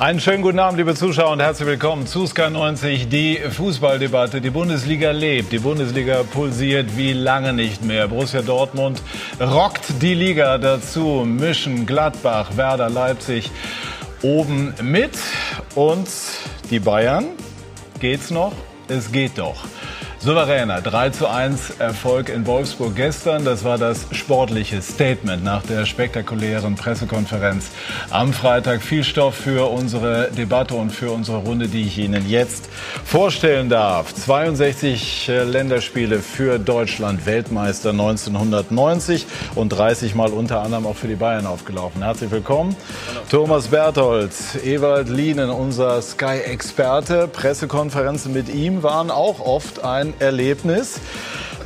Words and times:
Einen 0.00 0.18
schönen 0.18 0.40
guten 0.40 0.58
Abend, 0.58 0.78
liebe 0.78 0.94
Zuschauer, 0.94 1.32
und 1.32 1.40
herzlich 1.40 1.68
willkommen 1.68 2.06
zu 2.06 2.26
Sky 2.26 2.48
90, 2.48 3.10
die 3.10 3.36
Fußballdebatte. 3.36 4.40
Die 4.40 4.48
Bundesliga 4.48 5.10
lebt, 5.10 5.52
die 5.52 5.58
Bundesliga 5.58 6.22
pulsiert 6.22 6.96
wie 6.96 7.12
lange 7.12 7.52
nicht 7.52 7.84
mehr. 7.84 8.08
Borussia 8.08 8.40
Dortmund 8.40 9.02
rockt 9.38 10.00
die 10.00 10.14
Liga 10.14 10.56
dazu, 10.56 11.26
mischen 11.26 11.84
Gladbach, 11.84 12.56
Werder, 12.56 12.88
Leipzig 12.88 13.50
oben 14.22 14.72
mit. 14.80 15.18
Und 15.74 16.08
die 16.70 16.80
Bayern, 16.80 17.26
geht's 18.00 18.30
noch? 18.30 18.54
Es 18.88 19.12
geht 19.12 19.36
doch. 19.36 19.66
Souveräner 20.22 20.82
3 20.82 21.10
zu 21.10 21.28
1 21.28 21.78
Erfolg 21.78 22.28
in 22.28 22.46
Wolfsburg 22.46 22.94
gestern. 22.94 23.46
Das 23.46 23.64
war 23.64 23.78
das 23.78 24.04
sportliche 24.12 24.82
Statement 24.82 25.42
nach 25.42 25.62
der 25.62 25.86
spektakulären 25.86 26.74
Pressekonferenz 26.74 27.70
am 28.10 28.34
Freitag. 28.34 28.82
Viel 28.82 29.02
Stoff 29.02 29.34
für 29.34 29.70
unsere 29.70 30.30
Debatte 30.30 30.74
und 30.74 30.90
für 30.90 31.10
unsere 31.10 31.38
Runde, 31.38 31.68
die 31.68 31.84
ich 31.84 31.96
Ihnen 31.96 32.28
jetzt 32.28 32.68
vorstellen 33.02 33.70
darf. 33.70 34.14
62 34.14 35.26
Länderspiele 35.26 36.18
für 36.18 36.58
Deutschland, 36.58 37.24
Weltmeister 37.24 37.88
1990 37.88 39.26
und 39.54 39.70
30 39.70 40.14
Mal 40.14 40.32
unter 40.32 40.60
anderem 40.60 40.84
auch 40.84 40.96
für 40.96 41.08
die 41.08 41.14
Bayern 41.14 41.46
aufgelaufen. 41.46 42.02
Herzlich 42.02 42.30
willkommen. 42.30 42.76
Thomas 43.30 43.68
Bertholz, 43.68 44.58
Ewald 44.62 45.08
Lienen, 45.08 45.48
unser 45.48 46.02
Sky-Experte. 46.02 47.26
Pressekonferenzen 47.26 48.34
mit 48.34 48.50
ihm 48.50 48.82
waren 48.82 49.10
auch 49.10 49.40
oft 49.40 49.82
ein 49.82 50.09
Erlebnis. 50.18 51.00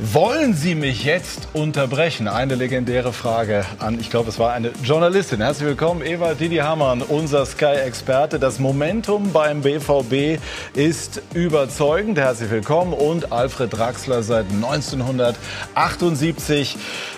Wollen 0.01 0.53
Sie 0.53 0.75
mich 0.75 1.05
jetzt 1.05 1.47
unterbrechen? 1.53 2.27
Eine 2.27 2.55
legendäre 2.55 3.13
Frage 3.13 3.63
an, 3.79 3.97
ich 3.97 4.09
glaube, 4.09 4.27
es 4.27 4.37
war 4.37 4.51
eine 4.51 4.71
Journalistin. 4.83 5.39
Herzlich 5.39 5.69
willkommen, 5.69 6.05
Eva 6.05 6.33
Didi 6.33 6.57
Hammann, 6.57 7.01
unser 7.01 7.45
Sky-Experte. 7.45 8.37
Das 8.37 8.59
Momentum 8.59 9.31
beim 9.31 9.61
BVB 9.61 10.41
ist 10.73 11.21
überzeugend. 11.33 12.17
Herzlich 12.17 12.51
willkommen. 12.51 12.91
Und 12.91 13.31
Alfred 13.31 13.71
Draxler 13.71 14.21
seit 14.21 14.47
1978 14.51 16.75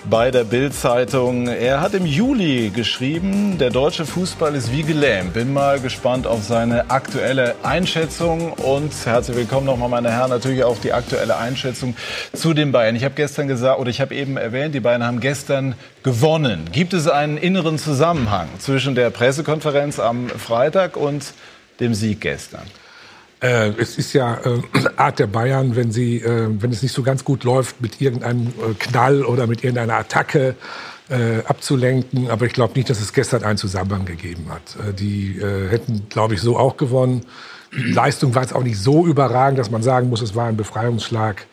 bei 0.08 0.30
der 0.30 0.44
Bild-Zeitung. 0.44 1.48
Er 1.48 1.80
hat 1.80 1.94
im 1.94 2.06
Juli 2.06 2.70
geschrieben, 2.70 3.58
der 3.58 3.70
deutsche 3.70 4.06
Fußball 4.06 4.54
ist 4.54 4.70
wie 4.70 4.84
gelähmt. 4.84 5.34
Bin 5.34 5.52
mal 5.52 5.80
gespannt 5.80 6.28
auf 6.28 6.44
seine 6.44 6.90
aktuelle 6.90 7.56
Einschätzung. 7.64 8.52
Und 8.52 8.92
herzlich 9.04 9.36
willkommen 9.36 9.66
nochmal, 9.66 9.88
meine 9.88 10.12
Herren, 10.12 10.30
natürlich 10.30 10.62
auch 10.62 10.78
die 10.78 10.92
aktuelle 10.92 11.38
Einschätzung 11.38 11.96
zu 12.34 12.54
dem 12.54 12.67
den 12.68 12.72
Bayern. 12.72 12.96
Ich 12.96 13.04
habe 13.04 13.14
gestern 13.14 13.48
gesagt, 13.48 13.80
oder 13.80 13.90
ich 13.90 14.00
habe 14.00 14.14
eben 14.14 14.36
erwähnt, 14.36 14.74
die 14.74 14.80
Bayern 14.80 15.04
haben 15.04 15.20
gestern 15.20 15.74
gewonnen. 16.02 16.68
Gibt 16.72 16.92
es 16.92 17.08
einen 17.08 17.38
inneren 17.38 17.78
Zusammenhang 17.78 18.48
zwischen 18.58 18.94
der 18.94 19.10
Pressekonferenz 19.10 19.98
am 19.98 20.28
Freitag 20.28 20.96
und 20.96 21.32
dem 21.80 21.94
Sieg 21.94 22.20
gestern? 22.20 22.62
Äh, 23.40 23.70
es 23.78 23.96
ist 23.96 24.12
ja 24.12 24.34
äh, 24.44 24.60
Art 24.96 25.18
der 25.18 25.28
Bayern, 25.28 25.76
wenn 25.76 25.92
sie, 25.92 26.16
äh, 26.16 26.48
wenn 26.50 26.70
es 26.70 26.82
nicht 26.82 26.92
so 26.92 27.02
ganz 27.02 27.24
gut 27.24 27.44
läuft, 27.44 27.80
mit 27.80 28.00
irgendeinem 28.00 28.48
äh, 28.48 28.74
Knall 28.78 29.24
oder 29.24 29.46
mit 29.46 29.62
irgendeiner 29.62 29.94
Attacke 29.94 30.56
äh, 31.08 31.44
abzulenken. 31.46 32.30
Aber 32.30 32.46
ich 32.46 32.52
glaube 32.52 32.74
nicht, 32.74 32.90
dass 32.90 33.00
es 33.00 33.12
gestern 33.12 33.44
einen 33.44 33.56
Zusammenhang 33.56 34.04
gegeben 34.04 34.46
hat. 34.50 34.76
Äh, 34.88 34.92
die 34.92 35.40
hätten, 35.70 36.08
glaube 36.08 36.34
ich, 36.34 36.40
so 36.40 36.58
auch 36.58 36.76
gewonnen. 36.76 37.24
Die 37.72 37.92
Leistung 37.92 38.34
war 38.34 38.42
jetzt 38.42 38.54
auch 38.54 38.64
nicht 38.64 38.78
so 38.78 39.06
überragend, 39.06 39.58
dass 39.58 39.70
man 39.70 39.82
sagen 39.82 40.08
muss, 40.08 40.20
es 40.20 40.34
war 40.34 40.48
ein 40.48 40.56
Befreiungsschlag. 40.56 41.46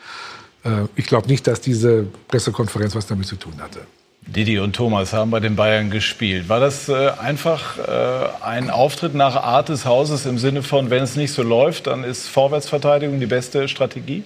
Äh, 0.66 0.88
ich 0.96 1.06
glaube 1.06 1.28
nicht, 1.28 1.46
dass 1.46 1.60
diese 1.60 2.06
Pressekonferenz 2.28 2.94
was 2.94 3.06
damit 3.06 3.26
zu 3.26 3.36
tun 3.36 3.54
hatte. 3.60 3.80
Didi 4.26 4.58
und 4.58 4.74
Thomas 4.74 5.12
haben 5.12 5.30
bei 5.30 5.38
den 5.38 5.54
Bayern 5.54 5.88
gespielt. 5.90 6.48
War 6.48 6.58
das 6.58 6.88
äh, 6.88 7.10
einfach 7.20 7.78
äh, 7.78 8.44
ein 8.44 8.70
Auftritt 8.70 9.14
nach 9.14 9.36
Art 9.36 9.68
des 9.68 9.84
Hauses 9.84 10.26
im 10.26 10.38
Sinne 10.38 10.64
von, 10.64 10.90
wenn 10.90 11.04
es 11.04 11.14
nicht 11.14 11.32
so 11.32 11.44
läuft, 11.44 11.86
dann 11.86 12.02
ist 12.02 12.26
Vorwärtsverteidigung 12.26 13.20
die 13.20 13.26
beste 13.26 13.68
Strategie? 13.68 14.24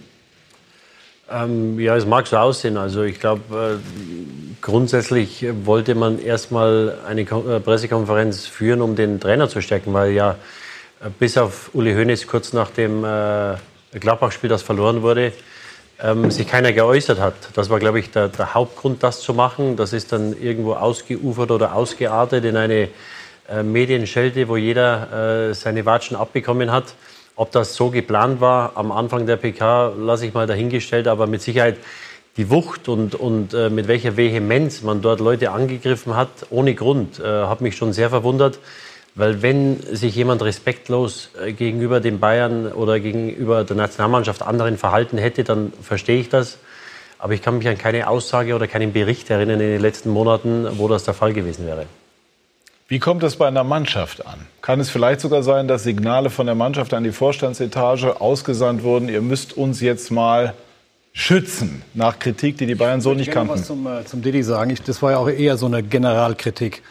Ähm, 1.30 1.78
ja, 1.78 1.96
es 1.96 2.06
mag 2.06 2.26
so 2.26 2.38
aussehen. 2.38 2.78
Also 2.78 3.02
ich 3.02 3.20
glaube, 3.20 3.78
äh, 3.78 4.56
grundsätzlich 4.62 5.44
wollte 5.64 5.94
man 5.94 6.18
erstmal 6.18 6.96
eine 7.06 7.20
äh, 7.20 7.60
Pressekonferenz 7.60 8.46
führen, 8.46 8.80
um 8.80 8.96
den 8.96 9.20
Trainer 9.20 9.50
zu 9.50 9.60
stärken, 9.60 9.92
weil 9.92 10.12
ja 10.12 10.36
äh, 11.04 11.10
bis 11.18 11.36
auf 11.36 11.70
Uli 11.74 11.92
Hoeneß 11.92 12.26
kurz 12.26 12.54
nach 12.54 12.70
dem 12.70 13.02
Gladbach-Spiel, 13.92 14.48
das 14.48 14.62
verloren 14.62 15.02
wurde, 15.02 15.32
ähm, 16.02 16.30
sich 16.30 16.46
keiner 16.46 16.72
geäußert 16.72 17.20
hat. 17.20 17.34
Das 17.54 17.70
war, 17.70 17.78
glaube 17.78 18.00
ich, 18.00 18.10
der, 18.10 18.28
der, 18.28 18.54
Hauptgrund, 18.54 19.02
das 19.02 19.20
zu 19.20 19.34
machen. 19.34 19.76
Das 19.76 19.92
ist 19.92 20.12
dann 20.12 20.34
irgendwo 20.40 20.74
ausgeufert 20.74 21.50
oder 21.50 21.74
ausgeartet 21.74 22.44
in 22.44 22.56
eine 22.56 22.88
äh, 23.48 23.62
Medienschelte, 23.62 24.48
wo 24.48 24.56
jeder 24.56 25.48
äh, 25.50 25.54
seine 25.54 25.84
Watschen 25.86 26.16
abbekommen 26.16 26.70
hat. 26.70 26.94
Ob 27.36 27.52
das 27.52 27.74
so 27.74 27.90
geplant 27.90 28.40
war 28.40 28.72
am 28.74 28.92
Anfang 28.92 29.26
der 29.26 29.36
PK, 29.36 29.94
lasse 29.98 30.26
ich 30.26 30.34
mal 30.34 30.46
dahingestellt, 30.46 31.08
aber 31.08 31.26
mit 31.26 31.42
Sicherheit 31.42 31.76
die 32.36 32.50
Wucht 32.50 32.88
und, 32.88 33.14
und 33.14 33.54
äh, 33.54 33.70
mit 33.70 33.88
welcher 33.88 34.16
Vehemenz 34.16 34.82
man 34.82 35.02
dort 35.02 35.20
Leute 35.20 35.50
angegriffen 35.50 36.16
hat, 36.16 36.28
ohne 36.50 36.74
Grund, 36.74 37.18
äh, 37.18 37.24
hat 37.24 37.60
mich 37.60 37.76
schon 37.76 37.92
sehr 37.92 38.10
verwundert. 38.10 38.58
Weil 39.14 39.42
wenn 39.42 39.80
sich 39.80 40.14
jemand 40.14 40.42
respektlos 40.42 41.30
äh, 41.44 41.52
gegenüber 41.52 42.00
den 42.00 42.20
Bayern 42.20 42.72
oder 42.72 43.00
gegenüber 43.00 43.64
der 43.64 43.76
Nationalmannschaft 43.76 44.42
anderen 44.42 44.78
verhalten 44.78 45.18
hätte, 45.18 45.44
dann 45.44 45.72
verstehe 45.82 46.20
ich 46.20 46.28
das. 46.28 46.58
Aber 47.18 47.34
ich 47.34 47.42
kann 47.42 47.58
mich 47.58 47.68
an 47.68 47.76
keine 47.76 48.08
Aussage 48.08 48.54
oder 48.54 48.66
keinen 48.66 48.92
Bericht 48.92 49.28
erinnern 49.28 49.60
in 49.60 49.68
den 49.68 49.80
letzten 49.80 50.10
Monaten, 50.10 50.66
wo 50.78 50.88
das 50.88 51.04
der 51.04 51.14
Fall 51.14 51.32
gewesen 51.32 51.66
wäre. 51.66 51.86
Wie 52.88 52.98
kommt 52.98 53.22
es 53.22 53.36
bei 53.36 53.46
einer 53.46 53.62
Mannschaft 53.62 54.26
an? 54.26 54.46
Kann 54.62 54.80
es 54.80 54.90
vielleicht 54.90 55.20
sogar 55.20 55.42
sein, 55.42 55.68
dass 55.68 55.84
Signale 55.84 56.28
von 56.28 56.46
der 56.46 56.56
Mannschaft 56.56 56.92
an 56.92 57.04
die 57.04 57.12
Vorstandsetage 57.12 58.20
ausgesandt 58.20 58.82
wurden, 58.82 59.08
ihr 59.08 59.22
müsst 59.22 59.56
uns 59.56 59.80
jetzt 59.80 60.10
mal 60.10 60.54
schützen 61.12 61.82
nach 61.94 62.18
Kritik, 62.18 62.58
die 62.58 62.66
die 62.66 62.74
Bayern 62.74 63.00
so 63.00 63.14
nicht 63.14 63.30
kannten? 63.30 63.54
Ich 63.54 63.60
was 63.60 63.66
zum, 63.66 63.86
äh, 63.86 64.04
zum 64.04 64.22
Didi 64.22 64.42
sagen. 64.42 64.70
Ich, 64.70 64.82
das 64.82 65.02
war 65.02 65.12
ja 65.12 65.18
auch 65.18 65.28
eher 65.28 65.56
so 65.56 65.66
eine 65.66 65.82
Generalkritik. 65.82 66.82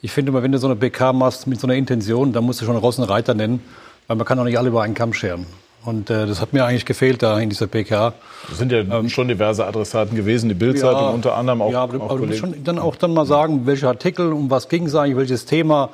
Ich 0.00 0.12
finde 0.12 0.30
immer, 0.30 0.42
wenn 0.42 0.52
du 0.52 0.58
so 0.58 0.68
eine 0.68 0.76
BK 0.76 1.12
machst 1.12 1.46
mit 1.46 1.60
so 1.60 1.66
einer 1.66 1.74
Intention, 1.74 2.32
dann 2.32 2.44
musst 2.44 2.60
du 2.60 2.64
schon 2.64 2.76
Ross 2.76 2.98
und 2.98 3.04
Reiter 3.04 3.34
nennen, 3.34 3.60
weil 4.06 4.16
man 4.16 4.26
kann 4.26 4.38
auch 4.38 4.44
nicht 4.44 4.58
alle 4.58 4.68
über 4.68 4.82
einen 4.82 4.94
Kamm 4.94 5.12
scheren. 5.12 5.46
Und 5.84 6.10
äh, 6.10 6.26
das 6.26 6.40
hat 6.40 6.52
mir 6.52 6.64
eigentlich 6.64 6.84
gefehlt 6.84 7.22
da 7.22 7.38
in 7.38 7.48
dieser 7.48 7.66
PK. 7.66 8.12
Es 8.50 8.58
sind 8.58 8.72
ja 8.72 8.78
ähm, 8.78 9.08
schon 9.08 9.28
diverse 9.28 9.64
Adressaten 9.66 10.16
gewesen, 10.16 10.48
die 10.48 10.54
Bildzeitung 10.54 11.00
ja, 11.00 11.08
unter 11.10 11.36
anderem 11.36 11.62
auch. 11.62 11.72
Ja, 11.72 11.82
aber, 11.82 12.00
auch 12.00 12.10
aber 12.10 12.20
du 12.20 12.26
musst 12.26 12.38
schon 12.38 12.62
dann 12.62 12.78
auch 12.78 12.96
dann 12.96 13.14
mal 13.14 13.26
sagen, 13.26 13.66
welche 13.66 13.88
Artikel, 13.88 14.32
um 14.32 14.50
was 14.50 14.68
ging 14.68 14.86
es 14.86 14.94
eigentlich, 14.94 15.16
welches 15.16 15.46
Thema. 15.46 15.90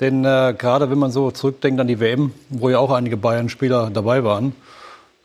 Denn 0.00 0.24
äh, 0.24 0.54
gerade 0.56 0.90
wenn 0.90 0.98
man 0.98 1.10
so 1.10 1.30
zurückdenkt 1.30 1.80
an 1.80 1.86
die 1.86 2.00
WM, 2.00 2.32
wo 2.48 2.68
ja 2.68 2.78
auch 2.78 2.90
einige 2.90 3.16
Bayern-Spieler 3.16 3.90
dabei 3.92 4.24
waren, 4.24 4.54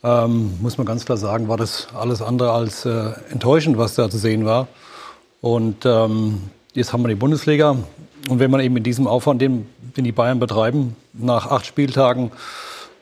ähm, 0.03 0.53
muss 0.61 0.77
man 0.77 0.85
ganz 0.85 1.05
klar 1.05 1.17
sagen, 1.17 1.47
war 1.47 1.57
das 1.57 1.87
alles 1.93 2.21
andere 2.21 2.51
als 2.51 2.85
äh, 2.85 3.11
enttäuschend, 3.31 3.77
was 3.77 3.95
da 3.95 4.09
zu 4.09 4.17
sehen 4.17 4.45
war. 4.45 4.67
Und 5.41 5.85
ähm, 5.85 6.43
jetzt 6.73 6.93
haben 6.93 7.01
wir 7.01 7.09
die 7.09 7.15
Bundesliga. 7.15 7.77
Und 8.29 8.39
wenn 8.39 8.51
man 8.51 8.61
eben 8.61 8.75
in 8.77 8.83
diesem 8.83 9.07
Aufwand, 9.07 9.41
den, 9.41 9.67
den 9.95 10.03
die 10.03 10.11
Bayern 10.11 10.39
betreiben, 10.39 10.95
nach 11.13 11.49
acht 11.49 11.65
Spieltagen 11.65 12.31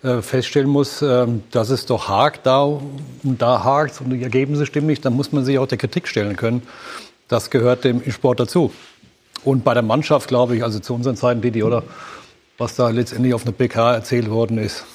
äh, 0.04 0.22
feststellen 0.22 0.70
muss, 0.70 1.02
äh, 1.02 1.28
dass 1.52 1.70
es 1.70 1.86
doch 1.86 2.10
hakt 2.10 2.46
da 2.46 2.64
und 2.64 3.42
da 3.42 3.64
hakt 3.64 4.02
und 4.02 4.12
die 4.12 4.22
Ergebnisse 4.22 4.66
stimmen 4.66 4.88
nicht, 4.88 5.04
dann 5.04 5.14
muss 5.14 5.32
man 5.32 5.44
sich 5.44 5.58
auch 5.58 5.68
der 5.68 5.78
Kritik 5.78 6.08
stellen 6.08 6.36
können. 6.36 6.62
Das 7.28 7.50
gehört 7.50 7.84
dem 7.84 8.04
Sport 8.12 8.40
dazu. 8.40 8.72
Und 9.44 9.64
bei 9.64 9.74
der 9.74 9.84
Mannschaft, 9.84 10.28
glaube 10.28 10.56
ich, 10.56 10.64
also 10.64 10.80
zu 10.80 10.94
unseren 10.94 11.16
Zeiten, 11.16 11.42
Didi, 11.42 11.64
oder 11.64 11.84
was 12.58 12.76
da 12.76 12.90
letztendlich 12.90 13.34
auf 13.34 13.44
einer 13.44 13.52
PK 13.52 13.94
erzählt 13.96 14.30
worden 14.30 14.58
ist, 14.58 14.86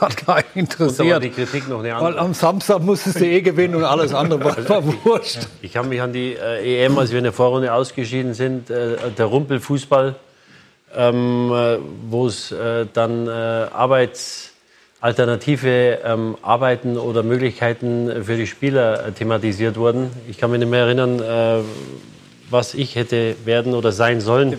hat 0.00 0.16
keinen 0.16 0.44
interessiert. 0.54 1.22
die 1.22 1.30
Kritik 1.30 1.68
noch 1.68 1.80
eine 1.80 1.94
andere. 1.94 2.14
Weil 2.14 2.20
am 2.20 2.32
Samstag 2.34 2.82
musstest 2.82 3.20
du 3.20 3.26
eh 3.26 3.40
gewinnen 3.40 3.74
und 3.74 3.84
alles 3.84 4.14
andere 4.14 4.44
war, 4.44 4.56
war 4.68 4.84
wurscht. 5.04 5.48
Ich 5.62 5.72
kann 5.72 5.88
mich 5.88 6.00
an 6.00 6.12
die 6.12 6.34
äh, 6.34 6.84
EM, 6.84 6.96
als 6.98 7.10
wir 7.10 7.18
in 7.18 7.24
der 7.24 7.32
Vorrunde 7.32 7.72
ausgeschieden 7.72 8.34
sind, 8.34 8.70
äh, 8.70 8.96
der 9.16 9.26
Rumpelfußball, 9.26 10.14
ähm, 10.96 11.52
äh, 11.52 11.78
wo 12.08 12.26
es 12.26 12.52
äh, 12.52 12.86
dann 12.92 13.26
äh, 13.26 13.30
Arbeitsalternative 13.30 15.98
ähm, 16.04 16.36
Arbeiten 16.42 16.96
oder 16.96 17.22
Möglichkeiten 17.22 18.24
für 18.24 18.36
die 18.36 18.46
Spieler 18.46 19.06
äh, 19.06 19.12
thematisiert 19.12 19.76
wurden. 19.76 20.10
Ich 20.28 20.38
kann 20.38 20.50
mich 20.50 20.60
nicht 20.60 20.70
mehr 20.70 20.84
erinnern, 20.84 21.20
was 22.50 22.74
ich 22.74 22.96
hätte 22.96 23.36
werden 23.44 23.74
oder 23.74 23.92
sein 23.92 24.20
sollen. 24.20 24.56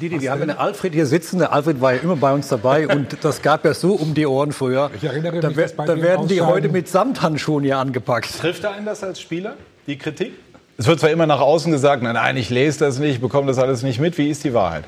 Didi, 0.00 0.20
wir 0.20 0.30
haben 0.30 0.42
einen 0.42 0.56
Alfred 0.56 0.92
hier 0.92 1.06
sitzen. 1.06 1.38
Der 1.38 1.52
Alfred 1.52 1.80
war 1.80 1.94
ja 1.94 2.00
immer 2.00 2.16
bei 2.16 2.32
uns 2.32 2.48
dabei 2.48 2.88
und 2.94 3.16
das 3.22 3.42
gab 3.42 3.64
ja 3.64 3.74
so 3.74 3.94
um 3.94 4.14
die 4.14 4.26
Ohren 4.26 4.52
früher. 4.52 4.90
Ich 4.94 5.04
erinnere 5.04 5.32
mich, 5.32 5.74
da, 5.76 5.84
da 5.84 6.02
werden 6.02 6.28
die 6.28 6.40
heute 6.42 6.68
mit 6.68 6.88
Samthandschuhen 6.88 7.64
hier 7.64 7.78
angepackt. 7.78 8.38
Trifft 8.38 8.64
er 8.64 8.72
einen 8.72 8.86
das 8.86 9.02
als 9.02 9.20
Spieler, 9.20 9.56
die 9.86 9.96
Kritik? 9.96 10.32
Es 10.76 10.86
wird 10.86 11.00
zwar 11.00 11.10
immer 11.10 11.26
nach 11.26 11.40
außen 11.40 11.70
gesagt, 11.70 12.02
nein, 12.02 12.14
nein, 12.14 12.36
ich 12.36 12.48
lese 12.48 12.78
das 12.78 12.98
nicht, 12.98 13.16
ich 13.16 13.20
bekomme 13.20 13.48
das 13.48 13.58
alles 13.58 13.82
nicht 13.82 14.00
mit. 14.00 14.16
Wie 14.16 14.30
ist 14.30 14.44
die 14.44 14.54
Wahrheit? 14.54 14.84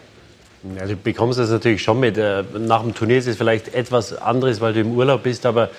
Ja, 0.78 0.86
du 0.86 0.96
bekommst 0.96 1.38
das 1.38 1.50
natürlich 1.50 1.82
schon 1.82 1.98
mit. 1.98 2.16
Äh, 2.16 2.44
nach 2.58 2.82
dem 2.82 2.94
Turnier 2.94 3.18
ist 3.18 3.26
es 3.26 3.36
vielleicht 3.36 3.74
etwas 3.74 4.16
anderes, 4.16 4.60
weil 4.60 4.72
du 4.72 4.80
im 4.80 4.92
Urlaub 4.92 5.24
bist, 5.24 5.44
aber 5.44 5.70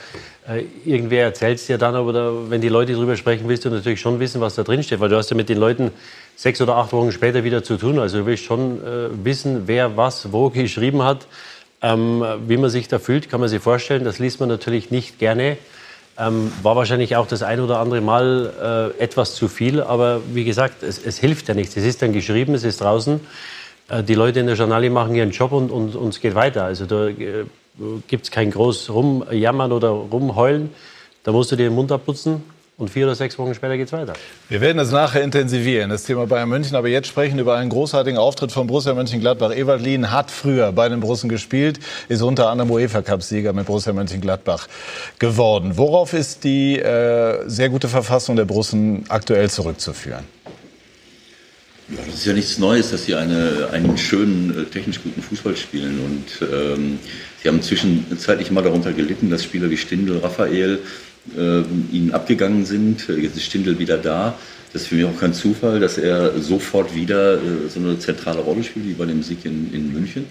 äh, 0.48 0.64
irgendwer 0.84 1.24
erzählt 1.24 1.60
es 1.60 1.68
dir 1.68 1.78
dann, 1.78 1.96
oder 1.96 2.50
wenn 2.50 2.60
die 2.60 2.70
Leute 2.70 2.94
darüber 2.94 3.16
sprechen, 3.16 3.48
willst 3.48 3.64
du 3.64 3.70
natürlich 3.70 4.02
schon 4.02 4.20
wissen, 4.20 4.42
was 4.42 4.56
da 4.56 4.64
drin 4.64 4.84
steht, 4.84 5.00
weil 5.00 5.10
du 5.10 5.16
hast 5.16 5.30
ja 5.30 5.38
mit 5.38 5.48
den 5.48 5.58
Leuten 5.58 5.92
sechs 6.36 6.60
oder 6.60 6.76
acht 6.76 6.92
Wochen 6.92 7.12
später 7.12 7.44
wieder 7.44 7.64
zu 7.64 7.78
tun. 7.78 7.98
Also 7.98 8.20
du 8.20 8.26
willst 8.26 8.44
schon 8.44 8.84
äh, 8.84 9.08
wissen, 9.24 9.64
wer 9.68 9.96
was 9.96 10.32
wo 10.32 10.50
geschrieben 10.50 11.02
hat, 11.04 11.28
Ähm, 11.84 12.24
wie 12.48 12.56
man 12.56 12.70
sich 12.70 12.88
da 12.88 12.98
fühlt, 12.98 13.30
kann 13.30 13.42
man 13.42 13.50
sich 13.50 13.62
vorstellen. 13.62 14.06
Das 14.06 14.18
liest 14.18 14.40
man 14.40 14.48
natürlich 14.48 14.90
nicht 14.90 15.20
gerne. 15.20 15.58
Ähm, 16.18 16.50
war 16.62 16.78
wahrscheinlich 16.78 17.18
auch 17.18 17.28
das 17.28 17.44
ein 17.44 17.60
oder 17.60 17.80
andere 17.80 18.00
Mal 18.00 18.94
äh, 19.00 19.04
etwas 19.04 19.36
zu 19.36 19.50
viel, 19.50 19.82
aber 19.82 20.22
wie 20.34 20.46
gesagt, 20.46 20.82
es, 20.82 20.98
es, 21.04 21.18
hilft 21.18 21.50
ja 21.50 21.56
nichts. 21.56 21.76
Es 21.76 21.84
ist 21.84 22.02
dann 22.02 22.14
geschrieben, 22.14 22.54
es 22.54 22.64
ist 22.64 22.80
draußen. 22.80 23.20
Äh, 23.94 24.04
die 24.04 24.16
Leute 24.16 24.40
in 24.40 24.48
der 24.48 24.56
Journalie 24.56 24.90
machen 24.90 25.16
ihren 25.16 25.31
Job 25.31 25.51
und, 25.51 25.72
und, 25.72 25.95
und 25.95 26.10
es 26.10 26.19
geht 26.19 26.36
weiter. 26.36 26.63
Also 26.66 26.86
da 26.86 27.07
äh, 27.07 27.45
gibt 28.07 28.25
es 28.25 28.31
kein 28.31 28.51
groß 28.51 28.90
rumjammern 28.90 29.72
oder 29.72 29.90
rumheulen. 29.90 30.69
Da 31.24 31.31
musst 31.31 31.51
du 31.51 31.56
dir 31.56 31.69
den 31.69 31.75
Mund 31.75 31.92
abputzen 31.92 32.44
und 32.78 32.90
vier 32.90 33.06
oder 33.06 33.16
sechs 33.16 33.38
Wochen 33.38 33.54
später 33.54 33.78
geht 33.78 33.88
es 33.88 33.94
weiter. 33.94 34.13
Wir 34.50 34.60
werden 34.60 34.80
es 34.80 34.92
nachher 34.92 35.22
intensivieren, 35.22 35.90
das 35.90 36.04
Thema 36.04 36.25
Bayern 36.28 36.50
München. 36.50 36.75
Aber 36.75 36.88
jetzt 36.88 37.07
sprechen 37.07 37.40
über 37.40 37.56
einen 37.56 37.69
großartigen 37.69 38.18
Auftritt 38.18 38.51
von 38.51 38.68
Borussia 38.68 38.94
Mönchengladbach. 38.94 39.56
Ewald 39.56 39.81
Lien 39.81 40.12
hat 40.12 40.31
früher 40.31 40.72
bei 40.72 40.89
den 40.89 41.00
Borussen 41.00 41.30
gespielt, 41.30 41.80
ist 42.10 42.22
unter 42.22 42.50
anderem 42.50 42.72
UEFA-Cup-Sieger 42.72 43.54
mit 43.54 43.68
Borussia 43.68 43.94
Mönchengladbach 43.94 44.68
geworden. 45.19 45.78
Worauf 45.78 46.13
ist 46.13 46.44
die 46.44 46.80
äh, 46.80 47.48
sehr 47.48 47.69
gute 47.69 47.88
Verfassung 47.88 48.36
der 48.36 48.46
Borussen 48.46 49.06
aktuell 49.07 49.50
zurückzuführen? 49.50 50.25
Ja, 51.95 52.04
das 52.06 52.16
ist 52.16 52.25
ja 52.25 52.34
nichts 52.34 52.57
Neues, 52.57 52.90
dass 52.90 53.06
sie 53.06 53.13
eine, 53.13 53.69
einen 53.72 53.98
schönen, 53.98 54.50
äh, 54.57 54.66
technisch 54.66 55.01
guten 55.04 55.22
Fußball 55.22 55.56
spielen. 55.56 56.00
Und 56.00 56.48
ähm, 56.51 57.00
sie 57.42 57.48
haben 57.48 57.62
zwischenzeitlich 57.62 58.50
mal 58.50 58.63
darunter 58.63 58.94
gelitten, 58.94 59.30
dass 59.30 59.44
Spieler 59.44 59.69
wie 59.69 59.78
Stindl, 59.78 60.18
Raphael 60.18 60.80
äh, 61.38 61.62
ihnen 61.92 62.12
abgegangen 62.12 62.66
sind. 62.66 63.07
Jetzt 63.07 63.38
ist 63.38 63.44
Stindl 63.44 63.78
wieder 63.78 63.98
da. 63.98 64.38
Das 64.72 64.84
ist 64.84 64.88
für 64.88 64.95
mich 64.95 65.06
auch 65.06 65.19
kein 65.19 65.36
Zufall, 65.36 65.80
dass 65.80 66.00
er 66.00 66.40
sofort 66.42 66.95
wieder 66.95 67.36
äh, 67.36 67.69
so 67.69 67.80
eine 67.80 68.00
zentrale 68.00 68.39
Rolle 68.39 68.63
spielt, 68.63 68.88
wie 68.88 68.94
bei 68.94 69.06
dem 69.06 69.22
Sieg 69.22 69.46
in, 69.46 69.72
in 69.72 69.94
München. 69.94 70.25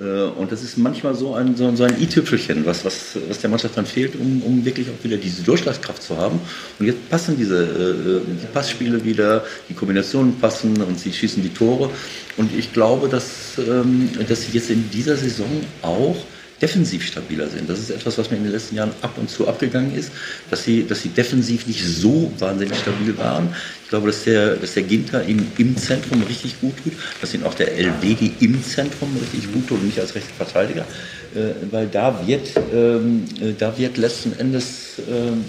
Äh, 0.00 0.04
und 0.04 0.52
das 0.52 0.62
ist 0.62 0.76
manchmal 0.76 1.14
so 1.14 1.34
ein, 1.34 1.56
so, 1.56 1.66
ein 1.66 2.00
i-Tüpfelchen, 2.00 2.66
was, 2.66 2.84
was, 2.84 3.16
was 3.28 3.38
der 3.38 3.50
Mannschaft 3.50 3.76
dann 3.76 3.86
fehlt, 3.86 4.14
um, 4.16 4.42
um 4.42 4.64
wirklich 4.64 4.88
auch 4.88 5.04
wieder 5.04 5.16
diese 5.16 5.42
Durchschlagskraft 5.42 6.02
zu 6.02 6.16
haben. 6.16 6.38
Und 6.78 6.86
jetzt 6.86 7.08
passen 7.08 7.36
diese 7.36 7.62
äh, 7.62 8.20
die 8.26 8.46
Passspiele 8.52 9.04
wieder, 9.04 9.44
die 9.68 9.74
Kombinationen 9.74 10.38
passen 10.38 10.80
und 10.82 10.98
sie 10.98 11.12
schießen 11.12 11.42
die 11.42 11.52
Tore. 11.52 11.90
Und 12.36 12.54
ich 12.56 12.72
glaube, 12.72 13.08
dass, 13.08 13.58
ähm, 13.58 14.10
dass 14.28 14.42
sie 14.42 14.52
jetzt 14.52 14.70
in 14.70 14.90
dieser 14.90 15.16
Saison 15.16 15.48
auch 15.82 16.16
defensiv 16.60 17.06
stabiler 17.06 17.48
sind. 17.48 17.68
Das 17.68 17.78
ist 17.78 17.90
etwas, 17.90 18.16
was 18.18 18.30
mir 18.30 18.38
in 18.38 18.44
den 18.44 18.52
letzten 18.52 18.76
Jahren 18.76 18.92
ab 19.02 19.12
und 19.16 19.28
zu 19.28 19.46
abgegangen 19.46 19.94
ist, 19.94 20.10
dass 20.50 20.64
sie, 20.64 20.86
dass 20.86 21.02
sie 21.02 21.10
defensiv 21.10 21.66
nicht 21.66 21.84
so 21.84 22.32
wahnsinnig 22.38 22.78
stabil 22.78 23.16
waren. 23.18 23.54
Ich 23.84 23.90
glaube, 23.90 24.08
dass 24.08 24.24
der, 24.24 24.56
dass 24.56 24.74
der 24.74 24.84
Ginter 24.84 25.26
ihm 25.26 25.46
im 25.58 25.76
Zentrum 25.76 26.22
richtig 26.22 26.60
gut 26.60 26.74
tut, 26.82 26.94
dass 27.20 27.34
ihn 27.34 27.44
auch 27.44 27.54
der 27.54 27.76
Elvedi 27.76 28.32
im 28.40 28.62
Zentrum 28.64 29.16
richtig 29.20 29.52
gut 29.52 29.68
tut 29.68 29.80
und 29.80 29.86
nicht 29.86 30.00
als 30.00 30.14
rechter 30.14 30.34
Verteidiger, 30.34 30.86
äh, 31.34 31.52
weil 31.70 31.86
da 31.88 32.26
wird, 32.26 32.48
ähm, 32.72 33.24
äh, 33.40 33.52
da 33.56 33.76
wird 33.76 33.96
letzten 33.98 34.38
Endes 34.38 35.00
ähm, 35.08 35.44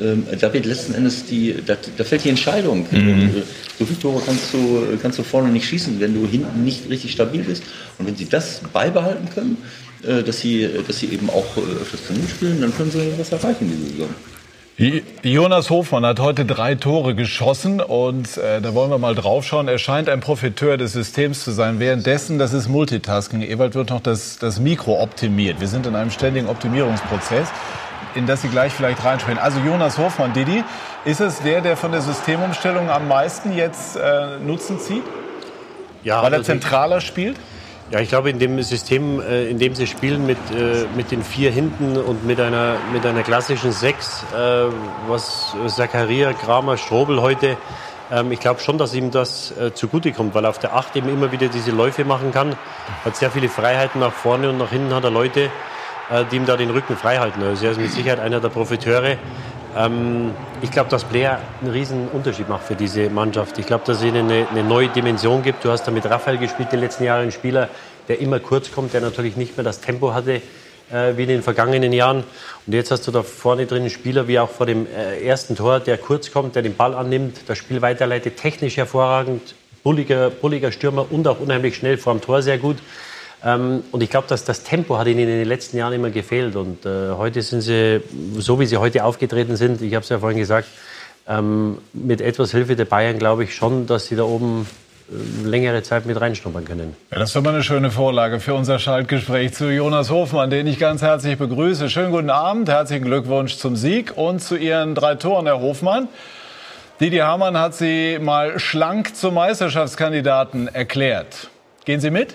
ähm, 0.00 0.24
da 0.38 0.52
wird 0.52 0.66
letzten 0.66 0.94
Endes 0.94 1.24
die, 1.26 1.56
da, 1.66 1.76
da 1.96 2.04
fällt 2.04 2.24
die 2.24 2.28
Entscheidung. 2.28 2.86
Mhm. 2.90 3.42
So 3.78 3.84
viele 3.84 3.98
Tore 3.98 4.22
kannst 4.24 4.52
du, 4.52 4.86
kannst 5.02 5.18
du 5.18 5.22
vorne 5.24 5.48
nicht 5.48 5.66
schießen, 5.66 5.98
wenn 5.98 6.14
du 6.14 6.28
hinten 6.28 6.64
nicht 6.64 6.88
richtig 6.88 7.10
stabil 7.10 7.42
bist. 7.42 7.64
Und 7.98 8.06
wenn 8.06 8.14
sie 8.14 8.28
das 8.28 8.60
beibehalten 8.72 9.28
können, 9.34 9.56
äh, 9.56 9.89
dass 10.02 10.40
sie, 10.40 10.68
dass 10.86 10.98
sie 10.98 11.06
eben 11.06 11.28
auch 11.30 11.56
äh, 11.56 11.82
öfters 11.82 12.06
Kanone 12.06 12.28
spielen, 12.28 12.60
dann 12.60 12.74
können 12.74 12.90
sie 12.90 13.12
was 13.18 13.32
erreichen 13.32 13.70
diese 13.70 13.92
Saison. 13.92 14.14
Jonas 15.22 15.68
Hofmann 15.68 16.06
hat 16.06 16.20
heute 16.20 16.46
drei 16.46 16.74
Tore 16.74 17.14
geschossen 17.14 17.82
und 17.82 18.38
äh, 18.38 18.62
da 18.62 18.74
wollen 18.74 18.90
wir 18.90 18.96
mal 18.96 19.14
draufschauen. 19.14 19.68
Er 19.68 19.76
scheint 19.76 20.08
ein 20.08 20.20
Profiteur 20.20 20.78
des 20.78 20.94
Systems 20.94 21.44
zu 21.44 21.50
sein. 21.50 21.80
Währenddessen, 21.80 22.38
das 22.38 22.54
ist 22.54 22.68
Multitasking. 22.68 23.42
Ewald 23.42 23.74
wird 23.74 23.90
noch 23.90 24.00
das, 24.00 24.38
das 24.38 24.58
Mikro 24.58 25.02
optimiert. 25.02 25.60
Wir 25.60 25.68
sind 25.68 25.84
in 25.84 25.94
einem 25.94 26.10
ständigen 26.10 26.48
Optimierungsprozess, 26.48 27.48
in 28.14 28.24
das 28.24 28.40
Sie 28.40 28.48
gleich 28.48 28.72
vielleicht 28.72 29.04
reinspielen. 29.04 29.38
Also 29.38 29.60
Jonas 29.60 29.98
Hofmann, 29.98 30.32
Didi, 30.32 30.64
ist 31.04 31.20
es 31.20 31.40
der, 31.42 31.60
der 31.60 31.76
von 31.76 31.92
der 31.92 32.00
Systemumstellung 32.00 32.88
am 32.88 33.06
meisten 33.06 33.54
jetzt 33.54 33.96
äh, 33.96 34.38
Nutzen 34.38 34.80
zieht? 34.80 35.02
Ja, 36.04 36.22
Weil 36.22 36.32
er 36.32 36.38
also 36.38 36.52
zentraler 36.52 37.02
spielt? 37.02 37.36
Ja, 37.90 37.98
ich 37.98 38.08
glaube, 38.08 38.30
in 38.30 38.38
dem 38.38 38.62
System, 38.62 39.20
äh, 39.20 39.48
in 39.48 39.58
dem 39.58 39.74
sie 39.74 39.88
spielen 39.88 40.24
mit, 40.24 40.38
äh, 40.52 40.86
mit 40.94 41.10
den 41.10 41.24
vier 41.24 41.50
hinten 41.50 41.96
und 41.96 42.24
mit 42.24 42.38
einer, 42.38 42.76
mit 42.92 43.04
einer 43.04 43.24
klassischen 43.24 43.72
Sechs, 43.72 44.24
äh, 44.32 44.66
was 45.08 45.56
Zakaria, 45.66 46.32
Kramer, 46.32 46.76
Strobel 46.76 47.20
heute, 47.20 47.56
ähm, 48.12 48.30
ich 48.30 48.38
glaube 48.38 48.60
schon, 48.60 48.78
dass 48.78 48.94
ihm 48.94 49.10
das 49.10 49.52
zugutekommt, 49.74 50.36
weil 50.36 50.44
er 50.44 50.50
auf 50.50 50.60
der 50.60 50.76
Acht 50.76 50.94
eben 50.94 51.08
immer 51.08 51.32
wieder 51.32 51.48
diese 51.48 51.72
Läufe 51.72 52.04
machen 52.04 52.30
kann, 52.30 52.54
hat 53.04 53.16
sehr 53.16 53.32
viele 53.32 53.48
Freiheiten 53.48 54.00
nach 54.00 54.12
vorne 54.12 54.50
und 54.50 54.58
nach 54.58 54.70
hinten 54.70 54.94
hat 54.94 55.02
er 55.02 55.10
Leute, 55.10 55.50
die 56.32 56.36
ihm 56.36 56.46
da 56.46 56.56
den 56.56 56.70
Rücken 56.70 56.96
frei 56.96 57.18
halten. 57.18 57.40
Also 57.42 57.66
er 57.66 57.70
ist 57.72 57.80
mit 57.80 57.92
Sicherheit 57.92 58.18
einer 58.18 58.40
der 58.40 58.48
Profiteure. 58.48 59.16
Ähm, 59.76 60.32
ich 60.62 60.70
glaube, 60.70 60.90
dass 60.90 61.04
Blair 61.04 61.38
einen 61.60 61.70
riesen 61.70 62.08
Unterschied 62.08 62.48
macht 62.48 62.64
für 62.64 62.74
diese 62.74 63.08
Mannschaft. 63.10 63.58
Ich 63.58 63.66
glaube, 63.66 63.84
dass 63.86 63.98
es 63.98 64.04
ihnen 64.04 64.30
eine, 64.30 64.46
eine, 64.48 64.64
neue 64.64 64.88
Dimension 64.88 65.42
gibt. 65.42 65.64
Du 65.64 65.70
hast 65.70 65.84
da 65.84 65.90
mit 65.90 66.04
Raphael 66.04 66.38
gespielt 66.38 66.70
die 66.72 66.76
letzten 66.76 67.04
Jahre, 67.04 67.22
ein 67.22 67.32
Spieler, 67.32 67.68
der 68.08 68.20
immer 68.20 68.40
kurz 68.40 68.72
kommt, 68.72 68.92
der 68.94 69.00
natürlich 69.00 69.36
nicht 69.36 69.56
mehr 69.56 69.64
das 69.64 69.80
Tempo 69.80 70.12
hatte 70.12 70.42
äh, 70.92 71.16
wie 71.16 71.22
in 71.22 71.28
den 71.28 71.42
vergangenen 71.42 71.92
Jahren. 71.92 72.24
Und 72.66 72.72
jetzt 72.72 72.90
hast 72.90 73.06
du 73.06 73.10
da 73.10 73.22
vorne 73.22 73.66
drin 73.66 73.82
einen 73.82 73.90
Spieler 73.90 74.28
wie 74.28 74.38
auch 74.38 74.50
vor 74.50 74.66
dem 74.66 74.86
äh, 74.86 75.24
ersten 75.24 75.56
Tor, 75.56 75.80
der 75.80 75.98
kurz 75.98 76.32
kommt, 76.32 76.56
der 76.56 76.62
den 76.62 76.76
Ball 76.76 76.94
annimmt, 76.94 77.38
das 77.46 77.58
Spiel 77.58 77.82
weiterleitet, 77.82 78.36
technisch 78.36 78.76
hervorragend, 78.76 79.54
bulliger, 79.82 80.30
bulliger 80.30 80.72
Stürmer 80.72 81.06
und 81.10 81.26
auch 81.26 81.40
unheimlich 81.40 81.76
schnell 81.76 81.96
vor 81.96 82.14
dem 82.14 82.20
Tor 82.20 82.42
sehr 82.42 82.58
gut. 82.58 82.76
Ähm, 83.44 83.82
und 83.92 84.02
ich 84.02 84.10
glaube, 84.10 84.28
dass 84.28 84.44
das 84.44 84.62
Tempo 84.62 84.98
hat 84.98 85.06
ihnen 85.06 85.20
in 85.20 85.26
den 85.26 85.48
letzten 85.48 85.76
Jahren 85.76 85.92
immer 85.92 86.10
gefehlt. 86.10 86.56
Und 86.56 86.84
äh, 86.84 87.10
heute 87.10 87.42
sind 87.42 87.62
sie, 87.62 88.02
so 88.38 88.60
wie 88.60 88.66
sie 88.66 88.76
heute 88.76 89.04
aufgetreten 89.04 89.56
sind, 89.56 89.80
ich 89.82 89.94
habe 89.94 90.02
es 90.02 90.08
ja 90.08 90.18
vorhin 90.18 90.38
gesagt, 90.38 90.68
ähm, 91.26 91.78
mit 91.92 92.20
etwas 92.20 92.50
Hilfe 92.50 92.76
der 92.76 92.84
Bayern 92.84 93.18
glaube 93.18 93.44
ich 93.44 93.54
schon, 93.54 93.86
dass 93.86 94.06
sie 94.06 94.16
da 94.16 94.24
oben 94.24 94.66
äh, 95.10 95.46
längere 95.46 95.82
Zeit 95.82 96.06
mit 96.06 96.20
reinschnuppern 96.20 96.64
können. 96.64 96.96
Ja, 97.10 97.18
das 97.18 97.34
ist 97.34 97.42
mal 97.42 97.54
eine 97.54 97.62
schöne 97.62 97.90
Vorlage 97.90 98.40
für 98.40 98.54
unser 98.54 98.78
Schaltgespräch 98.78 99.54
zu 99.54 99.70
Jonas 99.72 100.10
Hofmann, 100.10 100.50
den 100.50 100.66
ich 100.66 100.78
ganz 100.78 101.02
herzlich 101.02 101.38
begrüße. 101.38 101.88
Schönen 101.88 102.10
guten 102.10 102.30
Abend, 102.30 102.68
herzlichen 102.68 103.04
Glückwunsch 103.04 103.56
zum 103.56 103.76
Sieg 103.76 104.16
und 104.16 104.40
zu 104.40 104.56
Ihren 104.56 104.94
drei 104.94 105.14
Toren, 105.14 105.46
Herr 105.46 105.60
Hofmann. 105.60 106.08
Didi 107.00 107.18
Hamann 107.18 107.56
hat 107.56 107.74
Sie 107.74 108.18
mal 108.20 108.58
schlank 108.58 109.16
zum 109.16 109.34
Meisterschaftskandidaten 109.34 110.68
erklärt. 110.68 111.48
Gehen 111.86 112.00
Sie 112.00 112.10
mit? 112.10 112.34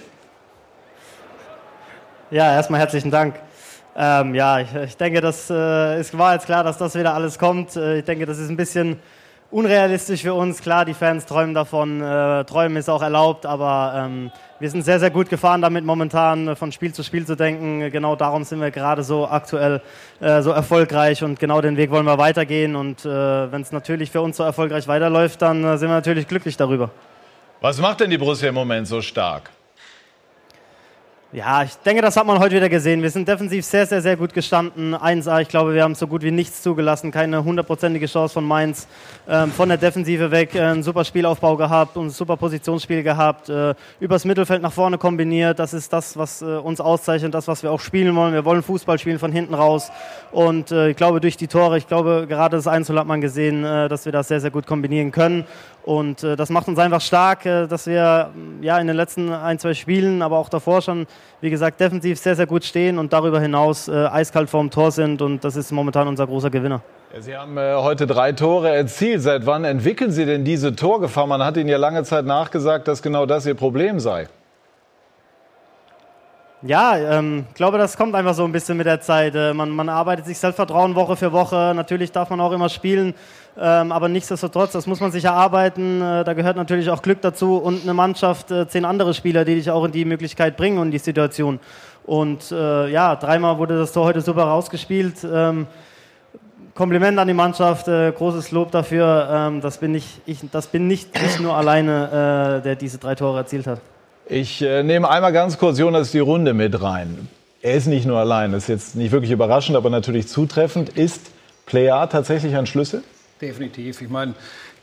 Ja, 2.31 2.53
erstmal 2.53 2.79
herzlichen 2.79 3.11
Dank. 3.11 3.35
Ähm, 3.95 4.33
ja, 4.33 4.59
ich, 4.59 4.73
ich, 4.73 4.97
denke, 4.97 5.21
das 5.21 5.47
äh, 5.51 5.99
es 5.99 6.17
war 6.17 6.33
jetzt 6.33 6.47
klar, 6.47 6.63
dass 6.63 6.79
das 6.79 6.95
wieder 6.95 7.13
alles 7.13 7.37
kommt. 7.37 7.75
Äh, 7.75 7.99
ich 7.99 8.03
denke, 8.03 8.25
das 8.25 8.39
ist 8.39 8.49
ein 8.49 8.57
bisschen 8.57 8.99
unrealistisch 9.51 10.23
für 10.23 10.33
uns. 10.33 10.59
Klar, 10.59 10.85
die 10.85 10.95
Fans 10.95 11.27
träumen 11.27 11.53
davon. 11.53 12.01
Äh, 12.01 12.43
träumen 12.45 12.77
ist 12.77 12.89
auch 12.89 13.03
erlaubt, 13.03 13.45
aber 13.45 13.93
ähm, 13.95 14.31
wir 14.59 14.71
sind 14.71 14.83
sehr, 14.83 14.99
sehr 14.99 15.11
gut 15.11 15.29
gefahren 15.29 15.61
damit 15.61 15.85
momentan 15.85 16.47
äh, 16.47 16.55
von 16.55 16.71
Spiel 16.71 16.93
zu 16.93 17.03
Spiel 17.03 17.27
zu 17.27 17.35
denken. 17.35 17.91
Genau 17.91 18.15
darum 18.15 18.43
sind 18.43 18.59
wir 18.59 18.71
gerade 18.71 19.03
so 19.03 19.27
aktuell 19.27 19.83
äh, 20.19 20.41
so 20.41 20.49
erfolgreich 20.49 21.23
und 21.23 21.39
genau 21.39 21.61
den 21.61 21.77
Weg 21.77 21.91
wollen 21.91 22.07
wir 22.07 22.17
weitergehen. 22.17 22.75
Und 22.75 23.05
äh, 23.05 23.51
wenn 23.51 23.61
es 23.61 23.71
natürlich 23.71 24.09
für 24.09 24.21
uns 24.21 24.37
so 24.37 24.43
erfolgreich 24.43 24.87
weiterläuft, 24.87 25.43
dann 25.43 25.77
sind 25.77 25.89
wir 25.89 25.95
natürlich 25.95 26.27
glücklich 26.27 26.57
darüber. 26.57 26.89
Was 27.61 27.79
macht 27.79 27.99
denn 27.99 28.09
die 28.09 28.17
Borussia 28.17 28.49
im 28.49 28.55
Moment 28.55 28.87
so 28.87 28.99
stark? 28.99 29.51
Ja, 31.35 31.63
ich 31.63 31.75
denke, 31.85 32.01
das 32.01 32.15
hat 32.15 32.25
man 32.25 32.39
heute 32.39 32.55
wieder 32.55 32.69
gesehen. 32.69 33.01
Wir 33.01 33.09
sind 33.09 33.27
defensiv 33.27 33.65
sehr, 33.65 33.85
sehr, 33.85 34.01
sehr 34.01 34.15
gut 34.15 34.33
gestanden. 34.33 34.95
1A, 34.95 35.41
ich 35.41 35.49
glaube, 35.49 35.73
wir 35.73 35.83
haben 35.83 35.93
so 35.93 36.07
gut 36.07 36.21
wie 36.21 36.31
nichts 36.31 36.61
zugelassen. 36.61 37.11
Keine 37.11 37.43
hundertprozentige 37.43 38.05
Chance 38.05 38.35
von 38.35 38.45
Mainz. 38.45 38.87
Ähm, 39.27 39.51
von 39.51 39.67
der 39.67 39.77
Defensive 39.77 40.31
weg 40.31 40.55
äh, 40.55 40.61
einen 40.61 40.81
super 40.81 41.03
Spielaufbau 41.03 41.57
gehabt 41.57 41.97
und 41.97 42.05
ein 42.05 42.09
super 42.11 42.37
Positionsspiel 42.37 43.03
gehabt. 43.03 43.49
Äh, 43.49 43.75
übers 43.99 44.23
Mittelfeld 44.23 44.61
nach 44.61 44.71
vorne 44.71 44.97
kombiniert. 44.97 45.59
Das 45.59 45.73
ist 45.73 45.91
das, 45.91 46.15
was 46.15 46.41
äh, 46.41 46.45
uns 46.45 46.79
auszeichnet, 46.79 47.33
das, 47.33 47.49
was 47.49 47.63
wir 47.63 47.71
auch 47.73 47.81
spielen 47.81 48.15
wollen. 48.15 48.31
Wir 48.33 48.45
wollen 48.45 48.63
Fußball 48.63 48.97
spielen 48.97 49.19
von 49.19 49.33
hinten 49.33 49.55
raus. 49.55 49.91
Und 50.31 50.71
äh, 50.71 50.91
ich 50.91 50.95
glaube, 50.95 51.19
durch 51.19 51.35
die 51.35 51.47
Tore, 51.47 51.77
ich 51.77 51.87
glaube, 51.87 52.27
gerade 52.29 52.55
das 52.55 52.65
Einzel 52.65 52.97
hat 52.97 53.07
man 53.07 53.19
gesehen, 53.19 53.65
äh, 53.65 53.89
dass 53.89 54.05
wir 54.05 54.13
das 54.13 54.29
sehr, 54.29 54.39
sehr 54.39 54.51
gut 54.51 54.67
kombinieren 54.67 55.11
können. 55.11 55.43
Und 55.85 56.23
äh, 56.23 56.35
das 56.35 56.49
macht 56.49 56.67
uns 56.67 56.79
einfach 56.79 56.99
stark, 56.99 57.45
äh, 57.45 57.67
dass 57.67 57.85
wir 57.85 58.31
ja 58.61 58.79
in 58.79 58.87
den 58.87 58.95
letzten 58.95 59.31
ein, 59.31 59.59
zwei 59.59 59.75
Spielen, 59.75 60.23
aber 60.23 60.39
auch 60.39 60.49
davor 60.49 60.81
schon, 60.81 61.05
wie 61.41 61.51
gesagt, 61.51 61.79
defensiv 61.79 62.17
sehr, 62.17 62.35
sehr 62.35 62.47
gut 62.47 62.65
stehen 62.65 62.97
und 62.97 63.13
darüber 63.13 63.39
hinaus 63.39 63.87
äh, 63.87 64.07
eiskalt 64.07 64.49
vorm 64.49 64.71
Tor 64.71 64.89
sind. 64.91 65.21
Und 65.21 65.43
das 65.43 65.55
ist 65.55 65.71
momentan 65.71 66.07
unser 66.07 66.25
großer 66.25 66.49
Gewinner. 66.49 66.81
Sie 67.19 67.37
haben 67.37 67.55
äh, 67.59 67.75
heute 67.75 68.07
drei 68.07 68.31
Tore 68.31 68.75
erzielt. 68.75 69.21
Seit 69.21 69.45
wann 69.45 69.63
entwickeln 69.63 70.09
Sie 70.09 70.25
denn 70.25 70.43
diese 70.43 70.75
Torgefahr? 70.75 71.27
Man 71.27 71.43
hat 71.43 71.55
Ihnen 71.55 71.69
ja 71.69 71.77
lange 71.77 72.03
Zeit 72.03 72.25
nachgesagt, 72.25 72.87
dass 72.87 73.03
genau 73.03 73.27
das 73.27 73.45
Ihr 73.45 73.53
Problem 73.55 73.99
sei. 73.99 74.27
Ja, 76.67 76.97
ich 76.97 77.03
ähm, 77.07 77.45
glaube, 77.53 77.77
das 77.77 77.95
kommt 77.95 78.15
einfach 78.15 78.33
so 78.33 78.43
ein 78.43 78.51
bisschen 78.51 78.75
mit 78.75 78.87
der 78.87 78.99
Zeit. 78.99 79.35
Äh, 79.35 79.53
man, 79.53 79.69
man, 79.69 79.87
arbeitet 79.87 80.25
sich 80.25 80.39
Selbstvertrauen 80.39 80.95
Woche 80.95 81.15
für 81.15 81.31
Woche. 81.31 81.73
Natürlich 81.75 82.11
darf 82.11 82.31
man 82.31 82.41
auch 82.41 82.51
immer 82.51 82.69
spielen, 82.69 83.13
ähm, 83.57 83.91
aber 83.91 84.09
nichtsdestotrotz, 84.09 84.73
das 84.73 84.85
muss 84.85 84.99
man 84.99 85.11
sich 85.11 85.23
erarbeiten. 85.23 86.01
Äh, 86.01 86.23
da 86.23 86.33
gehört 86.33 86.57
natürlich 86.57 86.89
auch 86.89 87.01
Glück 87.01 87.21
dazu 87.21 87.57
und 87.57 87.83
eine 87.83 87.93
Mannschaft, 87.93 88.51
äh, 88.51 88.67
zehn 88.67 88.83
andere 88.83 89.13
Spieler, 89.13 89.45
die 89.45 89.55
dich 89.55 89.71
auch 89.71 89.85
in 89.85 89.91
die 89.91 90.03
Möglichkeit 90.03 90.57
bringen 90.57 90.77
und 90.77 90.91
die 90.91 90.97
Situation. 90.97 91.59
Und 92.05 92.51
äh, 92.51 92.89
ja, 92.89 93.15
dreimal 93.15 93.57
wurde 93.57 93.77
das 93.77 93.93
Tor 93.93 94.05
heute 94.05 94.21
super 94.21 94.43
rausgespielt. 94.43 95.15
Ähm, 95.23 95.67
Kompliment 96.75 97.17
an 97.17 97.27
die 97.29 97.33
Mannschaft, 97.33 97.87
äh, 97.87 98.11
großes 98.11 98.51
Lob 98.51 98.71
dafür. 98.71 99.29
Ähm, 99.31 99.61
das 99.61 99.77
bin, 99.77 99.95
ich, 99.95 100.19
ich, 100.25 100.39
das 100.51 100.67
bin 100.67 100.87
nicht 100.87 101.09
ich 101.15 101.39
nur 101.39 101.55
alleine, 101.55 102.59
äh, 102.59 102.61
der 102.61 102.75
diese 102.75 102.97
drei 102.97 103.15
Tore 103.15 103.37
erzielt 103.37 103.65
hat. 103.65 103.79
Ich 104.27 104.61
äh, 104.61 104.83
nehme 104.83 105.09
einmal 105.09 105.31
ganz 105.31 105.57
kurz 105.57 105.79
Jonas 105.79 106.11
die 106.11 106.19
Runde 106.19 106.53
mit 106.53 106.81
rein. 106.81 107.29
Er 107.61 107.75
ist 107.75 107.87
nicht 107.87 108.05
nur 108.05 108.19
allein, 108.19 108.51
das 108.51 108.63
ist 108.63 108.69
jetzt 108.69 108.95
nicht 108.95 109.13
wirklich 109.13 109.31
überraschend, 109.31 109.77
aber 109.77 109.89
natürlich 109.89 110.27
zutreffend. 110.27 110.89
Ist 110.89 111.21
Player 111.65 112.09
tatsächlich 112.09 112.55
ein 112.57 112.65
Schlüssel? 112.65 113.03
Definitiv. 113.41 114.01
Ich 114.01 114.09
meine, 114.09 114.33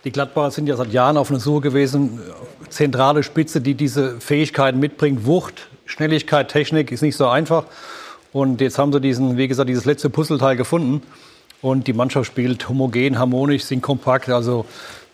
die 0.04 0.12
Gladbacher 0.12 0.50
sind 0.50 0.66
ja 0.66 0.76
seit 0.76 0.92
Jahren 0.92 1.16
auf 1.16 1.30
einer 1.30 1.40
Suche 1.40 1.62
gewesen. 1.62 2.20
Zentrale 2.68 3.22
Spitze, 3.22 3.60
die 3.60 3.74
diese 3.74 4.20
Fähigkeiten 4.20 4.78
mitbringt. 4.78 5.24
Wucht, 5.24 5.68
Schnelligkeit, 5.86 6.48
Technik 6.48 6.92
ist 6.92 7.02
nicht 7.02 7.16
so 7.16 7.28
einfach. 7.28 7.64
Und 8.32 8.60
jetzt 8.60 8.78
haben 8.78 8.92
sie 8.92 9.00
diesen, 9.00 9.36
wie 9.38 9.48
gesagt, 9.48 9.68
dieses 9.68 9.84
letzte 9.84 10.10
Puzzleteil 10.10 10.56
gefunden. 10.56 11.02
Und 11.62 11.86
die 11.86 11.92
Mannschaft 11.92 12.26
spielt 12.26 12.68
homogen, 12.68 13.18
harmonisch, 13.18 13.64
sind 13.64 13.82
kompakt. 13.82 14.28
Also 14.28 14.66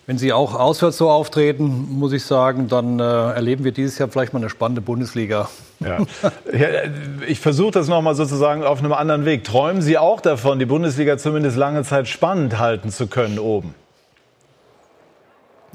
wenn 0.08 0.16
sie 0.16 0.32
auch 0.32 0.54
auswärts 0.54 0.96
so 0.96 1.10
auftreten, 1.10 1.86
muss 1.90 2.14
ich 2.14 2.24
sagen, 2.24 2.66
dann 2.66 2.98
äh, 2.98 3.02
erleben 3.02 3.64
wir 3.64 3.72
dieses 3.72 3.98
Jahr 3.98 4.08
vielleicht 4.08 4.32
mal 4.32 4.38
eine 4.38 4.48
spannende 4.48 4.80
Bundesliga. 4.80 5.50
Ja. 5.80 5.98
Ich 7.28 7.40
versuche 7.40 7.72
das 7.72 7.88
nochmal 7.88 8.14
sozusagen 8.14 8.64
auf 8.64 8.78
einem 8.78 8.94
anderen 8.94 9.26
Weg. 9.26 9.44
Träumen 9.44 9.82
Sie 9.82 9.98
auch 9.98 10.22
davon, 10.22 10.58
die 10.58 10.64
Bundesliga 10.64 11.18
zumindest 11.18 11.58
lange 11.58 11.82
Zeit 11.82 12.08
spannend 12.08 12.58
halten 12.58 12.88
zu 12.88 13.06
können 13.06 13.38
oben? 13.38 13.74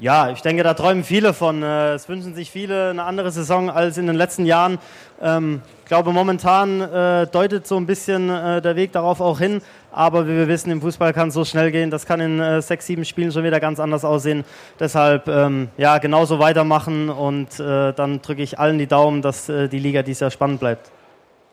Ja, 0.00 0.30
ich 0.30 0.42
denke, 0.42 0.64
da 0.64 0.74
träumen 0.74 1.04
viele 1.04 1.32
von. 1.32 1.62
Äh, 1.62 1.92
es 1.92 2.08
wünschen 2.08 2.34
sich 2.34 2.50
viele 2.50 2.90
eine 2.90 3.04
andere 3.04 3.30
Saison 3.30 3.70
als 3.70 3.96
in 3.96 4.08
den 4.08 4.16
letzten 4.16 4.44
Jahren. 4.44 4.78
Ähm, 5.22 5.62
ich 5.82 5.88
glaube, 5.88 6.12
momentan 6.12 6.80
äh, 6.80 7.28
deutet 7.28 7.68
so 7.68 7.76
ein 7.76 7.86
bisschen 7.86 8.28
äh, 8.28 8.60
der 8.60 8.74
Weg 8.74 8.90
darauf 8.90 9.20
auch 9.20 9.38
hin. 9.38 9.62
Aber 9.92 10.26
wie 10.26 10.36
wir 10.36 10.48
wissen, 10.48 10.72
im 10.72 10.80
Fußball 10.80 11.12
kann 11.12 11.28
es 11.28 11.34
so 11.34 11.44
schnell 11.44 11.70
gehen. 11.70 11.92
Das 11.92 12.06
kann 12.06 12.18
in 12.18 12.60
sechs, 12.60 12.86
sieben 12.86 13.04
Spielen 13.04 13.30
schon 13.30 13.44
wieder 13.44 13.60
ganz 13.60 13.78
anders 13.78 14.04
aussehen. 14.04 14.44
Deshalb 14.80 15.28
ähm, 15.28 15.68
ja, 15.76 15.98
genauso 15.98 16.40
weitermachen 16.40 17.08
und 17.10 17.60
dann 17.60 18.20
drücke 18.20 18.42
ich 18.42 18.58
allen 18.58 18.78
die 18.78 18.88
Daumen, 18.88 19.22
dass 19.22 19.46
die 19.46 19.78
Liga 19.78 20.02
dieses 20.02 20.18
Jahr 20.18 20.32
spannend 20.32 20.58
bleibt. 20.58 20.90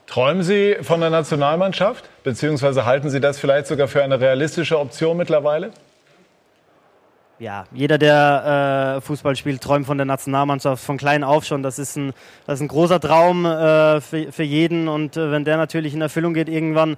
Träumen 0.08 0.42
Sie 0.42 0.78
von 0.82 1.02
der 1.02 1.12
Nationalmannschaft? 1.12 2.10
Beziehungsweise 2.24 2.84
halten 2.84 3.12
Sie 3.12 3.20
das 3.20 3.38
vielleicht 3.38 3.68
sogar 3.68 3.88
für 3.88 4.04
eine 4.04 4.20
realistische 4.20 4.80
Option 4.80 5.18
mittlerweile? 5.18 5.70
Ja, 7.42 7.64
jeder, 7.72 7.98
der 7.98 8.98
äh, 8.98 9.02
Fußball 9.02 9.36
spielt, 9.36 9.62
träumt 9.62 9.88
von 9.88 9.98
der 9.98 10.06
Nationalmannschaft 10.06 10.84
von 10.84 10.98
klein 10.98 11.24
auf 11.24 11.44
schon. 11.44 11.64
Das 11.64 11.80
ist 11.80 11.96
ein, 11.96 12.14
das 12.46 12.60
ist 12.60 12.62
ein 12.62 12.68
großer 12.68 13.00
Traum 13.00 13.46
äh, 13.46 14.00
für, 14.00 14.32
für 14.32 14.44
jeden. 14.44 14.88
Und 14.88 15.18
äh, 15.18 15.32
wenn 15.32 15.44
der 15.44 15.58
natürlich 15.58 15.96
in 15.96 16.02
Erfüllung 16.02 16.36
geht 16.36 16.48
irgendwann, 16.48 16.98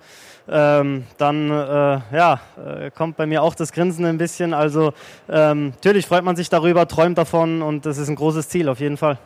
ähm, 0.50 1.05
dann 1.17 1.50
äh, 1.50 1.53
ja, 2.13 2.41
äh, 2.57 2.91
kommt 2.91 3.15
bei 3.15 3.25
mir 3.25 3.41
auch 3.41 3.55
das 3.55 3.71
Grinsen 3.71 4.05
ein 4.05 4.17
bisschen. 4.17 4.53
Also 4.53 4.91
ähm, 5.29 5.67
natürlich 5.75 6.07
freut 6.07 6.25
man 6.25 6.35
sich 6.35 6.50
darüber, 6.50 6.89
träumt 6.89 7.17
davon 7.17 7.62
und 7.62 7.85
das 7.85 7.97
ist 7.97 8.09
ein 8.09 8.15
großes 8.15 8.50
Ziel 8.50 8.67
auf 8.67 8.81
jeden 8.81 8.97
Fall. 8.97 9.17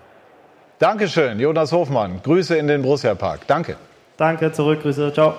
Dankeschön, 0.78 1.40
Jonas 1.40 1.72
Hofmann. 1.72 2.22
Grüße 2.22 2.56
in 2.56 2.68
den 2.68 2.84
Borussia 2.84 3.16
Park. 3.16 3.40
Danke. 3.48 3.78
Danke, 4.18 4.52
zurück, 4.52 4.84
Grüße, 4.84 5.12
ciao. 5.12 5.34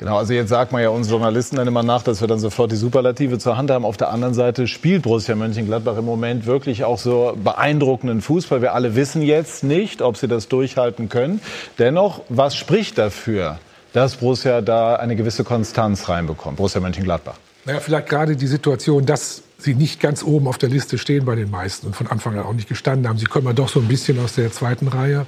Genau, 0.00 0.16
also 0.16 0.32
jetzt 0.32 0.48
sagt 0.48 0.72
man 0.72 0.80
ja 0.80 0.88
uns 0.88 1.10
Journalisten 1.10 1.56
dann 1.56 1.68
immer 1.68 1.82
nach, 1.82 2.02
dass 2.02 2.22
wir 2.22 2.26
dann 2.26 2.38
sofort 2.38 2.72
die 2.72 2.76
Superlative 2.76 3.38
zur 3.38 3.58
Hand 3.58 3.70
haben. 3.70 3.84
Auf 3.84 3.98
der 3.98 4.08
anderen 4.08 4.32
Seite 4.32 4.66
spielt 4.66 5.02
Borussia 5.02 5.34
Mönchengladbach 5.34 5.98
im 5.98 6.06
Moment 6.06 6.46
wirklich 6.46 6.84
auch 6.84 6.98
so 6.98 7.36
beeindruckenden 7.44 8.22
Fußball. 8.22 8.62
Wir 8.62 8.72
alle 8.72 8.96
wissen 8.96 9.20
jetzt 9.20 9.62
nicht, 9.62 10.00
ob 10.00 10.16
sie 10.16 10.26
das 10.26 10.48
durchhalten 10.48 11.10
können. 11.10 11.42
Dennoch, 11.78 12.22
was 12.30 12.56
spricht 12.56 12.96
dafür, 12.96 13.58
dass 13.92 14.16
Borussia 14.16 14.62
da 14.62 14.96
eine 14.96 15.16
gewisse 15.16 15.44
Konstanz 15.44 16.08
reinbekommt, 16.08 16.56
Borussia 16.56 16.80
Mönchengladbach? 16.80 17.34
Naja, 17.66 17.80
vielleicht 17.80 18.08
gerade 18.08 18.36
die 18.36 18.46
Situation, 18.46 19.04
dass 19.04 19.42
sie 19.58 19.74
nicht 19.74 20.00
ganz 20.00 20.22
oben 20.22 20.48
auf 20.48 20.56
der 20.56 20.70
Liste 20.70 20.96
stehen 20.96 21.26
bei 21.26 21.34
den 21.34 21.50
meisten 21.50 21.88
und 21.88 21.94
von 21.94 22.06
Anfang 22.06 22.38
an 22.38 22.46
auch 22.46 22.54
nicht 22.54 22.70
gestanden 22.70 23.06
haben. 23.06 23.18
Sie 23.18 23.26
kommen 23.26 23.46
ja 23.48 23.52
doch 23.52 23.68
so 23.68 23.80
ein 23.80 23.88
bisschen 23.88 24.18
aus 24.24 24.34
der 24.34 24.50
zweiten 24.50 24.88
Reihe. 24.88 25.26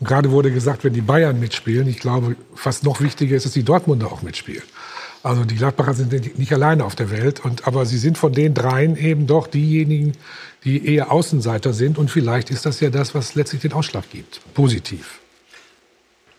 Und 0.00 0.08
gerade 0.08 0.30
wurde 0.30 0.50
gesagt, 0.50 0.84
wenn 0.84 0.92
die 0.92 1.00
Bayern 1.00 1.38
mitspielen, 1.38 1.88
ich 1.88 1.98
glaube, 1.98 2.36
fast 2.54 2.84
noch 2.84 3.00
wichtiger 3.00 3.36
ist, 3.36 3.46
dass 3.46 3.52
die 3.52 3.62
Dortmunder 3.62 4.10
auch 4.10 4.22
mitspielen. 4.22 4.62
Also 5.22 5.44
die 5.44 5.54
Gladbacher 5.54 5.94
sind 5.94 6.38
nicht 6.38 6.52
alleine 6.52 6.84
auf 6.84 6.94
der 6.94 7.10
Welt, 7.10 7.44
und, 7.44 7.66
aber 7.66 7.86
sie 7.86 7.96
sind 7.96 8.18
von 8.18 8.32
den 8.32 8.52
dreien 8.52 8.96
eben 8.96 9.26
doch 9.26 9.46
diejenigen, 9.46 10.12
die 10.64 10.86
eher 10.86 11.10
Außenseiter 11.10 11.72
sind. 11.72 11.96
Und 11.96 12.10
vielleicht 12.10 12.50
ist 12.50 12.66
das 12.66 12.80
ja 12.80 12.90
das, 12.90 13.14
was 13.14 13.34
letztlich 13.34 13.62
den 13.62 13.72
Ausschlag 13.72 14.10
gibt. 14.10 14.40
Positiv. 14.52 15.20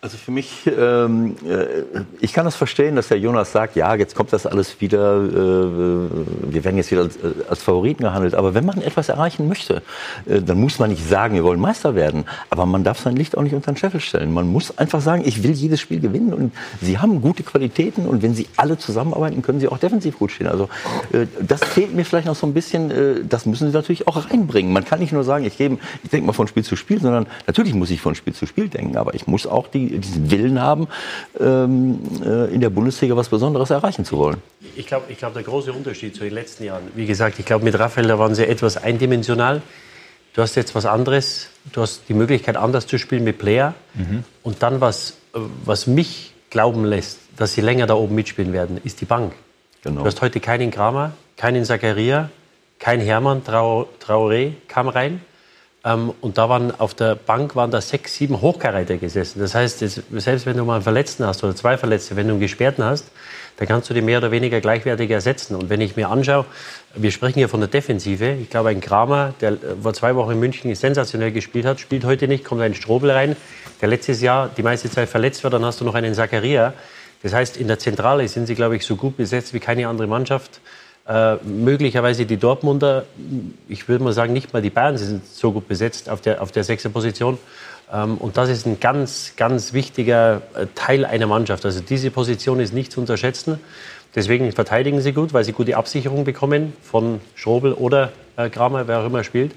Also 0.06 0.18
für 0.18 0.30
mich, 0.30 0.68
ähm, 0.68 1.36
äh, 1.50 2.04
ich 2.20 2.32
kann 2.32 2.46
das 2.46 2.56
verstehen, 2.56 2.96
dass 2.96 3.08
der 3.08 3.18
Jonas 3.18 3.52
sagt, 3.52 3.76
ja, 3.76 3.96
jetzt 3.96 4.14
kommt 4.14 4.32
das 4.34 4.46
alles 4.46 4.80
wieder, 4.80 5.16
äh, 5.16 5.32
wir 5.34 6.64
werden 6.64 6.78
jetzt 6.78 6.92
wieder 6.92 7.02
als, 7.02 7.16
äh, 7.16 7.32
als, 7.50 7.64
Favoriten 7.64 8.04
gehandelt. 8.04 8.36
Aber 8.36 8.54
wenn 8.54 8.68
man 8.68 8.84
etwas 8.84 9.10
erreichen 9.10 9.48
möchte, 9.48 9.82
äh, 10.28 10.44
dann 10.44 10.62
muss 10.62 10.78
man 10.78 10.92
nicht 10.92 11.10
sagen, 11.10 11.34
wir 11.34 11.44
wollen 11.44 11.60
Meister 11.60 11.96
werden. 11.96 12.26
Aber 12.52 12.68
man 12.68 12.84
darf 12.84 13.00
sein 13.00 13.16
Licht 13.16 13.36
auch 13.36 13.42
nicht 13.42 13.56
unter 13.56 13.72
den 13.72 13.78
Scheffel 13.78 14.00
stellen. 14.00 14.32
Man 14.32 14.48
muss 14.48 14.78
einfach 14.78 15.02
sagen, 15.02 15.24
ich 15.26 15.42
will 15.42 15.54
jedes 15.54 15.80
Spiel 15.80 16.00
gewinnen. 16.00 16.36
Und 16.36 16.54
sie 16.84 17.00
haben 17.00 17.20
gute 17.20 17.42
Qualitäten. 17.42 18.06
Und 18.06 18.22
wenn 18.22 18.36
sie 18.36 18.46
alle 18.58 18.78
zusammenarbeiten, 18.78 19.42
können 19.42 19.60
sie 19.60 19.70
auch 19.70 19.80
defensiv 19.80 20.20
gut 20.20 20.30
stehen. 20.30 20.46
Also 20.46 20.70
äh, 21.14 21.26
das 21.42 21.64
fehlt 21.64 21.96
mir 21.96 22.06
vielleicht 22.06 22.28
noch 22.28 22.36
so 22.36 22.46
ein 22.46 22.54
bisschen. 22.54 22.92
Äh, 22.92 23.24
das 23.28 23.48
müssen 23.48 23.72
sie 23.72 23.74
natürlich 23.74 24.08
auch 24.08 24.30
reinbringen. 24.30 24.72
Man 24.72 24.86
kann 24.86 25.00
nicht 25.00 25.14
nur 25.14 25.24
sagen, 25.24 25.46
ich, 25.46 25.60
ich 25.60 26.10
denke 26.12 26.28
mal 26.28 26.34
von 26.34 26.48
Spiel 26.48 26.64
zu 26.64 26.76
Spiel, 26.76 27.02
sondern 27.02 27.26
natürlich 27.48 27.74
muss 27.74 27.90
ich 27.90 28.02
von 28.02 28.14
Spiel 28.14 28.34
zu 28.34 28.46
Spiel 28.46 28.70
denken. 28.70 28.98
Aber 28.98 29.16
ich 29.16 29.26
muss 29.26 29.48
auch 29.48 29.68
die 29.68 29.95
diesen 30.00 30.32
Willen 30.32 30.62
haben, 30.62 30.88
ähm, 31.40 32.00
äh, 32.24 32.54
in 32.54 32.62
der 32.62 32.70
Bundesliga 32.70 33.16
was 33.16 33.30
Besonderes 33.30 33.70
erreichen 33.70 34.06
zu 34.06 34.18
wollen. 34.18 34.38
Ich 34.76 34.88
glaube, 34.88 35.06
ich 35.10 35.18
glaub, 35.18 35.34
der 35.34 35.44
große 35.44 35.72
Unterschied 35.72 36.16
zu 36.16 36.24
den 36.24 36.34
letzten 36.34 36.66
Jahren, 36.66 36.84
wie 36.96 37.06
gesagt, 37.06 37.40
ich 37.40 37.46
glaube, 37.46 37.64
mit 37.64 37.78
Raphael, 37.78 38.08
da 38.08 38.20
waren 38.20 38.36
sie 38.36 38.46
etwas 38.46 38.78
eindimensional. 38.78 39.62
Du 40.34 40.42
hast 40.42 40.56
jetzt 40.56 40.76
was 40.76 40.86
anderes, 40.86 41.48
du 41.72 41.82
hast 41.82 42.04
die 42.10 42.14
Möglichkeit, 42.14 42.58
anders 42.58 42.88
zu 42.88 42.98
spielen 42.98 43.24
mit 43.24 43.38
Player. 43.38 43.74
Mhm. 43.94 44.24
Und 44.44 44.62
dann, 44.64 44.82
was, 44.82 45.18
was 45.64 45.88
mich 45.88 46.34
glauben 46.50 46.84
lässt, 46.86 47.20
dass 47.38 47.54
sie 47.54 47.62
länger 47.62 47.88
da 47.88 47.96
oben 47.96 48.16
mitspielen 48.16 48.54
werden, 48.54 48.80
ist 48.84 49.02
die 49.02 49.06
Bank. 49.06 49.34
Genau. 49.84 50.02
Du 50.02 50.08
hast 50.08 50.22
heute 50.22 50.40
keinen 50.40 50.72
Kramer, 50.72 51.14
keinen 51.38 51.64
Zakaria, 51.64 52.30
kein 52.80 53.00
Hermann, 53.00 53.44
Traoré 53.44 54.54
kam 54.68 54.90
rein. 54.90 55.22
Ähm, 55.86 56.14
und 56.20 56.38
da 56.38 56.50
waren 56.50 56.78
auf 56.78 56.96
der 56.96 57.16
Bank 57.16 57.56
waren 57.56 57.70
da 57.70 57.80
sechs, 57.80 58.16
sieben 58.16 58.42
Hochkaräter 58.42 58.98
gesessen. 58.98 59.40
Das 59.40 59.54
heißt, 59.54 59.80
selbst 59.80 60.46
wenn 60.46 60.58
du 60.58 60.66
mal 60.66 60.76
einen 60.76 60.84
Verletzten 60.84 61.26
hast 61.26 61.44
oder 61.44 61.56
zwei 61.56 61.78
Verletzte, 61.78 62.16
wenn 62.16 62.28
du 62.28 62.34
einen 62.34 62.42
Gesperrten 62.42 62.84
hast, 62.84 63.12
dann 63.58 63.68
kannst 63.68 63.90
du 63.90 63.94
die 63.94 64.02
mehr 64.02 64.18
oder 64.18 64.32
weniger 64.32 64.60
gleichwertig 64.60 65.10
ersetzen. 65.12 65.56
Und 65.56 65.70
wenn 65.70 65.80
ich 65.80 65.96
mir 65.96 66.10
anschaue, 66.10 66.46
wir 66.96 67.12
sprechen 67.12 67.36
hier 67.36 67.48
von 67.48 67.60
der 67.60 67.70
Defensive. 67.70 68.32
Ich 68.34 68.50
glaube, 68.50 68.70
ein 68.70 68.82
Kramer, 68.82 69.34
der 69.40 69.52
äh, 69.52 69.58
vor 69.82 69.94
zwei 69.94 70.16
Wochen 70.16 70.32
in 70.32 70.40
München 70.40 70.74
sensationell 70.74 71.32
gespielt 71.32 71.66
hat, 71.66 71.80
spielt 71.80 72.04
heute 72.04 72.28
nicht, 72.28 72.44
kommt 72.44 72.62
ein 72.62 72.74
Strobel 72.74 73.12
rein, 73.12 73.36
der 73.80 73.88
letztes 73.88 74.22
Jahr 74.22 74.50
die 74.58 74.64
meiste 74.64 74.90
Zeit 74.90 75.08
verletzt 75.08 75.44
war. 75.44 75.52
Dann 75.52 75.64
hast 75.64 75.80
du 75.80 75.86
noch 75.86 75.96
einen 75.96 76.16
Zakaria. 76.16 76.74
Das 77.22 77.34
heißt, 77.34 77.58
in 77.58 77.68
der 77.68 77.80
Zentrale 77.80 78.28
sind 78.28 78.48
sie, 78.48 78.56
glaube 78.56 78.76
ich, 78.76 78.86
so 78.86 78.96
gut 78.96 79.18
besetzt 79.18 79.54
wie 79.54 79.60
keine 79.60 79.88
andere 79.88 80.08
Mannschaft. 80.08 80.60
Äh, 81.08 81.36
möglicherweise 81.44 82.26
die 82.26 82.38
Dortmunder, 82.38 83.06
ich 83.70 83.88
würde 83.88 84.04
mal 84.04 84.14
sagen, 84.14 84.34
nicht 84.34 84.54
mal 84.54 84.62
die 84.64 84.72
Bayern 84.72 84.98
sind 84.98 85.24
so 85.28 85.52
gut 85.52 85.68
besetzt 85.68 86.10
auf 86.10 86.20
der, 86.22 86.42
auf 86.42 86.52
der 86.52 86.64
sechsten 86.64 86.92
Position. 86.92 87.38
Ähm, 87.94 88.18
und 88.18 88.38
das 88.38 88.50
ist 88.50 88.66
ein 88.66 88.80
ganz, 88.80 89.34
ganz 89.38 89.74
wichtiger 89.74 90.42
äh, 90.56 90.66
Teil 90.74 91.06
einer 91.06 91.28
Mannschaft. 91.28 91.64
Also 91.64 91.80
diese 91.80 92.10
Position 92.10 92.60
ist 92.60 92.74
nicht 92.74 92.92
zu 92.92 93.00
unterschätzen. 93.00 93.60
Deswegen 94.16 94.52
verteidigen 94.52 95.00
sie 95.02 95.12
gut, 95.12 95.34
weil 95.34 95.44
sie 95.44 95.52
gute 95.52 95.78
Absicherung 95.78 96.24
bekommen 96.24 96.74
von 96.82 97.22
Schrobel 97.36 97.74
oder 97.74 98.12
äh, 98.38 98.50
Kramer, 98.50 98.88
wer 98.88 99.02
auch 99.02 99.06
immer 99.06 99.24
spielt. 99.24 99.54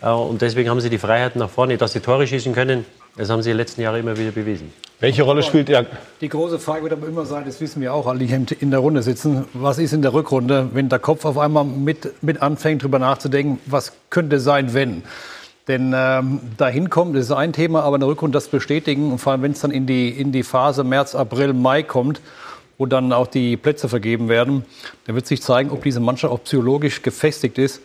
Äh, 0.00 0.08
und 0.08 0.40
deswegen 0.40 0.70
haben 0.70 0.80
sie 0.80 0.90
die 0.90 0.98
Freiheit 0.98 1.36
nach 1.36 1.50
vorne, 1.50 1.76
dass 1.76 1.92
sie 1.92 2.00
Tore 2.00 2.26
schießen 2.26 2.54
können. 2.54 2.86
Das 3.16 3.30
haben 3.30 3.42
sie 3.42 3.50
die 3.50 3.56
letzten 3.56 3.80
Jahre 3.80 3.98
immer 3.98 4.16
wieder 4.18 4.30
bewiesen. 4.30 4.72
Welche 5.00 5.22
Rolle 5.22 5.42
spielt 5.42 5.70
er? 5.70 5.86
Die 6.20 6.28
große 6.28 6.58
Frage 6.58 6.82
wird 6.82 6.92
aber 6.92 7.06
immer 7.06 7.24
sein, 7.24 7.44
das 7.46 7.60
wissen 7.62 7.80
wir 7.80 7.94
auch 7.94 8.06
alle, 8.06 8.18
die 8.18 8.54
in 8.60 8.70
der 8.70 8.80
Runde 8.80 9.02
sitzen. 9.02 9.46
Was 9.54 9.78
ist 9.78 9.94
in 9.94 10.02
der 10.02 10.12
Rückrunde, 10.12 10.68
wenn 10.74 10.90
der 10.90 10.98
Kopf 10.98 11.24
auf 11.24 11.38
einmal 11.38 11.64
mit, 11.64 12.22
mit 12.22 12.42
anfängt, 12.42 12.82
darüber 12.82 12.98
nachzudenken, 12.98 13.58
was 13.66 13.92
könnte 14.10 14.38
sein, 14.38 14.74
wenn? 14.74 15.02
Denn 15.66 15.94
ähm, 15.96 16.40
dahin 16.58 16.90
kommt, 16.90 17.16
das 17.16 17.24
ist 17.24 17.32
ein 17.32 17.52
Thema, 17.52 17.82
aber 17.82 17.96
in 17.96 18.00
der 18.00 18.08
Rückrunde 18.08 18.36
das 18.36 18.48
bestätigen, 18.48 19.12
und 19.12 19.18
vor 19.18 19.32
allem 19.32 19.42
wenn 19.42 19.52
es 19.52 19.60
dann 19.60 19.70
in 19.70 19.86
die, 19.86 20.08
in 20.08 20.30
die 20.30 20.42
Phase 20.42 20.84
März, 20.84 21.14
April, 21.14 21.54
Mai 21.54 21.82
kommt, 21.82 22.20
wo 22.78 22.86
dann 22.86 23.12
auch 23.12 23.26
die 23.26 23.56
Plätze 23.56 23.88
vergeben 23.88 24.28
werden, 24.28 24.64
dann 25.06 25.14
wird 25.14 25.26
sich 25.26 25.42
zeigen, 25.42 25.70
ob 25.70 25.82
diese 25.82 26.00
Mannschaft 26.00 26.32
auch 26.32 26.42
psychologisch 26.44 27.02
gefestigt 27.02 27.58
ist 27.58 27.80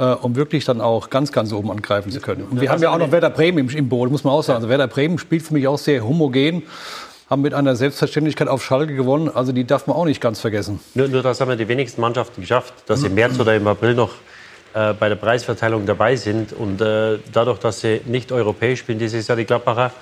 äh, 0.00 0.14
um 0.14 0.34
wirklich 0.34 0.64
dann 0.64 0.80
auch 0.80 1.10
ganz, 1.10 1.30
ganz 1.30 1.52
oben 1.52 1.70
angreifen 1.70 2.10
zu 2.10 2.20
können. 2.20 2.44
Und 2.50 2.60
wir 2.60 2.70
haben 2.70 2.82
ja 2.82 2.90
auch 2.90 2.98
noch 2.98 3.12
Werder 3.12 3.28
Bremen 3.28 3.58
im, 3.58 3.68
im 3.68 3.88
Boot, 3.88 4.10
muss 4.10 4.24
man 4.24 4.32
auch 4.32 4.42
sagen. 4.42 4.56
Also 4.56 4.68
Werder 4.70 4.88
Bremen 4.88 5.18
spielt 5.18 5.42
für 5.42 5.52
mich 5.52 5.68
auch 5.68 5.78
sehr 5.78 6.02
homogen 6.02 6.62
haben 7.28 7.42
mit 7.42 7.54
einer 7.54 7.76
Selbstverständlichkeit 7.76 8.48
auf 8.48 8.64
Schalke 8.64 8.96
gewonnen. 8.96 9.30
Also 9.32 9.52
die 9.52 9.64
darf 9.64 9.86
man 9.86 9.96
auch 9.96 10.04
nicht 10.04 10.20
ganz 10.20 10.40
vergessen. 10.40 10.80
Nur, 10.94 11.06
nur 11.06 11.22
das 11.22 11.40
haben 11.40 11.48
ja 11.50 11.54
die 11.54 11.68
wenigsten 11.68 12.00
Mannschaften 12.00 12.40
geschafft, 12.40 12.74
dass 12.86 13.02
sie 13.02 13.06
im 13.06 13.14
März 13.14 13.38
oder 13.38 13.54
im 13.54 13.68
April 13.68 13.94
noch 13.94 14.10
äh, 14.74 14.94
bei 14.94 15.08
der 15.08 15.14
Preisverteilung 15.14 15.86
dabei 15.86 16.16
sind. 16.16 16.52
Und 16.52 16.80
äh, 16.80 17.18
dadurch, 17.32 17.58
dass 17.58 17.82
sie 17.82 18.00
nicht 18.06 18.32
europäisch 18.32 18.80
spielen, 18.80 18.98
dieses 18.98 19.28
Jahr 19.28 19.36
die 19.36 19.44
Gladbacher, 19.44 19.92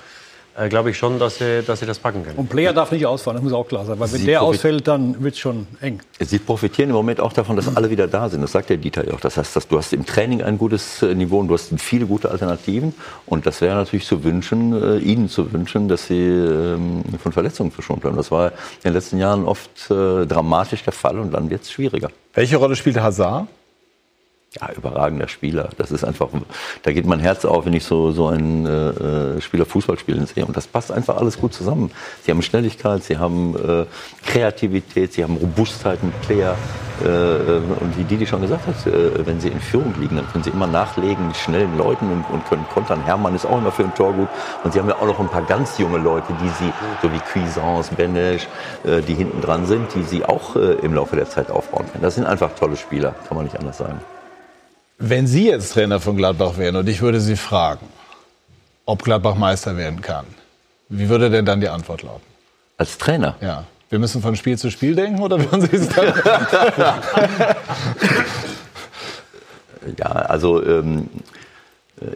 äh, 0.57 0.69
glaube 0.69 0.91
ich 0.91 0.97
schon, 0.97 1.19
dass 1.19 1.37
sie, 1.37 1.63
dass 1.63 1.79
sie 1.79 1.85
das 1.85 1.99
packen 1.99 2.23
können. 2.23 2.37
Und 2.37 2.49
Player 2.49 2.73
darf 2.73 2.91
nicht 2.91 3.05
ausfallen, 3.05 3.37
das 3.37 3.43
muss 3.43 3.53
auch 3.53 3.67
klar 3.67 3.85
sein. 3.85 3.99
Weil 3.99 4.11
wenn 4.11 4.19
Sie 4.19 4.25
der 4.25 4.41
ausfällt, 4.41 4.87
dann 4.87 5.21
wird 5.23 5.35
es 5.35 5.39
schon 5.39 5.67
eng. 5.81 5.99
Sie 6.19 6.39
profitieren 6.39 6.89
im 6.89 6.95
Moment 6.95 7.19
auch 7.19 7.33
davon, 7.33 7.55
dass 7.55 7.75
alle 7.75 7.89
wieder 7.89 8.07
da 8.07 8.29
sind. 8.29 8.41
Das 8.41 8.51
sagt 8.51 8.69
der 8.69 8.77
Dieter 8.77 9.07
ja 9.07 9.13
auch. 9.13 9.19
Das 9.19 9.37
heißt, 9.37 9.55
dass 9.55 9.67
du 9.67 9.77
hast 9.77 9.93
im 9.93 10.05
Training 10.05 10.41
ein 10.41 10.57
gutes 10.57 11.01
äh, 11.01 11.15
Niveau 11.15 11.39
und 11.39 11.47
du 11.47 11.53
hast 11.53 11.71
viele 11.79 12.05
gute 12.05 12.29
Alternativen. 12.31 12.93
Und 13.25 13.45
das 13.45 13.61
wäre 13.61 13.75
natürlich 13.75 14.05
zu 14.05 14.23
wünschen, 14.23 14.73
äh, 14.73 14.97
Ihnen 14.97 15.29
zu 15.29 15.51
wünschen, 15.51 15.87
dass 15.87 16.07
Sie 16.07 16.19
ähm, 16.19 17.03
von 17.21 17.31
Verletzungen 17.31 17.71
verschont 17.71 18.01
bleiben. 18.01 18.17
Das 18.17 18.31
war 18.31 18.47
in 18.49 18.53
den 18.85 18.93
letzten 18.93 19.17
Jahren 19.17 19.45
oft 19.45 19.89
äh, 19.89 20.25
dramatisch 20.25 20.83
der 20.83 20.93
Fall 20.93 21.19
und 21.19 21.31
dann 21.33 21.49
wird 21.49 21.63
es 21.63 21.71
schwieriger. 21.71 22.09
Welche 22.33 22.57
Rolle 22.57 22.75
spielt 22.75 22.99
Hazard? 22.99 23.47
Ja, 24.59 24.71
überragender 24.75 25.27
Spieler. 25.27 25.69
Das 25.77 25.91
ist 25.91 26.03
einfach, 26.03 26.29
da 26.81 26.91
geht 26.91 27.05
mein 27.05 27.19
Herz 27.19 27.45
auf, 27.45 27.67
wenn 27.67 27.73
ich 27.73 27.83
so, 27.83 28.11
so 28.11 28.29
einen 28.29 28.65
äh, 28.65 29.39
Spieler 29.41 29.65
Fußball 29.65 29.99
spielen 29.99 30.25
sehe. 30.25 30.43
Und 30.43 30.57
das 30.57 30.65
passt 30.65 30.91
einfach 30.91 31.17
alles 31.17 31.37
gut 31.37 31.53
zusammen. 31.53 31.91
Sie 32.23 32.31
haben 32.31 32.41
Schnelligkeit, 32.41 33.03
sie 33.03 33.19
haben 33.19 33.55
äh, 33.55 33.85
Kreativität, 34.25 35.13
sie 35.13 35.23
haben 35.23 35.37
Robustheit 35.37 36.03
mit 36.03 36.19
Player. 36.21 36.55
Äh, 37.03 37.05
und 37.05 37.95
wie 37.95 38.03
Didi 38.03 38.25
schon 38.25 38.41
gesagt 38.41 38.65
hat, 38.65 38.87
äh, 38.87 39.23
wenn 39.23 39.39
sie 39.39 39.49
in 39.49 39.59
Führung 39.61 39.93
liegen, 39.99 40.15
dann 40.15 40.27
können 40.31 40.43
sie 40.43 40.49
immer 40.49 40.65
nachlegen 40.65 41.27
mit 41.27 41.37
schnellen 41.37 41.77
Leuten 41.77 42.11
und, 42.11 42.25
und 42.33 42.43
können 42.49 42.65
kontern. 42.73 43.03
Hermann 43.03 43.35
ist 43.35 43.45
auch 43.45 43.59
immer 43.59 43.71
für 43.71 43.83
ein 43.83 43.93
Tor 43.93 44.13
gut. 44.13 44.29
Und 44.63 44.73
sie 44.73 44.79
haben 44.79 44.89
ja 44.89 44.95
auch 44.95 45.05
noch 45.05 45.19
ein 45.19 45.29
paar 45.29 45.43
ganz 45.43 45.77
junge 45.77 45.99
Leute, 45.99 46.33
die 46.41 46.49
sie, 46.49 46.73
so 47.03 47.13
wie 47.13 47.19
Cuisance, 47.19 47.93
Benesch, 47.93 48.47
äh, 48.83 49.01
die 49.03 49.13
hinten 49.13 49.41
dran 49.41 49.67
sind, 49.67 49.93
die 49.93 50.01
sie 50.01 50.25
auch 50.25 50.55
äh, 50.55 50.73
im 50.81 50.95
Laufe 50.95 51.15
der 51.15 51.29
Zeit 51.29 51.51
aufbauen 51.51 51.85
können. 51.91 52.01
Das 52.01 52.15
sind 52.15 52.25
einfach 52.25 52.55
tolle 52.55 52.77
Spieler, 52.77 53.13
kann 53.27 53.37
man 53.37 53.45
nicht 53.45 53.55
anders 53.55 53.77
sagen. 53.77 53.99
Wenn 54.99 55.27
Sie 55.27 55.47
jetzt 55.47 55.73
Trainer 55.73 56.01
von 56.01 56.17
Gladbach 56.17 56.57
wären 56.57 56.75
und 56.75 56.89
ich 56.89 57.01
würde 57.01 57.21
Sie 57.21 57.37
fragen, 57.37 57.87
ob 58.85 59.01
Gladbach 59.01 59.35
Meister 59.35 59.77
werden 59.77 60.01
kann, 60.01 60.25
wie 60.89 61.07
würde 61.07 61.29
denn 61.29 61.45
dann 61.45 61.61
die 61.61 61.69
Antwort 61.69 62.03
lauten? 62.03 62.25
Als 62.77 62.97
Trainer? 62.97 63.35
Ja. 63.39 63.63
Wir 63.89 63.97
müssen 63.97 64.21
von 64.21 64.35
Spiel 64.35 64.57
zu 64.57 64.69
Spiel 64.69 64.95
denken 64.95 65.21
oder 65.21 65.39
würden 65.39 65.61
Sie 65.61 65.77
es 65.77 65.87
dann? 65.87 66.07
ja, 69.97 70.05
also 70.05 70.61
ähm, 70.63 71.09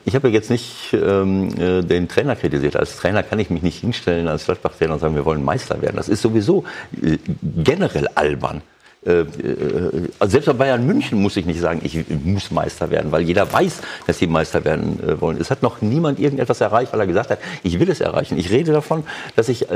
ich 0.05 0.15
habe 0.15 0.29
jetzt 0.29 0.49
nicht 0.49 0.93
ähm, 0.93 1.49
äh, 1.59 1.81
den 1.83 2.07
Trainer 2.07 2.35
kritisiert. 2.35 2.75
Als 2.75 2.97
Trainer 2.97 3.23
kann 3.23 3.39
ich 3.39 3.49
mich 3.49 3.63
nicht 3.63 3.79
hinstellen 3.79 4.27
als 4.27 4.45
Gladbach-Trainer 4.45 4.93
und 4.93 4.99
sagen, 4.99 5.15
wir 5.15 5.25
wollen 5.25 5.43
Meister 5.43 5.81
werden. 5.81 5.95
Das 5.95 6.09
ist 6.09 6.21
sowieso 6.21 6.63
äh, 7.01 7.17
generell 7.41 8.07
albern. 8.15 8.61
Äh, 9.05 9.25
selbst 10.27 10.45
bei 10.45 10.53
Bayern 10.53 10.85
München 10.85 11.21
muss 11.21 11.37
ich 11.37 11.45
nicht 11.45 11.59
sagen, 11.59 11.81
ich 11.83 12.05
muss 12.23 12.51
Meister 12.51 12.89
werden, 12.89 13.11
weil 13.11 13.23
jeder 13.23 13.51
weiß, 13.51 13.81
dass 14.07 14.19
sie 14.19 14.27
Meister 14.27 14.63
werden 14.63 14.99
wollen. 15.19 15.37
Es 15.39 15.51
hat 15.51 15.61
noch 15.61 15.81
niemand 15.81 16.19
irgendetwas 16.19 16.61
erreicht, 16.61 16.93
weil 16.93 16.99
er 16.99 17.07
gesagt 17.07 17.29
hat, 17.29 17.39
ich 17.63 17.79
will 17.79 17.89
es 17.89 18.01
erreichen. 18.01 18.37
Ich 18.37 18.49
rede 18.49 18.71
davon, 18.71 19.03
dass 19.35 19.49
ich, 19.49 19.67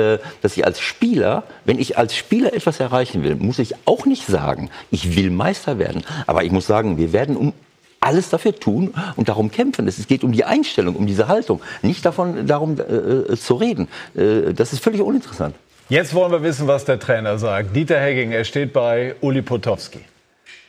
dass 0.41 0.57
ich 0.57 0.65
als 0.65 0.79
Spieler, 0.79 1.43
wenn 1.65 1.79
ich 1.79 1.97
als 1.97 2.15
Spieler 2.15 2.53
etwas 2.53 2.79
erreichen 2.79 3.23
will, 3.23 3.35
muss 3.35 3.59
ich 3.59 3.75
auch 3.85 4.05
nicht 4.05 4.25
sagen, 4.25 4.69
ich 4.91 5.15
will 5.15 5.29
Meister 5.29 5.79
werden. 5.79 6.03
Aber 6.25 6.43
ich 6.43 6.51
muss 6.51 6.67
sagen, 6.67 6.97
wir 6.97 7.13
werden 7.13 7.35
um 7.35 7.53
alles 7.99 8.29
dafür 8.29 8.55
tun 8.55 8.93
und 9.15 9.29
darum 9.29 9.51
kämpfen. 9.51 9.87
Es 9.87 10.07
geht 10.07 10.23
um 10.23 10.31
die 10.31 10.43
Einstellung, 10.43 10.95
um 10.95 11.07
diese 11.07 11.27
Haltung, 11.27 11.61
nicht 11.81 12.05
davon 12.05 12.47
darum 12.47 12.77
äh, 12.79 13.35
zu 13.35 13.55
reden. 13.55 13.87
Äh, 14.15 14.53
das 14.53 14.73
ist 14.73 14.83
völlig 14.83 15.01
uninteressant. 15.01 15.55
Jetzt 15.89 16.13
wollen 16.13 16.33
wir 16.33 16.43
wissen, 16.43 16.67
was 16.67 16.83
der 16.83 16.99
Trainer 16.99 17.37
sagt. 17.37 17.73
Dieter 17.73 17.97
Hegging, 17.97 18.33
er 18.33 18.43
steht 18.43 18.73
bei 18.73 19.15
Uli 19.21 19.41
Potowski. 19.41 20.01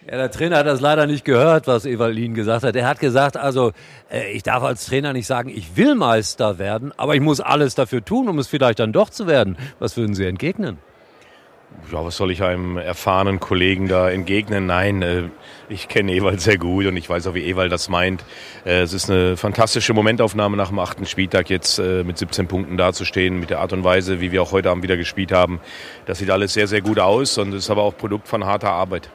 Ja, 0.06 0.16
der 0.16 0.30
Trainer 0.30 0.58
hat 0.58 0.66
das 0.66 0.80
leider 0.80 1.08
nicht 1.08 1.24
gehört, 1.24 1.66
was 1.66 1.86
Evalin 1.86 2.34
gesagt 2.34 2.62
hat. 2.62 2.76
Er 2.76 2.86
hat 2.86 3.00
gesagt, 3.00 3.36
also 3.36 3.72
äh, 4.12 4.30
ich 4.30 4.44
darf 4.44 4.62
als 4.62 4.86
Trainer 4.86 5.12
nicht 5.12 5.26
sagen, 5.26 5.48
ich 5.48 5.76
will 5.76 5.96
Meister 5.96 6.60
werden, 6.60 6.92
aber 6.96 7.16
ich 7.16 7.20
muss 7.20 7.40
alles 7.40 7.74
dafür 7.74 8.04
tun, 8.04 8.28
um 8.28 8.38
es 8.38 8.46
vielleicht 8.46 8.78
dann 8.78 8.92
doch 8.92 9.10
zu 9.10 9.26
werden. 9.26 9.56
Was 9.80 9.96
würden 9.96 10.14
Sie 10.14 10.24
entgegnen? 10.24 10.78
Ja, 11.92 12.04
was 12.04 12.16
soll 12.16 12.30
ich 12.30 12.42
einem 12.42 12.76
erfahrenen 12.76 13.40
Kollegen 13.40 13.88
da 13.88 14.10
entgegnen? 14.10 14.66
Nein, 14.66 15.02
äh, 15.02 15.24
ich 15.68 15.88
kenne 15.88 16.12
Ewald 16.12 16.40
sehr 16.40 16.58
gut 16.58 16.86
und 16.86 16.96
ich 16.96 17.08
weiß 17.08 17.26
auch, 17.26 17.34
wie 17.34 17.44
Ewald 17.44 17.72
das 17.72 17.88
meint. 17.88 18.24
Äh, 18.64 18.82
es 18.82 18.92
ist 18.92 19.10
eine 19.10 19.36
fantastische 19.36 19.94
Momentaufnahme 19.94 20.56
nach 20.56 20.68
dem 20.68 20.78
achten 20.78 21.06
Spieltag 21.06 21.50
jetzt 21.50 21.78
äh, 21.78 22.04
mit 22.04 22.18
17 22.18 22.46
Punkten 22.46 22.76
dazustehen, 22.76 23.40
mit 23.40 23.50
der 23.50 23.60
Art 23.60 23.72
und 23.72 23.84
Weise, 23.84 24.20
wie 24.20 24.32
wir 24.32 24.42
auch 24.42 24.52
heute 24.52 24.70
Abend 24.70 24.82
wieder 24.82 24.96
gespielt 24.96 25.32
haben. 25.32 25.60
Das 26.06 26.18
sieht 26.18 26.30
alles 26.30 26.52
sehr, 26.52 26.66
sehr 26.66 26.80
gut 26.80 26.98
aus 26.98 27.38
und 27.38 27.54
ist 27.54 27.70
aber 27.70 27.82
auch 27.82 27.96
Produkt 27.96 28.28
von 28.28 28.44
harter 28.44 28.70
Arbeit. 28.70 29.10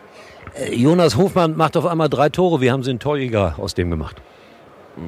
Jonas 0.72 1.16
Hofmann 1.18 1.56
macht 1.56 1.78
auf 1.78 1.86
einmal 1.86 2.10
drei 2.10 2.30
Tore. 2.30 2.62
Wie 2.62 2.72
haben 2.72 2.84
Sie 2.84 2.92
einen 2.92 3.00
Torjäger 3.00 3.56
aus 3.58 3.74
dem 3.74 3.90
gemacht? 3.90 4.22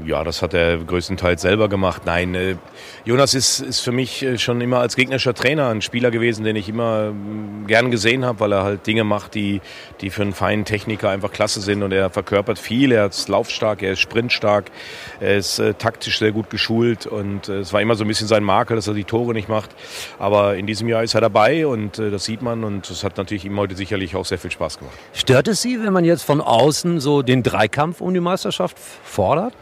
Ja, 0.04 0.24
das 0.24 0.42
hat 0.42 0.56
er 0.56 0.78
größtenteils 0.80 1.44
selber 1.44 1.70
gemacht. 1.70 2.04
Nein, 2.06 2.34
äh, 2.34 2.56
Jonas 3.04 3.36
ist, 3.36 3.60
ist 3.60 3.82
für 3.82 3.92
mich 3.92 4.24
äh, 4.24 4.40
schon 4.40 4.60
immer 4.60 4.80
als 4.80 4.96
gegnerischer 4.96 5.36
Trainer 5.36 5.70
ein 5.70 5.84
Spieler 5.84 6.10
gewesen, 6.10 6.44
den 6.44 6.56
ich 6.56 6.68
immer 6.68 7.12
mm, 7.12 7.68
gern 7.68 7.92
gesehen 7.92 8.26
habe, 8.26 8.40
weil 8.40 8.52
er 8.52 8.64
halt 8.64 8.88
Dinge 8.88 9.04
macht, 9.04 9.36
die, 9.36 9.62
die 10.02 10.10
für 10.10 10.24
einen 10.24 10.34
feinen 10.34 10.66
Techniker 10.66 11.12
einfach 11.12 11.32
klasse 11.32 11.62
sind. 11.62 11.84
Und 11.84 11.92
er 11.92 12.10
verkörpert 12.10 12.58
viel, 12.58 12.92
er 12.92 13.06
ist 13.06 13.30
laufstark, 13.30 13.84
er 13.84 13.92
ist 13.92 14.00
sprintstark, 14.00 14.72
er 15.20 15.38
ist 15.38 15.60
äh, 15.60 15.76
taktisch 15.76 16.18
sehr 16.18 16.32
gut 16.32 16.50
geschult. 16.50 17.06
Und 17.06 17.48
äh, 17.48 17.60
es 17.60 17.72
war 17.72 17.80
immer 17.80 17.94
so 17.94 18.06
ein 18.06 18.08
bisschen 18.08 18.28
sein 18.28 18.44
Makel, 18.44 18.76
dass 18.78 18.88
er 18.88 18.96
die 18.96 19.04
Tore 19.04 19.34
nicht 19.34 19.50
macht. 19.50 19.70
Aber 20.18 20.56
in 20.56 20.66
diesem 20.66 20.90
Jahr 20.90 21.04
ist 21.04 21.14
er 21.14 21.22
dabei 21.22 21.68
und 21.68 22.00
äh, 22.00 22.10
das 22.10 22.26
sieht 22.26 22.42
man. 22.42 22.64
Und 22.64 22.90
es 22.90 23.04
hat 23.04 23.18
natürlich 23.18 23.46
ihm 23.46 23.60
heute 23.60 23.76
sicherlich 23.76 24.16
auch 24.16 24.26
sehr 24.26 24.40
viel 24.40 24.52
Spaß 24.52 24.80
gemacht. 24.80 24.96
Stört 25.14 25.48
es 25.48 25.62
Sie, 25.62 25.84
wenn 25.84 25.94
man 25.94 26.06
jetzt 26.06 26.24
von 26.24 26.42
außen 26.42 27.00
so 27.00 27.22
den 27.22 27.44
Dreikampf 27.44 28.02
um 28.02 28.16
die 28.16 28.20
Meisterschaft 28.20 28.78
fordert? 29.04 29.54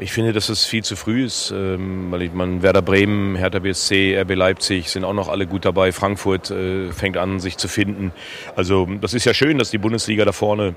Ich 0.00 0.12
finde, 0.12 0.32
dass 0.32 0.48
es 0.48 0.64
viel 0.64 0.84
zu 0.84 0.94
früh 0.94 1.24
ist, 1.24 1.50
ähm, 1.50 2.12
weil 2.12 2.22
ich 2.22 2.32
man 2.32 2.62
Werder 2.62 2.82
Bremen, 2.82 3.34
Hertha 3.34 3.58
BSC, 3.58 4.16
RB 4.20 4.36
Leipzig 4.36 4.90
sind 4.90 5.02
auch 5.02 5.12
noch 5.12 5.26
alle 5.26 5.48
gut 5.48 5.64
dabei. 5.64 5.90
Frankfurt 5.90 6.52
äh, 6.52 6.92
fängt 6.92 7.16
an, 7.16 7.40
sich 7.40 7.56
zu 7.56 7.66
finden. 7.66 8.12
Also 8.54 8.86
das 9.00 9.12
ist 9.12 9.24
ja 9.24 9.34
schön, 9.34 9.58
dass 9.58 9.70
die 9.70 9.78
Bundesliga 9.78 10.24
da 10.24 10.30
vorne 10.30 10.76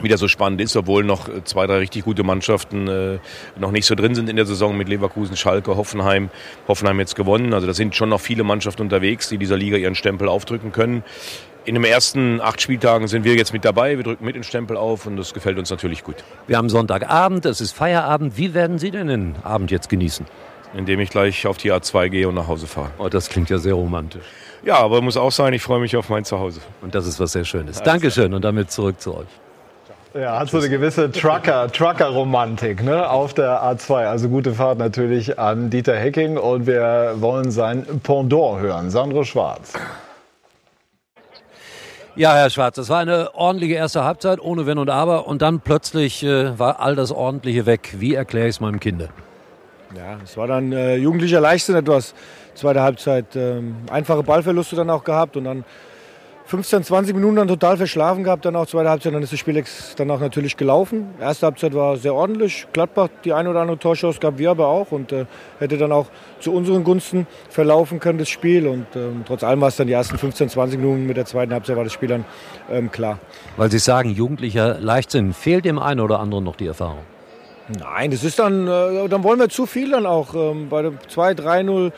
wieder 0.00 0.18
so 0.18 0.26
spannend 0.26 0.60
ist, 0.60 0.76
obwohl 0.76 1.04
noch 1.04 1.28
zwei, 1.44 1.68
drei 1.68 1.78
richtig 1.78 2.04
gute 2.04 2.24
Mannschaften 2.24 2.88
äh, 2.88 3.18
noch 3.58 3.70
nicht 3.70 3.86
so 3.86 3.94
drin 3.94 4.16
sind 4.16 4.28
in 4.28 4.34
der 4.34 4.46
Saison 4.46 4.76
mit 4.76 4.88
Leverkusen, 4.88 5.36
Schalke, 5.36 5.76
Hoffenheim. 5.76 6.28
Hoffenheim 6.66 6.98
jetzt 6.98 7.14
gewonnen. 7.14 7.54
Also 7.54 7.68
da 7.68 7.74
sind 7.74 7.94
schon 7.94 8.08
noch 8.08 8.20
viele 8.20 8.42
Mannschaften 8.42 8.82
unterwegs, 8.82 9.28
die 9.28 9.38
dieser 9.38 9.56
Liga 9.56 9.76
ihren 9.76 9.94
Stempel 9.94 10.28
aufdrücken 10.28 10.72
können 10.72 11.04
in 11.68 11.74
den 11.74 11.84
ersten 11.84 12.40
acht 12.40 12.62
Spieltagen 12.62 13.08
sind 13.08 13.24
wir 13.24 13.34
jetzt 13.34 13.52
mit 13.52 13.62
dabei. 13.62 13.98
Wir 13.98 14.02
drücken 14.02 14.24
mit 14.24 14.34
den 14.34 14.42
Stempel 14.42 14.76
auf 14.78 15.04
und 15.06 15.18
das 15.18 15.34
gefällt 15.34 15.58
uns 15.58 15.68
natürlich 15.68 16.02
gut. 16.02 16.16
Wir 16.46 16.56
haben 16.56 16.70
Sonntagabend, 16.70 17.44
es 17.44 17.60
ist 17.60 17.72
Feierabend. 17.72 18.38
Wie 18.38 18.54
werden 18.54 18.78
Sie 18.78 18.90
denn 18.90 19.08
den 19.08 19.36
Abend 19.44 19.70
jetzt 19.70 19.90
genießen? 19.90 20.24
Indem 20.74 20.98
ich 21.00 21.10
gleich 21.10 21.46
auf 21.46 21.58
die 21.58 21.70
A2 21.70 22.08
gehe 22.08 22.26
und 22.26 22.34
nach 22.34 22.48
Hause 22.48 22.66
fahre. 22.66 22.90
Oh, 22.98 23.08
das 23.08 23.28
klingt 23.28 23.50
ja 23.50 23.58
sehr 23.58 23.74
romantisch. 23.74 24.24
Ja, 24.64 24.78
aber 24.78 25.02
muss 25.02 25.18
auch 25.18 25.30
sein, 25.30 25.52
ich 25.52 25.62
freue 25.62 25.80
mich 25.80 25.94
auf 25.96 26.08
mein 26.08 26.24
Zuhause. 26.24 26.60
Und 26.80 26.94
das 26.94 27.06
ist 27.06 27.20
was 27.20 27.32
sehr 27.32 27.44
Schönes. 27.44 27.82
Dankeschön 27.82 28.32
und 28.32 28.42
damit 28.42 28.70
zurück 28.70 28.98
zu 29.00 29.14
euch. 29.14 29.28
Ja, 30.14 30.38
hat 30.38 30.48
so 30.48 30.56
eine 30.56 30.70
gewisse 30.70 31.12
Trucker, 31.12 31.70
Trucker-Romantik 31.70 32.82
ne, 32.82 33.10
auf 33.10 33.34
der 33.34 33.62
A2. 33.62 34.06
Also 34.06 34.30
gute 34.30 34.54
Fahrt 34.54 34.78
natürlich 34.78 35.38
an 35.38 35.68
Dieter 35.68 35.96
Hecking 35.96 36.38
und 36.38 36.66
wir 36.66 37.16
wollen 37.16 37.50
sein 37.50 37.84
Pendant 38.02 38.60
hören. 38.60 38.90
Sandro 38.90 39.24
Schwarz. 39.24 39.74
Ja, 42.18 42.34
Herr 42.34 42.50
Schwarz, 42.50 42.74
das 42.74 42.88
war 42.88 42.98
eine 42.98 43.32
ordentliche 43.36 43.74
erste 43.74 44.02
Halbzeit 44.02 44.40
ohne 44.40 44.66
Wenn 44.66 44.78
und 44.78 44.90
Aber 44.90 45.28
und 45.28 45.40
dann 45.40 45.60
plötzlich 45.60 46.24
äh, 46.24 46.58
war 46.58 46.80
all 46.80 46.96
das 46.96 47.12
Ordentliche 47.12 47.64
weg. 47.64 47.94
Wie 47.98 48.14
erkläre 48.14 48.48
ich 48.48 48.56
es 48.56 48.60
meinem 48.60 48.80
Kind? 48.80 49.02
Ja, 49.02 50.16
es 50.24 50.36
war 50.36 50.48
dann 50.48 50.72
äh, 50.72 50.96
jugendlicher 50.96 51.40
Leichtsinn 51.40 51.76
etwas. 51.76 52.14
Zweite 52.56 52.82
Halbzeit 52.82 53.36
ähm, 53.36 53.76
einfache 53.88 54.24
Ballverluste 54.24 54.74
dann 54.74 54.90
auch 54.90 55.04
gehabt 55.04 55.36
und 55.36 55.44
dann 55.44 55.64
15, 56.48 56.82
20 56.82 57.14
Minuten 57.14 57.36
dann 57.36 57.48
total 57.48 57.76
verschlafen 57.76 58.24
gehabt, 58.24 58.46
dann 58.46 58.56
auch 58.56 58.64
zweite 58.64 58.88
Halbzeit, 58.88 59.12
dann 59.12 59.22
ist 59.22 59.34
das 59.34 59.38
Spiel 59.38 59.62
dann 59.98 60.10
auch 60.10 60.18
natürlich 60.18 60.56
gelaufen. 60.56 61.08
Erste 61.20 61.44
Halbzeit 61.44 61.74
war 61.74 61.98
sehr 61.98 62.14
ordentlich. 62.14 62.66
Gladbach 62.72 63.10
die 63.22 63.34
eine 63.34 63.50
oder 63.50 63.60
andere 63.60 63.78
Torchance 63.78 64.18
gab 64.18 64.38
wir 64.38 64.50
aber 64.52 64.66
auch 64.66 64.90
und 64.90 65.12
äh, 65.12 65.26
hätte 65.58 65.76
dann 65.76 65.92
auch 65.92 66.06
zu 66.40 66.54
unseren 66.54 66.84
Gunsten 66.84 67.26
verlaufen 67.50 68.00
können, 68.00 68.18
das 68.18 68.30
Spiel. 68.30 68.66
Und 68.66 68.86
ähm, 68.96 69.24
trotz 69.26 69.44
allem 69.44 69.60
war 69.60 69.68
es 69.68 69.76
dann 69.76 69.88
die 69.88 69.92
ersten 69.92 70.16
15, 70.16 70.48
20 70.48 70.80
Minuten 70.80 71.06
mit 71.06 71.18
der 71.18 71.26
zweiten 71.26 71.52
Halbzeit 71.52 71.76
war 71.76 71.84
das 71.84 71.92
Spiel 71.92 72.08
dann 72.08 72.24
ähm, 72.70 72.90
klar. 72.90 73.18
Weil 73.58 73.70
Sie 73.70 73.78
sagen, 73.78 74.08
jugendlicher 74.08 74.78
Leichtsinn, 74.80 75.34
fehlt 75.34 75.66
dem 75.66 75.78
einen 75.78 76.00
oder 76.00 76.18
anderen 76.18 76.44
noch 76.44 76.56
die 76.56 76.66
Erfahrung? 76.66 77.04
Nein, 77.78 78.10
das 78.10 78.24
ist 78.24 78.38
dann, 78.38 78.66
äh, 78.66 79.06
dann 79.10 79.22
wollen 79.22 79.38
wir 79.38 79.50
zu 79.50 79.66
viel 79.66 79.90
dann 79.90 80.06
auch. 80.06 80.34
Ähm, 80.34 80.70
bei 80.70 80.80
dem 80.80 80.98
2-3-0 81.14 81.92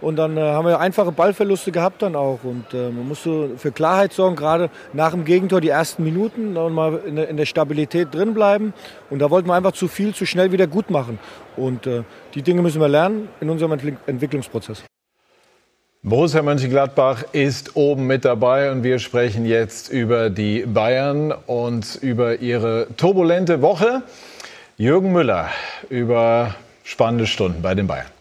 Und 0.00 0.16
dann 0.16 0.36
äh, 0.36 0.40
haben 0.40 0.66
wir 0.66 0.80
einfache 0.80 1.12
Ballverluste 1.12 1.72
gehabt 1.72 2.02
dann 2.02 2.16
auch. 2.16 2.40
Und 2.44 2.72
äh, 2.74 2.90
man 2.90 3.08
musste 3.08 3.50
für 3.56 3.72
Klarheit 3.72 4.12
sorgen, 4.12 4.36
gerade 4.36 4.70
nach 4.92 5.12
dem 5.12 5.24
Gegentor 5.24 5.60
die 5.60 5.68
ersten 5.68 6.04
Minuten 6.04 6.56
und 6.56 6.72
mal 6.72 7.00
in 7.06 7.16
der, 7.16 7.28
in 7.28 7.36
der 7.36 7.46
Stabilität 7.46 8.14
drin 8.14 8.34
bleiben. 8.34 8.74
Und 9.10 9.20
da 9.20 9.30
wollten 9.30 9.48
wir 9.48 9.54
einfach 9.54 9.72
zu 9.72 9.88
viel, 9.88 10.14
zu 10.14 10.26
schnell 10.26 10.52
wieder 10.52 10.66
gut 10.66 10.90
machen. 10.90 11.18
Und 11.56 11.86
äh, 11.86 12.02
die 12.34 12.42
Dinge 12.42 12.62
müssen 12.62 12.80
wir 12.80 12.88
lernen 12.88 13.28
in 13.40 13.50
unserem 13.50 13.72
Entwick 13.72 13.96
Entwicklungsprozess. 14.06 14.84
Borussia 16.06 16.42
Mönchengladbach 16.42 17.24
ist 17.32 17.76
oben 17.76 18.06
mit 18.06 18.26
dabei 18.26 18.70
und 18.70 18.82
wir 18.82 18.98
sprechen 18.98 19.46
jetzt 19.46 19.90
über 19.90 20.28
die 20.28 20.66
Bayern 20.66 21.32
und 21.32 21.98
über 22.02 22.40
ihre 22.40 22.88
turbulente 22.98 23.62
Woche. 23.62 24.02
Jürgen 24.76 25.12
Müller 25.12 25.48
über 25.88 26.56
spannende 26.82 27.26
Stunden 27.26 27.62
bei 27.62 27.74
den 27.74 27.86
Bayern. 27.86 28.13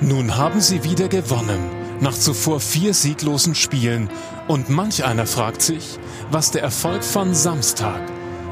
Nun 0.00 0.36
haben 0.36 0.60
sie 0.60 0.84
wieder 0.84 1.08
gewonnen, 1.08 1.60
nach 2.00 2.14
zuvor 2.14 2.60
vier 2.60 2.92
sieglosen 2.94 3.54
Spielen. 3.54 4.10
Und 4.48 4.68
manch 4.68 5.04
einer 5.04 5.26
fragt 5.26 5.62
sich, 5.62 5.98
was 6.30 6.50
der 6.50 6.62
Erfolg 6.62 7.02
von 7.02 7.34
Samstag 7.34 8.00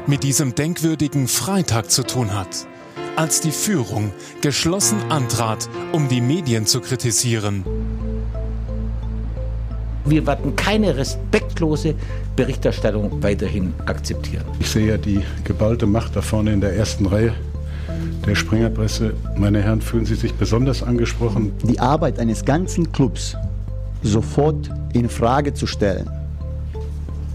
mit 0.07 0.23
diesem 0.23 0.55
denkwürdigen 0.55 1.27
Freitag 1.27 1.91
zu 1.91 2.03
tun 2.03 2.33
hat 2.33 2.67
als 3.15 3.41
die 3.41 3.51
Führung 3.51 4.11
geschlossen 4.41 4.97
antrat, 5.09 5.69
um 5.91 6.07
die 6.07 6.21
Medien 6.21 6.65
zu 6.65 6.81
kritisieren. 6.81 7.63
Wir 10.05 10.25
werden 10.27 10.55
keine 10.55 10.97
respektlose 10.97 11.95
Berichterstattung 12.35 13.23
weiterhin 13.23 13.73
akzeptieren. 13.85 14.45
Ich 14.59 14.69
sehe 14.69 14.87
ja 14.87 14.97
die 14.97 15.21
geballte 15.43 15.85
Macht 15.85 16.15
da 16.15 16.21
vorne 16.21 16.51
in 16.51 16.59
der 16.59 16.75
ersten 16.75 17.05
Reihe 17.05 17.33
der 18.25 18.35
Springerpresse. 18.35 19.13
Meine 19.37 19.61
Herren, 19.61 19.81
fühlen 19.81 20.05
Sie 20.05 20.15
sich 20.15 20.33
besonders 20.33 20.83
angesprochen? 20.83 21.51
Die 21.63 21.79
Arbeit 21.79 22.19
eines 22.19 22.45
ganzen 22.45 22.91
Clubs 22.91 23.35
sofort 24.01 24.69
in 24.93 25.09
Frage 25.09 25.53
zu 25.53 25.67
stellen, 25.67 26.09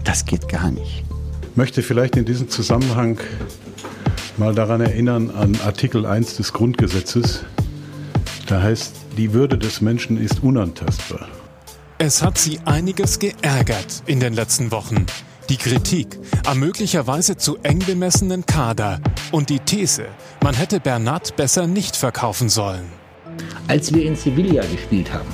das 0.03 0.25
geht 0.25 0.47
gar 0.47 0.71
nicht. 0.71 1.03
Ich 1.51 1.57
möchte 1.57 1.81
vielleicht 1.81 2.15
in 2.15 2.25
diesem 2.25 2.49
Zusammenhang 2.49 3.19
mal 4.37 4.55
daran 4.55 4.81
erinnern 4.81 5.29
an 5.29 5.57
Artikel 5.65 6.05
1 6.05 6.37
des 6.37 6.53
Grundgesetzes. 6.53 7.43
Da 8.47 8.61
heißt, 8.61 8.95
die 9.17 9.33
Würde 9.33 9.57
des 9.57 9.81
Menschen 9.81 10.17
ist 10.17 10.41
unantastbar. 10.41 11.27
Es 11.97 12.23
hat 12.23 12.37
sie 12.37 12.59
einiges 12.63 13.19
geärgert 13.19 14.03
in 14.05 14.21
den 14.21 14.33
letzten 14.33 14.71
Wochen. 14.71 15.05
Die 15.49 15.57
Kritik 15.57 16.19
am 16.45 16.59
möglicherweise 16.59 17.35
zu 17.35 17.57
eng 17.63 17.79
bemessenen 17.79 18.45
Kader 18.45 19.01
und 19.31 19.49
die 19.49 19.59
These, 19.59 20.05
man 20.43 20.53
hätte 20.53 20.79
Bernat 20.79 21.35
besser 21.37 21.65
nicht 21.65 21.95
verkaufen 21.95 22.49
sollen. 22.49 22.85
Als 23.67 23.91
wir 23.91 24.05
in 24.05 24.15
Sevilla 24.15 24.63
gespielt 24.71 25.11
haben, 25.11 25.27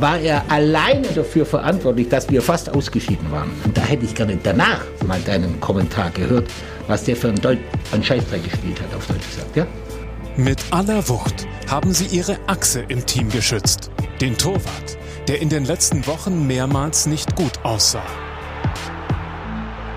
war 0.00 0.20
er 0.20 0.48
alleine 0.48 1.08
dafür 1.08 1.44
verantwortlich, 1.44 2.08
dass 2.08 2.30
wir 2.30 2.40
fast 2.40 2.70
ausgeschieden 2.70 3.28
waren. 3.32 3.50
Und 3.64 3.76
da 3.76 3.82
hätte 3.82 4.04
ich 4.04 4.14
gerne 4.14 4.38
danach 4.40 4.82
mal 5.04 5.20
deinen 5.22 5.58
Kommentar 5.58 6.10
gehört, 6.10 6.48
was 6.86 7.02
der 7.02 7.16
für 7.16 7.28
einen, 7.28 7.40
Deut 7.40 7.58
einen 7.90 8.04
Scheißdreck 8.04 8.44
gespielt 8.44 8.80
hat, 8.80 8.94
auf 8.96 9.04
Deutsch 9.08 9.26
gesagt, 9.28 9.56
ja? 9.56 9.66
Mit 10.36 10.60
aller 10.70 11.08
Wucht 11.08 11.48
haben 11.66 11.92
sie 11.92 12.06
ihre 12.06 12.38
Achse 12.46 12.84
im 12.86 13.04
Team 13.04 13.30
geschützt. 13.30 13.90
Den 14.20 14.38
Torwart, 14.38 14.96
der 15.26 15.42
in 15.42 15.48
den 15.48 15.64
letzten 15.64 16.06
Wochen 16.06 16.46
mehrmals 16.46 17.06
nicht 17.06 17.34
gut 17.34 17.64
aussah. 17.64 18.06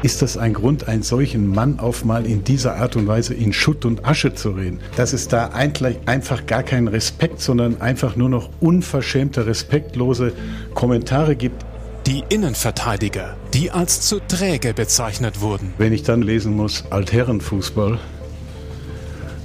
Ist 0.03 0.23
das 0.23 0.35
ein 0.35 0.53
Grund, 0.53 0.87
einen 0.87 1.03
solchen 1.03 1.47
Mann 1.47 1.79
auf 1.79 2.05
mal 2.05 2.25
in 2.25 2.43
dieser 2.43 2.77
Art 2.77 2.95
und 2.95 3.05
Weise 3.05 3.35
in 3.35 3.53
Schutt 3.53 3.85
und 3.85 4.03
Asche 4.03 4.33
zu 4.33 4.49
reden? 4.49 4.79
Dass 4.95 5.13
es 5.13 5.27
da 5.27 5.49
eigentlich 5.49 5.99
einfach 6.07 6.47
gar 6.47 6.63
keinen 6.63 6.87
Respekt, 6.87 7.39
sondern 7.39 7.81
einfach 7.81 8.15
nur 8.15 8.29
noch 8.29 8.49
unverschämte, 8.61 9.45
respektlose 9.45 10.33
Kommentare 10.73 11.35
gibt, 11.35 11.63
die 12.07 12.23
Innenverteidiger, 12.29 13.37
die 13.53 13.69
als 13.69 14.01
zu 14.01 14.19
träge 14.19 14.73
bezeichnet 14.73 15.39
wurden. 15.39 15.75
Wenn 15.77 15.93
ich 15.93 16.01
dann 16.01 16.23
lesen 16.23 16.55
muss, 16.55 16.85
Altherrenfußball, 16.89 17.99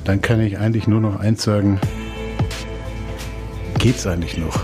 dann 0.05 0.23
kann 0.23 0.41
ich 0.41 0.57
eigentlich 0.59 0.87
nur 0.87 1.03
noch 1.03 1.21
eins 1.21 1.43
sagen, 1.43 1.79
geht's 3.79 4.07
eigentlich 4.07 4.39
noch? 4.39 4.59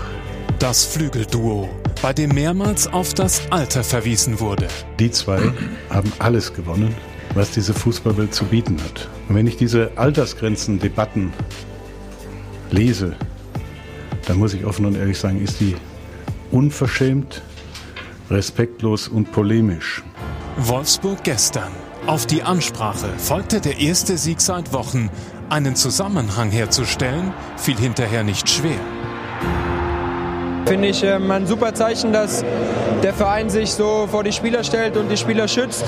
Das 0.57 0.85
Flügelduo, 0.85 1.69
bei 2.03 2.11
dem 2.11 2.31
mehrmals 2.31 2.85
auf 2.87 3.13
das 3.13 3.43
Alter 3.49 3.81
verwiesen 3.81 4.41
wurde. 4.41 4.67
Die 4.99 5.09
zwei 5.09 5.53
haben 5.89 6.11
alles 6.19 6.53
gewonnen, 6.53 6.93
was 7.33 7.51
diese 7.51 7.73
Fußballwelt 7.73 8.33
zu 8.35 8.43
bieten 8.43 8.77
hat. 8.83 9.07
Und 9.29 9.35
wenn 9.35 9.47
ich 9.47 9.55
diese 9.55 9.91
Altersgrenzen-Debatten 9.95 11.31
lese, 12.71 13.15
dann 14.25 14.37
muss 14.37 14.53
ich 14.53 14.65
offen 14.65 14.85
und 14.85 14.97
ehrlich 14.97 15.17
sagen, 15.17 15.41
ist 15.41 15.61
die 15.61 15.77
unverschämt, 16.51 17.41
respektlos 18.29 19.07
und 19.07 19.31
polemisch. 19.31 20.03
Wolfsburg 20.57 21.23
gestern. 21.23 21.71
Auf 22.05 22.25
die 22.25 22.43
Ansprache 22.43 23.07
folgte 23.17 23.61
der 23.61 23.79
erste 23.79 24.17
Sieg 24.17 24.41
seit 24.41 24.73
Wochen. 24.73 25.09
Einen 25.47 25.77
Zusammenhang 25.77 26.51
herzustellen, 26.51 27.33
fiel 27.55 27.77
hinterher 27.77 28.25
nicht 28.25 28.49
schwer. 28.49 28.81
Finde 30.65 30.87
ich 30.87 31.03
ähm, 31.03 31.29
ein 31.29 31.45
super 31.45 31.73
Zeichen, 31.73 32.13
dass 32.13 32.43
der 33.03 33.13
Verein 33.13 33.49
sich 33.49 33.71
so 33.71 34.07
vor 34.09 34.23
die 34.23 34.31
Spieler 34.31 34.63
stellt 34.63 34.95
und 34.95 35.09
die 35.09 35.17
Spieler 35.17 35.47
schützt. 35.47 35.83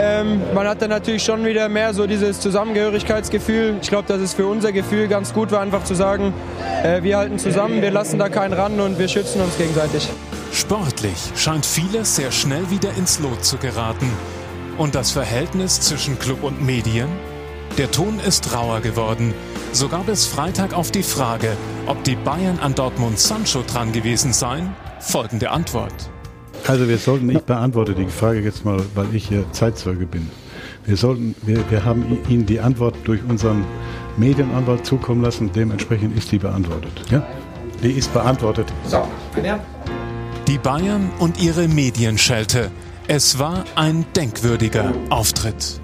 Ähm, 0.00 0.40
man 0.54 0.66
hat 0.66 0.82
dann 0.82 0.90
natürlich 0.90 1.22
schon 1.22 1.44
wieder 1.44 1.68
mehr 1.68 1.94
so 1.94 2.06
dieses 2.06 2.40
Zusammengehörigkeitsgefühl. 2.40 3.76
Ich 3.80 3.88
glaube, 3.88 4.08
dass 4.08 4.20
es 4.20 4.34
für 4.34 4.46
unser 4.46 4.72
Gefühl 4.72 5.06
ganz 5.06 5.32
gut 5.32 5.52
war, 5.52 5.60
einfach 5.60 5.84
zu 5.84 5.94
sagen, 5.94 6.34
äh, 6.82 7.02
wir 7.02 7.16
halten 7.16 7.38
zusammen, 7.38 7.80
wir 7.80 7.90
lassen 7.92 8.18
da 8.18 8.28
keinen 8.28 8.54
ran 8.54 8.80
und 8.80 8.98
wir 8.98 9.08
schützen 9.08 9.40
uns 9.40 9.56
gegenseitig. 9.56 10.08
Sportlich 10.52 11.32
scheint 11.36 11.64
vieles 11.64 12.16
sehr 12.16 12.32
schnell 12.32 12.70
wieder 12.70 12.90
ins 12.98 13.20
Lot 13.20 13.44
zu 13.44 13.56
geraten. 13.56 14.10
Und 14.78 14.94
das 14.94 15.12
Verhältnis 15.12 15.80
zwischen 15.80 16.18
Club 16.18 16.42
und 16.42 16.60
Medien? 16.60 17.08
Der 17.78 17.90
Ton 17.90 18.20
ist 18.20 18.54
rauer 18.54 18.80
geworden. 18.80 19.32
So 19.72 19.88
gab 19.88 20.06
es 20.08 20.26
Freitag 20.26 20.74
auf 20.74 20.90
die 20.90 21.02
Frage, 21.02 21.56
ob 21.86 22.04
die 22.04 22.16
Bayern 22.16 22.58
an 22.58 22.74
Dortmund 22.74 23.18
Sancho 23.18 23.62
dran 23.62 23.92
gewesen 23.92 24.34
seien, 24.34 24.74
folgende 25.00 25.50
Antwort. 25.50 26.10
Also 26.66 26.86
wir 26.86 26.98
sollten, 26.98 27.30
ich 27.30 27.40
beantworte 27.40 27.94
die 27.94 28.06
Frage 28.06 28.40
jetzt 28.40 28.66
mal, 28.66 28.78
weil 28.94 29.14
ich 29.14 29.26
hier 29.26 29.50
Zeitzeuge 29.52 30.04
bin. 30.04 30.30
Wir, 30.84 30.98
sollten, 30.98 31.34
wir, 31.46 31.64
wir 31.70 31.82
haben 31.82 32.18
Ihnen 32.28 32.44
die 32.44 32.60
Antwort 32.60 32.94
durch 33.04 33.20
unseren 33.26 33.64
Medienanwalt 34.18 34.84
zukommen 34.84 35.22
lassen. 35.22 35.50
Dementsprechend 35.54 36.14
ist 36.16 36.30
die 36.30 36.38
beantwortet. 36.38 36.92
Ja? 37.10 37.26
Die 37.82 37.92
ist 37.92 38.12
beantwortet. 38.12 38.66
So, 38.84 39.02
die 40.46 40.58
Bayern 40.58 41.10
und 41.18 41.40
ihre 41.40 41.68
Medienschelte. 41.68 42.70
Es 43.08 43.38
war 43.38 43.64
ein 43.76 44.04
denkwürdiger 44.14 44.92
Auftritt. 45.08 45.80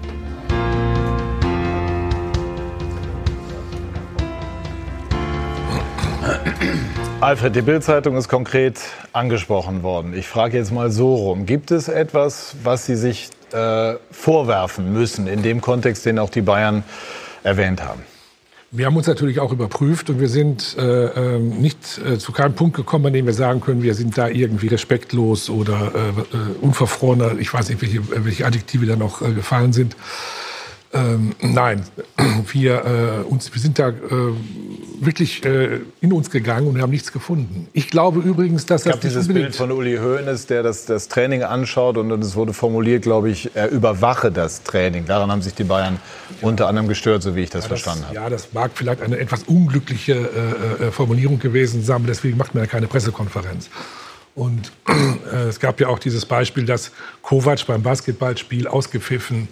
Alfred, 7.29 7.55
die 7.55 7.61
Bildzeitung 7.61 8.17
ist 8.17 8.27
konkret 8.27 8.79
angesprochen 9.13 9.83
worden. 9.83 10.15
Ich 10.15 10.27
frage 10.27 10.57
jetzt 10.57 10.71
mal 10.71 10.89
so 10.89 11.13
rum. 11.13 11.45
Gibt 11.45 11.69
es 11.69 11.87
etwas, 11.87 12.55
was 12.63 12.87
Sie 12.87 12.95
sich 12.95 13.29
äh, 13.51 13.97
vorwerfen 14.09 14.91
müssen 14.93 15.27
in 15.27 15.43
dem 15.43 15.61
Kontext, 15.61 16.07
den 16.07 16.17
auch 16.17 16.31
die 16.31 16.41
Bayern 16.41 16.83
erwähnt 17.43 17.83
haben? 17.83 18.01
Wir 18.71 18.87
haben 18.87 18.97
uns 18.97 19.05
natürlich 19.05 19.39
auch 19.39 19.51
überprüft 19.51 20.09
und 20.09 20.19
wir 20.19 20.27
sind 20.27 20.75
äh, 20.79 20.81
ähm, 20.81 21.61
nicht 21.61 22.01
äh, 22.03 22.17
zu 22.17 22.31
keinem 22.31 22.55
Punkt 22.55 22.75
gekommen, 22.75 23.05
an 23.05 23.13
dem 23.13 23.27
wir 23.27 23.33
sagen 23.33 23.61
können, 23.61 23.83
wir 23.83 23.93
sind 23.93 24.17
da 24.17 24.27
irgendwie 24.27 24.65
respektlos 24.65 25.51
oder 25.51 25.91
äh, 25.93 26.35
äh 26.35 26.37
unverfrorener. 26.61 27.37
Ich 27.37 27.53
weiß 27.53 27.69
nicht, 27.69 27.83
welche, 27.83 28.25
welche 28.25 28.47
Adjektive 28.47 28.87
da 28.87 28.95
noch 28.95 29.21
äh, 29.21 29.33
gefallen 29.33 29.71
sind. 29.71 29.95
Ähm, 30.91 31.35
nein, 31.41 31.83
wir, 32.51 33.23
äh, 33.23 33.29
uns, 33.29 33.53
wir 33.53 33.61
sind 33.61 33.77
da 33.77 33.89
äh, 33.89 33.93
wirklich 34.99 35.45
äh, 35.45 35.81
in 36.01 36.11
uns 36.11 36.31
gegangen 36.31 36.67
und 36.67 36.75
wir 36.75 36.81
haben 36.81 36.89
nichts 36.89 37.11
gefunden. 37.11 37.67
Ich 37.73 37.89
glaube 37.89 38.21
übrigens, 38.21 38.65
dass 38.65 38.83
das. 38.83 38.95
Es 38.95 39.01
gab 39.01 39.01
dieses 39.01 39.27
Bild 39.27 39.55
von 39.55 39.71
Uli 39.71 39.97
Hoeneß, 39.97 40.47
der 40.47 40.63
das, 40.63 40.85
das 40.85 41.07
Training 41.07 41.43
anschaut 41.43 41.97
und, 41.97 42.11
und 42.11 42.23
es 42.23 42.35
wurde 42.35 42.53
formuliert, 42.53 43.03
glaube 43.03 43.29
ich, 43.29 43.51
er 43.53 43.69
überwache 43.69 44.31
das 44.31 44.63
Training. 44.63 45.05
Daran 45.05 45.31
haben 45.31 45.43
sich 45.43 45.53
die 45.53 45.63
Bayern 45.63 45.99
ja. 46.41 46.47
unter 46.47 46.67
anderem 46.67 46.87
gestört, 46.87 47.21
so 47.21 47.35
wie 47.35 47.43
ich 47.43 47.51
das, 47.51 47.65
ja, 47.65 47.67
verstanden 47.67 48.05
habe. 48.05 48.15
Ja, 48.15 48.29
das 48.29 48.51
mag 48.53 48.71
vielleicht 48.73 49.03
eine 49.03 49.19
etwas 49.19 49.43
unglückliche 49.43 50.13
äh, 50.13 50.85
äh, 50.87 50.91
Formulierung 50.91 51.37
gewesen 51.37 51.83
sein, 51.83 52.03
deswegen 52.07 52.37
macht 52.37 52.55
man 52.55 52.63
ja 52.63 52.67
keine 52.67 52.87
Pressekonferenz. 52.87 53.69
Und 54.33 54.71
äh, 54.87 55.49
es 55.49 55.59
gab 55.59 55.79
ja 55.79 55.87
auch 55.87 55.99
dieses 55.99 56.25
Beispiel, 56.25 56.65
dass 56.65 56.91
Kovac 57.21 57.67
beim 57.67 57.83
Basketballspiel 57.83 58.67
ausgepfiffen 58.67 59.49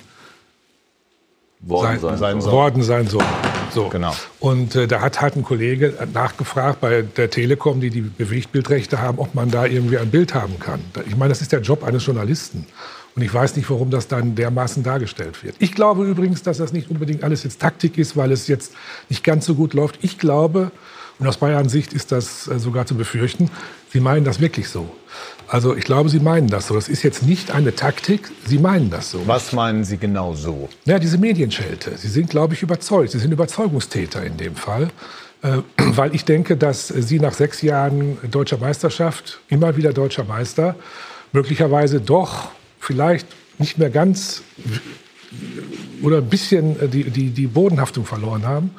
worden 1.59 1.99
sein, 1.99 2.17
sein, 2.17 2.41
soll. 2.41 2.51
Worden 2.51 2.83
sein 2.83 3.07
soll. 3.07 3.25
So. 3.73 3.89
Genau. 3.89 4.13
Und 4.39 4.75
äh, 4.75 4.87
da 4.87 5.01
hat 5.01 5.21
halt 5.21 5.35
ein 5.35 5.43
Kollege 5.43 5.93
nachgefragt 6.13 6.81
bei 6.81 7.01
der 7.01 7.29
Telekom, 7.29 7.81
die 7.81 7.89
die 7.89 8.01
Bewegtbildrechte 8.01 9.01
haben, 9.01 9.19
ob 9.19 9.35
man 9.35 9.51
da 9.51 9.65
irgendwie 9.65 9.97
ein 9.97 10.09
Bild 10.09 10.33
haben 10.33 10.59
kann. 10.59 10.79
Ich 11.07 11.17
meine, 11.17 11.29
das 11.29 11.41
ist 11.41 11.51
der 11.51 11.61
Job 11.61 11.83
eines 11.83 12.05
Journalisten. 12.05 12.65
Und 13.15 13.23
ich 13.23 13.33
weiß 13.33 13.55
nicht, 13.55 13.69
warum 13.69 13.89
das 13.89 14.07
dann 14.07 14.35
dermaßen 14.35 14.83
dargestellt 14.83 15.43
wird. 15.43 15.55
Ich 15.57 15.73
glaube 15.73 16.05
übrigens, 16.05 16.43
dass 16.43 16.59
das 16.59 16.71
nicht 16.71 16.91
unbedingt 16.91 17.23
alles 17.23 17.43
jetzt 17.43 17.59
Taktik 17.59 17.97
ist, 17.97 18.15
weil 18.15 18.31
es 18.31 18.47
jetzt 18.47 18.73
nicht 19.09 19.23
ganz 19.23 19.45
so 19.45 19.55
gut 19.55 19.73
läuft. 19.73 19.97
Ich 20.03 20.19
glaube, 20.19 20.71
und 21.19 21.27
aus 21.27 21.37
Bayern 21.37 21.67
Sicht 21.67 21.93
ist 21.93 22.11
das 22.11 22.47
äh, 22.47 22.59
sogar 22.59 22.85
zu 22.85 22.95
befürchten, 22.95 23.49
sie 23.91 23.99
meinen 23.99 24.23
das 24.23 24.39
wirklich 24.39 24.69
so. 24.69 24.87
Also 25.47 25.75
ich 25.75 25.85
glaube, 25.85 26.09
Sie 26.09 26.19
meinen 26.19 26.47
das 26.47 26.67
so. 26.67 26.75
Das 26.75 26.89
ist 26.89 27.03
jetzt 27.03 27.23
nicht 27.23 27.51
eine 27.51 27.73
Taktik, 27.73 28.29
Sie 28.45 28.57
meinen 28.57 28.89
das 28.89 29.11
so. 29.11 29.25
Was 29.27 29.53
meinen 29.53 29.83
Sie 29.83 29.97
genau 29.97 30.33
so? 30.33 30.67
Ja, 30.85 30.99
diese 30.99 31.17
Medienschelte. 31.17 31.97
Sie 31.97 32.09
sind, 32.09 32.29
glaube 32.29 32.53
ich, 32.53 32.63
überzeugt. 32.63 33.11
Sie 33.11 33.19
sind 33.19 33.31
Überzeugungstäter 33.31 34.23
in 34.23 34.37
dem 34.37 34.55
Fall. 34.55 34.89
Äh, 35.41 35.59
weil 35.77 36.13
ich 36.13 36.25
denke, 36.25 36.57
dass 36.57 36.87
Sie 36.89 37.19
nach 37.19 37.33
sechs 37.33 37.61
Jahren 37.61 38.17
deutscher 38.29 38.57
Meisterschaft, 38.57 39.39
immer 39.47 39.77
wieder 39.77 39.93
deutscher 39.93 40.25
Meister, 40.25 40.75
möglicherweise 41.31 42.01
doch 42.01 42.49
vielleicht 42.79 43.27
nicht 43.57 43.77
mehr 43.77 43.89
ganz 43.89 44.43
oder 46.01 46.17
ein 46.17 46.29
bisschen 46.29 46.79
äh, 46.79 46.87
die, 46.87 47.09
die, 47.09 47.29
die 47.29 47.47
Bodenhaftung 47.47 48.05
verloren 48.05 48.45
haben. 48.45 48.71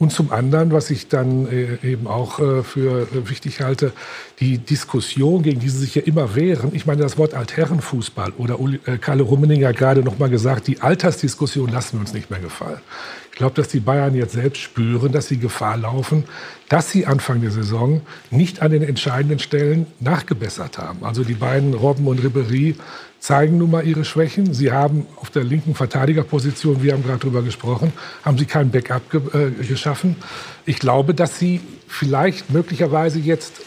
Und 0.00 0.12
zum 0.12 0.32
anderen, 0.32 0.72
was 0.72 0.88
ich 0.88 1.08
dann 1.08 1.46
äh, 1.46 1.76
eben 1.86 2.06
auch 2.06 2.40
äh, 2.40 2.62
für 2.62 3.02
äh, 3.02 3.28
wichtig 3.28 3.60
halte, 3.60 3.92
die 4.40 4.56
Diskussion, 4.56 5.42
gegen 5.42 5.60
die 5.60 5.68
sie 5.68 5.76
sich 5.76 5.94
ja 5.94 6.02
immer 6.02 6.34
wehren. 6.34 6.70
Ich 6.72 6.86
meine, 6.86 7.02
das 7.02 7.18
Wort 7.18 7.34
Altherrenfußball 7.34 8.32
oder 8.38 8.56
Karle 9.02 9.22
Rummeninger 9.22 9.74
gerade 9.74 10.02
noch 10.02 10.18
mal 10.18 10.30
gesagt, 10.30 10.68
die 10.68 10.80
Altersdiskussion 10.80 11.70
lassen 11.70 11.98
wir 11.98 12.00
uns 12.00 12.14
nicht 12.14 12.30
mehr 12.30 12.40
gefallen. 12.40 12.80
Ich 13.32 13.38
glaube, 13.38 13.54
dass 13.54 13.68
die 13.68 13.80
Bayern 13.80 14.14
jetzt 14.14 14.32
selbst 14.32 14.60
spüren, 14.60 15.12
dass 15.12 15.28
sie 15.28 15.38
Gefahr 15.38 15.76
laufen, 15.76 16.24
dass 16.68 16.90
sie 16.90 17.06
Anfang 17.06 17.40
der 17.40 17.50
Saison 17.50 18.02
nicht 18.30 18.60
an 18.60 18.70
den 18.70 18.82
entscheidenden 18.82 19.38
Stellen 19.38 19.86
nachgebessert 19.98 20.78
haben. 20.78 21.04
Also 21.04 21.24
die 21.24 21.34
beiden 21.34 21.74
Robben 21.74 22.06
und 22.06 22.20
Ribéry 22.20 22.74
zeigen 23.18 23.58
nun 23.58 23.70
mal 23.70 23.86
ihre 23.86 24.04
Schwächen. 24.04 24.52
Sie 24.52 24.72
haben 24.72 25.06
auf 25.16 25.30
der 25.30 25.44
linken 25.44 25.74
Verteidigerposition, 25.74 26.82
wir 26.82 26.92
haben 26.92 27.02
gerade 27.02 27.20
darüber 27.20 27.42
gesprochen, 27.42 27.92
haben 28.24 28.38
sie 28.38 28.46
kein 28.46 28.70
Backup 28.70 29.10
ge 29.10 29.20
äh, 29.32 29.50
geschaffen. 29.64 30.16
Ich 30.66 30.78
glaube, 30.78 31.14
dass 31.14 31.38
sie 31.38 31.60
vielleicht 31.86 32.50
möglicherweise 32.50 33.18
jetzt 33.18 33.62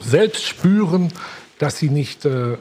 selbst 0.00 0.44
spüren, 0.44 1.12
dass 1.58 1.78
sie 1.78 1.88
nicht 1.88 2.24
äh, 2.24 2.28
äh, 2.28 2.52
äh 2.52 2.56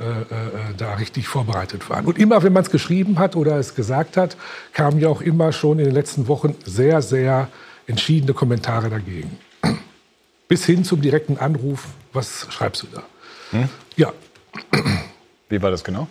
da 0.78 0.96
richtig 0.96 1.28
vorbereitet 1.28 1.90
waren. 1.90 2.06
Und 2.06 2.18
immer, 2.18 2.44
wenn 2.44 2.54
man 2.54 2.64
es 2.64 2.70
geschrieben 2.70 3.20
hat 3.20 3.36
oder 3.36 3.58
es 3.58 3.76
gesagt 3.76 4.18
hat, 4.18 4.38
kamen 4.74 5.00
ja 5.00 5.10
auch 5.10 5.22
immer 5.22 5.52
schon 5.52 5.80
in 5.80 5.86
den 5.86 5.94
letzten 5.94 6.28
Wochen 6.28 6.56
sehr, 6.66 7.02
sehr 7.02 7.50
entschiedene 7.88 8.34
Kommentare 8.34 8.90
dagegen. 8.90 9.38
Bis 10.48 10.66
hin 10.66 10.84
zum 10.84 11.02
direkten 11.02 11.38
Anruf, 11.38 11.86
was 12.14 12.48
schreibst 12.50 12.84
du 12.84 12.88
da? 12.94 13.04
Hm? 13.52 13.70
Ja. 13.96 14.14
Wie 15.50 15.62
war 15.62 15.72
das 15.72 15.84
genau? 15.84 16.08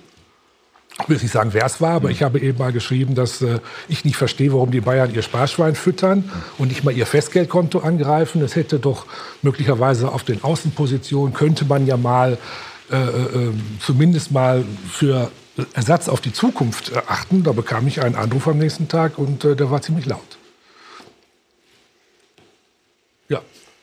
Ich 1.01 1.09
will 1.09 1.17
nicht 1.17 1.33
sagen, 1.33 1.51
wer 1.53 1.65
es 1.65 1.81
war, 1.81 1.95
aber 1.95 2.09
mhm. 2.09 2.13
ich 2.13 2.23
habe 2.23 2.39
eben 2.39 2.59
mal 2.59 2.73
geschrieben, 2.73 3.15
dass 3.15 3.41
äh, 3.41 3.61
ich 3.89 4.05
nicht 4.05 4.17
verstehe, 4.17 4.53
warum 4.53 4.71
die 4.71 4.83
Bayern 4.83 5.13
ihr 5.13 5.23
Sparschwein 5.23 5.75
füttern 5.75 6.19
mhm. 6.19 6.33
und 6.59 6.69
nicht 6.69 6.85
mal 6.85 6.93
ihr 6.93 7.07
Festgeldkonto 7.07 7.81
angreifen. 7.81 8.43
Es 8.43 8.57
hätte 8.57 8.79
doch 8.79 9.07
möglicherweise 9.41 10.13
auf 10.13 10.23
den 10.23 10.45
Außenpositionen, 10.45 11.33
könnte 11.33 11.65
man 11.65 11.87
ja 11.87 11.97
mal 11.97 12.39
äh, 12.93 12.97
äh, 12.97 13.53
zumindest 13.81 14.33
mal 14.33 14.65
für 14.91 15.31
Ersatz 15.75 16.09
auf 16.09 16.21
die 16.21 16.33
Zukunft 16.33 16.93
achten. 17.09 17.43
Da 17.43 17.53
bekam 17.53 17.87
ich 17.87 18.03
einen 18.03 18.17
Anruf 18.17 18.49
am 18.49 18.59
nächsten 18.59 18.89
Tag 18.89 19.19
und 19.19 19.45
äh, 19.45 19.57
der 19.57 19.71
war 19.71 19.83
ziemlich 19.83 20.07
laut. 20.07 20.39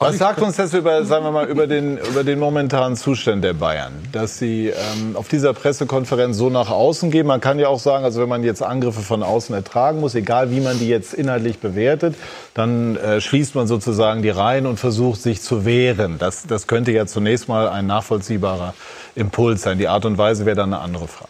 Was 0.01 0.17
sagt 0.17 0.41
uns 0.41 0.55
das 0.55 0.73
über, 0.73 1.03
sagen 1.03 1.25
wir 1.25 1.31
mal, 1.31 1.47
über 1.47 1.67
den, 1.67 1.97
über 1.97 2.23
den 2.23 2.39
momentanen 2.39 2.95
Zustand 2.95 3.43
der 3.43 3.51
Bayern? 3.51 3.91
Dass 4.13 4.39
sie 4.39 4.67
ähm, 4.67 5.17
auf 5.17 5.27
dieser 5.27 5.53
Pressekonferenz 5.53 6.37
so 6.37 6.49
nach 6.49 6.69
außen 6.69 7.11
gehen. 7.11 7.27
Man 7.27 7.41
kann 7.41 7.59
ja 7.59 7.67
auch 7.67 7.81
sagen, 7.81 8.05
also 8.05 8.21
wenn 8.21 8.29
man 8.29 8.41
jetzt 8.45 8.63
Angriffe 8.63 9.01
von 9.01 9.23
außen 9.23 9.53
ertragen 9.53 9.99
muss, 9.99 10.15
egal 10.15 10.51
wie 10.51 10.61
man 10.61 10.79
die 10.79 10.87
jetzt 10.87 11.13
inhaltlich 11.13 11.59
bewertet, 11.59 12.15
dann 12.53 12.95
äh, 12.95 13.19
schließt 13.19 13.55
man 13.55 13.67
sozusagen 13.67 14.21
die 14.21 14.29
Reihen 14.29 14.67
und 14.67 14.79
versucht 14.79 15.21
sich 15.21 15.41
zu 15.41 15.65
wehren. 15.65 16.15
Das, 16.17 16.47
das 16.47 16.67
könnte 16.67 16.93
ja 16.93 17.05
zunächst 17.05 17.49
mal 17.49 17.67
ein 17.67 17.85
nachvollziehbarer 17.85 18.75
Impuls 19.15 19.61
sein. 19.61 19.77
Die 19.77 19.87
Art 19.87 20.05
und 20.05 20.17
Weise 20.17 20.45
wäre 20.45 20.55
dann 20.55 20.73
eine 20.73 20.81
andere 20.81 21.07
Frage. 21.07 21.29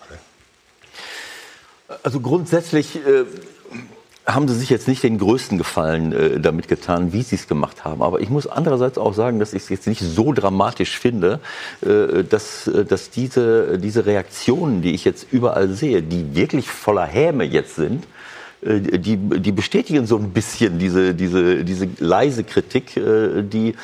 Also 2.04 2.20
grundsätzlich 2.20 2.96
äh, 2.98 3.26
haben 4.34 4.48
sie 4.48 4.56
sich 4.56 4.70
jetzt 4.70 4.88
nicht 4.88 5.04
den 5.04 5.18
größten 5.18 5.58
Gefallen 5.58 6.14
äh, 6.14 6.40
damit 6.40 6.68
getan, 6.68 7.14
wie 7.14 7.22
sie 7.24 7.36
es 7.36 7.48
gemacht 7.48 7.84
haben. 7.84 8.02
Aber 8.02 8.22
ich 8.22 8.30
muss 8.30 8.48
andererseits 8.48 8.98
auch 8.98 9.14
sagen, 9.14 9.40
dass 9.40 9.54
ich 9.54 9.64
es 9.64 9.70
jetzt 9.70 9.88
nicht 9.88 10.02
so 10.02 10.34
dramatisch 10.34 10.98
finde, 10.98 11.40
äh, 11.82 12.24
dass, 12.24 12.68
äh, 12.68 12.86
dass 12.86 13.10
diese, 13.10 13.78
diese 13.80 14.06
Reaktionen, 14.06 14.82
die 14.82 14.94
ich 14.94 15.06
jetzt 15.06 15.28
überall 15.32 15.70
sehe, 15.70 16.02
die 16.02 16.36
wirklich 16.36 16.70
voller 16.70 17.06
Häme 17.06 17.44
jetzt 17.44 17.76
sind, 17.76 18.06
äh, 18.62 18.80
die, 18.80 19.18
die 19.18 19.52
bestätigen 19.52 20.06
so 20.06 20.18
ein 20.18 20.32
bisschen 20.32 20.80
diese, 20.80 21.14
diese, 21.16 21.64
diese 21.64 21.88
leise 22.00 22.44
Kritik, 22.44 22.98
äh, 22.98 23.42
die 23.42 23.76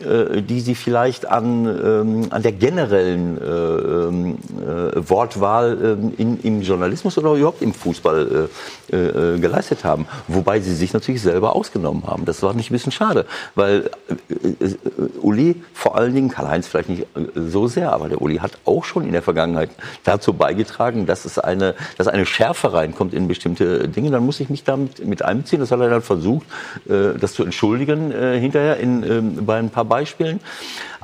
die 0.00 0.60
sie 0.60 0.74
vielleicht 0.74 1.26
an, 1.26 1.66
ähm, 1.66 2.26
an 2.30 2.42
der 2.42 2.52
generellen 2.52 3.38
äh, 3.40 3.44
ähm, 3.44 4.38
äh, 4.60 5.08
Wortwahl 5.08 5.78
ähm, 5.82 6.12
in, 6.16 6.40
im 6.40 6.62
Journalismus 6.62 7.16
oder 7.18 7.34
überhaupt 7.34 7.62
im 7.62 7.72
Fußball 7.72 8.48
äh, 8.92 8.96
äh, 8.96 9.38
geleistet 9.38 9.84
haben. 9.84 10.06
Wobei 10.28 10.60
sie 10.60 10.74
sich 10.74 10.92
natürlich 10.92 11.22
selber 11.22 11.54
ausgenommen 11.54 12.04
haben. 12.06 12.24
Das 12.24 12.42
war 12.42 12.54
nicht 12.54 12.70
ein 12.70 12.74
bisschen 12.74 12.92
schade, 12.92 13.26
weil 13.54 13.90
äh, 14.08 14.74
Uli 15.20 15.62
vor 15.72 15.96
allen 15.96 16.14
Dingen, 16.14 16.28
Karl-Heinz 16.28 16.66
vielleicht 16.66 16.88
nicht 16.88 17.06
so 17.34 17.66
sehr, 17.68 17.92
aber 17.92 18.08
der 18.08 18.20
Uli 18.20 18.38
hat 18.38 18.58
auch 18.64 18.84
schon 18.84 19.04
in 19.04 19.12
der 19.12 19.22
Vergangenheit 19.22 19.70
dazu 20.02 20.32
beigetragen, 20.32 21.06
dass 21.06 21.24
es 21.24 21.38
eine, 21.38 21.74
dass 21.96 22.08
eine 22.08 22.26
Schärfe 22.26 22.72
reinkommt 22.72 23.14
in 23.14 23.28
bestimmte 23.28 23.88
Dinge. 23.88 24.10
Dann 24.10 24.24
muss 24.24 24.40
ich 24.40 24.48
mich 24.50 24.64
damit 24.64 25.04
mit 25.06 25.22
einbeziehen. 25.22 25.60
Das 25.60 25.70
hat 25.70 25.80
er 25.80 25.88
dann 25.90 26.02
versucht, 26.02 26.46
das 26.86 27.34
zu 27.34 27.44
entschuldigen 27.44 28.10
hinterher 28.10 28.78
in, 28.78 29.44
bei 29.46 29.58
ein 29.58 29.70
paar 29.70 29.83
Beispielen. 29.88 30.40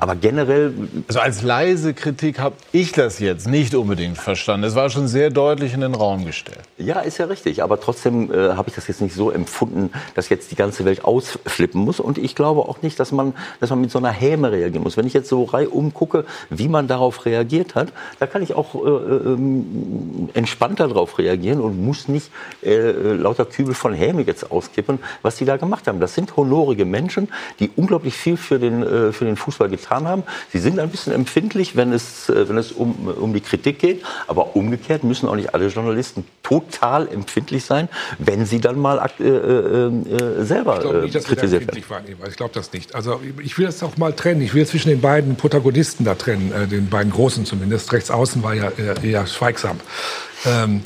Aber 0.01 0.15
generell. 0.15 0.73
Also 1.07 1.19
als 1.19 1.43
leise 1.43 1.93
Kritik 1.93 2.39
habe 2.39 2.55
ich 2.71 2.91
das 2.91 3.19
jetzt 3.19 3.47
nicht 3.47 3.75
unbedingt 3.75 4.17
verstanden. 4.17 4.65
Es 4.65 4.73
war 4.73 4.89
schon 4.89 5.07
sehr 5.07 5.29
deutlich 5.29 5.75
in 5.75 5.81
den 5.81 5.93
Raum 5.93 6.25
gestellt. 6.25 6.61
Ja, 6.79 7.01
ist 7.01 7.19
ja 7.19 7.27
richtig. 7.27 7.61
Aber 7.61 7.79
trotzdem 7.79 8.33
äh, 8.33 8.53
habe 8.53 8.69
ich 8.69 8.73
das 8.73 8.87
jetzt 8.87 9.01
nicht 9.01 9.13
so 9.13 9.29
empfunden, 9.29 9.91
dass 10.15 10.29
jetzt 10.29 10.49
die 10.49 10.55
ganze 10.55 10.85
Welt 10.85 11.05
ausflippen 11.05 11.79
muss. 11.79 11.99
Und 11.99 12.17
ich 12.17 12.33
glaube 12.33 12.61
auch 12.61 12.81
nicht, 12.81 12.99
dass 12.99 13.11
man, 13.11 13.35
dass 13.59 13.69
man 13.69 13.79
mit 13.79 13.91
so 13.91 13.99
einer 13.99 14.09
Häme 14.09 14.51
reagieren 14.51 14.81
muss. 14.81 14.97
Wenn 14.97 15.05
ich 15.05 15.13
jetzt 15.13 15.29
so 15.29 15.43
reihum 15.43 15.93
gucke, 15.93 16.25
wie 16.49 16.67
man 16.67 16.87
darauf 16.87 17.27
reagiert 17.27 17.75
hat, 17.75 17.93
da 18.17 18.25
kann 18.25 18.41
ich 18.41 18.55
auch 18.55 18.73
äh, 18.73 18.79
äh, 18.79 19.37
entspannter 20.33 20.87
darauf 20.87 21.19
reagieren 21.19 21.61
und 21.61 21.79
muss 21.79 22.07
nicht 22.07 22.31
äh, 22.63 22.89
lauter 22.89 23.45
Kübel 23.45 23.75
von 23.75 23.93
Häme 23.93 24.23
jetzt 24.23 24.51
auskippen, 24.51 24.97
was 25.21 25.35
die 25.35 25.45
da 25.45 25.57
gemacht 25.57 25.87
haben. 25.87 25.99
Das 25.99 26.15
sind 26.15 26.35
honorige 26.37 26.85
Menschen, 26.85 27.27
die 27.59 27.69
unglaublich 27.75 28.15
viel 28.15 28.35
für 28.35 28.57
den, 28.57 28.81
äh, 28.81 29.11
für 29.11 29.25
den 29.25 29.35
Fußball 29.35 29.69
getan 29.69 29.90
getan 29.91 30.07
haben. 30.07 30.23
Sie 30.51 30.59
sind 30.59 30.79
ein 30.79 30.89
bisschen 30.89 31.13
empfindlich, 31.13 31.75
wenn 31.75 31.91
es, 31.93 32.29
äh, 32.29 32.47
wenn 32.47 32.57
es 32.57 32.71
um, 32.71 33.07
um 33.07 33.33
die 33.33 33.41
Kritik 33.41 33.79
geht. 33.79 34.03
Aber 34.27 34.55
umgekehrt 34.55 35.03
müssen 35.03 35.27
auch 35.27 35.35
nicht 35.35 35.53
alle 35.53 35.67
Journalisten 35.67 36.25
total 36.43 37.07
empfindlich 37.07 37.65
sein, 37.65 37.89
wenn 38.17 38.45
sie 38.45 38.59
dann 38.59 38.79
mal 38.79 39.09
äh, 39.19 39.23
äh, 39.23 39.87
äh, 39.87 40.43
selber 40.43 40.75
ich 40.75 40.81
glaube 40.81 41.01
nicht, 41.01 41.15
dass 41.15 41.25
kritisiert 41.25 41.67
werden. 41.67 41.83
Waren, 41.89 42.03
ich 42.29 42.37
glaube 42.37 42.53
das 42.53 42.71
nicht. 42.73 42.95
Also 42.95 43.21
ich 43.43 43.57
will 43.57 43.65
das 43.65 43.81
auch 43.83 43.97
mal 43.97 44.13
trennen. 44.13 44.41
Ich 44.41 44.53
will 44.53 44.65
zwischen 44.65 44.89
den 44.89 45.01
beiden 45.01 45.35
Protagonisten 45.35 46.05
da 46.05 46.15
trennen, 46.15 46.51
äh, 46.51 46.67
den 46.67 46.89
beiden 46.89 47.11
Großen 47.11 47.45
zumindest. 47.45 47.91
Rechts 47.91 48.11
außen 48.11 48.43
war 48.43 48.53
ja 48.53 48.71
eher, 49.03 49.27
schweigsam. 49.27 49.79
Ähm, 50.45 50.81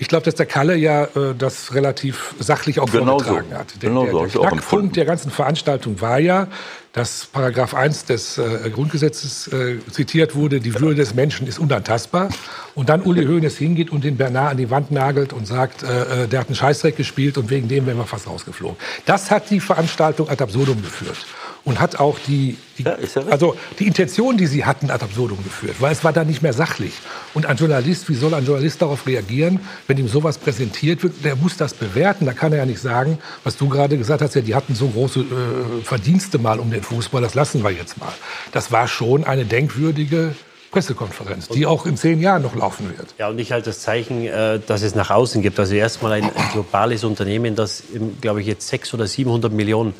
ich 0.00 0.08
glaube, 0.08 0.24
dass 0.24 0.34
der 0.34 0.46
Kalle 0.46 0.76
ja 0.76 1.04
äh, 1.04 1.34
das 1.36 1.74
relativ 1.74 2.34
sachlich 2.38 2.80
auch 2.80 2.90
genau 2.90 3.18
vorgetragen 3.18 3.48
so. 3.50 3.58
hat. 3.58 3.82
Der, 3.82 3.88
genau 3.90 4.04
der, 4.04 4.14
der 4.14 4.28
so 4.30 4.40
Knackpunkt 4.40 4.96
der 4.96 5.04
ganzen 5.04 5.30
Veranstaltung 5.30 6.00
war 6.00 6.18
ja, 6.18 6.48
dass 6.92 7.26
Paragraph 7.26 7.74
1 7.74 8.06
des 8.06 8.38
äh, 8.38 8.70
Grundgesetzes 8.70 9.48
äh, 9.48 9.78
zitiert 9.90 10.34
wurde, 10.34 10.60
die 10.60 10.74
Würde 10.74 10.96
des 10.96 11.14
Menschen 11.14 11.46
ist 11.46 11.58
unantastbar. 11.58 12.30
Und 12.74 12.88
dann 12.88 13.02
Uli 13.02 13.26
Hoeneß 13.26 13.56
hingeht 13.56 13.90
und 13.90 14.02
den 14.02 14.16
Bernard 14.16 14.52
an 14.52 14.56
die 14.56 14.70
Wand 14.70 14.90
nagelt 14.90 15.32
und 15.32 15.46
sagt, 15.46 15.82
äh, 15.82 16.24
äh 16.24 16.26
der 16.26 16.40
hat 16.40 16.48
einen 16.48 16.56
Scheißdreck 16.56 16.96
gespielt 16.96 17.38
und 17.38 17.50
wegen 17.50 17.68
dem 17.68 17.86
wären 17.86 17.98
wir 17.98 18.06
fast 18.06 18.26
rausgeflogen. 18.26 18.76
Das 19.06 19.30
hat 19.30 19.50
die 19.50 19.60
Veranstaltung 19.60 20.28
ad 20.28 20.42
absurdum 20.42 20.82
geführt 20.82 21.26
und 21.64 21.80
hat 21.80 22.00
auch 22.00 22.18
die, 22.18 22.56
die 22.78 22.84
ja, 22.84 22.96
ja 22.98 23.22
also 23.30 23.56
die 23.78 23.86
Intention, 23.86 24.36
die 24.36 24.46
sie 24.46 24.64
hatten, 24.64 24.90
ad 24.90 25.04
absurdum 25.04 25.42
geführt, 25.44 25.76
weil 25.80 25.92
es 25.92 26.04
war 26.04 26.12
dann 26.12 26.26
nicht 26.26 26.42
mehr 26.42 26.52
sachlich. 26.52 26.92
Und 27.34 27.46
ein 27.46 27.56
Journalist, 27.56 28.08
wie 28.08 28.14
soll 28.14 28.34
ein 28.34 28.44
Journalist 28.44 28.82
darauf 28.82 29.06
reagieren, 29.06 29.60
wenn 29.86 29.98
ihm 29.98 30.08
sowas 30.08 30.38
präsentiert 30.38 31.02
wird? 31.02 31.24
Der 31.24 31.36
muss 31.36 31.56
das 31.56 31.74
bewerten. 31.74 32.26
Da 32.26 32.32
kann 32.32 32.52
er 32.52 32.58
ja 32.58 32.66
nicht 32.66 32.80
sagen, 32.80 33.18
was 33.44 33.56
du 33.56 33.68
gerade 33.68 33.98
gesagt 33.98 34.22
hast, 34.22 34.34
ja, 34.34 34.40
die 34.40 34.54
hatten 34.54 34.74
so 34.74 34.88
große 34.88 35.20
äh, 35.20 35.84
Verdienste 35.84 36.38
mal 36.38 36.58
um 36.58 36.70
den 36.70 36.82
Fußball, 36.82 37.22
das 37.22 37.34
lassen 37.34 37.62
wir 37.62 37.70
jetzt 37.70 37.98
mal. 37.98 38.12
Das 38.52 38.72
war 38.72 38.88
schon 38.88 39.24
eine 39.24 39.44
denkwürdige 39.44 40.34
Pressekonferenz, 40.70 41.48
die 41.48 41.66
auch 41.66 41.84
in 41.84 41.96
zehn 41.96 42.20
Jahren 42.20 42.42
noch 42.42 42.54
laufen 42.54 42.96
wird. 42.96 43.14
Ja, 43.18 43.28
und 43.28 43.38
ich 43.40 43.50
halte 43.50 43.70
das 43.70 43.80
Zeichen, 43.80 44.24
äh, 44.24 44.60
dass 44.64 44.82
es 44.82 44.94
nach 44.94 45.10
außen 45.10 45.42
gibt. 45.42 45.58
Also 45.58 45.74
erstmal 45.74 46.12
ein, 46.12 46.24
ein 46.24 46.52
globales 46.52 47.02
Unternehmen, 47.02 47.56
das, 47.56 47.82
glaube 48.20 48.40
ich, 48.40 48.46
jetzt 48.46 48.68
600 48.68 49.00
oder 49.00 49.08
700 49.08 49.52
Millionen 49.52 49.94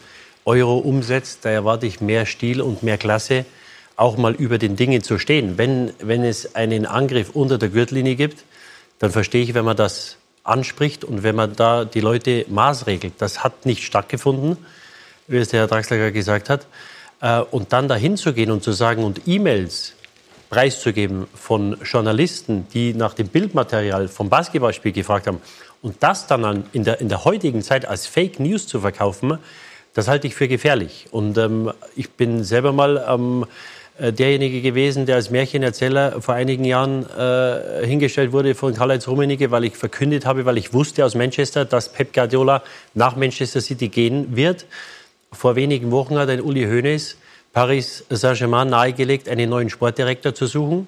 Euro 0.45 0.79
umsetzt. 0.79 1.45
Da 1.45 1.51
erwarte 1.51 1.87
ich 1.87 2.01
mehr 2.01 2.27
Stil 2.27 2.61
und 2.61 2.83
mehr 2.83 2.99
Klasse 2.99 3.45
auch 3.97 4.17
mal 4.17 4.33
über 4.33 4.59
den 4.59 4.77
Dingen 4.77 5.03
zu 5.03 5.19
stehen. 5.19 5.59
Wenn, 5.59 5.93
wenn 5.99 6.25
es 6.25 6.55
einen 6.55 6.87
Angriff 6.87 7.31
unter 7.31 7.59
der 7.59 7.69
Gürtellinie 7.69 8.17
gibt, 8.17 8.45
dann 8.99 9.11
verstehe 9.11 9.43
ich, 9.43 9.55
wenn 9.55 9.65
man 9.65 9.77
das 9.77 10.17
anspricht 10.43 11.05
und 11.05 11.23
wenn 11.23 11.37
man 11.37 11.55
da 11.55 11.85
die 11.85 12.01
Leute 12.01 12.47
maßregelt. 12.49 13.15
Das 13.19 13.45
hat 13.45 13.67
nicht 13.67 13.85
stattgefunden, 13.85 14.57
wie 15.27 15.37
es 15.37 15.49
der 15.49 15.61
Herr 15.61 15.67
Draxler 15.67 16.11
gesagt 16.11 16.49
hat. 16.49 16.67
Äh, 17.21 17.41
und 17.41 17.73
dann 17.73 17.89
dahin 17.89 18.17
zu 18.17 18.33
gehen 18.33 18.51
und 18.51 18.63
zu 18.63 18.73
sagen 18.73 19.05
und 19.05 19.23
E-Mails 19.27 19.95
preiszugeben 20.49 21.27
von 21.35 21.77
Journalisten, 21.85 22.67
die 22.75 22.93
nach 22.93 23.15
dem 23.15 23.29
Bildmaterial 23.29 24.09
vom 24.09 24.29
Basketballspiel 24.29 24.93
gefragt 24.93 25.27
haben 25.27 25.41
und 25.81 26.03
das 26.03 26.27
dann 26.27 26.65
in 26.73 26.85
der, 26.85 27.01
in 27.01 27.09
der 27.09 27.25
heutigen 27.25 27.63
Zeit 27.63 27.87
als 27.87 28.07
Fake 28.07 28.41
News 28.41 28.67
zu 28.67 28.81
verkaufen, 28.81 29.39
das 29.95 30.09
halte 30.09 30.27
ich 30.27 30.35
für 30.35 30.49
gefährlich. 30.49 31.07
Und 31.11 31.37
ähm, 31.39 31.73
ich 31.97 32.11
bin 32.11 32.45
selber 32.45 32.73
mal 32.73 33.05
ähm, 33.09 33.47
äh, 33.99 34.13
derjenige 34.13 34.63
gewesen, 34.63 35.07
der 35.07 35.17
als 35.17 35.31
Märchenerzähler 35.31 36.23
vor 36.23 36.35
einigen 36.35 36.65
Jahren 36.65 37.05
äh, 37.11 37.87
hingestellt 37.87 38.33
wurde 38.33 38.55
von 38.55 38.75
Karl-Heinz 38.75 39.07
Rummenigge, 39.09 39.51
weil 39.51 39.65
ich 39.65 39.77
verkündet 39.77 40.27
habe, 40.27 40.45
weil 40.45 40.59
ich 40.59 40.73
wusste 40.73 41.05
aus 41.05 41.15
Manchester, 41.15 41.65
dass 41.65 41.93
Pep 41.93 42.13
Guardiola 42.13 42.63
nach 42.95 43.17
Manchester 43.17 43.61
City 43.61 43.89
gehen 43.89 44.37
wird. 44.37 44.67
Vor 45.33 45.57
wenigen 45.57 45.91
Wochen 45.91 46.19
hat 46.19 46.29
ein 46.29 46.41
Uli 46.41 46.65
Hoeneß 46.65 47.17
Paris 47.53 48.05
Saint-Germain 48.09 48.69
nahegelegt, 48.69 49.29
einen 49.29 49.51
neuen 49.51 49.71
Sportdirektor 49.71 50.35
zu 50.35 50.47
suchen. 50.47 50.87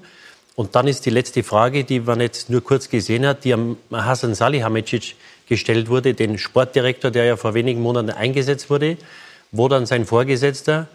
Und 0.55 0.75
dann 0.75 0.87
ist 0.87 1.05
die 1.07 1.11
letzte 1.11 1.43
Frage, 1.43 1.85
die 1.85 2.01
man 2.01 2.21
jetzt 2.21 2.51
nur 2.51 2.62
kurz 2.62 2.88
gesehen 2.88 3.27
hat, 3.27 3.45
die 3.45 3.53
am 3.53 3.77
Hasan 3.91 4.35
Salihamidzic 4.35 5.17
gestellt 5.53 5.91
wurde, 5.91 6.15
den 6.15 6.38
Sportdirektor, 6.38 7.11
der 7.11 7.25
ja 7.25 7.37
vor 7.37 7.53
wenigen 7.53 7.83
Monaten 7.83 8.09
eingesetzt 8.09 8.71
wurde, 8.71 8.97
wo 9.51 9.69
dann 9.69 9.85
sein 9.85 10.07
Vorgesetzter, 10.07 10.88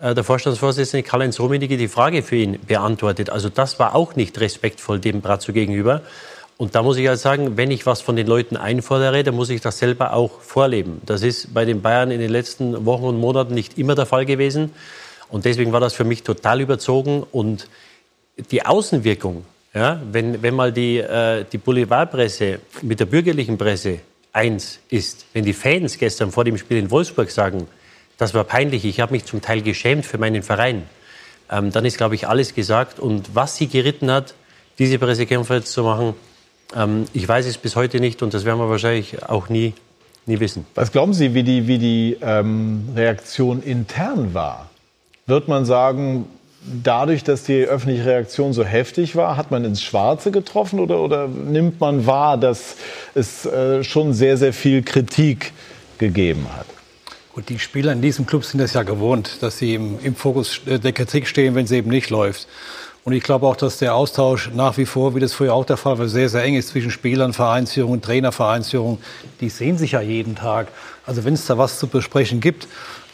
äh, 0.00 0.14
der 0.14 0.22
Vorstandsvorsitzende 0.22 1.02
Karl-Heinz 1.02 1.40
Rummenigge, 1.40 1.76
die 1.76 1.88
Frage 1.88 2.22
für 2.22 2.36
ihn 2.36 2.60
beantwortet. 2.64 3.30
Also 3.30 3.48
das 3.48 3.80
war 3.80 3.96
auch 3.96 4.14
nicht 4.14 4.38
respektvoll 4.38 5.00
dem 5.00 5.22
Brazzo 5.22 5.52
gegenüber. 5.52 6.02
Und 6.56 6.76
da 6.76 6.82
muss 6.84 6.96
ich 6.98 7.08
halt 7.08 7.18
sagen, 7.18 7.56
wenn 7.56 7.72
ich 7.72 7.84
was 7.84 8.00
von 8.00 8.14
den 8.14 8.28
Leuten 8.28 8.56
einfordere, 8.56 9.24
dann 9.24 9.34
muss 9.34 9.50
ich 9.50 9.60
das 9.60 9.78
selber 9.78 10.12
auch 10.12 10.40
vorleben. 10.40 11.02
Das 11.04 11.22
ist 11.22 11.52
bei 11.52 11.64
den 11.64 11.82
Bayern 11.82 12.12
in 12.12 12.20
den 12.20 12.30
letzten 12.30 12.86
Wochen 12.86 13.04
und 13.04 13.18
Monaten 13.18 13.54
nicht 13.54 13.76
immer 13.76 13.96
der 13.96 14.06
Fall 14.06 14.24
gewesen. 14.24 14.70
Und 15.28 15.44
deswegen 15.44 15.72
war 15.72 15.80
das 15.80 15.94
für 15.94 16.04
mich 16.04 16.22
total 16.22 16.60
überzogen. 16.60 17.26
Und 17.32 17.66
die 18.52 18.64
Außenwirkung, 18.64 19.44
ja, 19.76 20.00
wenn, 20.10 20.42
wenn 20.42 20.54
mal 20.54 20.72
die, 20.72 20.96
äh, 20.96 21.44
die 21.52 21.58
Boulevardpresse 21.58 22.60
mit 22.80 22.98
der 22.98 23.04
bürgerlichen 23.04 23.58
Presse 23.58 23.98
eins 24.32 24.80
ist, 24.88 25.26
wenn 25.34 25.44
die 25.44 25.52
Fans 25.52 25.98
gestern 25.98 26.32
vor 26.32 26.44
dem 26.44 26.56
Spiel 26.56 26.78
in 26.78 26.90
Wolfsburg 26.90 27.30
sagen, 27.30 27.66
das 28.16 28.32
war 28.32 28.44
peinlich, 28.44 28.86
ich 28.86 29.00
habe 29.00 29.12
mich 29.12 29.26
zum 29.26 29.42
Teil 29.42 29.60
geschämt 29.60 30.06
für 30.06 30.16
meinen 30.16 30.42
Verein, 30.42 30.84
ähm, 31.50 31.72
dann 31.72 31.84
ist, 31.84 31.98
glaube 31.98 32.14
ich, 32.14 32.26
alles 32.26 32.54
gesagt. 32.54 32.98
Und 32.98 33.34
was 33.34 33.56
sie 33.56 33.66
geritten 33.66 34.10
hat, 34.10 34.32
diese 34.78 34.98
Pressekonferenz 34.98 35.72
zu 35.72 35.82
machen, 35.82 36.14
ähm, 36.74 37.04
ich 37.12 37.28
weiß 37.28 37.44
es 37.44 37.58
bis 37.58 37.76
heute 37.76 38.00
nicht 38.00 38.22
und 38.22 38.32
das 38.32 38.46
werden 38.46 38.58
wir 38.58 38.70
wahrscheinlich 38.70 39.28
auch 39.28 39.50
nie, 39.50 39.74
nie 40.24 40.40
wissen. 40.40 40.64
Was 40.74 40.90
glauben 40.90 41.12
Sie, 41.12 41.34
wie 41.34 41.42
die, 41.42 41.68
wie 41.68 41.78
die 41.78 42.16
ähm, 42.22 42.88
Reaktion 42.96 43.62
intern 43.62 44.32
war? 44.32 44.70
Wird 45.26 45.48
man 45.48 45.66
sagen, 45.66 46.24
dadurch, 46.82 47.24
dass 47.24 47.44
die 47.44 47.64
öffentliche 47.64 48.04
Reaktion 48.04 48.52
so 48.52 48.64
heftig 48.64 49.16
war, 49.16 49.36
hat 49.36 49.50
man 49.50 49.64
ins 49.64 49.82
Schwarze 49.82 50.30
getroffen 50.30 50.80
oder, 50.80 51.00
oder 51.00 51.28
nimmt 51.28 51.80
man 51.80 52.06
wahr, 52.06 52.36
dass 52.36 52.76
es 53.14 53.46
äh, 53.46 53.84
schon 53.84 54.12
sehr, 54.12 54.36
sehr 54.36 54.52
viel 54.52 54.82
Kritik 54.82 55.52
gegeben 55.98 56.46
hat? 56.56 56.66
Und 57.34 57.50
die 57.50 57.58
Spieler 57.58 57.92
in 57.92 58.00
diesem 58.00 58.26
Club 58.26 58.44
sind 58.44 58.60
es 58.60 58.72
ja 58.72 58.82
gewohnt, 58.82 59.42
dass 59.42 59.58
sie 59.58 59.74
im, 59.74 59.98
im 60.02 60.14
Fokus 60.14 60.60
der 60.64 60.92
Kritik 60.92 61.26
stehen, 61.26 61.54
wenn 61.54 61.66
es 61.66 61.70
eben 61.70 61.90
nicht 61.90 62.08
läuft. 62.08 62.48
Und 63.04 63.12
ich 63.12 63.22
glaube 63.22 63.46
auch, 63.46 63.54
dass 63.54 63.78
der 63.78 63.94
Austausch 63.94 64.50
nach 64.52 64.78
wie 64.78 64.86
vor, 64.86 65.14
wie 65.14 65.20
das 65.20 65.32
früher 65.32 65.54
auch 65.54 65.64
der 65.64 65.76
Fall 65.76 65.96
war, 65.98 66.08
sehr, 66.08 66.28
sehr 66.28 66.42
eng 66.42 66.56
ist 66.56 66.70
zwischen 66.70 66.90
Spielern, 66.90 67.32
Vereinsführung, 67.32 68.00
Trainer, 68.00 68.32
Vereinsführung. 68.32 68.98
Die 69.40 69.48
sehen 69.48 69.78
sich 69.78 69.92
ja 69.92 70.00
jeden 70.00 70.34
Tag. 70.34 70.68
Also 71.06 71.24
wenn 71.24 71.34
es 71.34 71.46
da 71.46 71.56
was 71.56 71.78
zu 71.78 71.86
besprechen 71.86 72.40
gibt, 72.40 72.66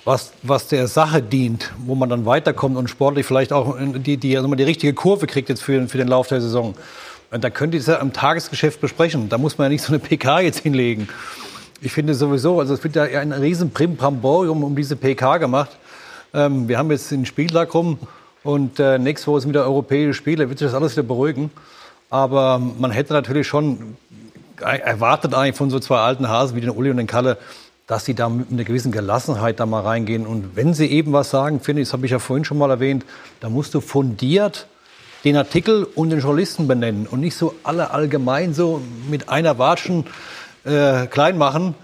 was, 0.05 0.33
was 0.43 0.69
der 0.69 0.89
Sache 0.89 1.23
dient, 1.23 1.73
wo 1.79 1.95
man 1.95 2.09
dann 2.09 2.27
weiterkommt 2.27 2.77
und 2.77 2.91
sportlich 2.91 3.25
vielleicht 3.25 3.53
auch 3.53 3.77
die, 3.79 4.17
die, 4.17 4.37
also 4.37 4.53
die 4.55 4.63
richtige 4.63 4.95
Kurve 4.95 5.27
kriegt 5.27 5.49
jetzt 5.49 5.63
für, 5.63 5.87
für 5.89 5.99
den 5.99 6.09
Lauf 6.09 6.29
der 6.29 6.41
Saison. 6.41 6.75
Und 7.31 7.45
da 7.45 7.51
könnt 7.51 7.73
ihr 7.75 7.81
es 7.81 7.87
ja 7.87 7.97
im 7.97 8.13
Tagesgeschäft 8.13 8.81
besprechen. 8.81 9.29
Da 9.29 9.39
muss 9.39 9.57
man 9.59 9.67
ja 9.67 9.69
nicht 9.71 9.83
so 9.83 9.93
eine 9.93 10.01
PK 10.01 10.41
jetzt 10.41 10.61
hinlegen. 10.61 11.09
Ich 11.81 11.93
finde 11.93 12.15
sowieso, 12.15 12.61
also 12.61 12.75
es 12.75 12.85
wird 12.85 12.97
ja 12.97 13.05
ein 13.05 13.33
riesen 13.33 13.71
Primborium 13.71 14.65
um 14.65 14.77
diese 14.77 14.97
PK 14.97 15.39
gemacht. 15.39 15.71
Ähm, 16.35 16.69
wir 16.69 16.79
haben 16.79 16.91
jetzt 16.91 17.11
den 17.11 17.25
Spieltag 17.25 17.73
rum 17.75 17.99
und 18.43 18.79
äh, 18.81 18.99
nächste 18.99 19.29
Woche 19.29 19.43
sind 19.43 19.51
wieder 19.51 19.65
europäische 19.65 20.15
Spiele, 20.15 20.49
wird 20.49 20.59
sich 20.59 20.67
das 20.67 20.75
alles 20.75 20.93
wieder 20.93 21.05
beruhigen. 21.05 21.51
Aber 22.11 22.59
man 22.59 22.91
hätte 22.91 23.13
natürlich 23.13 23.47
schon 23.47 23.97
erwartet 24.61 25.35
eigentlich 25.35 25.57
von 25.57 25.71
so 25.71 25.81
zwei 25.81 25.99
alten 25.99 26.29
Hasen 26.29 26.55
wie 26.57 26.61
den 26.61 26.71
Uli 26.71 26.91
und 26.91 26.99
den 26.99 27.07
Kalle, 27.07 27.39
dass 27.87 28.05
sie 28.05 28.15
da 28.15 28.29
mit 28.29 28.51
einer 28.51 28.65
gewissen 28.65 28.93
Gelassenheit 28.93 29.61
da 29.61 29.67
mal 29.67 29.81
reingehen. 29.81 30.27
Und 30.27 30.57
wenn 30.57 30.75
sie 30.75 30.87
eben 30.87 31.13
was 31.13 31.31
sagen, 31.31 31.61
finde 31.61 31.83
ich, 31.83 31.89
das 31.89 31.93
habe 31.93 32.07
ich 32.07 32.13
ja 32.13 32.19
vorhin 32.19 32.45
schon 32.45 32.59
mal 32.59 32.71
erwähnt, 32.71 33.05
da 33.41 33.49
musst 33.49 33.75
du 33.75 33.81
fundiert 33.81 34.67
den 35.25 35.37
Artikel 35.37 35.85
und 35.95 36.11
den 36.11 36.21
Journalisten 36.21 36.67
benennen 36.67 37.07
und 37.07 37.21
nicht 37.21 37.37
so 37.37 37.55
alle 37.63 37.91
allgemein 37.91 38.55
so 38.55 38.81
mit 39.09 39.29
einer 39.29 39.59
Watschen 39.59 40.05
äh, 40.65 41.07
klein 41.07 41.39
machen, 41.39 41.75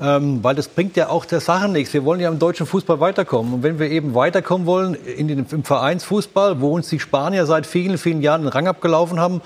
ähm, 0.00 0.42
weil 0.42 0.54
das 0.54 0.68
bringt 0.68 0.96
ja 0.96 1.08
auch 1.08 1.24
der 1.24 1.40
Sache 1.40 1.68
nichts. 1.68 1.92
Wir 1.92 2.04
wollen 2.04 2.20
ja 2.20 2.28
im 2.28 2.38
deutschen 2.38 2.66
Fußball 2.66 3.00
weiterkommen. 3.00 3.54
Und 3.54 3.62
wenn 3.62 3.78
wir 3.78 3.90
eben 3.90 4.14
weiterkommen 4.14 4.66
wollen 4.66 4.94
in 4.94 5.28
den, 5.28 5.46
im 5.50 5.64
Vereinsfußball, 5.64 6.60
wo 6.60 6.74
uns 6.74 6.88
die 6.88 7.00
Spanier 7.00 7.46
seit 7.46 7.66
vielen, 7.66 7.98
vielen 7.98 8.22
Jahren 8.22 8.42
den 8.42 8.48
Rang 8.48 8.66
abgelaufen 8.66 9.20
haben 9.20 9.40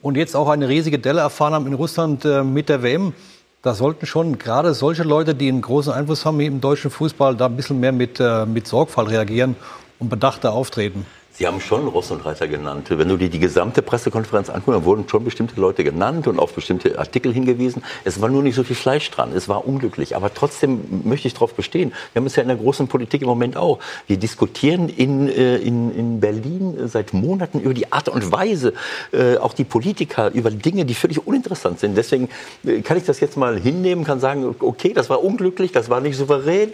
und 0.00 0.16
jetzt 0.16 0.34
auch 0.34 0.48
eine 0.48 0.68
riesige 0.68 0.98
Delle 0.98 1.20
erfahren 1.20 1.54
haben 1.54 1.66
in 1.66 1.74
Russland 1.74 2.24
äh, 2.24 2.42
mit 2.42 2.68
der 2.68 2.82
WM, 2.82 3.14
da 3.62 3.74
sollten 3.74 4.06
schon 4.06 4.38
gerade 4.38 4.74
solche 4.74 5.04
Leute, 5.04 5.34
die 5.34 5.48
einen 5.48 5.62
großen 5.62 5.92
Einfluss 5.92 6.26
haben 6.26 6.40
im 6.40 6.60
deutschen 6.60 6.90
Fußball, 6.90 7.36
da 7.36 7.46
ein 7.46 7.56
bisschen 7.56 7.78
mehr 7.78 7.92
mit, 7.92 8.18
äh, 8.18 8.44
mit 8.44 8.66
Sorgfalt 8.66 9.08
reagieren 9.08 9.54
und 10.00 10.08
bedachter 10.08 10.52
auftreten. 10.52 11.06
Sie 11.42 11.48
haben 11.48 11.60
schon 11.60 11.88
Ross 11.88 12.12
und 12.12 12.24
Reiter 12.24 12.46
genannt. 12.46 12.86
Wenn 12.88 13.08
du 13.08 13.16
dir 13.16 13.28
die 13.28 13.40
gesamte 13.40 13.82
Pressekonferenz 13.82 14.48
anguckst, 14.48 14.76
dann 14.78 14.84
wurden 14.84 15.08
schon 15.08 15.24
bestimmte 15.24 15.60
Leute 15.60 15.82
genannt 15.82 16.28
und 16.28 16.38
auf 16.38 16.54
bestimmte 16.54 17.00
Artikel 17.00 17.32
hingewiesen. 17.32 17.82
Es 18.04 18.20
war 18.20 18.28
nur 18.28 18.44
nicht 18.44 18.54
so 18.54 18.62
viel 18.62 18.76
Fleisch 18.76 19.10
dran. 19.10 19.32
Es 19.34 19.48
war 19.48 19.66
unglücklich. 19.66 20.14
Aber 20.14 20.32
trotzdem 20.32 21.02
möchte 21.02 21.26
ich 21.26 21.34
darauf 21.34 21.54
bestehen. 21.54 21.92
Wir 22.12 22.20
haben 22.20 22.26
es 22.26 22.36
ja 22.36 22.42
in 22.42 22.48
der 22.48 22.58
großen 22.58 22.86
Politik 22.86 23.22
im 23.22 23.26
Moment 23.26 23.56
auch. 23.56 23.80
Wir 24.06 24.18
diskutieren 24.18 24.88
in, 24.88 25.28
äh, 25.28 25.56
in, 25.56 25.92
in 25.96 26.20
Berlin 26.20 26.76
seit 26.84 27.12
Monaten 27.12 27.58
über 27.58 27.74
die 27.74 27.90
Art 27.90 28.08
und 28.08 28.30
Weise, 28.30 28.72
äh, 29.10 29.36
auch 29.38 29.52
die 29.52 29.64
Politiker, 29.64 30.30
über 30.32 30.52
Dinge, 30.52 30.84
die 30.84 30.94
völlig 30.94 31.26
uninteressant 31.26 31.80
sind. 31.80 31.96
Deswegen 31.96 32.28
äh, 32.64 32.82
kann 32.82 32.96
ich 32.96 33.04
das 33.04 33.18
jetzt 33.18 33.36
mal 33.36 33.58
hinnehmen, 33.58 34.04
kann 34.04 34.20
sagen, 34.20 34.54
okay, 34.60 34.92
das 34.92 35.10
war 35.10 35.24
unglücklich, 35.24 35.72
das 35.72 35.90
war 35.90 36.00
nicht 36.00 36.16
souverän, 36.16 36.72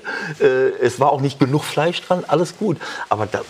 es 0.82 1.00
war 1.00 1.10
auch 1.10 1.22
nicht 1.22 1.38
genug 1.38 1.64
Fleisch 1.64 2.02
dran, 2.02 2.22
alles 2.26 2.58
gut. 2.58 2.76
Aber 3.08 3.24
da, 3.24 3.40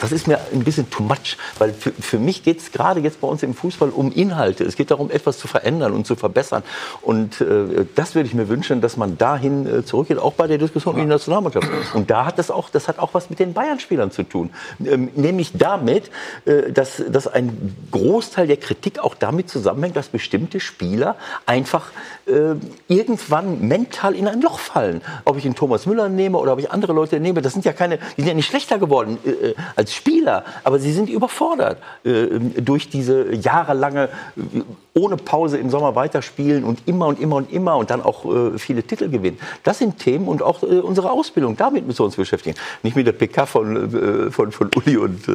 das 0.00 0.12
ist 0.12 0.26
mir 0.26 0.38
ein 0.52 0.64
bisschen 0.64 0.90
too 0.90 1.02
much, 1.02 1.36
weil 1.58 1.72
für, 1.72 1.92
für 1.92 2.18
mich 2.18 2.42
geht 2.42 2.60
es 2.60 2.72
gerade 2.72 3.00
jetzt 3.00 3.20
bei 3.20 3.28
uns 3.28 3.42
im 3.42 3.54
Fußball 3.54 3.90
um 3.90 4.12
Inhalte. 4.12 4.64
Es 4.64 4.76
geht 4.76 4.90
darum, 4.90 5.10
etwas 5.10 5.38
zu 5.38 5.48
verändern 5.48 5.92
und 5.92 6.06
zu 6.06 6.16
verbessern. 6.16 6.62
Und 7.02 7.40
äh, 7.40 7.86
das 7.94 8.14
würde 8.14 8.28
ich 8.28 8.34
mir 8.34 8.48
wünschen, 8.48 8.80
dass 8.80 8.96
man 8.96 9.18
dahin 9.18 9.66
äh, 9.66 9.84
zurückgeht, 9.84 10.18
auch 10.18 10.34
bei 10.34 10.46
der 10.46 10.58
Diskussion 10.58 10.94
ja. 10.94 11.02
um 11.02 11.06
die 11.06 11.12
Nationalmannschaft. 11.12 11.68
Und 11.94 12.10
da 12.10 12.26
hat 12.26 12.38
das 12.38 12.50
auch, 12.50 12.70
das 12.70 12.88
hat 12.88 12.98
auch 12.98 13.14
was 13.14 13.30
mit 13.30 13.38
den 13.38 13.52
Bayern-Spielern 13.52 14.10
zu 14.10 14.22
tun. 14.22 14.50
Ähm, 14.84 15.10
nämlich 15.14 15.52
damit, 15.54 16.10
äh, 16.44 16.72
dass, 16.72 17.02
dass 17.08 17.26
ein 17.26 17.74
Großteil 17.90 18.46
der 18.46 18.56
Kritik 18.58 18.98
auch 18.98 19.14
damit 19.14 19.48
zusammenhängt, 19.48 19.96
dass 19.96 20.08
bestimmte 20.08 20.60
Spieler 20.60 21.16
einfach 21.46 21.90
äh, 22.26 22.54
irgendwann 22.88 23.66
mental 23.66 24.14
in 24.14 24.28
ein 24.28 24.40
Loch 24.40 24.58
fallen. 24.58 25.00
Ob 25.24 25.38
ich 25.38 25.44
einen 25.44 25.54
Thomas 25.54 25.86
Müller 25.86 26.08
nehme 26.08 26.38
oder 26.38 26.52
ob 26.52 26.58
ich 26.58 26.70
andere 26.70 26.92
Leute 26.92 27.20
nehme, 27.20 27.42
das 27.42 27.52
sind 27.52 27.64
ja 27.64 27.72
keine, 27.72 27.98
die 28.16 28.22
sind 28.22 28.28
ja 28.28 28.34
nicht 28.34 28.48
schlechter 28.48 28.78
geworden 28.78 29.18
äh, 29.24 29.30
äh 29.30 29.54
als 29.74 29.92
Spieler, 29.96 30.44
aber 30.64 30.78
sie 30.78 30.92
sind 30.92 31.08
überfordert 31.08 31.78
äh, 32.04 32.38
durch 32.60 32.88
diese 32.88 33.34
jahrelange 33.34 34.08
äh, 34.36 34.60
ohne 34.94 35.16
Pause 35.16 35.58
im 35.58 35.70
Sommer 35.70 35.94
weiterspielen 35.94 36.64
und 36.64 36.80
immer 36.86 37.06
und 37.06 37.20
immer 37.20 37.36
und 37.36 37.52
immer 37.52 37.76
und 37.76 37.90
dann 37.90 38.02
auch 38.02 38.24
äh, 38.24 38.58
viele 38.58 38.82
Titel 38.82 39.08
gewinnen. 39.08 39.38
Das 39.62 39.78
sind 39.78 39.98
Themen 39.98 40.26
und 40.28 40.42
auch 40.42 40.62
äh, 40.62 40.66
unsere 40.66 41.10
Ausbildung, 41.10 41.56
damit 41.56 41.86
müssen 41.86 42.00
wir 42.00 42.06
uns 42.06 42.16
beschäftigen. 42.16 42.56
Nicht 42.82 42.96
mit 42.96 43.06
der 43.06 43.12
PK 43.12 43.46
von, 43.46 44.26
äh, 44.26 44.30
von, 44.30 44.52
von 44.52 44.70
Uli 44.74 44.96
und, 44.96 45.28
äh, 45.28 45.32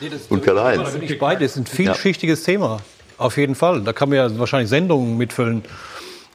nee, 0.00 0.10
und 0.28 0.42
Karl-Heinz. 0.42 0.82
Das 0.82 1.40
ist 1.40 1.56
ein 1.56 1.66
vielschichtiges 1.66 2.46
ja. 2.46 2.52
Thema, 2.52 2.78
auf 3.18 3.36
jeden 3.36 3.54
Fall. 3.54 3.82
Da 3.82 3.92
kann 3.92 4.08
man 4.08 4.18
ja 4.18 4.38
wahrscheinlich 4.38 4.68
Sendungen 4.68 5.16
mitfüllen. 5.16 5.62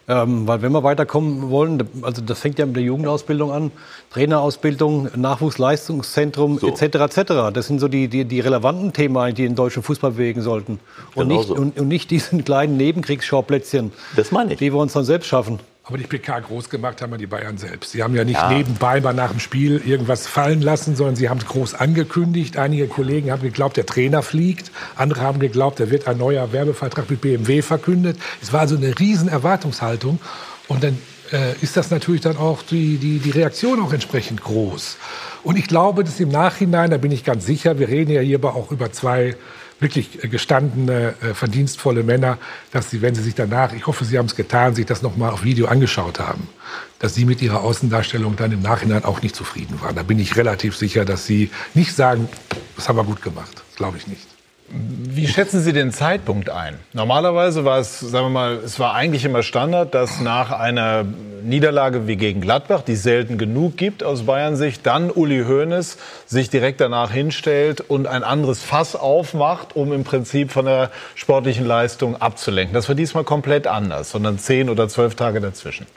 Ähm, 0.10 0.48
weil 0.48 0.62
wenn 0.62 0.72
wir 0.72 0.84
weiterkommen 0.84 1.50
wollen, 1.50 1.84
also 2.02 2.22
das 2.22 2.40
fängt 2.40 2.60
ja 2.60 2.66
mit 2.66 2.78
der 2.78 2.84
Jugendausbildung 2.84 3.52
an, 3.52 3.72
Trainerausbildung, 4.10 5.10
Nachwuchsleistungszentrum 5.18 6.60
so. 6.60 6.68
etc. 6.68 6.82
etc. 6.82 7.34
Das 7.54 7.68
sind 7.68 7.80
so 7.80 7.90
die, 7.90 8.08
die, 8.08 8.24
die 8.24 8.40
relevanten 8.40 8.94
Themen, 8.94 9.36
die 9.36 9.44
den 9.44 9.56
deutschen 9.56 9.84
Fußball 9.84 10.12
bewegen 10.12 10.42
sollten. 10.42 10.80
Und, 11.14 11.28
genau 11.28 11.38
nicht, 11.40 11.48
so. 11.50 11.56
und, 11.56 11.78
und, 11.78 11.88
nicht 11.90 12.10
diesen 12.10 12.46
kleinen 12.46 12.78
Nebenkriegsschauplätzchen, 12.78 13.92
das 14.16 14.32
meine 14.32 14.54
ich. 14.54 14.60
die 14.60 14.72
wir 14.72 14.80
uns 14.80 14.94
dann 14.94 15.04
selbst 15.04 15.28
schaffen. 15.28 15.60
Aber 15.88 15.98
die 15.98 16.04
PK 16.04 16.42
groß 16.42 16.70
gemacht 16.70 17.02
haben 17.02 17.12
ja 17.14 17.18
die 17.18 17.28
Bayern 17.28 17.58
selbst. 17.58 17.92
Sie 17.94 18.04
haben 18.04 18.14
ja 18.14 18.26
nicht 18.26 18.36
Ja. 18.36 18.50
nebenbei 18.50 19.00
mal 19.00 19.14
nach 19.14 19.32
dem 19.32 19.40
Spiel 19.40 19.82
irgendwas 19.86 20.28
fallen 20.28 20.62
lassen, 20.62 20.98
sondern 20.98 21.16
sie 21.16 21.30
haben 21.30 21.38
es 21.38 21.46
groß 21.46 21.76
angekündigt. 21.76 22.58
Einige 22.58 22.88
Kollegen 22.88 23.32
haben 23.32 23.42
geglaubt, 23.42 23.78
der 23.78 23.86
Trainer 23.86 24.22
fliegt. 24.22 24.70
Andere 24.98 25.22
haben 25.22 25.40
geglaubt, 25.40 25.80
da 25.80 25.90
wird 25.90 26.06
ein 26.10 26.18
neuer 26.18 26.52
Werbevertrag 26.52 27.10
mit 27.10 27.22
BMW 27.22 27.62
verkündet. 27.62 28.18
Es 28.42 28.52
war 28.52 28.60
also 28.60 28.76
eine 28.76 29.00
riesen 29.00 29.30
Erwartungshaltung. 29.30 30.20
Und 30.68 30.84
dann 30.84 30.98
äh, 31.32 31.54
ist 31.62 31.78
das 31.78 31.90
natürlich 31.90 32.20
dann 32.20 32.36
auch 32.36 32.64
die, 32.64 32.98
die, 32.98 33.20
die 33.20 33.30
Reaktion 33.32 33.82
auch 33.82 33.94
entsprechend 33.94 34.44
groß. 34.44 34.98
Und 35.44 35.58
ich 35.58 35.68
glaube, 35.68 36.04
dass 36.04 36.20
im 36.20 36.28
Nachhinein, 36.28 36.92
da 36.92 36.98
bin 36.98 37.12
ich 37.14 37.24
ganz 37.24 37.46
sicher, 37.46 37.80
wir 37.80 37.88
reden 37.88 38.12
ja 38.12 38.20
hier 38.20 38.40
aber 38.40 38.56
auch 38.56 38.72
über 38.72 38.92
zwei 38.92 39.38
wirklich 39.80 40.24
äh, 40.24 40.28
gestandene, 40.28 41.14
äh, 41.22 41.34
verdienstvolle 41.34 42.04
Männer, 42.04 42.38
dass 42.72 42.90
sie, 42.90 43.02
wenn 43.02 43.16
sie 43.16 43.22
sich 43.22 43.36
danach, 43.36 43.74
ich 43.74 43.88
hoffe, 43.88 44.06
sie 44.06 44.18
haben 44.18 44.26
es 44.26 44.36
getan, 44.36 44.76
sich 44.76 44.86
das 44.86 45.02
nochmal 45.02 45.32
auf 45.32 45.44
Video 45.44 45.68
angeschaut 45.68 46.20
haben, 46.20 46.48
dass 47.00 47.16
sie 47.16 47.26
mit 47.26 47.42
ihrer 47.42 47.62
Außendarstellung 47.62 48.36
dann 48.36 48.52
im 48.52 48.62
Nachhinein 48.62 49.04
auch 49.04 49.22
nicht 49.22 49.36
zufrieden 49.36 49.82
waren. 49.82 49.96
Da 49.96 50.04
bin 50.04 50.20
ich 50.20 50.36
relativ 50.36 50.76
sicher, 50.76 51.06
dass 51.06 51.26
sie 51.26 51.52
nicht 51.74 51.96
sagen, 51.96 52.28
das 52.76 52.90
haben 52.90 52.98
wir 52.98 53.04
gut 53.04 53.22
gemacht. 53.22 53.52
Das 53.56 53.76
glaube 53.76 53.98
ich 53.98 54.08
nicht. 54.08 54.37
Wie 54.70 55.28
schätzen 55.28 55.62
Sie 55.62 55.72
den 55.72 55.92
Zeitpunkt 55.94 56.50
ein? 56.50 56.76
Normalerweise 56.92 57.64
war 57.64 57.80
es, 57.80 58.02
sagen 58.02 58.26
wir 58.26 58.30
mal, 58.30 58.54
es 58.56 58.80
war 58.80 58.94
eigentlich 58.94 59.24
immer 59.24 59.42
Standard, 59.42 59.94
dass 59.94 60.20
nach 60.20 60.52
einer 60.52 61.06
Niederlage 61.42 62.06
wie 62.08 62.18
gegen 62.18 62.42
Gladbach, 62.42 62.82
die 62.82 62.94
es 62.94 63.04
selten 63.04 63.38
genug 63.38 63.78
gibt 63.78 64.04
aus 64.04 64.24
Bayern 64.26 64.58
Sicht, 64.58 64.86
dann 64.86 65.10
Uli 65.10 65.46
Hoeneß 65.46 65.98
sich 66.26 66.50
direkt 66.50 66.82
danach 66.82 67.12
hinstellt 67.12 67.80
und 67.80 68.08
ein 68.08 68.24
anderes 68.24 68.62
Fass 68.62 68.98
aufmacht, 68.98 69.76
um 69.76 69.94
im 69.94 70.04
Prinzip 70.04 70.52
von 70.52 70.66
der 70.66 70.92
sportlichen 71.16 71.66
Leistung 71.66 72.22
abzulenken. 72.22 72.74
Das 72.74 72.90
war 72.90 72.96
diesmal 72.96 73.24
komplett 73.24 73.68
anders, 73.68 74.12
sondern 74.12 74.38
zehn 74.38 74.70
oder 74.70 74.90
zwölf 74.90 75.16
Tage 75.16 75.40
dazwischen. 75.40 75.88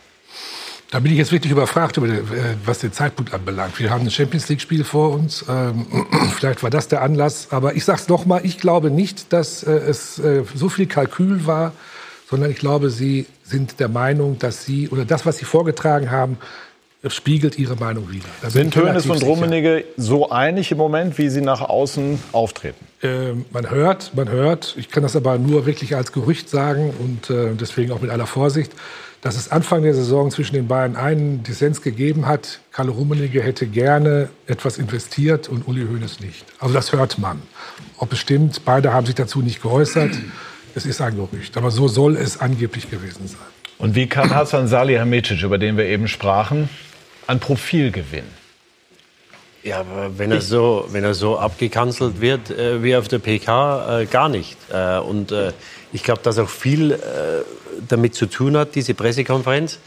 Da 0.91 0.99
bin 0.99 1.13
ich 1.13 1.19
jetzt 1.19 1.31
wirklich 1.31 1.53
überfragt, 1.53 1.97
über, 1.97 2.09
äh, 2.09 2.21
was 2.65 2.81
den 2.81 2.93
Zeitpunkt 2.93 3.33
anbelangt. 3.33 3.79
Wir 3.79 3.91
haben 3.91 4.03
ein 4.03 4.11
Champions 4.11 4.49
League-Spiel 4.49 4.83
vor 4.83 5.11
uns. 5.13 5.45
Ähm, 5.49 5.87
vielleicht 6.37 6.63
war 6.63 6.71
das 6.71 6.89
der 6.89 7.03
Anlass. 7.03 7.49
Aber 7.51 7.77
ich 7.77 7.85
sage 7.85 8.01
es 8.01 8.09
nochmal, 8.09 8.45
ich 8.45 8.59
glaube 8.59 8.91
nicht, 8.91 9.33
dass 9.33 9.63
äh, 9.63 9.71
es 9.71 10.19
äh, 10.19 10.43
so 10.55 10.69
viel 10.69 10.87
Kalkül 10.87 11.47
war, 11.47 11.73
sondern 12.29 12.51
ich 12.51 12.59
glaube, 12.59 12.91
Sie 12.91 13.27
sind 13.45 13.79
der 13.79 13.89
Meinung, 13.89 14.39
dass 14.41 14.65
Sie, 14.65 14.89
oder 14.89 15.05
das, 15.05 15.27
was 15.27 15.37
Sie 15.39 15.45
vorgetragen 15.45 16.11
haben, 16.11 16.39
spiegelt 17.09 17.59
Ihre 17.59 17.77
Meinung 17.77 18.11
wider. 18.11 18.27
Sind 18.49 18.77
relativ 18.77 19.11
und. 19.11 19.23
Rummenigge 19.23 19.85
so 19.97 20.31
einig 20.31 20.73
im 20.73 20.79
Moment, 20.79 21.19
wie 21.19 21.29
sie 21.29 21.41
nach 21.41 21.61
außen 21.61 22.21
auftreten? 22.33 22.90
Ähm, 23.03 23.47
man 23.51 23.71
hört, 23.71 24.15
man 24.15 24.29
hört, 24.29 24.75
ich 24.77 24.91
kann 24.91 25.03
das 25.03 25.17
aber 25.17 25.39
nur 25.39 25.65
wirklich 25.65 25.97
als 25.97 26.13
Gerücht 26.13 26.51
sagen 26.51 26.93
und 26.99 27.31
äh, 27.31 27.55
deswegen 27.55 27.93
auch 27.93 28.01
mit 28.01 28.11
aller 28.11 28.27
Vorsicht, 28.27 28.73
dass 29.23 29.37
es 29.37 29.51
Anfang 29.51 29.83
der 29.83 29.95
Saison 29.95 30.31
zwischen 30.31 30.55
den 30.55 30.69
beiden 30.69 30.97
einen 30.97 31.43
Dissens 31.43 31.83
gegeben 31.83 32.27
hat. 32.27 32.61
Karl 32.73 32.89
Rummenigge 32.89 33.43
hätte 33.43 33.67
gerne 33.67 34.29
etwas 34.47 34.79
investiert 34.79 35.49
und 35.49 35.67
Uli 35.67 35.87
Hoeneß 35.87 36.21
nicht. 36.21 36.45
Also 36.59 36.75
das 36.75 36.93
hört 36.93 37.19
man. 37.19 37.41
Ob 37.99 38.13
es 38.13 38.19
stimmt, 38.19 38.65
beide 38.65 38.93
haben 38.93 39.07
sich 39.07 39.15
dazu 39.15 39.41
nicht 39.41 39.63
geäußert. 39.63 40.13
Es 40.75 40.87
ist 40.87 41.01
ein 41.01 41.17
Gerücht. 41.17 41.57
Aber 41.57 41.71
so 41.71 41.89
soll 41.89 42.17
es 42.17 42.41
angeblich 42.41 42.91
gewesen 42.91 43.29
sein. 43.29 43.39
Und 43.79 43.95
wie 43.95 44.07
kann 44.07 44.35
Hasan 44.35 44.69
Salihamidzic, 44.69 45.43
über 45.43 45.59
den 45.59 45.77
wir 45.77 45.87
eben 45.87 46.07
sprachen, 46.07 46.69
an 47.27 47.41
Profil 47.41 47.91
gewinnen? 47.91 48.40
Ja, 49.63 49.81
aber 49.81 50.19
wenn 50.19 50.33
er 50.33 50.41
so, 50.41 50.87
wenn 50.91 51.05
er 51.05 51.13
so 51.13 51.39
abgekanzelt 51.39 52.21
wird 52.21 52.51
äh, 52.51 52.83
wie 52.83 52.97
auf 52.97 53.09
der 53.09 53.19
PK, 53.19 54.01
äh, 54.01 54.07
gar 54.07 54.31
nicht. 54.31 54.57
Äh, 54.73 54.99
und 54.99 55.33
äh, 55.33 55.53
ich 55.93 56.03
glaube, 56.03 56.23
dass 56.23 56.39
auch 56.39 56.49
viel 56.49 56.93
äh, 56.93 56.97
damit 57.87 58.15
zu 58.15 58.27
tun 58.27 58.57
hat, 58.57 58.75
diese 58.75 58.95
Pressekonferenz. 58.95 59.79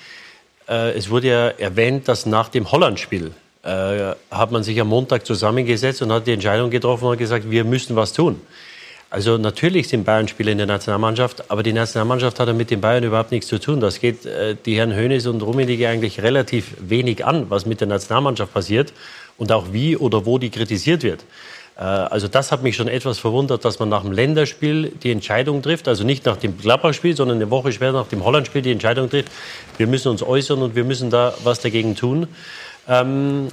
Äh, 0.69 0.91
es 0.91 1.09
wurde 1.09 1.27
ja 1.27 1.47
erwähnt, 1.47 2.07
dass 2.07 2.25
nach 2.25 2.49
dem 2.49 2.71
Holland-Spiel 2.71 3.31
hat 3.65 4.51
man 4.51 4.61
sich 4.61 4.81
am 4.81 4.89
Montag 4.89 5.25
zusammengesetzt 5.25 6.01
und 6.01 6.11
hat 6.11 6.27
die 6.27 6.33
Entscheidung 6.33 6.69
getroffen 6.69 7.05
und 7.05 7.17
gesagt, 7.17 7.49
wir 7.49 7.63
müssen 7.63 7.95
was 7.95 8.11
tun. 8.11 8.41
Also 9.09 9.37
natürlich 9.37 9.87
sind 9.87 10.03
Bayern 10.03 10.27
Spieler 10.27 10.51
in 10.51 10.57
der 10.57 10.67
Nationalmannschaft, 10.67 11.49
aber 11.49 11.63
die 11.63 11.71
Nationalmannschaft 11.71 12.41
hat 12.41 12.49
ja 12.49 12.53
mit 12.53 12.71
den 12.71 12.81
Bayern 12.81 13.05
überhaupt 13.05 13.31
nichts 13.31 13.47
zu 13.47 13.61
tun. 13.61 13.79
Das 13.79 14.01
geht 14.01 14.27
die 14.65 14.75
Herren 14.75 14.93
Hönes 14.93 15.27
und 15.27 15.41
Rummenigge 15.41 15.87
eigentlich 15.87 16.21
relativ 16.21 16.75
wenig 16.81 17.23
an, 17.23 17.49
was 17.49 17.65
mit 17.65 17.79
der 17.79 17.87
Nationalmannschaft 17.87 18.53
passiert 18.53 18.91
und 19.37 19.51
auch 19.51 19.71
wie 19.71 19.97
oder 19.97 20.25
wo 20.25 20.37
die 20.37 20.49
kritisiert 20.49 21.03
wird. 21.03 21.23
Äh, 21.77 21.81
also 21.81 22.27
das 22.27 22.51
hat 22.51 22.63
mich 22.63 22.75
schon 22.75 22.87
etwas 22.87 23.19
verwundert, 23.19 23.65
dass 23.65 23.79
man 23.79 23.89
nach 23.89 24.03
dem 24.03 24.11
Länderspiel 24.11 24.91
die 25.03 25.11
Entscheidung 25.11 25.61
trifft, 25.61 25.87
also 25.87 26.03
nicht 26.03 26.25
nach 26.25 26.37
dem 26.37 26.57
Gladbach-Spiel, 26.57 27.15
sondern 27.15 27.37
eine 27.37 27.49
Woche 27.49 27.71
später 27.71 27.93
nach 27.93 28.07
dem 28.07 28.23
Holland-Spiel 28.23 28.61
die 28.61 28.71
Entscheidung 28.71 29.09
trifft, 29.09 29.31
wir 29.77 29.87
müssen 29.87 30.09
uns 30.09 30.23
äußern 30.23 30.61
und 30.61 30.75
wir 30.75 30.83
müssen 30.83 31.09
da 31.09 31.33
was 31.43 31.59
dagegen 31.59 31.95
tun. 31.95 32.27
Ähm, 32.87 33.47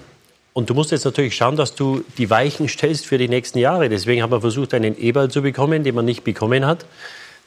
und 0.53 0.68
du 0.68 0.74
musst 0.74 0.91
jetzt 0.91 1.05
natürlich 1.05 1.37
schauen, 1.37 1.57
dass 1.57 1.76
du 1.76 2.05
die 2.18 2.28
Weichen 2.28 2.68
stellst 2.68 3.07
für 3.07 3.18
die 3.18 3.28
nächsten 3.28 3.59
Jahre. 3.59 3.89
Deswegen 3.89 4.20
haben 4.20 4.33
wir 4.33 4.41
versucht, 4.41 4.74
einen 4.74 4.99
Eberl 4.99 5.31
zu 5.31 5.43
bekommen, 5.43 5.85
den 5.85 5.95
man 5.95 6.05
nicht 6.05 6.24
bekommen 6.24 6.66
hat. 6.66 6.85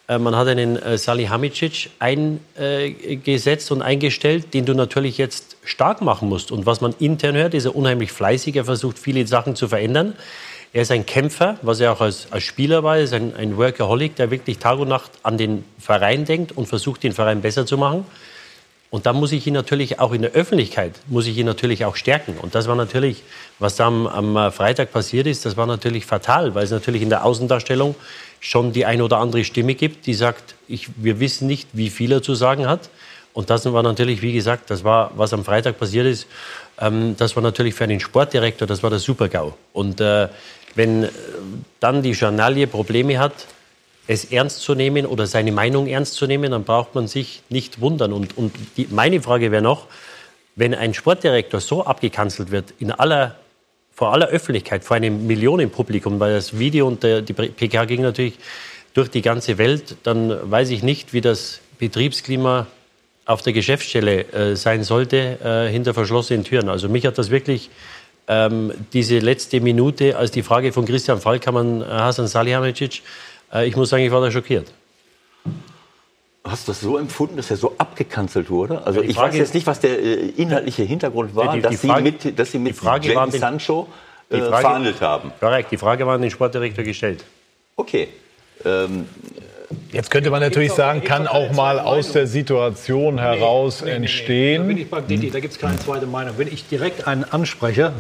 Äh, 0.08 0.18
Man 0.18 0.36
hat 0.36 0.48
einen 0.48 0.76
äh, 0.78 0.98
Salihamidzic 0.98 1.92
eingesetzt 2.00 3.72
und 3.72 3.82
eingestellt, 3.82 4.54
den 4.54 4.66
du 4.66 4.74
natürlich 4.74 5.18
jetzt 5.18 5.58
stark 5.64 6.02
machen 6.02 6.30
musst. 6.30 6.52
Und 6.52 6.66
was 6.66 6.82
man 6.82 6.94
intern 7.00 7.36
hört, 7.36 7.54
ist 7.54 7.66
er 7.66 7.76
unheimlich 7.76 8.12
fleißig. 8.12 8.56
Er 8.56 8.66
versucht, 8.66 9.00
viele 9.00 9.26
Sachen 9.28 9.56
zu 9.56 9.68
verändern. 9.68 10.16
Er 10.74 10.82
ist 10.82 10.92
ein 10.92 11.06
Kämpfer, 11.06 11.58
was 11.62 11.80
er 11.80 11.94
auch 11.94 12.02
als, 12.02 12.28
als 12.32 12.44
Spieler 12.44 12.84
war. 12.84 12.98
Er 12.98 13.04
ist 13.04 13.14
ein, 13.14 13.36
ein 13.36 13.58
Workaholic, 13.58 14.16
der 14.16 14.32
wirklich 14.32 14.58
Tag 14.58 14.80
und 14.80 14.88
Nacht 14.88 15.12
an 15.22 15.38
den 15.38 15.64
Verein 15.80 16.26
denkt 16.26 16.52
und 16.52 16.66
versucht, 16.66 17.04
den 17.04 17.14
Verein 17.14 17.42
besser 17.42 17.66
zu 17.66 17.78
machen. 17.78 18.06
Und 18.90 19.08
da 19.08 19.14
muss 19.14 19.32
ich 19.32 19.48
ihn 19.48 19.56
natürlich 19.56 20.00
auch 20.00 20.14
in 20.14 20.22
der 20.22 20.34
Öffentlichkeit, 20.34 20.94
muss 21.08 21.26
ich 21.26 21.36
ihn 21.38 21.48
natürlich 21.48 21.86
auch 21.86 21.96
stärken. 21.96 22.38
Und 22.40 22.54
das 22.54 22.68
war 22.68 22.76
natürlich, 22.76 23.24
was 23.58 23.76
da 23.76 23.88
am, 23.88 24.06
am 24.06 24.38
äh, 24.38 24.52
Freitag 24.52 24.92
passiert 24.92 25.26
ist, 25.26 25.46
das 25.46 25.58
war 25.58 25.66
natürlich 25.66 26.06
fatal, 26.06 26.54
weil 26.54 26.64
es 26.64 26.70
natürlich 26.70 27.02
in 27.02 27.10
der 27.10 27.26
Außendarstellung 27.26 27.96
schon 28.44 28.74
die 28.74 28.86
ein 28.86 29.02
oder 29.02 29.20
andere 29.20 29.46
Stimme 29.46 29.74
gibt, 29.74 30.06
die 30.06 30.14
sagt, 30.14 30.56
ich, 30.68 30.90
wir 30.98 31.22
wissen 31.22 31.48
nicht, 31.48 31.70
wie 31.72 31.90
viel 31.90 32.12
er 32.12 32.22
zu 32.22 32.36
sagen 32.36 32.68
hat. 32.68 32.90
Und 33.32 33.50
das 33.50 33.72
war 33.72 33.82
natürlich, 33.84 34.22
wie 34.22 34.34
gesagt, 34.34 34.70
das 34.70 34.84
war, 34.84 35.12
was 35.16 35.32
am 35.32 35.46
Freitag 35.46 35.80
passiert 35.80 36.06
ist, 36.06 36.28
ähm, 36.78 37.16
das 37.18 37.38
war 37.38 37.42
natürlich 37.42 37.74
für 37.74 37.86
einen 37.86 38.02
Sportdirektor, 38.02 38.68
das 38.68 38.84
war 38.84 38.90
der 38.90 39.00
Super-GAU. 39.00 39.54
Und 39.72 40.02
äh, 40.02 40.28
wenn 40.76 41.06
äh, 41.06 41.10
dann 41.80 42.04
die 42.04 42.12
Journalie 42.12 42.68
Probleme 42.68 43.18
hat, 43.18 43.48
es 44.08 44.26
ernst 44.26 44.60
zu 44.60 44.76
nehmen 44.76 45.06
oder 45.06 45.26
seine 45.26 45.54
Meinung 45.54 45.88
ernst 45.88 46.16
zu 46.16 46.28
nehmen, 46.28 46.52
dann 46.52 46.66
braucht 46.66 46.96
man 46.96 47.08
sich 47.08 47.44
nicht 47.48 47.80
wundern. 47.80 48.12
Und, 48.12 48.38
und 48.38 48.54
die, 48.76 48.88
meine 48.92 49.22
Frage 49.22 49.54
wäre 49.54 49.64
noch, 49.64 49.88
wenn 50.58 50.76
ein 50.76 50.94
Sportdirektor 50.94 51.62
so 51.62 51.86
abgekanzelt 51.86 52.52
wird, 52.52 52.74
in 52.80 52.92
aller, 52.92 53.38
vor 53.96 54.14
aller 54.14 54.28
Öffentlichkeit, 54.28 54.84
vor 54.84 54.98
einem 54.98 55.28
Millionenpublikum, 55.28 56.20
weil 56.20 56.34
das 56.34 56.58
Video 56.58 56.88
und 56.88 57.04
der, 57.04 57.22
die 57.22 57.34
PK 57.34 57.86
ging 57.86 58.02
natürlich 58.02 58.36
durch 58.94 59.10
die 59.10 59.22
ganze 59.22 59.58
Welt, 59.58 59.98
dann 60.04 60.52
weiß 60.52 60.70
ich 60.70 60.84
nicht, 60.84 61.14
wie 61.14 61.22
das 61.22 61.60
Betriebsklima 61.80 62.68
auf 63.26 63.42
der 63.42 63.54
Geschäftsstelle 63.54 64.32
äh, 64.34 64.56
sein 64.56 64.84
sollte, 64.84 65.38
äh, 65.44 65.72
hinter 65.72 65.94
verschlossenen 65.94 66.44
Türen. 66.44 66.70
Also 66.70 66.90
mich 66.90 67.06
hat 67.06 67.18
das 67.18 67.30
wirklich 67.30 67.70
ähm, 68.28 68.72
diese 68.94 69.20
letzte 69.20 69.62
Minute, 69.62 70.18
als 70.18 70.32
die 70.32 70.44
Frage 70.44 70.72
von 70.72 70.86
Christian 70.86 71.20
Falk 71.20 71.42
kam 71.42 71.58
an 71.58 71.82
äh, 71.82 71.86
Hasan 71.86 72.28
Salihamidzic, 72.28 73.02
äh, 73.54 73.68
ich 73.68 73.76
muss 73.76 73.90
sagen, 73.90 74.04
ich 74.04 74.12
war 74.12 74.22
da 74.22 74.32
schockiert. 74.32 74.72
Hast 76.46 76.68
du 76.68 76.72
das 76.74 76.82
so 76.82 76.98
empfunden, 76.98 77.38
dass 77.38 77.50
er 77.52 77.56
so 77.58 77.74
abgekanzelt 77.78 78.50
wurde? 78.50 78.86
Also 78.86 79.00
Ja, 79.00 79.06
die 79.06 79.12
ich 79.12 79.16
Frage 79.18 79.32
weiß 79.34 79.40
jetzt 79.40 79.54
nicht, 79.54 79.66
was 79.66 79.80
der 79.80 79.98
äh, 79.98 80.14
inhaltliche 80.36 80.84
Hintergrund 80.84 81.34
war, 81.36 81.54
Die- 81.54 81.60
die 81.60 81.62
dass, 81.62 81.76
Frage- 81.80 82.04
sie 82.20 82.28
mit, 82.28 82.40
dass 82.40 82.52
sie 82.52 82.60
mit 82.60 82.74
die 82.74 82.78
Frage 82.78 83.08
war 83.10 83.14
Jadon 83.16 83.32
den- 83.32 83.40
Sancho 83.40 83.88
äh, 84.30 84.36
die 84.36 84.42
Frage- 84.42 84.62
verhandelt 84.62 85.00
haben. 85.02 85.32
Korrekt, 85.40 85.72
die 85.72 85.78
Frage 85.78 86.06
war 86.06 86.16
an 86.16 86.22
den 86.22 86.32
Sportdirektor 86.32 86.84
gestellt. 86.84 87.24
Okay. 87.78 88.10
Ähm, 88.66 89.06
Jetzt 89.92 90.12
könnte 90.12 90.30
man 90.30 90.42
natürlich 90.42 90.72
sagen, 90.74 91.04
kann 91.04 91.28
auch 91.28 91.52
mal 91.54 91.80
aus 91.80 92.12
der 92.12 92.28
Situation 92.28 93.18
heraus 93.20 93.80
Da 93.80 93.86
bin 93.86 93.94
entstehen. 93.96 94.78
ich 94.78 94.88
bei 94.90 95.02
Didi, 95.02 95.32
da 95.32 95.40
gibt 95.40 95.54
es 95.54 95.60
keine 95.60 95.80
zweite 95.80 96.06
Meinung. 96.06 96.36
Wenn 96.38 96.48
ich 96.50 96.68
direkt 96.68 97.08
einen 97.08 97.24
anspreche, 97.24 97.92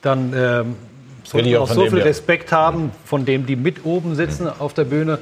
dann 0.00 0.32
ähm, 0.34 0.76
sollte 1.24 1.48
ich 1.48 1.52
man 1.54 1.62
auch 1.62 1.70
so 1.70 1.84
viel. 1.86 2.00
Respekt 2.00 2.50
haben, 2.52 2.92
von 3.04 3.24
dem 3.26 3.44
die 3.44 3.56
mit 3.56 3.84
oben 3.84 4.14
sitzen 4.14 4.48
auf 4.48 4.72
der 4.72 4.84
Bühne, 4.84 5.18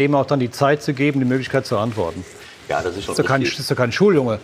dem 0.00 0.14
auch 0.14 0.26
dann 0.26 0.40
die 0.40 0.50
Zeit 0.50 0.82
zu 0.82 0.94
geben, 0.94 1.20
die 1.20 1.26
Möglichkeit 1.26 1.66
zu 1.66 1.78
antworten. 1.78 2.24
ja, 2.68 2.82
das 2.82 2.96
ist 2.96 3.04
schon 3.04 3.14
Das 3.14 3.24
ist 3.24 3.28
kein, 3.28 3.44
das 3.44 3.58
ist 3.58 3.70
doch 3.70 3.76
kein 3.76 3.92
Schuljunge. 3.92 4.40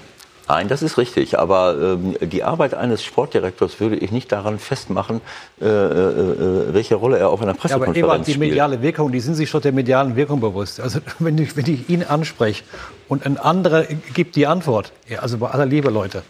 Nein, 0.49 0.69
das 0.69 0.83
ist 0.83 0.97
richtig. 0.97 1.39
Aber 1.39 1.77
ähm, 1.77 2.17
die 2.21 2.45
Arbeit 2.45 2.75
eines 2.75 3.03
Sportdirektors 3.03 3.81
würde 3.81 3.97
ich 3.97 4.13
nicht 4.13 4.31
daran 4.31 4.59
festmachen, 4.59 5.21
äh, 5.61 5.65
äh, 5.65 5.69
äh, 5.69 6.75
welche 6.75 6.95
Rolle 6.95 7.19
er 7.19 7.31
auf 7.31 7.43
einer 7.43 7.53
Ja, 7.53 7.57
aber 7.57 7.87
Pressekonferenz 7.87 8.29
Ebert, 8.29 8.29
die 8.29 8.39
mediale 8.39 8.83
Wirkung, 8.83 9.11
die 9.11 9.21
sind 9.21 9.35
sich 9.35 9.51
schon 9.51 9.63
der 9.63 9.73
medialen 9.73 10.15
Wirkung 10.15 10.41
bewusst. 10.41 10.79
Also 10.79 11.01
wenn 11.19 11.39
ich, 11.39 11.57
wenn 11.57 11.67
ich 11.67 11.89
ihn 11.89 12.05
anspreche 12.05 12.63
und 13.09 13.27
ein 13.27 13.39
anderer 13.39 13.85
gibt 14.15 14.37
die 14.37 14.47
Antwort, 14.47 14.93
ja, 15.09 15.21
also 15.21 15.39
bei 15.39 15.49
aller 15.51 15.67
Liebe, 15.67 15.91
Leute. 15.91 16.23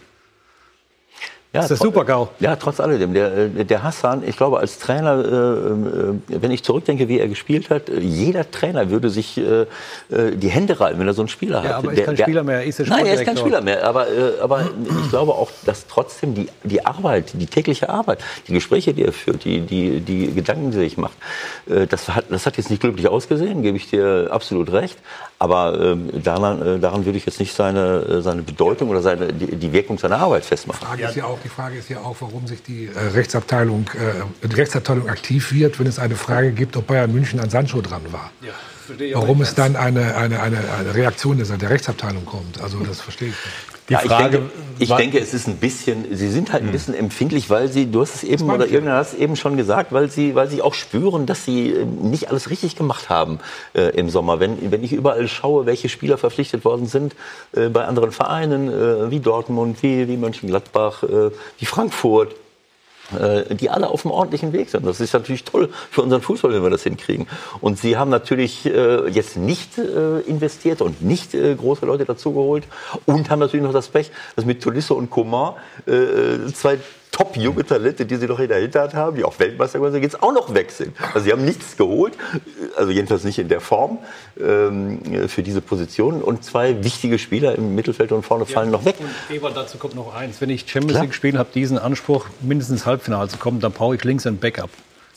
Ja, 1.57 1.61
das 1.63 1.71
ist 1.71 1.81
der 1.83 1.89
tro- 1.89 1.93
Super-GAU. 1.93 2.27
Ja, 2.39 2.55
trotz 2.55 2.79
alledem. 2.79 3.13
Der, 3.13 3.35
äh, 3.35 3.65
der 3.65 3.83
Hassan, 3.83 4.23
ich 4.25 4.37
glaube, 4.37 4.59
als 4.59 4.79
Trainer, 4.79 5.15
äh, 5.23 6.33
äh, 6.33 6.41
wenn 6.41 6.51
ich 6.51 6.63
zurückdenke, 6.63 7.07
wie 7.07 7.19
er 7.19 7.27
gespielt 7.27 7.69
hat, 7.69 7.83
jeder 7.89 8.49
Trainer 8.49 8.89
würde 8.89 9.09
sich 9.09 9.37
äh, 9.37 9.61
äh, 9.61 10.35
die 10.35 10.49
Hände 10.49 10.79
reiben, 10.79 10.99
wenn 10.99 11.07
er 11.07 11.13
so 11.13 11.21
einen 11.21 11.29
Spieler 11.29 11.59
hat. 11.63 11.69
Ja, 11.69 11.77
aber 11.77 11.91
er 11.91 11.97
ist 11.97 12.05
kein 12.05 12.15
der- 12.15 12.23
Spieler 12.23 12.43
mehr, 12.43 12.57
er 12.59 12.65
ist 12.65 12.79
der 12.79 12.87
Nein, 12.87 13.05
er 13.05 13.13
ist 13.15 13.25
kein. 13.25 13.37
Spieler 13.37 13.61
mehr. 13.61 13.83
Aber, 13.87 14.07
äh, 14.07 14.39
aber 14.41 14.61
ich 15.03 15.09
glaube 15.09 15.33
auch, 15.33 15.49
dass 15.65 15.87
trotzdem 15.87 16.33
die, 16.35 16.47
die 16.63 16.85
Arbeit, 16.85 17.31
die 17.33 17.45
tägliche 17.47 17.89
Arbeit, 17.89 18.19
die 18.47 18.53
Gespräche, 18.53 18.93
die 18.93 19.03
er 19.03 19.13
führt, 19.13 19.43
die, 19.43 19.61
die, 19.61 19.99
die 19.99 20.33
Gedanken, 20.33 20.71
die 20.71 20.77
er 20.77 20.83
sich 20.83 20.97
macht, 20.97 21.17
das, 21.89 22.09
hat, 22.09 22.25
das 22.29 22.45
hat 22.45 22.57
jetzt 22.57 22.69
nicht 22.69 22.81
glücklich 22.81 23.07
ausgesehen, 23.07 23.61
gebe 23.61 23.77
ich 23.77 23.89
dir 23.89 24.29
absolut 24.31 24.71
recht. 24.71 24.97
Aber 25.39 25.79
ähm, 25.79 26.09
daran, 26.23 26.81
daran 26.81 27.05
würde 27.05 27.17
ich 27.17 27.25
jetzt 27.25 27.39
nicht 27.39 27.53
seine, 27.53 28.21
seine 28.21 28.41
Bedeutung 28.41 28.89
oder 28.89 29.01
seine, 29.01 29.31
die, 29.33 29.55
die 29.55 29.71
Wirkung 29.73 29.97
seiner 29.99 30.17
Arbeit 30.19 30.45
festmachen. 30.45 30.85
Frage 30.87 31.03
ist 31.03 31.15
ja 31.15 31.25
auch, 31.25 31.37
die 31.47 31.53
Frage 31.53 31.77
ist 31.77 31.89
ja 31.89 31.99
auch, 32.01 32.17
warum 32.19 32.45
sich 32.45 32.61
die 32.61 32.87
äh, 32.87 32.99
Rechtsabteilung, 32.99 33.89
äh, 33.93 34.47
die 34.47 34.55
Rechtsabteilung 34.55 35.07
aktiv 35.07 35.53
wird, 35.53 35.79
wenn 35.79 35.87
es 35.87 35.97
eine 35.97 36.15
Frage 36.15 36.51
gibt, 36.51 36.75
ob 36.75 36.87
Bayern 36.87 37.11
München 37.11 37.39
an 37.39 37.49
Sancho 37.49 37.81
dran 37.81 38.01
war. 38.11 38.31
Warum 39.13 39.41
es 39.41 39.55
dann 39.55 39.75
eine, 39.75 40.15
eine, 40.15 40.41
eine, 40.41 40.57
eine 40.57 40.95
Reaktion 40.95 41.37
der, 41.37 41.45
der 41.57 41.69
Rechtsabteilung 41.69 42.25
kommt. 42.25 42.61
Also 42.61 42.79
das 42.79 43.01
verstehe 43.01 43.29
ich 43.29 43.35
nicht. 43.35 43.89
ja, 43.89 44.01
ich, 44.03 44.11
denke, 44.11 44.49
ich 44.79 44.89
denke, 44.89 45.19
es 45.19 45.33
ist 45.33 45.47
ein 45.47 45.57
bisschen, 45.57 46.05
sie 46.15 46.29
sind 46.29 46.51
halt 46.51 46.63
ein 46.63 46.71
bisschen 46.71 46.93
empfindlich, 46.93 47.49
weil 47.49 47.69
sie, 47.69 47.89
du 47.89 48.01
hast 48.01 48.15
es 48.15 48.23
eben 48.23 48.49
oder 48.49 48.67
irgendwer 48.67 48.95
hat 48.95 49.07
es 49.07 49.13
eben 49.13 49.35
schon 49.35 49.57
gesagt, 49.57 49.91
weil 49.91 50.09
sie, 50.09 50.35
weil 50.35 50.49
sie 50.49 50.61
auch 50.61 50.73
spüren, 50.73 51.25
dass 51.25 51.45
sie 51.45 51.71
äh, 51.71 51.85
nicht 51.85 52.29
alles 52.29 52.49
richtig 52.49 52.75
gemacht 52.75 53.09
haben 53.09 53.39
äh, 53.73 53.89
im 53.97 54.09
Sommer. 54.09 54.39
Wenn, 54.39 54.71
wenn 54.71 54.83
ich 54.83 54.93
überall 54.93 55.27
schaue, 55.27 55.65
welche 55.65 55.89
Spieler 55.89 56.17
verpflichtet 56.17 56.65
worden 56.65 56.87
sind 56.87 57.15
äh, 57.53 57.69
bei 57.69 57.85
anderen 57.85 58.11
Vereinen, 58.11 58.67
äh, 58.67 59.11
wie 59.11 59.19
Dortmund, 59.19 59.81
wie, 59.83 60.07
wie 60.07 60.17
Mönchengladbach, 60.17 61.03
äh, 61.03 61.31
wie 61.59 61.65
Frankfurt, 61.65 62.35
die 63.11 63.69
alle 63.69 63.89
auf 63.89 64.05
einem 64.05 64.11
ordentlichen 64.11 64.53
Weg 64.53 64.69
sind. 64.69 64.85
Das 64.85 64.99
ist 64.99 65.13
natürlich 65.13 65.43
toll 65.43 65.69
für 65.91 66.01
unseren 66.01 66.21
Fußball, 66.21 66.51
wenn 66.51 66.63
wir 66.63 66.69
das 66.69 66.83
hinkriegen. 66.83 67.27
Und 67.61 67.79
sie 67.79 67.97
haben 67.97 68.09
natürlich 68.09 68.65
äh, 68.65 69.07
jetzt 69.09 69.37
nicht 69.37 69.77
äh, 69.77 70.19
investiert 70.21 70.81
und 70.81 71.01
nicht 71.01 71.33
äh, 71.33 71.55
große 71.55 71.85
Leute 71.85 72.05
dazugeholt 72.05 72.65
und 73.05 73.29
haben 73.29 73.39
natürlich 73.39 73.65
noch 73.65 73.73
das 73.73 73.87
Pech, 73.87 74.11
dass 74.35 74.45
mit 74.45 74.61
Tolisso 74.61 74.95
und 74.95 75.09
Coman 75.09 75.53
äh, 75.85 76.51
zwei 76.53 76.79
top 77.11 77.35
junge 77.35 77.65
Talente, 77.65 78.05
die 78.05 78.15
sie 78.17 78.27
noch 78.27 78.39
in 78.39 78.47
der 78.47 78.59
Hinterhand 78.59 78.93
haben, 78.93 79.15
die 79.17 79.23
auch 79.23 79.39
Weltmeister 79.39 79.79
geworden 79.79 79.93
sind, 79.93 80.03
jetzt 80.03 80.21
auch 80.21 80.33
noch 80.33 80.53
weg 80.53 80.71
sind. 80.71 80.95
Also 81.13 81.25
sie 81.25 81.31
haben 81.31 81.45
nichts 81.45 81.75
geholt, 81.77 82.13
also 82.75 82.91
jedenfalls 82.91 83.23
nicht 83.23 83.39
in 83.39 83.49
der 83.49 83.61
Form 83.61 83.99
ähm, 84.39 85.27
für 85.27 85.41
diese 85.41 85.61
Position. 85.61 86.21
Und 86.21 86.43
zwei 86.43 86.83
wichtige 86.83 87.17
Spieler 87.17 87.55
im 87.55 87.75
Mittelfeld 87.75 88.11
und 88.11 88.23
vorne 88.23 88.45
fallen 88.45 88.71
noch 88.71 88.85
weg. 88.85 88.95
Und 88.99 89.35
Ewald, 89.35 89.57
dazu 89.57 89.77
kommt 89.77 89.95
noch 89.95 90.13
eins. 90.13 90.41
Wenn 90.41 90.49
ich 90.49 90.69
Champions 90.69 90.91
Klar. 90.91 91.03
League 91.03 91.13
spiele, 91.13 91.39
habe 91.39 91.49
diesen 91.53 91.79
Anspruch, 91.79 92.25
mindestens 92.41 92.85
Halbfinale 92.85 93.29
zu 93.29 93.37
kommen, 93.37 93.59
dann 93.59 93.71
brauche 93.71 93.95
ich 93.95 94.03
links 94.03 94.27
ein 94.27 94.37
Backup. 94.37 94.69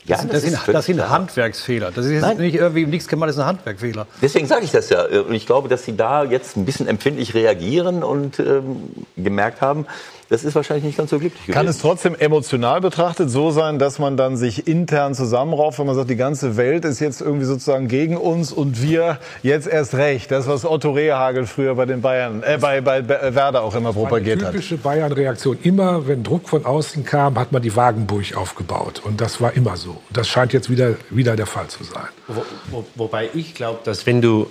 Ja, 0.05 0.17
das, 0.17 0.27
das 0.27 0.41
sind, 0.41 0.59
das 0.67 0.85
sind. 0.85 1.09
Handwerksfehler. 1.09 1.91
Das 1.91 2.07
ist 2.07 2.21
Nein. 2.21 2.37
nicht 2.37 2.55
irgendwie 2.55 2.87
nichts 2.87 3.07
gemacht, 3.07 3.29
das 3.29 3.35
ist 3.35 3.41
ein 3.41 3.47
Handwerkfehler. 3.47 4.07
Deswegen 4.21 4.47
sage 4.47 4.65
ich 4.65 4.71
das 4.71 4.89
ja. 4.89 5.05
Und 5.05 5.33
ich 5.33 5.45
glaube, 5.45 5.69
dass 5.69 5.85
Sie 5.85 5.95
da 5.95 6.23
jetzt 6.23 6.57
ein 6.57 6.65
bisschen 6.65 6.87
empfindlich 6.87 7.35
reagieren 7.35 8.03
und 8.03 8.39
ähm, 8.39 8.77
gemerkt 9.15 9.61
haben, 9.61 9.85
das 10.31 10.45
ist 10.45 10.55
wahrscheinlich 10.55 10.85
nicht 10.85 10.97
ganz 10.97 11.09
so 11.09 11.19
glücklich 11.19 11.47
Kann 11.47 11.65
gewesen. 11.65 11.69
es 11.69 11.79
trotzdem 11.79 12.15
emotional 12.15 12.79
betrachtet 12.79 13.29
so 13.29 13.51
sein, 13.51 13.79
dass 13.79 13.99
man 13.99 14.15
dann 14.15 14.37
sich 14.37 14.65
intern 14.65 15.13
zusammenrauft, 15.13 15.77
wenn 15.77 15.87
man 15.87 15.95
sagt, 15.95 16.09
die 16.09 16.15
ganze 16.15 16.55
Welt 16.55 16.85
ist 16.85 17.01
jetzt 17.01 17.19
irgendwie 17.19 17.43
sozusagen 17.43 17.89
gegen 17.89 18.15
uns 18.15 18.53
und 18.53 18.81
wir 18.81 19.19
jetzt 19.43 19.67
erst 19.67 19.93
recht. 19.95 20.31
Das, 20.31 20.47
was 20.47 20.63
Otto 20.63 20.91
Rehagel 20.91 21.45
früher 21.45 21.75
bei 21.75 21.85
den 21.85 21.99
Bayern, 21.99 22.43
äh, 22.43 22.57
bei, 22.57 22.79
bei 22.79 23.05
Werder 23.09 23.61
auch 23.61 23.75
immer 23.75 23.91
propagiert 23.91 24.39
Eine 24.39 24.47
hat. 24.47 24.53
typische 24.53 24.77
Bayern-Reaktion. 24.77 25.57
Immer, 25.63 26.07
wenn 26.07 26.23
Druck 26.23 26.47
von 26.47 26.65
außen 26.65 27.03
kam, 27.03 27.37
hat 27.37 27.51
man 27.51 27.61
die 27.61 27.75
Wagenburg 27.75 28.33
aufgebaut. 28.37 29.01
Und 29.03 29.19
das 29.19 29.41
war 29.41 29.51
immer 29.57 29.75
so. 29.75 29.97
Das 30.13 30.29
scheint 30.29 30.53
jetzt 30.53 30.69
wieder, 30.69 30.95
wieder 31.09 31.35
der 31.35 31.45
Fall 31.45 31.67
zu 31.67 31.83
sein. 31.83 32.07
Wo, 32.29 32.45
wo, 32.69 32.85
wobei 32.95 33.29
ich 33.33 33.53
glaube, 33.53 33.79
dass 33.83 34.05
wenn 34.05 34.21
du 34.21 34.47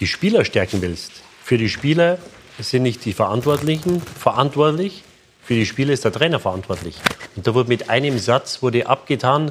die 0.00 0.06
Spieler 0.06 0.46
stärken 0.46 0.80
willst, 0.80 1.12
für 1.44 1.58
die 1.58 1.68
Spieler 1.68 2.16
sind 2.58 2.82
nicht 2.82 3.04
die 3.04 3.12
Verantwortlichen 3.12 4.00
verantwortlich, 4.00 5.04
für 5.48 5.54
die 5.54 5.64
Spieler 5.64 5.94
ist 5.94 6.04
der 6.04 6.12
Trainer 6.12 6.38
verantwortlich. 6.38 6.96
Und 7.34 7.46
da 7.46 7.54
wurde 7.54 7.70
mit 7.70 7.88
einem 7.88 8.18
Satz 8.18 8.60
wurde 8.60 8.86
abgetan, 8.86 9.50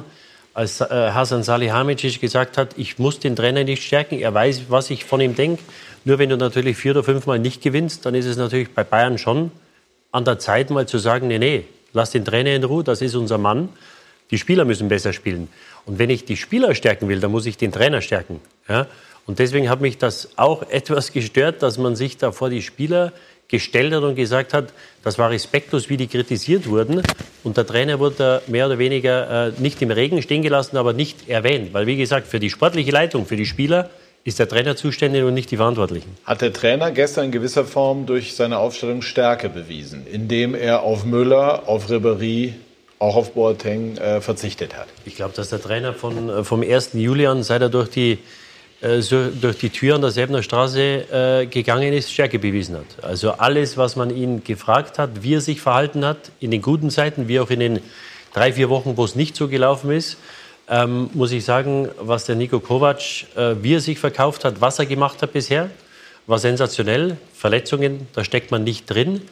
als 0.54 0.80
äh, 0.80 0.84
Hasan 0.86 1.42
Salihamidzic 1.42 2.20
gesagt 2.20 2.56
hat, 2.56 2.78
ich 2.78 3.00
muss 3.00 3.18
den 3.18 3.34
Trainer 3.34 3.64
nicht 3.64 3.82
stärken, 3.82 4.20
er 4.20 4.32
weiß, 4.32 4.66
was 4.68 4.90
ich 4.90 5.04
von 5.04 5.20
ihm 5.20 5.34
denke. 5.34 5.60
Nur 6.04 6.20
wenn 6.20 6.28
du 6.28 6.36
natürlich 6.36 6.76
vier 6.76 6.92
oder 6.92 7.02
fünfmal 7.02 7.40
nicht 7.40 7.62
gewinnst, 7.62 8.06
dann 8.06 8.14
ist 8.14 8.26
es 8.26 8.36
natürlich 8.36 8.72
bei 8.72 8.84
Bayern 8.84 9.18
schon 9.18 9.50
an 10.12 10.24
der 10.24 10.38
Zeit, 10.38 10.70
mal 10.70 10.86
zu 10.86 10.98
sagen, 10.98 11.26
nee, 11.26 11.40
nee, 11.40 11.64
lass 11.92 12.12
den 12.12 12.24
Trainer 12.24 12.54
in 12.54 12.62
Ruhe, 12.62 12.84
das 12.84 13.02
ist 13.02 13.16
unser 13.16 13.38
Mann. 13.38 13.68
Die 14.30 14.38
Spieler 14.38 14.64
müssen 14.64 14.86
besser 14.86 15.12
spielen. 15.12 15.48
Und 15.84 15.98
wenn 15.98 16.10
ich 16.10 16.24
die 16.24 16.36
Spieler 16.36 16.76
stärken 16.76 17.08
will, 17.08 17.18
dann 17.18 17.32
muss 17.32 17.44
ich 17.44 17.56
den 17.56 17.72
Trainer 17.72 18.02
stärken. 18.02 18.40
Ja? 18.68 18.86
Und 19.26 19.40
deswegen 19.40 19.68
hat 19.68 19.80
mich 19.80 19.98
das 19.98 20.28
auch 20.36 20.62
etwas 20.70 21.12
gestört, 21.12 21.60
dass 21.64 21.76
man 21.76 21.96
sich 21.96 22.18
da 22.18 22.30
vor 22.30 22.50
die 22.50 22.62
Spieler 22.62 23.12
gestellt 23.48 23.94
hat 23.94 24.02
und 24.02 24.14
gesagt 24.14 24.52
hat, 24.52 24.72
das 25.02 25.18
war 25.18 25.30
respektlos, 25.30 25.88
wie 25.88 25.96
die 25.96 26.06
kritisiert 26.06 26.68
wurden. 26.68 27.02
Und 27.44 27.56
der 27.56 27.66
Trainer 27.66 27.98
wurde 27.98 28.14
da 28.18 28.42
mehr 28.46 28.66
oder 28.66 28.78
weniger 28.78 29.48
äh, 29.48 29.52
nicht 29.58 29.80
im 29.80 29.90
Regen 29.90 30.20
stehen 30.20 30.42
gelassen, 30.42 30.76
aber 30.76 30.92
nicht 30.92 31.28
erwähnt. 31.28 31.72
Weil, 31.72 31.86
wie 31.86 31.96
gesagt, 31.96 32.26
für 32.26 32.40
die 32.40 32.50
sportliche 32.50 32.90
Leitung, 32.90 33.24
für 33.26 33.36
die 33.36 33.46
Spieler 33.46 33.90
ist 34.24 34.38
der 34.38 34.48
Trainer 34.48 34.76
zuständig 34.76 35.24
und 35.24 35.32
nicht 35.32 35.50
die 35.50 35.56
Verantwortlichen. 35.56 36.16
Hat 36.24 36.42
der 36.42 36.52
Trainer 36.52 36.90
gestern 36.90 37.26
in 37.26 37.32
gewisser 37.32 37.64
Form 37.64 38.04
durch 38.04 38.34
seine 38.34 38.58
Aufstellung 38.58 39.00
Stärke 39.00 39.48
bewiesen, 39.48 40.06
indem 40.06 40.54
er 40.54 40.82
auf 40.82 41.04
Müller, 41.04 41.66
auf 41.66 41.88
Ribéry, 41.88 42.52
auch 42.98 43.16
auf 43.16 43.32
Boateng 43.32 43.96
äh, 43.96 44.20
verzichtet 44.20 44.76
hat? 44.76 44.88
Ich 45.06 45.16
glaube, 45.16 45.32
dass 45.34 45.48
der 45.48 45.62
Trainer 45.62 45.94
von, 45.94 46.28
äh, 46.28 46.44
vom 46.44 46.62
1. 46.62 46.90
Juli 46.94 47.26
an, 47.26 47.42
seit 47.42 47.62
er 47.62 47.70
durch 47.70 47.88
die, 47.88 48.18
so, 48.80 49.28
durch 49.28 49.58
die 49.58 49.70
Tür 49.70 49.96
an 49.96 50.02
der 50.02 50.10
Säbener 50.10 50.42
Straße 50.42 50.80
äh, 50.80 51.46
gegangen 51.46 51.92
ist, 51.92 52.12
Stärke 52.12 52.38
bewiesen 52.38 52.76
hat. 52.76 53.02
Also 53.02 53.32
alles, 53.32 53.76
was 53.76 53.96
man 53.96 54.10
ihn 54.10 54.44
gefragt 54.44 54.98
hat, 54.98 55.22
wie 55.22 55.34
er 55.34 55.40
sich 55.40 55.60
verhalten 55.60 56.04
hat, 56.04 56.30
in 56.38 56.50
den 56.50 56.62
guten 56.62 56.90
Zeiten, 56.90 57.26
wie 57.26 57.40
auch 57.40 57.50
in 57.50 57.60
den 57.60 57.80
drei, 58.32 58.52
vier 58.52 58.68
Wochen, 58.68 58.96
wo 58.96 59.04
es 59.04 59.16
nicht 59.16 59.34
so 59.34 59.48
gelaufen 59.48 59.90
ist, 59.90 60.16
ähm, 60.68 61.10
muss 61.14 61.32
ich 61.32 61.44
sagen, 61.44 61.88
was 61.98 62.26
der 62.26 62.36
Nico 62.36 62.60
Kovac, 62.60 63.00
äh, 63.36 63.56
wie 63.62 63.74
er 63.74 63.80
sich 63.80 63.98
verkauft 63.98 64.44
hat, 64.44 64.60
was 64.60 64.78
er 64.78 64.86
gemacht 64.86 65.22
hat 65.22 65.32
bisher, 65.32 65.70
war 66.26 66.38
sensationell. 66.38 67.16
Verletzungen, 67.34 68.06
da 68.12 68.22
steckt 68.22 68.50
man 68.50 68.62
nicht 68.64 68.88
drin. 68.88 69.22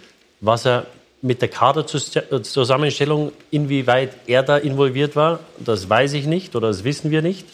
Was 0.40 0.66
er 0.66 0.86
mit 1.22 1.42
der 1.42 1.49
Kaderzusammenstellung, 1.49 3.32
inwieweit 3.51 4.11
er 4.26 4.42
da 4.42 4.57
involviert 4.57 5.14
war, 5.14 5.40
das 5.59 5.88
weiß 5.88 6.14
ich 6.14 6.26
nicht 6.26 6.57
oder 6.57 6.68
das 6.68 6.84
wissen 6.84 7.11
wir 7.11 7.22
nicht. 7.22 7.47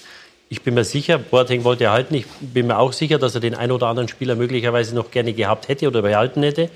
Ich 0.53 0.61
bin 0.61 0.75
mir 0.75 0.85
sicher, 0.85 1.17
Boateng 1.17 1.65
wollte 1.65 1.85
er 1.85 1.93
halten. 1.93 2.15
Ich 2.15 2.27
bin 2.27 2.67
mir 2.67 2.79
auch 2.79 2.93
sicher, 2.93 3.19
dass 3.19 3.35
er 3.35 3.41
den 3.41 3.55
einen 3.55 3.73
oder 3.73 3.87
anderen 3.87 4.07
Spieler 4.07 4.35
möglicherweise 4.35 4.95
noch 4.95 5.11
gerne 5.11 5.33
gehabt 5.33 5.69
hätte 5.69 5.89
oder 5.89 6.03
behalten 6.03 6.43
hätte. 6.43 6.69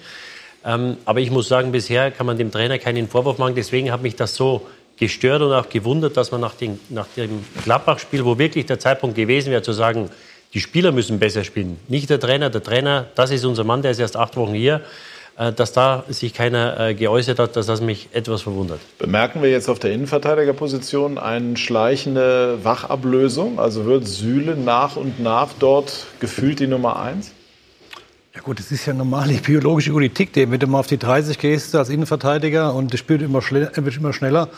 Ähm, 0.64 0.96
aber 1.04 1.20
ich 1.20 1.30
muss 1.30 1.46
sagen, 1.48 1.72
bisher 1.72 2.10
kann 2.10 2.24
man 2.24 2.38
dem 2.38 2.50
Trainer 2.50 2.78
keinen 2.78 3.06
Vorwurf 3.06 3.36
machen. 3.36 3.54
Deswegen 3.54 3.92
hat 3.92 4.00
mich 4.00 4.16
das 4.16 4.34
so 4.34 4.66
gestört 4.96 5.42
und 5.42 5.52
auch 5.52 5.68
gewundert, 5.68 6.16
dass 6.16 6.32
man 6.32 6.40
nach, 6.40 6.54
den, 6.54 6.80
nach 6.88 7.06
dem 7.18 7.44
Gladbach-Spiel, 7.64 8.24
wo 8.24 8.38
wirklich 8.38 8.64
der 8.64 8.78
Zeitpunkt 8.78 9.14
gewesen 9.14 9.50
wäre, 9.50 9.60
zu 9.60 9.72
sagen, 9.72 10.08
die 10.54 10.60
Spieler 10.60 10.90
müssen 10.90 11.18
besser 11.18 11.44
spielen. 11.44 11.78
Nicht 11.86 12.08
der 12.08 12.18
Trainer. 12.18 12.48
Der 12.48 12.62
Trainer, 12.62 13.04
das 13.14 13.30
ist 13.30 13.44
unser 13.44 13.64
Mann, 13.64 13.82
der 13.82 13.90
ist 13.90 13.98
erst 13.98 14.16
acht 14.16 14.38
Wochen 14.38 14.54
hier. 14.54 14.80
Äh, 15.39 15.53
dass 15.53 15.72
da 15.72 16.05
sich 16.09 16.32
keiner 16.32 16.80
äh, 16.80 16.95
geäußert 16.95 17.39
hat, 17.39 17.57
dass 17.57 17.66
das 17.66 17.82
mich 17.82 18.09
etwas 18.12 18.43
verwundert. 18.43 18.80
Bemerken 18.99 19.43
wir 19.43 19.51
jetzt 19.51 19.68
auf 19.68 19.78
der 19.78 19.93
Innenverteidigerposition 19.93 21.18
eine 21.18 21.59
schleichende 21.59 22.59
Wachablösung? 22.62 23.61
Also 23.61 23.84
wird 23.84 24.07
Süle 24.07 24.57
nach 24.57 24.97
und 24.97 25.20
nach 25.20 25.51
dort 25.59 26.07
gefühlt 26.20 26.61
die 26.61 26.66
Nummer 26.66 26.99
eins? 26.99 27.32
Ja 28.34 28.41
gut, 28.41 28.59
das 28.59 28.72
ist 28.72 28.87
ja 28.87 28.95
normal 28.95 29.28
die 29.28 29.34
biologische 29.34 29.93
Politik. 29.93 30.30
Wenn 30.32 30.59
du 30.59 30.66
mal 30.66 30.78
auf 30.78 30.87
die 30.87 30.99
30 30.99 31.39
gehst 31.39 31.74
als 31.74 31.91
Innenverteidiger 31.91 32.74
und 32.74 32.95
das 32.95 33.01
Spiel 33.01 33.20
immer, 33.20 33.43
schnell, 33.43 33.70
wird 33.74 33.97
immer 33.97 34.14
schneller 34.14 34.49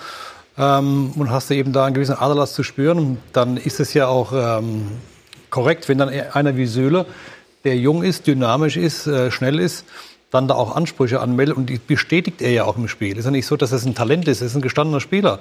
ähm, 0.56 1.12
und 1.16 1.30
hast 1.30 1.50
du 1.50 1.54
eben 1.54 1.72
da 1.72 1.86
einen 1.86 1.94
gewissen 1.94 2.16
Aderlass 2.16 2.54
zu 2.54 2.62
spüren, 2.62 3.18
dann 3.32 3.56
ist 3.56 3.80
es 3.80 3.94
ja 3.94 4.06
auch 4.06 4.32
ähm, 4.32 4.86
korrekt, 5.50 5.88
wenn 5.88 5.98
dann 5.98 6.08
einer 6.08 6.56
wie 6.56 6.66
Söhle, 6.66 7.04
der 7.64 7.76
jung 7.76 8.04
ist, 8.04 8.28
dynamisch 8.28 8.76
ist, 8.76 9.08
äh, 9.08 9.32
schnell 9.32 9.58
ist, 9.58 9.84
dann 10.30 10.48
da 10.48 10.54
auch 10.54 10.76
Ansprüche 10.76 11.20
anmeldet 11.20 11.56
und 11.56 11.66
die 11.70 11.78
bestätigt 11.78 12.42
er 12.42 12.50
ja 12.50 12.64
auch 12.64 12.76
im 12.76 12.88
Spiel. 12.88 13.16
Ist 13.16 13.24
ja 13.24 13.30
nicht 13.30 13.46
so, 13.46 13.56
dass 13.56 13.72
es 13.72 13.84
ein 13.86 13.94
Talent 13.94 14.28
ist, 14.28 14.40
es 14.40 14.48
ist 14.48 14.56
ein 14.56 14.62
gestandener 14.62 15.00
Spieler. 15.00 15.40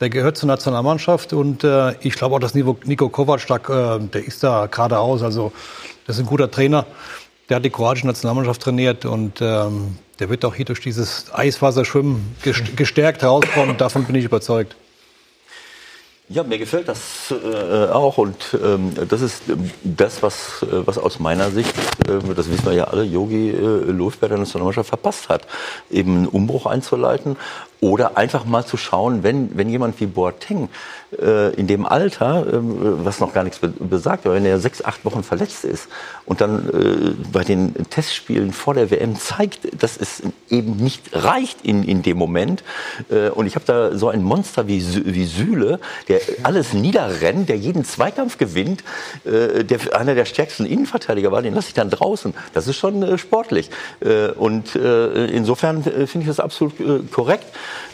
Der 0.00 0.08
gehört 0.08 0.36
zur 0.38 0.46
Nationalmannschaft 0.46 1.32
und 1.32 1.64
äh, 1.64 1.94
ich 2.00 2.14
glaube 2.14 2.36
auch, 2.36 2.38
dass 2.38 2.54
Nico 2.54 3.08
Kovac, 3.08 3.46
da, 3.46 3.96
äh, 3.96 4.00
der 4.00 4.24
ist 4.24 4.42
da 4.42 4.66
geradeaus, 4.66 5.22
also 5.22 5.52
das 6.06 6.16
ist 6.16 6.22
ein 6.22 6.26
guter 6.26 6.50
Trainer. 6.50 6.86
Der 7.48 7.56
hat 7.56 7.64
die 7.64 7.70
kroatische 7.70 8.06
Nationalmannschaft 8.06 8.62
trainiert 8.62 9.04
und 9.04 9.40
ähm, 9.42 9.98
der 10.20 10.30
wird 10.30 10.44
auch 10.44 10.54
hier 10.54 10.64
durch 10.64 10.80
dieses 10.80 11.26
Eiswasserschwimmen 11.34 12.36
gestärkt 12.76 13.24
rauskommen. 13.24 13.76
Davon 13.76 14.04
bin 14.04 14.14
ich 14.14 14.24
überzeugt. 14.24 14.76
Ja, 16.32 16.44
mir 16.44 16.58
gefällt 16.58 16.86
das 16.86 17.32
äh, 17.32 17.86
auch 17.90 18.16
und 18.16 18.56
ähm, 18.62 18.92
das 19.08 19.20
ist 19.20 19.48
ähm, 19.48 19.68
das, 19.82 20.22
was, 20.22 20.62
äh, 20.62 20.86
was 20.86 20.96
aus 20.96 21.18
meiner 21.18 21.50
Sicht, 21.50 21.74
äh, 22.06 22.34
das 22.36 22.48
wissen 22.48 22.66
wir 22.66 22.72
ja 22.72 22.84
alle, 22.84 23.02
Yogi 23.02 23.50
äh, 23.50 23.90
Löw 23.90 24.16
bei 24.16 24.28
der 24.28 24.38
Nationalmannschaft 24.38 24.90
verpasst 24.90 25.28
hat, 25.28 25.48
eben 25.90 26.18
einen 26.18 26.28
Umbruch 26.28 26.66
einzuleiten 26.66 27.36
oder 27.80 28.18
einfach 28.18 28.44
mal 28.44 28.64
zu 28.64 28.76
schauen, 28.76 29.22
wenn, 29.22 29.56
wenn 29.56 29.68
jemand 29.68 30.00
wie 30.00 30.06
Boateng 30.06 30.68
äh, 31.18 31.54
in 31.54 31.66
dem 31.66 31.86
Alter, 31.86 32.46
äh, 32.46 32.58
was 32.60 33.20
noch 33.20 33.32
gar 33.32 33.42
nichts 33.42 33.58
be 33.58 33.68
besagt, 33.68 34.26
aber 34.26 34.34
wenn 34.34 34.44
er 34.44 34.60
sechs, 34.60 34.84
acht 34.84 35.04
Wochen 35.04 35.22
verletzt 35.22 35.64
ist 35.64 35.88
und 36.26 36.40
dann 36.40 36.68
äh, 36.68 37.14
bei 37.32 37.42
den 37.42 37.74
Testspielen 37.88 38.52
vor 38.52 38.74
der 38.74 38.90
WM 38.90 39.16
zeigt, 39.16 39.82
dass 39.82 39.96
es 39.96 40.22
eben 40.50 40.76
nicht 40.76 41.10
reicht 41.12 41.64
in, 41.64 41.82
in 41.82 42.02
dem 42.02 42.18
Moment. 42.18 42.62
Äh, 43.10 43.30
und 43.30 43.46
ich 43.46 43.54
habe 43.54 43.64
da 43.64 43.96
so 43.96 44.08
ein 44.08 44.22
Monster 44.22 44.68
wie, 44.68 44.84
wie 45.06 45.24
Süle, 45.24 45.80
der 46.08 46.20
alles 46.42 46.74
niederrennt, 46.74 47.48
der 47.48 47.56
jeden 47.56 47.84
Zweikampf 47.84 48.36
gewinnt, 48.36 48.84
äh, 49.24 49.64
der 49.64 49.80
einer 49.98 50.14
der 50.14 50.26
stärksten 50.26 50.66
Innenverteidiger 50.66 51.32
war, 51.32 51.40
den 51.40 51.54
lasse 51.54 51.68
ich 51.68 51.74
dann 51.74 51.88
draußen. 51.88 52.34
Das 52.52 52.68
ist 52.68 52.76
schon 52.76 53.02
äh, 53.02 53.18
sportlich. 53.18 53.70
Und 54.36 54.74
insofern 54.74 55.82
finde 55.82 56.20
ich 56.20 56.26
das 56.26 56.40
absolut 56.40 56.72
korrekt 57.10 57.46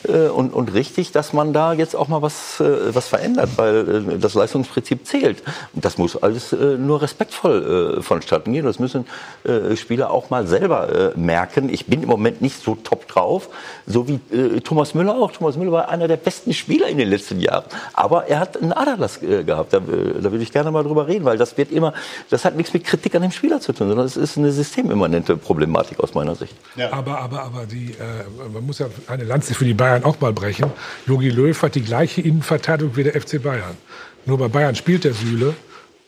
äh, 0.08 0.28
und, 0.28 0.52
und 0.52 0.74
richtig, 0.74 1.12
dass 1.12 1.32
man 1.32 1.52
da 1.52 1.72
jetzt 1.72 1.94
auch 1.96 2.08
mal 2.08 2.22
was, 2.22 2.60
äh, 2.60 2.94
was 2.94 3.08
verändert, 3.08 3.50
weil 3.56 4.14
äh, 4.14 4.18
das 4.18 4.34
Leistungsprinzip 4.34 5.06
zählt. 5.06 5.42
Und 5.74 5.84
das 5.84 5.98
muss 5.98 6.16
alles 6.16 6.52
äh, 6.52 6.76
nur 6.78 7.02
respektvoll 7.02 7.98
äh, 7.98 8.02
vonstatten 8.02 8.52
gehen. 8.52 8.64
Das 8.64 8.78
müssen 8.78 9.06
äh, 9.44 9.76
Spieler 9.76 10.10
auch 10.10 10.30
mal 10.30 10.46
selber 10.46 11.14
äh, 11.14 11.18
merken. 11.18 11.68
Ich 11.68 11.86
bin 11.86 12.02
im 12.02 12.08
Moment 12.08 12.42
nicht 12.42 12.62
so 12.62 12.74
top 12.74 13.06
drauf, 13.08 13.48
so 13.86 14.08
wie 14.08 14.20
äh, 14.34 14.60
Thomas 14.60 14.94
Müller 14.94 15.14
auch. 15.14 15.32
Thomas 15.32 15.56
Müller 15.56 15.72
war 15.72 15.88
einer 15.88 16.08
der 16.08 16.16
besten 16.16 16.52
Spieler 16.52 16.88
in 16.88 16.98
den 16.98 17.08
letzten 17.08 17.40
Jahren. 17.40 17.64
Aber 17.92 18.26
er 18.26 18.40
hat 18.40 18.60
einen 18.60 18.72
Aderlass 18.72 19.22
äh, 19.22 19.44
gehabt. 19.44 19.72
Da, 19.72 19.78
äh, 19.78 20.20
da 20.20 20.30
würde 20.30 20.42
ich 20.42 20.52
gerne 20.52 20.70
mal 20.70 20.82
drüber 20.82 21.06
reden, 21.06 21.24
weil 21.24 21.38
das 21.38 21.56
wird 21.56 21.70
immer, 21.70 21.92
das 22.30 22.44
hat 22.44 22.56
nichts 22.56 22.72
mit 22.72 22.84
Kritik 22.84 23.14
an 23.14 23.22
dem 23.22 23.30
Spieler 23.30 23.60
zu 23.60 23.72
tun, 23.72 23.88
sondern 23.88 24.06
es 24.06 24.16
ist 24.16 24.38
eine 24.38 24.52
systemimmanente 24.52 25.36
Problematik 25.36 26.00
aus 26.00 26.14
meiner 26.14 26.34
Sicht. 26.34 26.54
Ja. 26.76 26.92
Aber, 26.92 27.18
aber, 27.18 27.42
aber 27.42 27.66
die, 27.66 27.92
äh, 27.92 28.50
man 28.52 28.64
muss 28.64 28.78
ja 28.78 28.86
eine 29.06 29.24
Lanze 29.24 29.54
für 29.54 29.64
die 29.66 29.74
Bayern 29.74 30.04
auch 30.04 30.20
mal 30.20 30.32
brechen. 30.32 30.70
Jogi 31.06 31.30
Löw 31.30 31.60
hat 31.62 31.74
die 31.74 31.82
gleiche 31.82 32.20
Innenverteidigung 32.20 32.96
wie 32.96 33.04
der 33.04 33.20
FC 33.20 33.42
Bayern. 33.42 33.76
Nur 34.24 34.38
bei 34.38 34.48
Bayern 34.48 34.74
spielt 34.74 35.04
der 35.04 35.12
Süle 35.12 35.54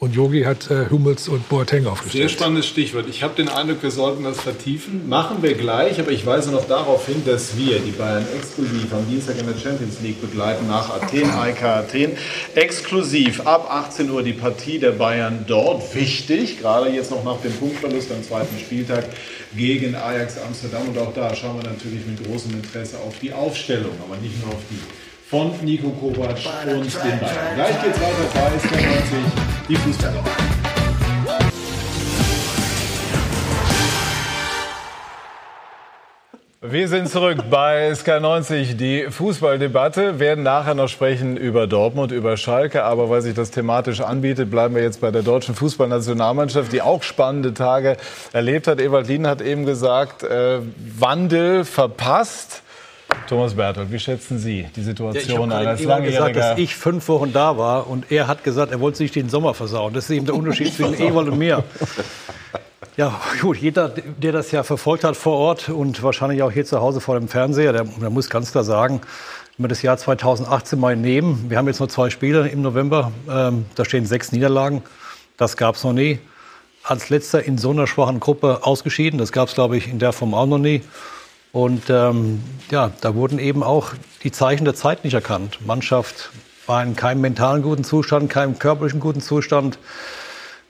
und 0.01 0.15
Jogi 0.15 0.43
hat 0.43 0.71
äh, 0.71 0.87
Hummels 0.91 1.29
und 1.29 1.49
Boateng 1.49 1.87
aufgestellt. 1.87 2.29
Sehr 2.31 2.39
spannendes 2.39 2.67
Stichwort. 2.67 3.07
Ich 3.09 3.25
habe 3.25 3.35
den 3.35 3.49
Eindruck, 3.49 3.83
wir 3.83 3.91
sollten 3.91 4.23
das 4.23 4.41
vertiefen. 4.41 5.09
Machen 5.09 5.43
wir 5.43 5.55
gleich, 5.55 5.99
aber 5.99 6.13
ich 6.13 6.25
weise 6.25 6.53
noch 6.53 6.69
darauf 6.69 7.07
hin, 7.07 7.23
dass 7.27 7.57
wir 7.57 7.81
die 7.81 7.91
Bayern 7.91 8.25
exklusiv 8.37 8.93
am 8.93 9.09
Dienstag 9.09 9.39
in 9.41 9.47
der 9.47 9.59
Champions 9.59 10.01
League 10.01 10.21
begleiten 10.21 10.69
nach 10.69 10.91
Athen, 10.91 11.29
AEK 11.29 11.63
Athen. 11.65 12.13
Exklusiv 12.55 13.45
ab 13.45 13.69
18 13.69 14.09
Uhr 14.09 14.23
die 14.23 14.35
Partie 14.35 14.79
der 14.79 14.93
Bayern 14.93 15.45
dort. 15.49 15.93
Wichtig, 15.97 16.61
gerade 16.61 16.91
jetzt 16.91 17.11
noch 17.11 17.25
nach 17.25 17.41
dem 17.41 17.53
Punktverlust 17.55 18.13
am 18.13 18.23
zweiten 18.23 18.57
Spieltag 18.61 19.05
gegen 19.57 19.97
Ajax 19.97 20.37
Amsterdam. 20.47 20.89
Und 20.89 20.99
auch 20.99 21.13
da 21.13 21.35
schauen 21.35 21.57
wir 21.61 21.69
natürlich 21.69 22.07
mit 22.07 22.25
großem 22.25 22.53
Interesse 22.53 22.99
auf 22.99 23.19
die 23.21 23.33
Aufstellung, 23.33 23.93
aber 24.07 24.17
nicht 24.19 24.41
nur 24.45 24.55
auf 24.55 24.63
die 24.71 25.08
von 25.29 25.53
Nico 25.63 25.91
Kovac 25.91 26.39
und 26.65 26.85
den 26.85 27.21
Bayern. 27.21 27.55
Gleich 27.55 27.83
geht's 27.83 28.01
weiter 28.01 28.15
bei 28.33 28.57
SK90, 28.57 29.69
die 29.69 29.77
Fußballer. 29.77 30.25
Wir 36.63 36.89
sind 36.89 37.11
zurück 37.11 37.45
bei 37.51 37.91
SK90, 37.93 38.77
die 38.77 39.11
Fußballdebatte. 39.11 40.19
Werden 40.19 40.45
nachher 40.45 40.75
noch 40.75 40.89
sprechen 40.89 41.37
über 41.37 41.67
Dortmund, 41.67 42.11
über 42.11 42.39
Schalke. 42.39 42.85
Aber 42.85 43.11
weil 43.11 43.21
sich 43.21 43.35
das 43.35 43.51
thematisch 43.51 44.01
anbietet, 44.01 44.51
bleiben 44.51 44.75
wir 44.75 44.83
jetzt 44.83 45.03
bei 45.03 45.11
der 45.11 45.23
deutschen 45.23 45.55
Fußballnationalmannschaft, 45.55 46.73
die 46.73 46.81
auch 46.81 47.03
spannende 47.03 47.53
Tage 47.53 47.99
erlebt 48.33 48.67
hat. 48.67 48.81
Ewald 48.81 49.09
Lien 49.09 49.27
hat 49.27 49.43
eben 49.43 49.67
gesagt, 49.67 50.23
äh, 50.23 50.61
Wandel 50.99 51.65
verpasst. 51.65 52.63
Thomas 53.27 53.55
Berthold, 53.55 53.91
wie 53.91 53.99
schätzen 53.99 54.39
Sie 54.39 54.67
die 54.75 54.83
Situation 54.83 55.51
ja, 55.51 55.57
als 55.57 55.81
ich 55.81 55.89
habe 55.89 56.03
gesagt, 56.03 56.37
dass 56.37 56.59
ich 56.59 56.75
fünf 56.75 57.09
Wochen 57.09 57.33
da 57.33 57.57
war 57.57 57.89
und 57.89 58.11
er 58.11 58.27
hat 58.27 58.45
gesagt, 58.45 58.73
er 58.73 58.81
wollte 58.81 58.99
sich 58.99 59.13
den 59.13 59.29
Sommer 59.29 59.55
versauen. 59.55 59.95
Das 59.95 60.05
ist 60.05 60.11
eben 60.11 60.27
der 60.27 60.35
Unterschied 60.35 60.73
zwischen 60.75 60.95
Ewald 61.01 61.29
und 61.29 61.39
mir. 61.39 61.65
Ja, 62.97 63.21
gut, 63.41 63.59
jeder, 63.59 63.89
der 63.89 64.33
das 64.33 64.51
ja 64.51 64.63
verfolgt 64.63 65.05
hat 65.05 65.17
vor 65.17 65.39
Ort 65.39 65.69
und 65.69 66.03
wahrscheinlich 66.03 66.43
auch 66.43 66.51
hier 66.51 66.65
zu 66.65 66.81
Hause 66.81 67.01
vor 67.01 67.19
dem 67.19 67.29
Fernseher, 67.29 67.73
der, 67.73 67.85
der 67.85 68.11
muss 68.11 68.29
ganz 68.29 68.53
klar 68.53 68.65
sagen, 68.65 69.01
wenn 69.57 69.65
wir 69.65 69.69
das 69.69 69.83
Jahr 69.83 69.97
2018 69.97 70.79
mal 70.79 70.97
nehmen, 70.97 71.47
wir 71.49 71.59
haben 71.59 71.67
jetzt 71.67 71.81
nur 71.81 71.89
zwei 71.89 72.11
Spiele 72.11 72.49
im 72.49 72.63
November, 72.63 73.13
ähm, 73.31 73.67
da 73.75 73.85
stehen 73.85 74.05
sechs 74.05 74.33
Niederlagen, 74.33 74.83
das 75.37 75.57
gab 75.57 75.77
es 75.77 75.85
noch 75.85 75.93
nie. 75.93 76.19
Als 76.83 77.11
letzter 77.11 77.43
in 77.45 77.59
so 77.59 77.71
einer 77.71 77.87
schwachen 77.87 78.19
Gruppe 78.21 78.61
ausgeschieden, 78.63 79.19
das 79.19 79.33
gab 79.33 79.49
es, 79.49 79.55
glaube 79.55 79.77
ich, 79.77 79.89
in 79.89 79.99
der 79.99 80.13
Form 80.13 80.35
auch 80.35 80.47
noch 80.47 80.59
nie. 80.59 80.83
Und 81.53 81.85
ähm, 81.89 82.43
ja, 82.71 82.93
da 83.01 83.15
wurden 83.15 83.39
eben 83.39 83.63
auch 83.63 83.93
die 84.23 84.33
Zeichen 84.33 84.65
der 84.65 84.75
Zeit 84.75 85.05
nicht 85.05 85.15
erkannt. 85.15 85.59
Mannschaft 85.67 86.31
war 86.67 86.83
in 86.83 86.95
keinem 86.95 87.23
mentalen 87.23 87.63
guten 87.63 87.85
Zustand, 87.85 88.29
keinem 88.29 88.59
körperlichen 88.59 89.01
guten 89.01 89.21
Zustand. 89.21 89.79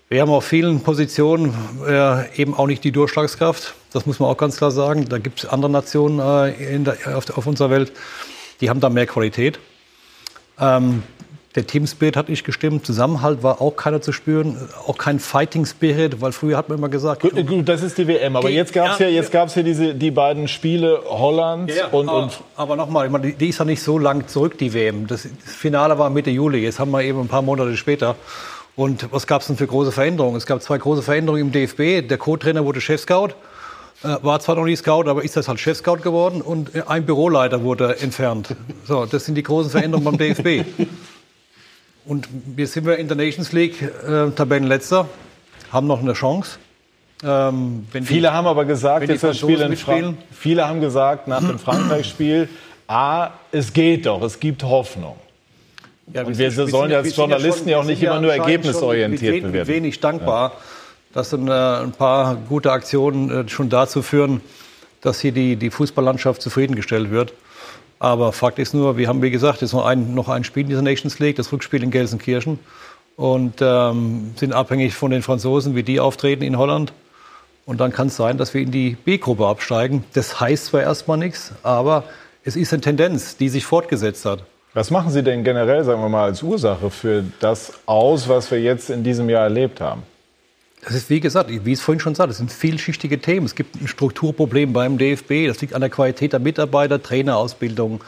Wir 0.09 0.23
haben 0.23 0.31
auf 0.31 0.45
vielen 0.45 0.83
Positionen 0.83 1.55
äh, 1.87 2.41
eben 2.41 2.55
auch 2.55 2.67
nicht 2.67 2.85
die 2.85 2.93
Durchschlagskraft. 2.93 3.75
Das 3.93 4.07
muss 4.07 4.21
man 4.21 4.31
auch 4.31 4.37
ganz 4.37 4.57
klar 4.57 4.71
sagen. 4.71 5.09
Da 5.09 5.19
gibt 5.19 5.41
es 5.41 5.47
andere 5.47 5.71
Nationen 5.71 6.19
äh, 6.21 6.79
der, 6.79 7.17
auf, 7.17 7.29
auf, 7.37 7.47
unserer 7.47 7.71
Welt, 7.71 7.93
die 8.61 8.71
haben 8.71 8.81
da 8.81 8.89
mehr 8.89 9.07
Qualität. 9.07 9.59
Ähm, 10.59 11.03
der 11.59 11.67
Teamspirit 11.67 12.17
hat 12.17 12.29
nicht 12.29 12.45
gestimmt, 12.45 12.87
Zusammenhalt 12.87 13.43
war 13.43 13.61
auch 13.61 13.75
keiner 13.75 14.01
zu 14.01 14.13
spüren, 14.13 14.57
auch 14.87 14.97
kein 14.97 15.19
Fighting 15.19 15.67
Spirit, 15.67 16.21
weil 16.21 16.31
früher 16.31 16.57
hat 16.57 16.69
man 16.69 16.79
immer 16.79 16.89
gesagt. 16.89 17.23
Gut, 17.23 17.35
gut 17.35 17.69
das 17.69 17.83
ist 17.83 17.99
die 17.99 18.07
WM, 18.07 18.37
aber 18.37 18.49
jetzt 18.49 18.73
gab 18.73 18.93
es 18.93 19.01
ja, 19.01 19.09
jetzt 19.09 19.33
gab's 19.33 19.57
ja 19.57 19.65
diese, 19.65 19.93
die 19.93 20.13
beiden 20.13 20.47
Spiele 20.47 21.01
Holland 21.05 21.75
ja, 21.75 21.89
und, 21.89 22.09
aber, 22.09 22.23
und 22.23 22.41
aber 22.55 22.77
nochmal, 22.77 23.11
die, 23.21 23.33
die 23.33 23.49
ist 23.49 23.59
ja 23.59 23.65
nicht 23.65 23.83
so 23.83 23.99
lang 23.99 24.29
zurück, 24.29 24.57
die 24.57 24.73
WM. 24.73 25.09
Das, 25.09 25.25
das 25.45 25.53
Finale 25.53 25.99
war 25.99 26.11
Mitte 26.11 26.31
Juli, 26.31 26.59
jetzt 26.61 26.79
haben 26.79 26.93
wir 26.93 27.03
eben 27.03 27.21
ein 27.23 27.29
paar 27.29 27.43
Monate 27.43 27.77
später. 27.77 28.15
Und 28.77 29.11
was 29.11 29.27
gab 29.27 29.41
es 29.41 29.49
denn 29.49 29.57
für 29.57 29.67
große 29.67 29.91
Veränderungen? 29.91 30.37
Es 30.37 30.47
gab 30.47 30.63
zwei 30.63 30.79
große 30.79 31.03
Veränderungen 31.03 31.47
im 31.47 31.53
DFB. 31.53 32.09
Der 32.09 32.19
Co-Trainer 32.19 32.65
wurde 32.65 32.81
Chef-Scout. 32.81 33.31
War 34.03 34.39
zwar 34.39 34.55
noch 34.55 34.65
nicht 34.65 34.79
Scout, 34.79 35.09
aber 35.09 35.25
ist 35.25 35.37
das 35.37 35.49
halt 35.49 35.59
Chef-Scout 35.59 36.03
geworden 36.05 36.41
und 36.41 36.71
ein 36.89 37.05
Büroleiter 37.05 37.65
wurde 37.65 37.99
entfernt. 37.99 38.55
So, 38.87 39.07
das 39.07 39.25
sind 39.25 39.35
die 39.35 39.43
großen 39.43 39.73
Veränderungen 39.73 40.05
beim 40.05 40.19
DFB. 40.19 40.65
Und 42.09 42.27
wir 42.57 42.67
sind 42.67 42.87
wir 42.87 42.97
in 42.97 43.07
der 43.07 43.19
Nations 43.19 43.53
League 43.53 43.83
äh, 43.83 44.31
Tabellenletzter, 44.31 45.07
haben 45.71 45.87
noch 45.87 46.01
eine 46.01 46.15
Chance. 46.15 46.59
Ähm, 47.23 47.87
viele 48.03 48.33
haben 48.33 48.47
aber 48.47 48.65
gesagt, 48.65 49.07
jetzt 49.07 49.23
das 49.23 49.39
Spiel 49.39 49.61
in 49.61 49.77
Fra 49.77 50.15
viele 50.33 50.67
haben 50.67 50.81
gesagt 50.81 51.29
nach 51.29 51.47
dem 51.47 51.59
Frankreich-Spiel, 51.59 52.49
ah, 52.89 53.33
es 53.53 53.75
geht 53.75 54.07
doch, 54.07 54.23
es 54.23 54.41
gibt 54.41 54.63
Hoffnung. 54.63 55.17
Ja, 56.15 56.23
und 56.23 56.39
wir, 56.39 56.57
wir 56.57 56.67
sollen 56.69 56.91
ja 56.91 56.99
als 56.99 57.15
Journalisten 57.15 57.69
ja, 57.69 57.77
schon, 57.77 57.85
auch 57.85 57.89
nicht 57.89 58.03
immer 58.03 58.21
nur 58.23 58.33
ergebnisorientiert 58.33 59.43
bewerten. 59.43 59.59
Ich 59.59 59.67
bin 59.67 59.75
wenig 59.75 60.01
dankbar, 60.01 60.53
ja. 60.53 60.59
dass 61.13 61.35
ein, 61.35 61.47
ein, 61.51 61.93
paar 61.93 62.37
gute 62.37 62.73
Aktionen 62.73 63.31
äh, 63.31 63.49
schon 63.51 63.69
dazu 63.69 64.01
führen, 64.01 64.41
dass 65.03 65.21
hier 65.21 65.33
die, 65.33 65.57
die 65.57 65.69
Fußballlandschaft 65.69 66.41
zufriedengestellt 66.41 67.11
wird. 67.11 67.35
Aber 67.99 68.33
Fakt 68.33 68.59
ist 68.59 68.75
nur, 68.75 68.97
wir 68.97 69.09
haben, 69.09 69.23
wie 69.23 69.31
gesagt, 69.31 69.61
jetzt 69.61 69.73
noch 69.73 69.85
ein, 69.85 70.15
noch 70.15 70.29
ein 70.29 70.45
Spiel 70.45 70.63
in 70.63 70.69
dieser 70.69 70.83
Nations 70.83 71.19
League, 71.19 71.37
das 71.37 71.53
Rückspiel 71.53 71.83
in 71.83 71.91
Gelsenkirchen. 71.91 72.59
Und 73.17 73.55
ähm, 73.61 74.33
sind 74.37 74.53
abhängig 74.53 74.95
von 74.95 75.11
den 75.11 75.23
Franzosen, 75.23 75.75
wie 75.75 75.83
die 75.83 75.99
auftreten 75.99 76.45
in 76.45 76.57
Holland. 76.57 76.93
Und 77.67 77.81
dann 77.81 77.93
kann 77.93 78.07
es 78.07 78.17
sein, 78.17 78.39
dass 78.39 78.55
wir 78.55 78.63
in 78.63 78.71
die 78.71 78.97
B-Gruppe 79.05 79.47
absteigen. 79.47 80.05
Das 80.15 80.41
heißt 80.41 80.67
zwar 80.67 80.83
erstmal 80.83 81.19
nichts, 81.19 81.53
aber 81.63 82.05
es 82.45 82.57
ist 82.57 82.73
eine 82.73 82.81
Tendenz, 82.81 83.37
die 83.37 83.49
sich 83.49 83.67
fortgesetzt 83.67 84.25
hat. 84.25 84.45
Was 84.75 84.91
machen 84.91 85.11
Sie 85.11 85.23
denn 85.23 85.45
generell, 85.45 85.83
sagen 85.85 86.01
wir 86.01 86.09
mal, 86.09 86.25
als 86.25 86.43
Ursache 86.43 86.91
für 86.91 87.25
das 87.41 87.73
aus, 87.87 88.29
was 88.29 88.51
wir 88.51 88.61
jetzt 88.61 88.91
in 88.91 89.03
diesem 89.03 89.29
Jahr 89.29 89.43
erlebt 89.43 89.81
haben? 89.81 90.03
Das 90.89 90.97
ist, 90.97 91.11
wie 91.11 91.21
gesagt, 91.21 91.51
wie 91.51 91.73
ich 91.73 91.79
es 91.79 91.83
vorhin 91.83 92.01
schon 92.01 92.15
sagte, 92.15 92.29
das 92.29 92.39
sind 92.39 92.51
vielschichtige 92.51 93.21
Themen. 93.21 93.45
Es 93.45 93.55
gibt 93.55 93.79
ein 93.79 93.89
Strukturproblem 93.89 94.73
beim 94.73 94.97
DFB. 94.97 95.47
Das 95.47 95.61
liegt 95.61 95.75
an 95.75 95.83
der 95.83 95.91
Qualität 95.91 96.33
der 96.33 96.41
Mitarbeiter, 96.41 97.03
Trainerausbildung, 97.03 98.01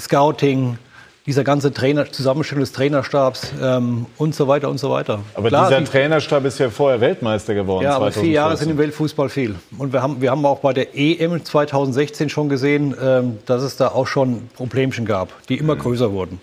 Scouting, 0.00 0.78
dieser 1.26 1.44
ganze 1.44 1.74
Trainer, 1.74 2.10
Zusammenstellung 2.10 2.62
des 2.62 2.72
Trainerstabs 2.72 3.52
ähm, 3.62 4.06
und 4.16 4.34
so 4.34 4.48
weiter 4.48 4.70
und 4.70 4.78
so 4.78 4.90
weiter. 4.90 5.20
Aber 5.34 5.48
Klar, 5.48 5.68
dieser 5.68 5.84
Trainerstab 5.84 6.46
ist 6.46 6.58
ja 6.58 6.70
vorher 6.70 7.02
Weltmeister 7.02 7.52
geworden. 7.52 7.84
Ja, 7.84 7.96
aber 7.96 8.06
2014. 8.06 8.22
vier 8.22 8.32
Jahre 8.32 8.56
sind 8.56 8.70
im 8.70 8.78
Weltfußball 8.78 9.28
viel. 9.28 9.56
Und 9.76 9.92
wir 9.92 10.00
haben, 10.00 10.22
wir 10.22 10.30
haben 10.30 10.46
auch 10.46 10.60
bei 10.60 10.72
der 10.72 10.96
EM 10.96 11.44
2016 11.44 12.30
schon 12.30 12.48
gesehen, 12.48 12.94
ähm, 12.98 13.40
dass 13.44 13.62
es 13.62 13.76
da 13.76 13.88
auch 13.88 14.06
schon 14.06 14.48
Problemchen 14.54 15.04
gab, 15.04 15.28
die 15.50 15.58
immer 15.58 15.74
mhm. 15.74 15.80
größer 15.80 16.12
wurden. 16.12 16.40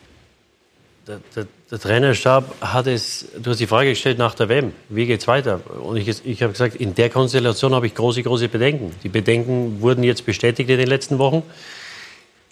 Der, 1.06 1.20
der, 1.36 1.47
der, 1.70 1.80
Trainerstab 1.80 2.56
hat 2.62 2.88
es, 2.88 3.26
du 3.38 3.51
hast 3.51 3.60
die 3.60 3.68
Frage 3.68 3.89
gestellt 3.89 4.18
nach 4.18 4.36
der 4.36 4.47
WM, 4.47 4.72
wie 4.88 5.06
geht 5.06 5.20
es 5.20 5.28
weiter? 5.28 5.60
Und 5.82 5.97
ich, 5.97 6.26
ich 6.26 6.41
habe 6.41 6.54
gesagt, 6.54 6.76
in 6.76 6.95
der 6.95 7.10
Konstellation 7.10 7.76
habe 7.76 7.88
ich 7.88 7.93
große, 7.93 8.24
große 8.24 8.47
Bedenken. 8.47 8.95
Die 9.04 9.10
Bedenken 9.10 9.82
wurden 9.82 10.04
jetzt 10.04 10.26
bestätigt 10.26 10.70
in 10.70 10.78
den 10.78 10.88
letzten 10.88 11.20
Wochen. 11.20 11.43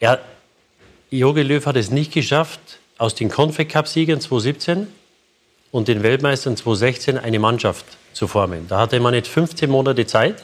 Er, 0.02 0.20
Jogi 1.12 1.43
Löw 1.43 1.66
hat 1.66 1.78
es 1.78 1.91
nicht 1.91 2.12
geschafft, 2.12 2.60
aus 2.97 3.16
den 3.16 3.30
Confed-Cup-Siegern 3.30 4.20
2017 4.20 4.88
und 5.72 5.88
den 5.88 6.04
Weltmeistern 6.04 6.58
2016 6.58 7.18
eine 7.18 7.39
Mannschaft 7.39 7.86
zu 8.12 8.28
formen. 8.28 8.68
Da 8.68 8.80
hatte 8.80 8.99
man 8.99 9.14
jetzt 9.14 9.30
15 9.30 9.70
Monate 9.70 10.06
Zeit, 10.06 10.43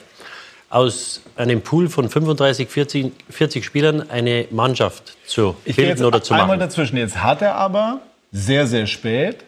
aus 0.70 1.22
einem 1.36 1.62
Pool 1.62 1.88
von 1.88 2.08
35, 2.08 2.68
40, 2.68 3.12
40 3.30 3.64
Spielern 3.64 4.10
eine 4.10 4.46
Mannschaft 4.50 5.16
zu 5.26 5.56
Ich 5.64 5.76
bilden 5.76 5.90
jetzt 5.90 6.02
oder 6.02 6.22
zu 6.22 6.34
einmal 6.34 6.48
machen. 6.48 6.60
dazwischen. 6.60 6.96
Jetzt 6.98 7.22
hat 7.22 7.40
er 7.42 7.54
aber 7.56 8.00
sehr, 8.32 8.66
sehr 8.66 8.86
spät, 8.86 9.38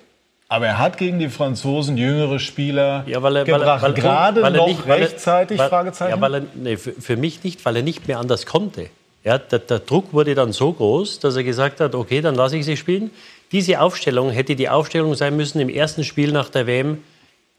aber 0.48 0.66
er 0.66 0.78
hat 0.78 0.96
gegen 0.96 1.18
die 1.18 1.28
Franzosen 1.28 1.98
jüngere 1.98 2.38
Spieler 2.38 3.04
Ja, 3.06 3.22
weil 3.22 3.36
er, 3.36 3.46
weil 3.46 3.58
gebracht. 3.60 3.82
weil 3.82 3.90
er, 3.90 3.94
Gerade 3.94 4.42
weil 4.42 4.54
er 4.54 4.58
noch 4.60 4.66
nicht, 4.68 4.88
weil 4.88 5.02
rechtzeitig, 5.02 5.58
weil, 5.58 5.68
Fragezeichen? 5.68 6.10
Ja, 6.16 6.20
weil 6.20 6.34
er, 6.34 6.42
nee, 6.54 6.76
für, 6.76 6.92
für 6.92 7.16
mich 7.16 7.44
nicht, 7.44 7.64
weil 7.64 7.76
er 7.76 7.82
nicht 7.82 8.08
mehr 8.08 8.18
anders 8.18 8.46
konnte. 8.46 8.86
Ja, 9.22 9.36
der, 9.36 9.58
der 9.58 9.80
Druck 9.80 10.14
wurde 10.14 10.34
dann 10.34 10.52
so 10.52 10.72
groß, 10.72 11.20
dass 11.20 11.36
er 11.36 11.44
gesagt 11.44 11.80
hat, 11.80 11.94
okay, 11.94 12.22
dann 12.22 12.34
lasse 12.34 12.56
ich 12.56 12.64
sie 12.64 12.78
spielen. 12.78 13.10
Diese 13.52 13.80
Aufstellung 13.80 14.30
hätte 14.30 14.56
die 14.56 14.70
Aufstellung 14.70 15.14
sein 15.14 15.36
müssen 15.36 15.60
im 15.60 15.68
ersten 15.68 16.04
Spiel 16.04 16.32
nach 16.32 16.48
der 16.48 16.66
WM 16.66 17.02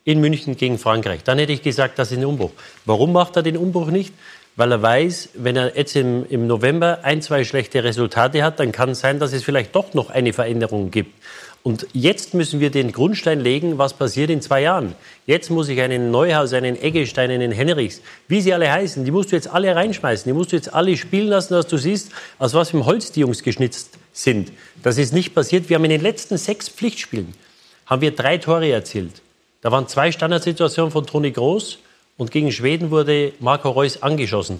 in 0.04 0.20
München 0.20 0.58
gegen 0.58 0.78
Frankreich. 0.78 1.24
Dann 1.24 1.38
hätte 1.38 1.54
ich 1.54 1.62
gesagt, 1.62 1.99
das 1.99 2.12
ist 2.12 2.18
ein 2.18 2.26
Umbruch. 2.26 2.52
Warum 2.86 3.14
macht 3.14 3.36
er 3.36 3.43
den 3.43 3.58
Umbruch 3.58 3.88
nicht? 3.88 4.14
Weil 4.56 4.72
er 4.72 4.82
weiß, 4.82 5.30
wenn 5.36 5.56
er 5.56 5.78
jetzt 5.78 5.95
im, 5.95 6.26
im 6.30 6.45
November 6.45 6.99
ein, 7.04 7.22
zwei 7.22 7.43
schlechte 7.43 7.84
Resultate 7.84 8.43
hat, 8.43 8.60
dann 8.60 8.72
kann 8.72 8.89
es 8.89 8.99
sein, 8.99 9.20
dass 9.20 9.32
es 9.32 9.43
vielleicht 9.43 9.76
doch 9.76 9.93
noch 9.93 10.10
eine 10.10 10.34
Veränderung 10.34 10.91
gibt. 10.91 11.14
Und 11.64 11.86
jetzt 11.93 12.34
müssen 12.34 12.60
wir 12.60 12.72
den 12.72 12.91
Grundstein 12.91 13.39
legen, 13.39 13.78
was 13.78 13.93
passiert 13.93 14.32
in 14.32 14.41
zwei 14.41 14.64
Jahren. 14.64 14.95
Jetzt 15.28 15.52
muss 15.52 15.70
ich 15.70 15.80
einen 15.80 16.10
Neuhaus, 16.10 16.54
einen 16.54 16.76
Eggestein, 16.82 17.30
einen 17.30 17.52
Henrichs, 17.52 18.02
wie 18.28 18.41
sie 18.41 18.52
alle 18.54 18.72
heißen, 18.72 19.06
die 19.06 19.12
musst 19.12 19.32
du 19.32 19.36
jetzt 19.36 19.47
alle 19.47 19.76
reinschmeißen. 19.76 20.28
Die 20.28 20.34
musst 20.34 20.52
du 20.52 20.56
jetzt 20.56 20.74
alle 20.74 20.97
spielen 20.97 21.28
lassen, 21.28 21.54
dass 21.54 21.68
du 21.68 21.78
siehst, 21.78 22.12
aus 22.39 22.56
was 22.56 22.74
einem 22.74 22.86
Holz 22.86 23.12
die 23.12 23.20
Jungs 23.20 23.43
geschnitzt 23.43 23.99
sind. 24.12 24.52
Das 24.82 24.97
ist 24.97 25.14
nicht 25.14 25.36
passiert. 25.36 25.70
Wir 25.70 25.76
haben 25.76 25.86
in 25.86 25.91
den 25.91 26.02
letzten 26.02 26.38
sechs 26.38 26.68
Pflichtspielen 26.68 27.34
haben 27.86 28.02
wir 28.02 28.12
drei 28.12 28.38
Tore 28.38 28.72
erzielt. 28.72 29.22
Da 29.62 29.72
waren 29.72 29.88
zwei 29.88 30.12
Standardsituationen 30.12 30.91
von 30.91 31.05
Toni 31.05 31.32
Groß 31.32 31.78
und 32.18 32.32
gegen 32.32 32.51
Schweden 32.51 32.89
wurde 32.89 33.34
Marco 33.39 33.70
Reus 33.70 34.01
angeschossen. 34.01 34.59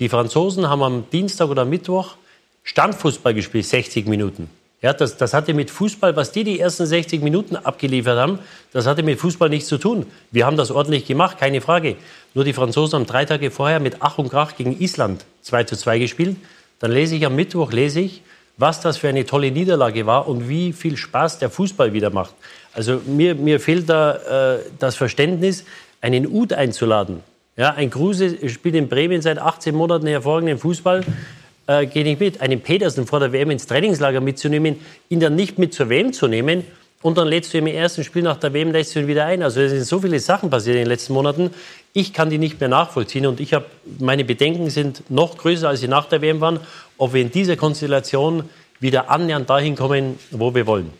Die 0.00 0.08
Franzosen 0.08 0.68
haben 0.68 0.82
am 0.82 1.04
Dienstag 1.10 1.48
oder 1.48 1.64
Mittwoch 1.64 2.16
Standfußball 2.64 3.32
gespielt, 3.32 3.64
60 3.64 4.06
Minuten. 4.06 4.50
Ja, 4.82 4.92
das, 4.92 5.16
das 5.16 5.34
hatte 5.34 5.52
mit 5.52 5.70
Fußball, 5.70 6.16
was 6.16 6.32
die 6.32 6.42
die 6.42 6.58
ersten 6.58 6.86
60 6.86 7.22
Minuten 7.22 7.54
abgeliefert 7.56 8.18
haben, 8.18 8.38
das 8.72 8.86
hatte 8.86 9.02
mit 9.02 9.20
Fußball 9.20 9.50
nichts 9.50 9.68
zu 9.68 9.76
tun. 9.76 10.06
Wir 10.30 10.46
haben 10.46 10.56
das 10.56 10.70
ordentlich 10.70 11.06
gemacht, 11.06 11.38
keine 11.38 11.60
Frage. 11.60 11.96
Nur 12.34 12.44
die 12.44 12.54
Franzosen 12.54 12.98
haben 12.98 13.06
drei 13.06 13.26
Tage 13.26 13.50
vorher 13.50 13.78
mit 13.78 13.96
Ach 14.00 14.18
und 14.18 14.30
Krach 14.30 14.56
gegen 14.56 14.80
Island 14.80 15.26
2 15.42 15.64
zu 15.64 15.76
2 15.76 15.98
gespielt. 15.98 16.36
Dann 16.78 16.92
lese 16.92 17.14
ich 17.14 17.26
am 17.26 17.36
Mittwoch, 17.36 17.72
lese 17.72 18.00
ich, 18.00 18.22
was 18.60 18.80
das 18.80 18.98
für 18.98 19.08
eine 19.08 19.24
tolle 19.24 19.50
Niederlage 19.50 20.04
war 20.06 20.28
und 20.28 20.48
wie 20.48 20.72
viel 20.74 20.96
Spaß 20.96 21.38
der 21.38 21.48
Fußball 21.48 21.94
wieder 21.94 22.10
macht. 22.10 22.34
Also 22.74 23.00
mir, 23.06 23.34
mir 23.34 23.58
fehlt 23.58 23.88
da 23.88 24.56
äh, 24.56 24.58
das 24.78 24.96
Verständnis, 24.96 25.64
einen 26.02 26.26
Ud 26.26 26.52
einzuladen. 26.52 27.22
Ja, 27.56 27.70
ein 27.74 27.90
Kruse 27.90 28.48
spielt 28.48 28.74
in 28.74 28.88
Bremen 28.88 29.22
seit 29.22 29.38
18 29.38 29.74
Monaten 29.74 30.06
hervorragenden 30.06 30.58
Fußball, 30.58 31.04
äh, 31.66 31.86
gehe 31.86 32.04
nicht 32.04 32.20
mit. 32.20 32.40
Einen 32.42 32.60
Pedersen 32.60 33.06
vor 33.06 33.18
der 33.18 33.32
WM 33.32 33.50
ins 33.50 33.66
Trainingslager 33.66 34.20
mitzunehmen, 34.20 34.76
ihn 35.08 35.20
dann 35.20 35.36
nicht 35.36 35.58
mit 35.58 35.72
zur 35.72 35.88
WM 35.88 36.12
zu 36.12 36.28
nehmen 36.28 36.64
und 37.02 37.16
dann 37.16 37.28
lädst 37.28 37.54
du 37.54 37.58
im 37.58 37.66
ersten 37.66 38.04
Spiel 38.04 38.22
nach 38.22 38.36
der 38.36 38.52
WM 38.52 38.72
lässt 38.72 38.94
du 38.94 39.00
ihn 39.00 39.06
wieder 39.06 39.24
ein. 39.24 39.42
Also 39.42 39.62
es 39.62 39.72
sind 39.72 39.84
so 39.84 40.00
viele 40.00 40.20
Sachen 40.20 40.50
passiert 40.50 40.76
in 40.76 40.82
den 40.82 40.88
letzten 40.88 41.14
Monaten. 41.14 41.50
Ich 41.94 42.12
kann 42.12 42.28
die 42.28 42.36
nicht 42.36 42.60
mehr 42.60 42.68
nachvollziehen 42.68 43.26
und 43.26 43.40
ich 43.40 43.54
habe 43.54 43.64
meine 43.98 44.22
Bedenken 44.22 44.68
sind 44.68 45.10
noch 45.10 45.38
größer 45.38 45.68
als 45.68 45.80
sie 45.80 45.88
nach 45.88 46.06
der 46.06 46.20
WM 46.20 46.42
waren, 46.42 46.60
ob 47.00 47.14
wir 47.14 47.22
in 47.22 47.30
dieser 47.30 47.56
Konstellation 47.56 48.48
wieder 48.78 49.10
annähernd 49.10 49.48
dahin 49.48 49.74
kommen, 49.74 50.18
wo 50.30 50.54
wir 50.54 50.66
wollen. 50.66 50.92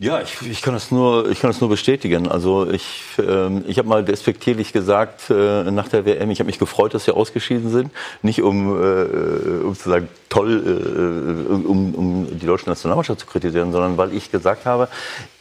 Ja, 0.00 0.20
ich, 0.20 0.42
ich, 0.48 0.62
kann 0.62 0.74
das 0.74 0.92
nur, 0.92 1.28
ich 1.28 1.40
kann 1.40 1.50
das 1.50 1.60
nur 1.60 1.70
bestätigen. 1.70 2.28
Also 2.28 2.70
ich, 2.70 3.02
ähm, 3.18 3.64
ich 3.66 3.78
habe 3.78 3.88
mal 3.88 4.04
despektierlich 4.04 4.72
gesagt 4.72 5.28
äh, 5.30 5.68
nach 5.70 5.88
der 5.88 6.04
WM, 6.04 6.30
ich 6.30 6.38
habe 6.38 6.46
mich 6.46 6.60
gefreut, 6.60 6.94
dass 6.94 7.06
wir 7.08 7.16
ausgeschieden 7.16 7.70
sind. 7.70 7.90
Nicht 8.22 8.42
um, 8.42 8.80
äh, 8.80 9.64
um 9.64 9.74
zu 9.74 9.88
sagen, 9.90 10.08
toll, 10.28 10.62
äh, 10.64 11.52
um, 11.52 11.94
um 11.94 12.38
die 12.38 12.46
deutsche 12.46 12.68
Nationalmannschaft 12.68 13.20
zu 13.20 13.26
kritisieren, 13.26 13.72
sondern 13.72 13.96
weil 13.96 14.12
ich 14.14 14.30
gesagt 14.30 14.66
habe, 14.66 14.88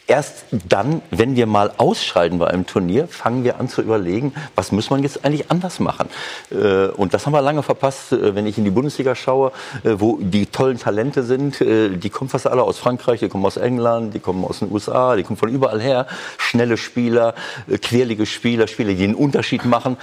Erst 0.09 0.45
dann, 0.69 1.01
wenn 1.11 1.35
wir 1.35 1.47
mal 1.47 1.71
ausscheiden 1.75 2.39
bei 2.39 2.47
einem 2.47 2.65
Turnier, 2.65 3.09
fangen 3.09 3.43
wir 3.43 3.59
an 3.59 3.67
zu 3.67 3.81
überlegen, 3.81 4.33
was 4.55 4.71
muss 4.71 4.89
man 4.89 5.03
jetzt 5.03 5.25
eigentlich 5.25 5.51
anders 5.51 5.81
machen. 5.81 6.07
Äh, 6.49 6.87
Und 6.87 7.13
das 7.13 7.25
haben 7.25 7.33
wir 7.33 7.41
lange 7.41 7.61
verpasst. 7.61 8.13
Äh, 8.13 8.33
Wenn 8.33 8.47
ich 8.47 8.57
in 8.57 8.63
die 8.63 8.69
Bundesliga 8.69 9.15
schaue, 9.15 9.51
äh, 9.83 9.95
wo 9.97 10.17
die 10.21 10.45
tollen 10.45 10.79
Talente 10.79 11.23
sind, 11.23 11.59
die 11.59 12.09
kommen 12.09 12.29
fast 12.29 12.47
alle 12.47 12.63
aus 12.63 12.77
Frankreich, 12.77 13.19
die 13.19 13.27
kommen 13.27 13.45
aus 13.45 13.57
England, 13.57 14.13
die 14.13 14.19
kommen 14.19 14.45
aus 14.45 14.59
den 14.59 14.71
USA, 14.71 15.17
die 15.17 15.23
kommen 15.23 15.35
von 15.35 15.49
überall 15.49 15.81
her. 15.81 16.07
Schnelle 16.37 16.77
Spieler, 16.77 17.33
quirlige 17.81 18.25
Spieler, 18.25 18.67
Spieler, 18.67 18.93
die 18.93 19.03
einen 19.03 19.15
Unterschied 19.15 19.65
machen. 19.65 19.97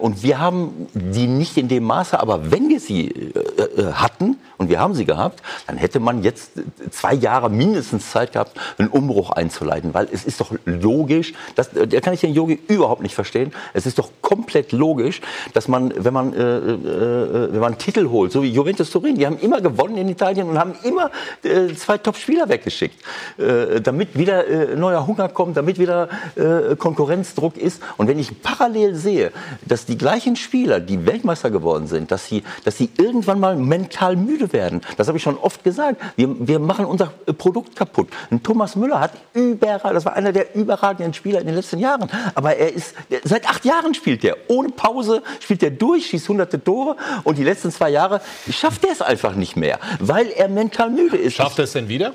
Und 0.00 0.22
wir 0.22 0.38
haben 0.38 0.88
die 0.94 1.26
nicht 1.26 1.56
in 1.56 1.68
dem 1.68 1.84
Maße, 1.84 2.18
aber 2.18 2.50
wenn 2.50 2.68
wir 2.68 2.80
sie 2.80 3.32
hatten, 3.92 4.36
und 4.58 4.70
wir 4.70 4.80
haben 4.80 4.94
sie 4.94 5.04
gehabt, 5.04 5.42
dann 5.66 5.76
hätte 5.76 6.00
man 6.00 6.22
jetzt 6.22 6.52
zwei 6.90 7.14
Jahre 7.14 7.50
mindestens 7.50 8.10
Zeit 8.10 8.32
gehabt, 8.32 8.58
einen 8.78 8.88
Umbruch 8.88 9.25
einzuleiten. 9.30 9.94
Weil 9.94 10.08
es 10.12 10.24
ist 10.24 10.40
doch 10.40 10.52
logisch, 10.64 11.32
das, 11.54 11.72
äh, 11.74 11.86
da 11.86 12.00
kann 12.00 12.14
ich 12.14 12.20
den 12.20 12.34
Yogi 12.34 12.58
überhaupt 12.68 13.02
nicht 13.02 13.14
verstehen, 13.14 13.52
es 13.74 13.86
ist 13.86 13.98
doch 13.98 14.10
komplett 14.22 14.72
logisch, 14.72 15.20
dass 15.54 15.68
man, 15.68 15.92
wenn 15.96 16.14
man, 16.14 16.32
äh, 16.32 16.38
äh, 16.38 17.52
wenn 17.52 17.60
man 17.60 17.72
einen 17.72 17.78
Titel 17.78 18.08
holt, 18.10 18.32
so 18.32 18.42
wie 18.42 18.50
Juventus 18.50 18.90
Turin, 18.90 19.16
die 19.16 19.26
haben 19.26 19.38
immer 19.38 19.60
gewonnen 19.60 19.96
in 19.96 20.08
Italien 20.08 20.48
und 20.48 20.58
haben 20.58 20.74
immer 20.82 21.10
äh, 21.42 21.74
zwei 21.74 21.98
Top-Spieler 21.98 22.48
weggeschickt, 22.48 23.02
äh, 23.38 23.80
damit 23.80 24.16
wieder 24.16 24.46
äh, 24.46 24.76
neuer 24.76 25.06
Hunger 25.06 25.28
kommt, 25.28 25.56
damit 25.56 25.78
wieder 25.78 26.08
äh, 26.34 26.76
Konkurrenzdruck 26.76 27.56
ist. 27.56 27.82
Und 27.96 28.08
wenn 28.08 28.18
ich 28.18 28.42
parallel 28.42 28.94
sehe, 28.94 29.32
dass 29.66 29.86
die 29.86 29.98
gleichen 29.98 30.36
Spieler, 30.36 30.80
die 30.80 31.06
Weltmeister 31.06 31.50
geworden 31.50 31.86
sind, 31.86 32.10
dass 32.10 32.26
sie, 32.26 32.42
dass 32.64 32.76
sie 32.76 32.90
irgendwann 32.98 33.40
mal 33.40 33.56
mental 33.56 34.16
müde 34.16 34.52
werden, 34.52 34.80
das 34.96 35.08
habe 35.08 35.18
ich 35.18 35.22
schon 35.22 35.38
oft 35.38 35.64
gesagt. 35.64 36.00
Wir, 36.16 36.28
wir 36.46 36.58
machen 36.58 36.84
unser 36.84 37.12
äh, 37.26 37.32
Produkt 37.32 37.76
kaputt. 37.76 38.08
Ein 38.30 38.42
Thomas 38.42 38.76
Müller 38.76 39.00
hat 39.00 39.12
überragend, 39.34 39.96
das 39.96 40.04
war 40.04 40.14
einer 40.14 40.32
der 40.32 40.54
überragenden 40.54 41.14
Spieler 41.14 41.40
in 41.40 41.46
den 41.46 41.56
letzten 41.56 41.78
Jahren. 41.78 42.10
Aber 42.34 42.56
er 42.56 42.72
ist, 42.72 42.94
seit 43.24 43.48
acht 43.48 43.64
Jahren 43.64 43.94
spielt 43.94 44.24
er. 44.24 44.36
Ohne 44.48 44.70
Pause 44.70 45.22
spielt 45.40 45.62
er 45.62 45.70
durch, 45.70 46.06
schießt 46.06 46.28
hunderte 46.28 46.62
Tore. 46.62 46.96
Und 47.24 47.38
die 47.38 47.44
letzten 47.44 47.70
zwei 47.70 47.90
Jahre 47.90 48.20
schafft 48.50 48.84
er 48.84 48.92
es 48.92 49.02
einfach 49.02 49.34
nicht 49.34 49.56
mehr, 49.56 49.78
weil 50.00 50.28
er 50.30 50.48
mental 50.48 50.90
müde 50.90 51.16
ist. 51.16 51.34
Schafft 51.34 51.58
er 51.58 51.64
es 51.64 51.72
denn 51.72 51.88
wieder? 51.88 52.12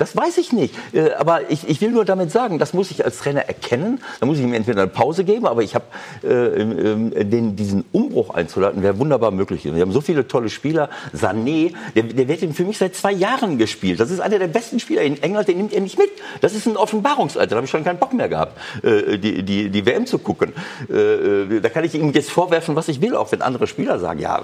Das 0.00 0.16
weiß 0.16 0.38
ich 0.38 0.52
nicht. 0.52 0.74
Äh, 0.94 1.10
Aber 1.18 1.50
ich, 1.50 1.68
ich 1.68 1.80
will 1.82 1.90
nur 1.90 2.06
damit 2.06 2.32
sagen, 2.32 2.58
das 2.58 2.72
muss 2.72 2.90
ich 2.90 3.04
als 3.04 3.18
Trainer 3.18 3.42
erkennen. 3.42 4.00
Da 4.18 4.24
muss 4.24 4.38
ich 4.38 4.44
ihm 4.44 4.54
entweder 4.54 4.80
eine 4.80 4.90
Pause 4.90 5.24
geben, 5.24 5.46
aber 5.46 5.62
ich 5.62 5.74
habe 5.74 5.84
äh, 6.26 7.24
diesen 7.52 7.84
Umbruch 7.92 8.30
einzuleiten, 8.30 8.82
wäre 8.82 8.98
wunderbar 8.98 9.30
möglich. 9.30 9.66
Wir 9.66 9.82
haben 9.82 9.92
so 9.92 10.00
viele 10.00 10.26
tolle 10.26 10.48
Spieler. 10.48 10.88
Sané, 11.14 11.74
der, 11.94 12.04
der 12.04 12.28
wird 12.28 12.40
für 12.54 12.64
mich 12.64 12.78
seit 12.78 12.94
zwei 12.94 13.12
Jahren 13.12 13.58
gespielt. 13.58 14.00
Das 14.00 14.10
ist 14.10 14.20
einer 14.20 14.38
der 14.38 14.48
besten 14.48 14.80
Spieler 14.80 15.02
in 15.02 15.22
England, 15.22 15.48
den 15.48 15.58
nimmt 15.58 15.74
er 15.74 15.82
nicht 15.82 15.98
mit. 15.98 16.08
Das 16.40 16.54
ist 16.54 16.66
ein 16.66 16.78
Offenbarungsalter. 16.78 17.50
Da 17.50 17.56
habe 17.56 17.66
ich 17.66 17.70
schon 17.70 17.84
keinen 17.84 17.98
Bock 17.98 18.14
mehr 18.14 18.30
gehabt, 18.30 18.58
äh, 18.82 19.18
die, 19.18 19.42
die, 19.42 19.68
die 19.68 19.84
WM 19.84 20.06
zu 20.06 20.18
gucken. 20.18 20.54
Äh, 20.88 21.60
da 21.60 21.68
kann 21.68 21.84
ich 21.84 21.94
ihm 21.94 22.10
jetzt 22.12 22.30
vorwerfen, 22.30 22.74
was 22.74 22.88
ich 22.88 23.02
will, 23.02 23.14
auch 23.14 23.30
wenn 23.32 23.42
andere 23.42 23.66
Spieler 23.66 23.98
sagen, 23.98 24.18
ja, 24.18 24.40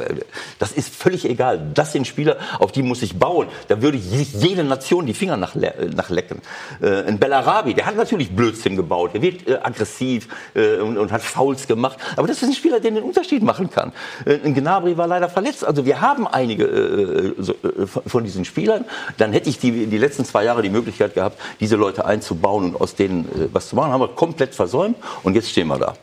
das 0.58 0.72
ist 0.72 0.94
völlig 0.94 1.24
egal. 1.24 1.70
Das 1.72 1.92
sind 1.92 2.06
Spieler, 2.06 2.36
auf 2.58 2.72
die 2.72 2.82
muss 2.82 3.00
ich 3.00 3.18
bauen. 3.18 3.48
Da 3.68 3.80
würde 3.80 3.98
sich 3.98 4.34
jede 4.34 4.62
Nation 4.62 5.06
die 5.06 5.14
Finger 5.14 5.38
nach, 5.38 5.45
nach 5.54 6.10
lecken. 6.10 6.40
Äh, 6.80 7.04
ein 7.04 7.18
Bellarabi, 7.18 7.74
der 7.74 7.86
hat 7.86 7.96
natürlich 7.96 8.34
Blödsinn 8.34 8.76
gebaut. 8.76 9.12
Er 9.14 9.22
wird 9.22 9.46
äh, 9.46 9.58
aggressiv 9.62 10.28
äh, 10.54 10.78
und, 10.78 10.98
und 10.98 11.12
hat 11.12 11.22
Fouls 11.22 11.66
gemacht. 11.66 11.98
Aber 12.16 12.26
das 12.26 12.42
ist 12.42 12.48
ein 12.48 12.54
Spieler, 12.54 12.80
der 12.80 12.90
den 12.90 13.02
Unterschied 13.02 13.42
machen 13.42 13.70
kann. 13.70 13.92
Äh, 14.24 14.38
ein 14.44 14.54
Gnabry 14.54 14.96
war 14.96 15.06
leider 15.06 15.28
verletzt. 15.28 15.64
Also 15.64 15.84
wir 15.84 16.00
haben 16.00 16.26
einige 16.26 16.64
äh, 16.64 17.34
so, 17.38 17.52
äh, 17.52 17.86
von 17.86 18.24
diesen 18.24 18.44
Spielern. 18.44 18.84
Dann 19.18 19.32
hätte 19.32 19.48
ich 19.48 19.58
die, 19.58 19.86
die 19.86 19.98
letzten 19.98 20.24
zwei 20.24 20.44
Jahre 20.44 20.62
die 20.62 20.70
Möglichkeit 20.70 21.14
gehabt, 21.14 21.38
diese 21.60 21.76
Leute 21.76 22.04
einzubauen 22.04 22.74
und 22.74 22.80
aus 22.80 22.94
denen 22.94 23.50
was 23.52 23.68
zu 23.68 23.76
machen. 23.76 23.92
Haben 23.92 24.00
wir 24.00 24.08
komplett 24.08 24.54
versäumt 24.54 24.96
und 25.22 25.34
jetzt 25.34 25.50
stehen 25.50 25.68
wir 25.68 25.78
da. 25.78 25.94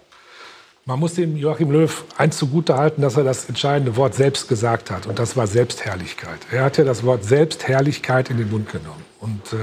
Man 0.86 1.00
muss 1.00 1.14
dem 1.14 1.38
Joachim 1.38 1.72
Löw 1.72 2.04
eins 2.18 2.38
zugutehalten, 2.38 3.02
dass 3.02 3.16
er 3.16 3.24
das 3.24 3.48
entscheidende 3.48 3.96
Wort 3.96 4.16
selbst 4.16 4.50
gesagt 4.50 4.92
hat. 4.92 5.08
Und 5.08 5.18
das 5.18 5.38
war 5.38 5.48
Selbstherrlichkeit. 5.48 6.40
Er 6.52 6.66
hat 6.66 6.78
ja 6.78 6.84
das 6.84 7.04
Wort 7.06 7.24
Selbstherrlichkeit 7.24 8.30
in 8.30 8.38
den 8.38 8.52
Mund 8.52 8.70
genommen. 8.70 9.02
Und 9.22 9.54
äh, 9.54 9.58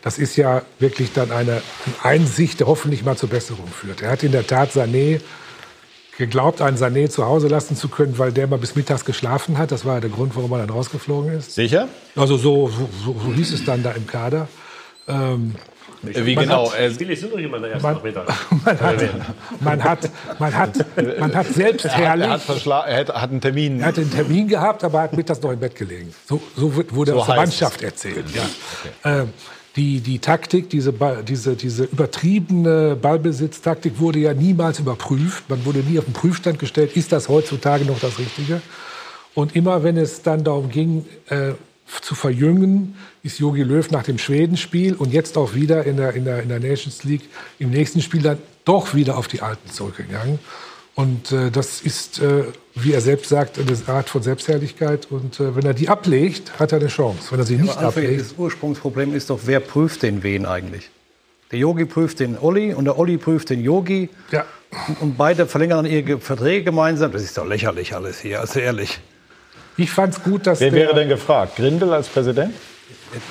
das 0.00 0.16
ist 0.16 0.36
ja 0.36 0.62
wirklich 0.78 1.12
dann 1.12 1.32
eine 1.32 1.60
Einsicht, 2.02 2.60
die 2.60 2.64
hoffentlich 2.64 3.04
mal 3.04 3.14
zur 3.14 3.28
Besserung 3.28 3.66
führt. 3.66 4.00
Er 4.00 4.10
hat 4.10 4.22
in 4.22 4.32
der 4.32 4.46
Tat 4.46 4.70
Sané 4.70 5.20
geglaubt, 6.16 6.62
einen 6.62 6.78
Sané 6.78 7.10
zu 7.10 7.26
Hause 7.26 7.48
lassen 7.48 7.76
zu 7.76 7.88
können, 7.88 8.16
weil 8.16 8.32
der 8.32 8.46
mal 8.46 8.58
bis 8.58 8.74
mittags 8.74 9.04
geschlafen 9.04 9.58
hat. 9.58 9.70
Das 9.70 9.84
war 9.84 9.96
ja 9.96 10.00
der 10.00 10.10
Grund, 10.10 10.34
warum 10.34 10.50
er 10.52 10.60
dann 10.60 10.70
rausgeflogen 10.70 11.30
ist. 11.34 11.54
Sicher? 11.54 11.88
Also 12.16 12.38
so, 12.38 12.70
so, 12.70 12.88
so, 13.04 13.16
so 13.22 13.34
hieß 13.34 13.52
es 13.52 13.66
dann 13.66 13.82
da 13.82 13.90
im 13.90 14.06
Kader. 14.06 14.48
Ähm, 15.08 15.56
Wie 16.06 16.34
Man 16.34 16.44
genau? 16.44 16.70
hat- 16.70 16.78
Er- 16.78 16.90
Spiele 16.90 17.16
sind 17.16 17.32
doch 17.32 17.38
in 17.38 17.50
der 17.50 17.62
ersten 17.70 17.82
Man- 17.82 17.94
Nachmittag. 17.94 18.26
Man 18.64 18.80
hat, 18.80 19.00
man 19.60 19.84
hat, 19.84 20.10
man 20.38 20.54
hat, 20.54 21.18
man 21.20 21.34
hat 21.34 21.46
selbst 21.54 21.84
er, 21.84 21.92
hat, 21.92 22.00
herrlich. 22.00 22.26
er, 22.26 22.32
hat 22.32 22.86
er 22.88 22.96
hat, 22.98 23.08
hat 23.14 23.30
einen 23.30 23.40
Termin. 23.40 23.80
Er 23.80 23.86
hatte 23.86 24.00
einen 24.02 24.10
Termin 24.10 24.48
gehabt, 24.48 24.84
aber 24.84 25.02
hat 25.02 25.16
mittags 25.16 25.40
noch 25.42 25.50
im 25.52 25.60
Bett 25.60 25.74
gelegen. 25.76 26.12
So, 26.28 26.40
so 26.56 26.74
wurde 26.74 27.12
So 27.12 27.20
aus 27.20 27.26
der 27.26 27.36
Mannschaft 27.36 27.82
erzählt. 27.82 28.24
Ja. 28.34 29.22
Ähm, 29.22 29.28
die, 29.76 30.00
die 30.00 30.18
Taktik, 30.20 30.70
diese, 30.70 30.92
Ball, 30.92 31.24
diese, 31.24 31.56
diese 31.56 31.84
übertriebene 31.84 32.96
Ballbesitztaktik 32.96 33.98
wurde 33.98 34.20
ja 34.20 34.32
niemals 34.34 34.78
überprüft. 34.78 35.48
Man 35.50 35.64
wurde 35.64 35.80
nie 35.80 35.98
auf 35.98 36.04
den 36.04 36.14
Prüfstand 36.14 36.58
gestellt, 36.60 36.96
ist 36.96 37.10
das 37.12 37.28
heutzutage 37.28 37.84
noch 37.84 37.98
das 37.98 38.18
Richtige? 38.18 38.60
Und 39.34 39.56
immer 39.56 39.82
wenn 39.82 39.96
es 39.96 40.22
dann 40.22 40.44
darum 40.44 40.68
ging, 40.68 41.04
äh, 41.28 41.52
zu 42.02 42.14
verjüngen, 42.14 42.96
ist 43.22 43.38
Jogi 43.38 43.62
Löw 43.62 43.90
nach 43.90 44.02
dem 44.02 44.18
Schwedenspiel 44.18 44.94
und 44.94 45.12
jetzt 45.12 45.36
auch 45.36 45.54
wieder 45.54 45.84
in 45.84 45.96
der, 45.96 46.14
in, 46.14 46.24
der, 46.24 46.42
in 46.42 46.48
der 46.48 46.60
Nations 46.60 47.04
League 47.04 47.22
im 47.58 47.70
nächsten 47.70 48.00
Spiel 48.02 48.22
dann 48.22 48.38
doch 48.64 48.94
wieder 48.94 49.18
auf 49.18 49.28
die 49.28 49.42
Alten 49.42 49.70
zurückgegangen. 49.70 50.38
Und 50.94 51.32
äh, 51.32 51.50
das 51.50 51.80
ist, 51.80 52.20
äh, 52.20 52.44
wie 52.74 52.92
er 52.92 53.00
selbst 53.00 53.28
sagt, 53.28 53.58
eine 53.58 53.76
Art 53.88 54.08
von 54.08 54.22
Selbstherrlichkeit. 54.22 55.08
Und 55.10 55.40
äh, 55.40 55.56
wenn 55.56 55.66
er 55.66 55.74
die 55.74 55.88
ablegt, 55.88 56.58
hat 56.60 56.72
er 56.72 56.78
eine 56.78 56.88
Chance. 56.88 57.32
Wenn 57.32 57.40
er 57.40 57.46
sie 57.46 57.56
nicht 57.56 57.76
Aber 57.76 57.86
Alfred, 57.86 58.04
ablegt, 58.04 58.20
das 58.20 58.38
Ursprungsproblem 58.38 59.14
ist 59.14 59.30
doch, 59.30 59.40
wer 59.44 59.60
prüft 59.60 60.02
den 60.02 60.22
wen 60.22 60.46
eigentlich? 60.46 60.90
Der 61.50 61.58
Yogi 61.58 61.84
prüft 61.84 62.20
den 62.20 62.38
Olli 62.38 62.72
und 62.74 62.84
der 62.84 62.98
Olli 62.98 63.16
prüft 63.16 63.50
den 63.50 63.60
Yogi. 63.60 64.08
Ja. 64.30 64.44
Und, 64.88 65.02
und 65.02 65.16
beide 65.16 65.46
verlängern 65.46 65.84
dann 65.84 65.92
ihre 65.92 66.20
Verträge 66.20 66.64
gemeinsam. 66.64 67.10
Das 67.12 67.22
ist 67.22 67.36
doch 67.38 67.46
lächerlich 67.46 67.94
alles 67.94 68.20
hier, 68.20 68.40
also 68.40 68.60
ehrlich. 68.60 69.00
Ich 69.76 69.90
fand 69.90 70.14
es 70.14 70.22
gut, 70.22 70.46
dass 70.46 70.60
Wer 70.60 70.70
der, 70.70 70.80
wäre 70.80 70.94
denn 70.94 71.08
gefragt? 71.08 71.56
Grindel 71.56 71.92
als 71.92 72.08
Präsident? 72.08 72.54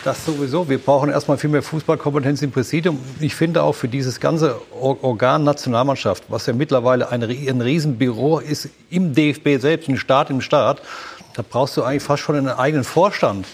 Das 0.05 0.25
sowieso. 0.25 0.69
Wir 0.69 0.77
brauchen 0.77 1.09
erstmal 1.09 1.37
viel 1.37 1.49
mehr 1.49 1.61
Fußballkompetenz 1.61 2.41
im 2.41 2.51
Präsidium. 2.51 2.99
Ich 3.19 3.35
finde 3.35 3.63
auch 3.63 3.73
für 3.73 3.89
dieses 3.89 4.19
ganze 4.19 4.55
Or- 4.79 5.03
Organ 5.03 5.43
Nationalmannschaft, 5.43 6.23
was 6.29 6.45
ja 6.45 6.53
mittlerweile 6.53 7.09
ein, 7.09 7.21
ein 7.21 7.61
Riesenbüro 7.61 8.39
ist 8.39 8.69
im 8.89 9.13
DFB 9.13 9.59
selbst, 9.59 9.89
ein 9.89 9.97
Staat 9.97 10.29
im 10.29 10.39
Staat, 10.41 10.81
da 11.35 11.43
brauchst 11.47 11.75
du 11.75 11.83
eigentlich 11.83 12.03
fast 12.03 12.23
schon 12.23 12.35
einen 12.35 12.47
eigenen 12.47 12.83
Vorstand, 12.85 13.45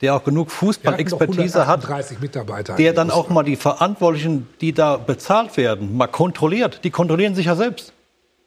der 0.00 0.14
auch 0.14 0.24
genug 0.24 0.50
Fußballexpertise 0.50 1.66
hat, 1.66 1.80
138 1.84 2.20
Mitarbeiter. 2.20 2.76
der 2.76 2.92
dann 2.94 3.10
auch 3.10 3.28
mal 3.28 3.42
die 3.42 3.56
Verantwortlichen, 3.56 4.48
die 4.60 4.72
da 4.72 4.96
bezahlt 4.96 5.56
werden, 5.56 5.96
mal 5.96 6.06
kontrolliert. 6.06 6.80
Die 6.84 6.90
kontrollieren 6.90 7.34
sich 7.34 7.46
ja 7.46 7.56
selbst. 7.56 7.92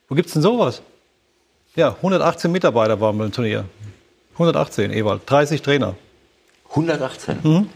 Wo 0.07 0.15
gibt's 0.15 0.33
denn 0.33 0.41
sowas? 0.41 0.81
Ja, 1.75 1.95
118 1.97 2.51
Mitarbeiter 2.51 2.99
waren 2.99 3.17
beim 3.17 3.31
Turnier. 3.31 3.65
118, 4.33 4.91
Ewald. 4.91 5.21
30 5.25 5.61
Trainer. 5.61 5.95
118. 6.69 7.37
Mhm. 7.43 7.69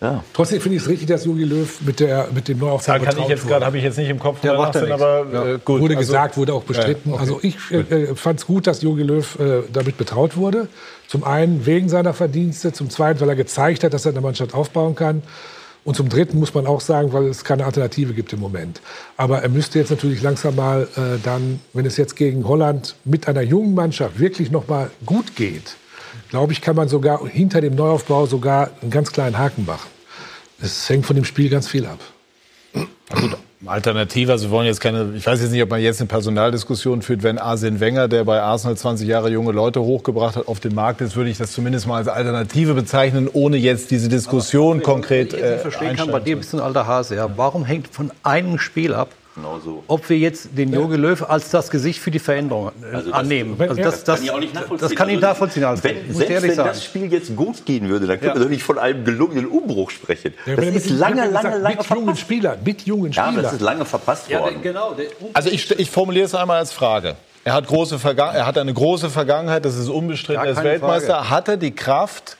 Ja. 0.00 0.22
Trotzdem 0.34 0.60
finde 0.60 0.76
ich 0.76 0.82
es 0.82 0.88
richtig, 0.88 1.08
dass 1.08 1.24
Jogi 1.24 1.44
Löw 1.44 1.80
mit, 1.80 2.00
der, 2.00 2.28
mit 2.34 2.48
dem 2.48 2.58
Neuaufbau 2.58 2.92
Da 2.92 2.98
kann 2.98 3.18
ich 3.18 3.28
jetzt 3.28 3.48
gerade, 3.48 3.64
habe 3.64 3.78
ich 3.78 3.84
jetzt 3.84 3.96
nicht 3.96 4.10
im 4.10 4.18
Kopf, 4.18 4.40
Der 4.42 4.54
macht 4.54 4.74
ja 4.74 4.82
aber 4.94 5.54
äh, 5.54 5.58
gut. 5.64 5.80
Wurde 5.80 5.96
Also- 5.96 6.06
gesagt, 6.12 6.36
wurde 6.36 6.52
auch 6.52 6.64
bestritten. 6.64 7.10
Ja, 7.10 7.14
okay. 7.14 7.20
Also 7.22 7.40
ich 7.42 7.56
äh, 7.72 8.14
fand 8.14 8.40
es 8.40 8.46
gut, 8.46 8.66
dass 8.66 8.82
Jogi 8.82 9.02
Löw 9.04 9.38
äh, 9.38 9.62
damit 9.72 9.96
betraut 9.96 10.36
wurde. 10.36 10.68
Zum 11.06 11.24
einen 11.24 11.64
wegen 11.64 11.88
seiner 11.88 12.12
Verdienste, 12.12 12.72
zum 12.74 12.90
zweiten, 12.90 13.20
weil 13.20 13.28
er 13.30 13.36
gezeigt 13.36 13.84
hat, 13.84 13.94
dass 13.94 14.04
er 14.04 14.12
eine 14.12 14.20
Mannschaft 14.20 14.52
aufbauen 14.52 14.94
kann. 14.96 15.22
Und 15.86 15.94
zum 15.94 16.08
dritten 16.08 16.40
muss 16.40 16.52
man 16.52 16.66
auch 16.66 16.80
sagen, 16.80 17.12
weil 17.12 17.26
es 17.26 17.44
keine 17.44 17.64
Alternative 17.64 18.12
gibt 18.12 18.32
im 18.32 18.40
Moment. 18.40 18.80
Aber 19.16 19.42
er 19.42 19.48
müsste 19.48 19.78
jetzt 19.78 19.90
natürlich 19.90 20.20
langsam 20.20 20.56
mal 20.56 20.88
äh, 20.96 21.20
dann, 21.22 21.60
wenn 21.74 21.86
es 21.86 21.96
jetzt 21.96 22.16
gegen 22.16 22.48
Holland 22.48 22.96
mit 23.04 23.28
einer 23.28 23.42
jungen 23.42 23.72
Mannschaft 23.72 24.18
wirklich 24.18 24.50
noch 24.50 24.66
mal 24.66 24.90
gut 25.06 25.36
geht, 25.36 25.76
glaube 26.28 26.52
ich, 26.52 26.60
kann 26.60 26.74
man 26.74 26.88
sogar 26.88 27.24
hinter 27.28 27.60
dem 27.60 27.76
Neuaufbau 27.76 28.26
sogar 28.26 28.70
einen 28.82 28.90
ganz 28.90 29.12
kleinen 29.12 29.38
Haken 29.38 29.64
machen. 29.64 29.88
Es 30.60 30.88
hängt 30.88 31.06
von 31.06 31.14
dem 31.14 31.24
Spiel 31.24 31.50
ganz 31.50 31.68
viel 31.68 31.86
ab. 31.86 32.00
Alternative, 33.64 34.32
also 34.32 34.46
wir 34.46 34.50
wollen 34.50 34.66
jetzt 34.66 34.80
keine, 34.80 35.14
ich 35.16 35.26
weiß 35.26 35.40
jetzt 35.40 35.50
nicht, 35.50 35.62
ob 35.62 35.70
man 35.70 35.80
jetzt 35.80 36.00
eine 36.00 36.08
Personaldiskussion 36.08 37.00
führt, 37.00 37.22
wenn 37.22 37.38
Arsene 37.38 37.80
Wenger, 37.80 38.06
der 38.06 38.24
bei 38.24 38.40
Arsenal 38.40 38.76
20 38.76 39.08
Jahre 39.08 39.30
junge 39.30 39.52
Leute 39.52 39.80
hochgebracht 39.80 40.36
hat, 40.36 40.46
auf 40.48 40.60
den 40.60 40.74
Markt 40.74 41.00
ist, 41.00 41.16
würde 41.16 41.30
ich 41.30 41.38
das 41.38 41.52
zumindest 41.52 41.86
mal 41.86 41.96
als 41.96 42.08
Alternative 42.08 42.74
bezeichnen, 42.74 43.28
ohne 43.32 43.56
jetzt 43.56 43.90
diese 43.90 44.08
Diskussion 44.08 44.82
konkret 44.82 45.32
ich 45.32 45.42
äh, 45.42 45.52
nicht 45.52 45.60
verstehen 45.62 45.96
kann, 45.96 46.10
bei 46.10 46.20
dir 46.20 46.36
bist 46.36 46.52
du 46.52 46.58
ein 46.58 46.62
alter 46.62 46.86
Hase. 46.86 47.16
Ja. 47.16 47.30
Warum 47.36 47.64
hängt 47.64 47.88
von 47.88 48.12
einem 48.22 48.58
Spiel 48.58 48.92
ab, 48.92 49.08
Genau 49.36 49.60
so. 49.62 49.84
ob 49.86 50.08
wir 50.08 50.18
jetzt 50.18 50.48
den 50.56 50.72
Jogi 50.72 50.96
Löw 50.96 51.22
als 51.28 51.50
das 51.50 51.70
Gesicht 51.70 52.00
für 52.00 52.10
die 52.10 52.18
Veränderung 52.18 52.72
äh, 52.82 52.94
Also 52.96 53.10
das- 53.10 53.18
annehmen? 53.20 53.54
Also 53.60 53.74
das, 53.74 54.02
das, 54.02 54.16
kann 54.18 54.24
ich 54.24 54.30
auch 54.32 54.40
nicht 54.40 54.54
nachvollziehen. 54.54 54.88
das 54.88 54.96
kann 54.96 55.08
ich 55.10 55.14
Also, 55.16 55.26
nachvollziehen, 55.28 55.64
Alfred. 55.64 55.96
Wenn, 56.08 56.14
selbst 56.14 56.42
wenn 56.42 56.54
sagen. 56.54 56.68
das 56.70 56.84
Spiel 56.84 57.12
jetzt 57.12 57.36
gut 57.36 57.64
gehen 57.66 57.88
würde, 57.88 58.06
dann 58.06 58.18
können 58.18 58.30
Ja. 58.30 58.34
wir 58.36 58.42
doch 58.42 58.48
nicht 58.50 58.62
von 58.62 58.78
einem 58.78 59.04
gelungenen 59.04 59.46
Umbruch 59.46 59.90
sprechen. 59.90 60.34
Ja, 60.46 60.56
das 60.56 60.64
ist 60.66 60.90
mit- 60.90 60.98
lange, 60.98 61.16
lange, 61.16 61.28
gesagt, 61.28 61.44
lange 61.62 61.76
mit 61.76 61.86
jungen 61.86 62.04
verpasst. 62.06 62.20
Spielern, 62.20 62.58
mit 62.64 62.82
jungen 62.82 63.12
Ja, 63.12 63.22
aber 63.22 63.30
Spielern. 63.32 63.44
das 63.44 63.52
ist 63.52 63.60
lange 63.60 63.84
verpasst 63.84 64.28
ja, 64.30 64.40
worden. 64.40 64.62
genau. 64.62 64.96
Also 65.34 65.50
ich, 65.50 65.70
ich 65.78 65.90
formuliere 65.90 66.24
es 66.26 66.34
einmal 66.34 66.58
als 66.58 66.72
Frage. 66.72 67.16
Er 67.44 67.52
hat, 67.52 67.66
große 67.68 67.98
Verga 67.98 68.32
er 68.32 68.46
hat 68.46 68.58
eine 68.58 68.72
große 68.74 69.08
Vergangenheit, 69.10 69.64
das 69.64 69.76
ist 69.76 69.88
unbestritten, 69.88 70.42
Ja, 70.42 70.46
er 70.46 70.52
ist 70.52 70.64
Weltmeister. 70.64 71.14
Frage. 71.14 71.30
Hat 71.30 71.48
er 71.48 71.56
die 71.58 71.70
Kraft 71.72 72.36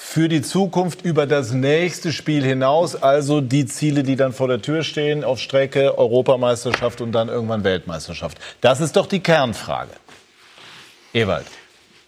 für 0.00 0.28
die 0.28 0.42
Zukunft 0.42 1.02
über 1.02 1.26
das 1.26 1.52
nächste 1.52 2.12
Spiel 2.12 2.44
hinaus, 2.44 2.94
also 2.94 3.40
die 3.40 3.66
Ziele, 3.66 4.04
die 4.04 4.14
dann 4.14 4.32
vor 4.32 4.46
der 4.46 4.62
Tür 4.62 4.84
stehen, 4.84 5.24
auf 5.24 5.40
Strecke, 5.40 5.98
Europameisterschaft 5.98 7.00
und 7.00 7.10
dann 7.10 7.28
irgendwann 7.28 7.64
Weltmeisterschaft? 7.64 8.38
Das 8.60 8.80
ist 8.80 8.94
doch 8.94 9.06
die 9.06 9.18
Kernfrage. 9.18 9.90
Ewald. 11.12 11.46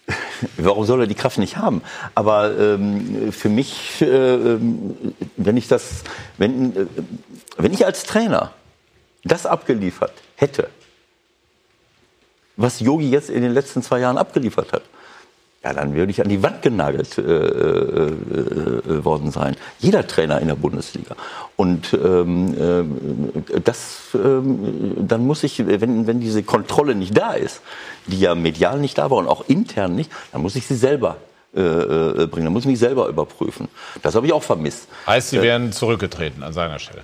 Warum 0.57 0.87
soll 0.87 1.01
er 1.01 1.07
die 1.09 1.17
Kraft 1.17 1.39
nicht 1.39 1.57
haben? 1.57 1.83
Aber 2.15 2.57
ähm, 2.57 3.33
für 3.33 3.49
mich, 3.49 4.01
äh, 4.01 4.07
ähm, 4.07 4.97
wenn 5.37 5.57
ich 5.57 5.67
das, 5.67 6.05
wenn, 6.39 6.77
äh, 6.77 6.87
wenn 7.59 7.73
ich 7.73 7.85
als 7.85 8.05
Trainer 8.05 8.53
das 9.25 9.47
abgeliefert 9.47 10.13
hätte, 10.37 10.69
was 12.57 12.79
Yogi 12.79 13.11
jetzt 13.11 13.31
in 13.31 13.43
den 13.43 13.53
letzten 13.53 13.83
zwei 13.83 13.99
Jahren 13.99 14.17
abgeliefert 14.17 14.73
hat, 14.73 14.83
ja, 15.63 15.75
dann 15.75 15.95
würde 15.95 16.11
ich 16.11 16.23
an 16.23 16.29
die 16.29 16.43
Wand 16.43 16.63
genagelt 16.63 17.19
äh, 17.19 17.23
äh, 17.23 18.07
äh, 18.09 19.05
worden 19.05 19.31
sein. 19.31 19.57
Jeder 19.79 20.07
Trainer 20.07 20.41
in 20.41 20.49
der 20.49 20.55
Bundesliga. 20.55 21.15
Und 21.57 21.93
ähm, 21.93 22.55
äh, 23.55 23.61
das, 23.61 24.09
ähm, 24.15 24.95
dann 24.97 25.27
muss 25.27 25.43
ich, 25.45 25.67
wenn, 25.67 26.07
wenn 26.07 26.19
diese 26.21 26.43
Kontrolle 26.43 26.95
nicht 26.95 27.17
da 27.17 27.33
ist, 27.33 27.61
die 28.07 28.21
ja 28.21 28.35
medial 28.35 28.79
nicht 28.79 28.97
da 28.97 29.11
war 29.11 29.19
und 29.19 29.29
auch 29.29 29.45
intern 29.49 29.95
nicht, 29.95 30.11
dann 30.33 30.41
muss 30.41 30.57
ich 30.57 30.67
sie 30.67 30.77
selber 30.77 31.19
äh, 31.55 31.61
äh, 31.61 32.27
bringen. 32.27 32.47
Dann 32.47 32.53
muss 32.55 32.63
ich 32.63 32.71
mich 32.71 32.79
selber 32.79 33.09
überprüfen. 33.09 33.69
Das 34.03 34.15
habe 34.15 34.27
ich 34.27 34.33
auch 34.33 34.43
vermisst. 34.43 34.89
Heißt, 35.07 35.31
Sie 35.31 35.37
Äh, 35.39 35.43
wären 35.43 35.73
zurückgetreten 35.73 36.43
an 36.43 36.55
seiner 36.55 36.79
Stelle. 36.79 37.03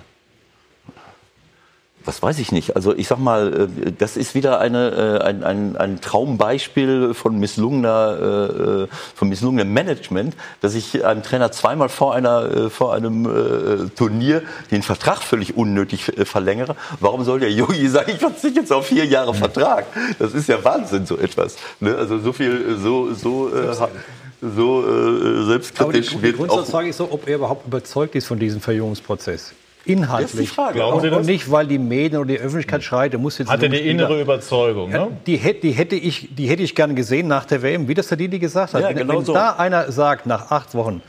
Das 2.07 2.23
weiß 2.23 2.39
ich 2.39 2.53
nicht. 2.53 2.77
Also 2.77 2.95
ich 2.95 3.09
sag 3.09 3.19
mal, 3.19 3.67
äh, 3.85 3.91
das 3.91 4.15
ist 4.15 4.33
wieder 4.33 4.61
eine, 4.61 5.19
äh, 5.21 5.23
ein, 5.25 5.43
ein, 5.43 5.75
ein 5.75 5.99
Traumbeispiel 5.99 7.13
von 7.13 7.37
misslungener, 7.37 8.87
äh, 8.87 8.87
von 9.13 9.27
misslungenem 9.27 9.73
Management, 9.73 10.33
dass 10.61 10.73
ich 10.73 11.03
einem 11.03 11.21
Trainer 11.21 11.51
zweimal 11.51 11.89
vor 11.89 12.15
einer, 12.15 12.69
vor 12.69 12.93
einem 12.93 13.89
Turnier 13.97 14.41
den 14.71 14.83
Vertrag 14.83 15.21
völlig 15.21 15.57
unnötig 15.57 16.13
verlängere. 16.23 16.77
Warum 17.01 17.25
soll 17.25 17.41
der 17.41 17.51
Yogi 17.51 17.87
sagen, 17.89 18.11
ich 18.11 18.19
verzichte 18.19 18.61
jetzt 18.61 18.71
auf 18.71 18.87
vier 18.87 19.05
Jahre 19.05 19.33
Vertrag? 19.33 19.85
Das 20.17 20.33
ist 20.33 20.47
ja 20.47 20.63
Wahnsinn, 20.63 21.05
so 21.05 21.17
etwas. 21.17 21.57
Ne? 21.81 21.93
Also 21.93 22.19
so 22.19 22.31
viel, 22.31 22.77
so, 22.81 23.13
so, 23.13 23.49
so 23.49 23.53
äh, 23.53 23.67
Aber 23.77 25.41
die, 25.41 25.45
selbstkritisch 25.45 26.15
die 26.23 26.31
Grundsatzfrage 26.31 26.87
ist 26.87 26.97
so, 26.97 27.11
ob 27.11 27.27
er 27.27 27.35
überhaupt 27.35 27.67
überzeugt 27.67 28.15
ist 28.15 28.27
von 28.27 28.39
diesem 28.39 28.61
Verjüngungsprozess. 28.61 29.53
Inhaltlich. 29.87 30.31
Das 30.31 30.39
ist 30.39 30.41
die 30.41 30.47
Frage. 30.47 30.73
Glauben 30.75 31.01
Sie 31.01 31.07
Und 31.07 31.13
das? 31.19 31.27
nicht, 31.27 31.49
weil 31.51 31.67
die 31.67 31.77
Medien 31.79 32.19
oder 32.19 32.29
die 32.29 32.39
Öffentlichkeit 32.39 32.83
schreit, 32.83 33.13
er 33.13 33.19
muss 33.19 33.37
jetzt... 33.37 33.49
Hat 33.49 33.63
er 33.63 33.69
die 33.69 33.77
innere 33.77 34.19
Überzeugung, 34.21 34.91
Ja, 34.91 35.05
ne? 35.05 35.17
die, 35.25 35.37
hätte, 35.37 35.61
die, 35.61 35.71
hätte 35.71 35.95
ich, 35.95 36.29
die 36.35 36.47
hätte 36.47 36.63
ich 36.63 36.75
gerne 36.75 36.93
gesehen 36.93 37.27
nach 37.27 37.45
der 37.45 37.61
WM, 37.61 37.87
wie 37.87 37.93
das 37.93 38.07
der 38.07 38.17
Didi 38.17 38.39
gesagt 38.39 38.73
hat. 38.73 38.81
Ja, 38.81 38.89
wenn 38.89 38.97
genau 38.97 39.17
wenn 39.19 39.25
so. 39.25 39.33
da 39.33 39.51
einer 39.51 39.91
sagt, 39.91 40.25
nach 40.25 40.51
acht 40.51 40.73
Wochen, 40.75 41.01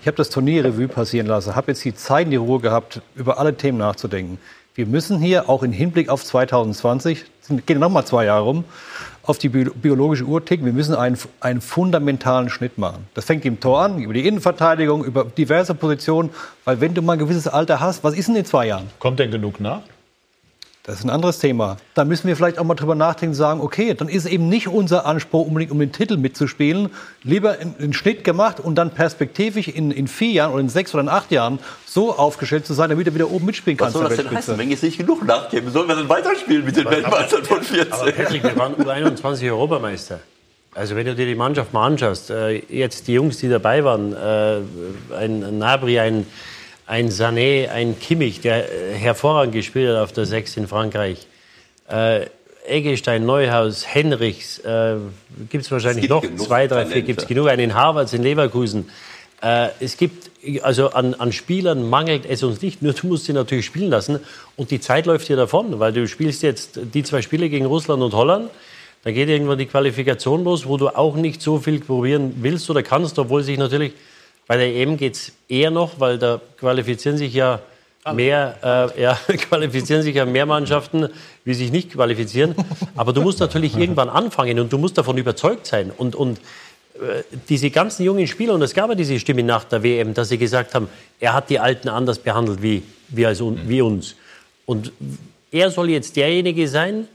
ich 0.00 0.06
habe 0.06 0.16
das 0.16 0.30
Turnier 0.30 0.64
Revue 0.64 0.88
passieren 0.88 1.26
lassen, 1.26 1.54
habe 1.54 1.72
jetzt 1.72 1.84
die 1.84 1.94
Zeit 1.94 2.24
in 2.26 2.30
die 2.30 2.36
Ruhe 2.36 2.60
gehabt, 2.60 3.02
über 3.16 3.38
alle 3.38 3.54
Themen 3.54 3.78
nachzudenken. 3.78 4.38
Wir 4.74 4.86
müssen 4.86 5.18
hier 5.18 5.48
auch 5.50 5.62
im 5.62 5.72
Hinblick 5.72 6.08
auf 6.08 6.24
2020, 6.24 7.24
es 7.42 7.66
gehen 7.66 7.78
noch 7.80 7.90
mal 7.90 8.04
zwei 8.04 8.24
Jahre 8.24 8.44
rum, 8.44 8.64
auf 9.22 9.38
die 9.38 9.48
bio- 9.48 9.72
biologische 9.74 10.24
Uhr 10.24 10.44
ticken. 10.44 10.66
Wir 10.66 10.72
müssen 10.72 10.94
einen, 10.94 11.18
einen 11.40 11.60
fundamentalen 11.60 12.48
Schnitt 12.48 12.78
machen. 12.78 13.06
Das 13.14 13.24
fängt 13.24 13.44
im 13.44 13.60
Tor 13.60 13.80
an, 13.82 13.98
über 13.98 14.14
die 14.14 14.26
Innenverteidigung, 14.26 15.04
über 15.04 15.24
diverse 15.24 15.74
Positionen. 15.74 16.30
Weil 16.64 16.80
wenn 16.80 16.94
du 16.94 17.02
mal 17.02 17.14
ein 17.14 17.18
gewisses 17.18 17.46
Alter 17.48 17.80
hast, 17.80 18.02
was 18.04 18.14
ist 18.14 18.28
denn 18.28 18.36
in 18.36 18.44
zwei 18.44 18.66
Jahren? 18.66 18.88
Kommt 18.98 19.18
denn 19.18 19.30
genug 19.30 19.60
nach? 19.60 19.82
Das 20.90 20.98
ist 20.98 21.04
ein 21.04 21.10
anderes 21.10 21.38
Thema. 21.38 21.76
Da 21.94 22.04
müssen 22.04 22.26
wir 22.26 22.34
vielleicht 22.34 22.58
auch 22.58 22.64
mal 22.64 22.74
drüber 22.74 22.96
nachdenken 22.96 23.30
und 23.30 23.36
sagen, 23.36 23.60
okay, 23.60 23.94
dann 23.94 24.08
ist 24.08 24.26
eben 24.26 24.48
nicht 24.48 24.66
unser 24.66 25.06
Anspruch, 25.06 25.46
unbedingt 25.46 25.70
um 25.70 25.78
den 25.78 25.92
Titel 25.92 26.16
mitzuspielen. 26.16 26.88
Lieber 27.22 27.58
einen 27.78 27.92
Schnitt 27.92 28.24
gemacht 28.24 28.58
und 28.58 28.74
dann 28.74 28.90
perspektivisch 28.90 29.68
in, 29.68 29.92
in 29.92 30.08
vier 30.08 30.32
Jahren 30.32 30.52
oder 30.52 30.62
in 30.62 30.68
sechs 30.68 30.92
oder 30.92 31.04
in 31.04 31.08
acht 31.08 31.30
Jahren 31.30 31.60
so 31.86 32.12
aufgestellt 32.12 32.66
zu 32.66 32.74
sein, 32.74 32.90
damit 32.90 33.06
er 33.06 33.14
wieder 33.14 33.30
oben 33.30 33.46
mitspielen 33.46 33.76
kann. 33.76 33.86
Was 33.86 33.92
soll 33.92 34.08
das 34.08 34.16
denn 34.16 34.32
heißen, 34.32 34.58
wenn 34.58 34.68
jetzt 34.68 34.82
nicht 34.82 34.98
genug 34.98 35.24
nachgeben? 35.24 35.70
Sollen 35.70 35.86
wir 35.86 35.94
dann 35.94 36.08
weiterspielen 36.08 36.64
mit 36.64 36.74
den 36.74 36.90
Weltmeistern 36.90 37.44
von 37.44 37.62
14? 37.62 37.92
Aber 37.92 38.10
Patrick, 38.10 38.42
wir 38.42 38.56
waren 38.56 38.74
U21 38.74 39.48
Europameister. 39.48 40.18
Also 40.74 40.96
wenn 40.96 41.06
du 41.06 41.14
dir 41.14 41.26
die 41.26 41.36
Mannschaft 41.36 41.72
mal 41.72 41.86
anschaust, 41.86 42.30
äh, 42.30 42.62
jetzt 42.68 43.06
die 43.06 43.12
Jungs, 43.12 43.38
die 43.38 43.48
dabei 43.48 43.84
waren, 43.84 44.12
äh, 44.12 45.14
ein 45.16 45.58
Nabri, 45.58 46.00
ein, 46.00 46.26
ein 46.90 47.08
Sané, 47.10 47.68
ein 47.68 48.00
Kimmich, 48.00 48.40
der 48.40 48.64
äh, 48.64 48.94
hervorragend 48.94 49.54
gespielt 49.54 49.90
hat 49.90 50.02
auf 50.02 50.12
der 50.12 50.26
Sechs 50.26 50.56
in 50.56 50.66
Frankreich. 50.66 51.24
Äh, 51.88 52.26
Eggestein, 52.66 53.24
Neuhaus, 53.24 53.86
Henrichs, 53.86 54.58
äh, 54.58 54.96
gibt 55.48 55.64
es 55.64 55.70
wahrscheinlich 55.70 56.08
noch 56.08 56.24
zwei, 56.36 56.66
drei, 56.66 56.86
vier, 56.86 57.02
gibt 57.02 57.22
es 57.22 57.28
genug. 57.28 57.48
Einen 57.48 57.74
Harvards 57.74 58.12
in 58.12 58.24
Leverkusen. 58.24 58.90
Äh, 59.40 59.68
es 59.78 59.96
gibt, 59.98 60.32
also 60.62 60.90
an, 60.90 61.14
an 61.14 61.32
Spielern 61.32 61.88
mangelt 61.88 62.26
es 62.28 62.42
uns 62.42 62.60
nicht, 62.60 62.82
nur 62.82 62.92
du 62.92 63.06
musst 63.06 63.26
sie 63.26 63.34
natürlich 63.34 63.66
spielen 63.66 63.88
lassen. 63.88 64.18
Und 64.56 64.72
die 64.72 64.80
Zeit 64.80 65.06
läuft 65.06 65.28
dir 65.28 65.36
davon, 65.36 65.78
weil 65.78 65.92
du 65.92 66.08
spielst 66.08 66.42
jetzt 66.42 66.80
die 66.92 67.04
zwei 67.04 67.22
Spiele 67.22 67.48
gegen 67.48 67.66
Russland 67.66 68.02
und 68.02 68.14
Holland. 68.14 68.50
Dann 69.04 69.14
geht 69.14 69.28
irgendwann 69.28 69.58
die 69.58 69.66
Qualifikation 69.66 70.42
los, 70.42 70.66
wo 70.66 70.76
du 70.76 70.88
auch 70.88 71.14
nicht 71.14 71.40
so 71.40 71.60
viel 71.60 71.78
probieren 71.78 72.34
willst 72.40 72.68
oder 72.68 72.82
kannst, 72.82 73.16
obwohl 73.20 73.44
sich 73.44 73.58
natürlich 73.58 73.92
bei 74.50 74.56
der 74.56 74.74
EM 74.74 74.96
geht 74.96 75.14
es 75.14 75.32
eher 75.48 75.70
noch, 75.70 76.00
weil 76.00 76.18
da 76.18 76.40
qualifizieren 76.58 77.16
sich 77.16 77.32
ja 77.32 77.60
mehr, 78.12 78.90
äh, 78.96 79.00
ja, 79.02 79.16
qualifizieren 79.36 80.02
sich 80.02 80.16
ja 80.16 80.26
mehr 80.26 80.44
Mannschaften, 80.44 81.08
wie 81.44 81.54
sich 81.54 81.70
nicht 81.70 81.92
qualifizieren. 81.92 82.56
Aber 82.96 83.12
du 83.12 83.22
musst 83.22 83.38
natürlich 83.38 83.76
irgendwann 83.76 84.08
anfangen 84.08 84.58
und 84.58 84.72
du 84.72 84.76
musst 84.76 84.98
davon 84.98 85.18
überzeugt 85.18 85.68
sein. 85.68 85.92
Und, 85.96 86.16
und 86.16 86.38
äh, 86.94 87.22
diese 87.48 87.70
ganzen 87.70 88.02
jungen 88.02 88.26
Spieler, 88.26 88.54
und 88.54 88.62
es 88.62 88.74
gab 88.74 88.88
ja 88.88 88.96
diese 88.96 89.20
Stimme 89.20 89.44
nach 89.44 89.62
der 89.62 89.84
WM, 89.84 90.14
dass 90.14 90.30
sie 90.30 90.38
gesagt 90.38 90.74
haben, 90.74 90.88
er 91.20 91.32
hat 91.32 91.48
die 91.48 91.60
Alten 91.60 91.88
anders 91.88 92.18
behandelt 92.18 92.60
wie, 92.60 92.82
wie, 93.06 93.26
als, 93.26 93.40
wie 93.40 93.82
uns. 93.82 94.16
Und 94.66 94.90
er 95.52 95.70
soll 95.70 95.90
jetzt 95.90 96.16
derjenige 96.16 96.66
sein, 96.66 97.06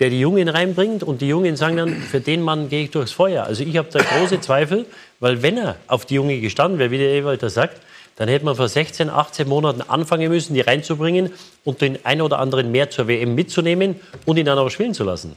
der 0.00 0.10
die 0.10 0.20
Jungen 0.20 0.48
reinbringt 0.48 1.02
und 1.02 1.20
die 1.20 1.28
Jungen 1.28 1.56
sagen 1.56 1.76
dann, 1.76 1.96
für 1.96 2.20
den 2.20 2.42
Mann 2.42 2.68
gehe 2.68 2.84
ich 2.84 2.90
durchs 2.90 3.12
Feuer. 3.12 3.44
Also 3.44 3.64
ich 3.64 3.76
habe 3.76 3.88
da 3.90 3.98
große 3.98 4.40
Zweifel, 4.40 4.86
weil 5.18 5.42
wenn 5.42 5.58
er 5.58 5.76
auf 5.88 6.06
die 6.06 6.14
Junge 6.14 6.40
gestanden 6.40 6.78
wäre, 6.78 6.90
wie 6.90 6.98
der 6.98 7.10
Ewald 7.10 7.42
das 7.42 7.54
sagt, 7.54 7.80
dann 8.16 8.28
hätte 8.28 8.44
man 8.44 8.56
vor 8.56 8.68
16, 8.68 9.10
18 9.10 9.48
Monaten 9.48 9.80
anfangen 9.82 10.28
müssen, 10.28 10.54
die 10.54 10.60
reinzubringen 10.60 11.30
und 11.64 11.80
den 11.80 12.04
einen 12.04 12.22
oder 12.22 12.38
anderen 12.38 12.72
mehr 12.72 12.90
zur 12.90 13.06
WM 13.06 13.34
mitzunehmen 13.34 13.96
und 14.24 14.36
ihn 14.36 14.46
dann 14.46 14.58
auch 14.58 14.70
spielen 14.70 14.94
zu 14.94 15.04
lassen. 15.04 15.36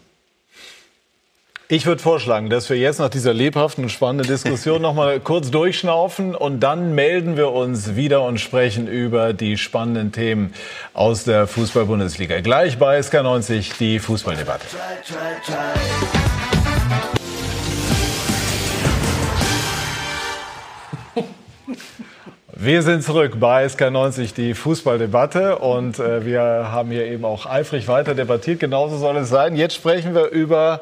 Ich 1.74 1.86
würde 1.86 2.02
vorschlagen, 2.02 2.50
dass 2.50 2.70
wir 2.70 2.76
jetzt 2.76 3.00
nach 3.00 3.08
dieser 3.08 3.34
lebhaften 3.34 3.86
und 3.86 3.90
spannenden 3.90 4.28
Diskussion 4.28 4.82
noch 4.82 4.94
mal 4.94 5.22
kurz 5.22 5.52
durchschnaufen 5.52 6.36
und 6.36 6.60
dann 6.60 6.94
melden 6.96 7.38
wir 7.38 7.54
uns 7.54 7.96
wieder 7.96 8.24
und 8.24 8.42
sprechen 8.42 8.90
über 8.90 9.32
die 9.32 9.56
spannenden 9.58 10.12
Themen 10.12 10.54
aus 10.94 11.24
der 11.24 11.48
Fußball-Bundesliga. 11.48 12.42
Gleich 12.42 12.78
bei 12.78 13.00
SK90 13.00 13.78
die 13.80 14.00
Fußballdebatte. 14.00 14.66
Wir 22.54 22.84
sind 22.84 23.02
zurück 23.02 23.40
bei 23.40 23.66
SK90, 23.66 24.36
die 24.36 24.54
Fußballdebatte. 24.56 25.60
Und 25.60 26.00
äh, 26.00 26.26
wir 26.26 26.42
haben 26.44 26.92
hier 26.92 27.06
eben 27.06 27.24
auch 27.24 27.46
eifrig 27.46 27.88
weiter 27.88 28.14
debattiert. 28.14 28.60
Genauso 28.60 28.98
soll 28.98 29.16
es 29.18 29.30
sein. 29.30 29.56
Jetzt 29.56 29.74
sprechen 29.74 30.14
wir 30.14 30.26
über 30.28 30.82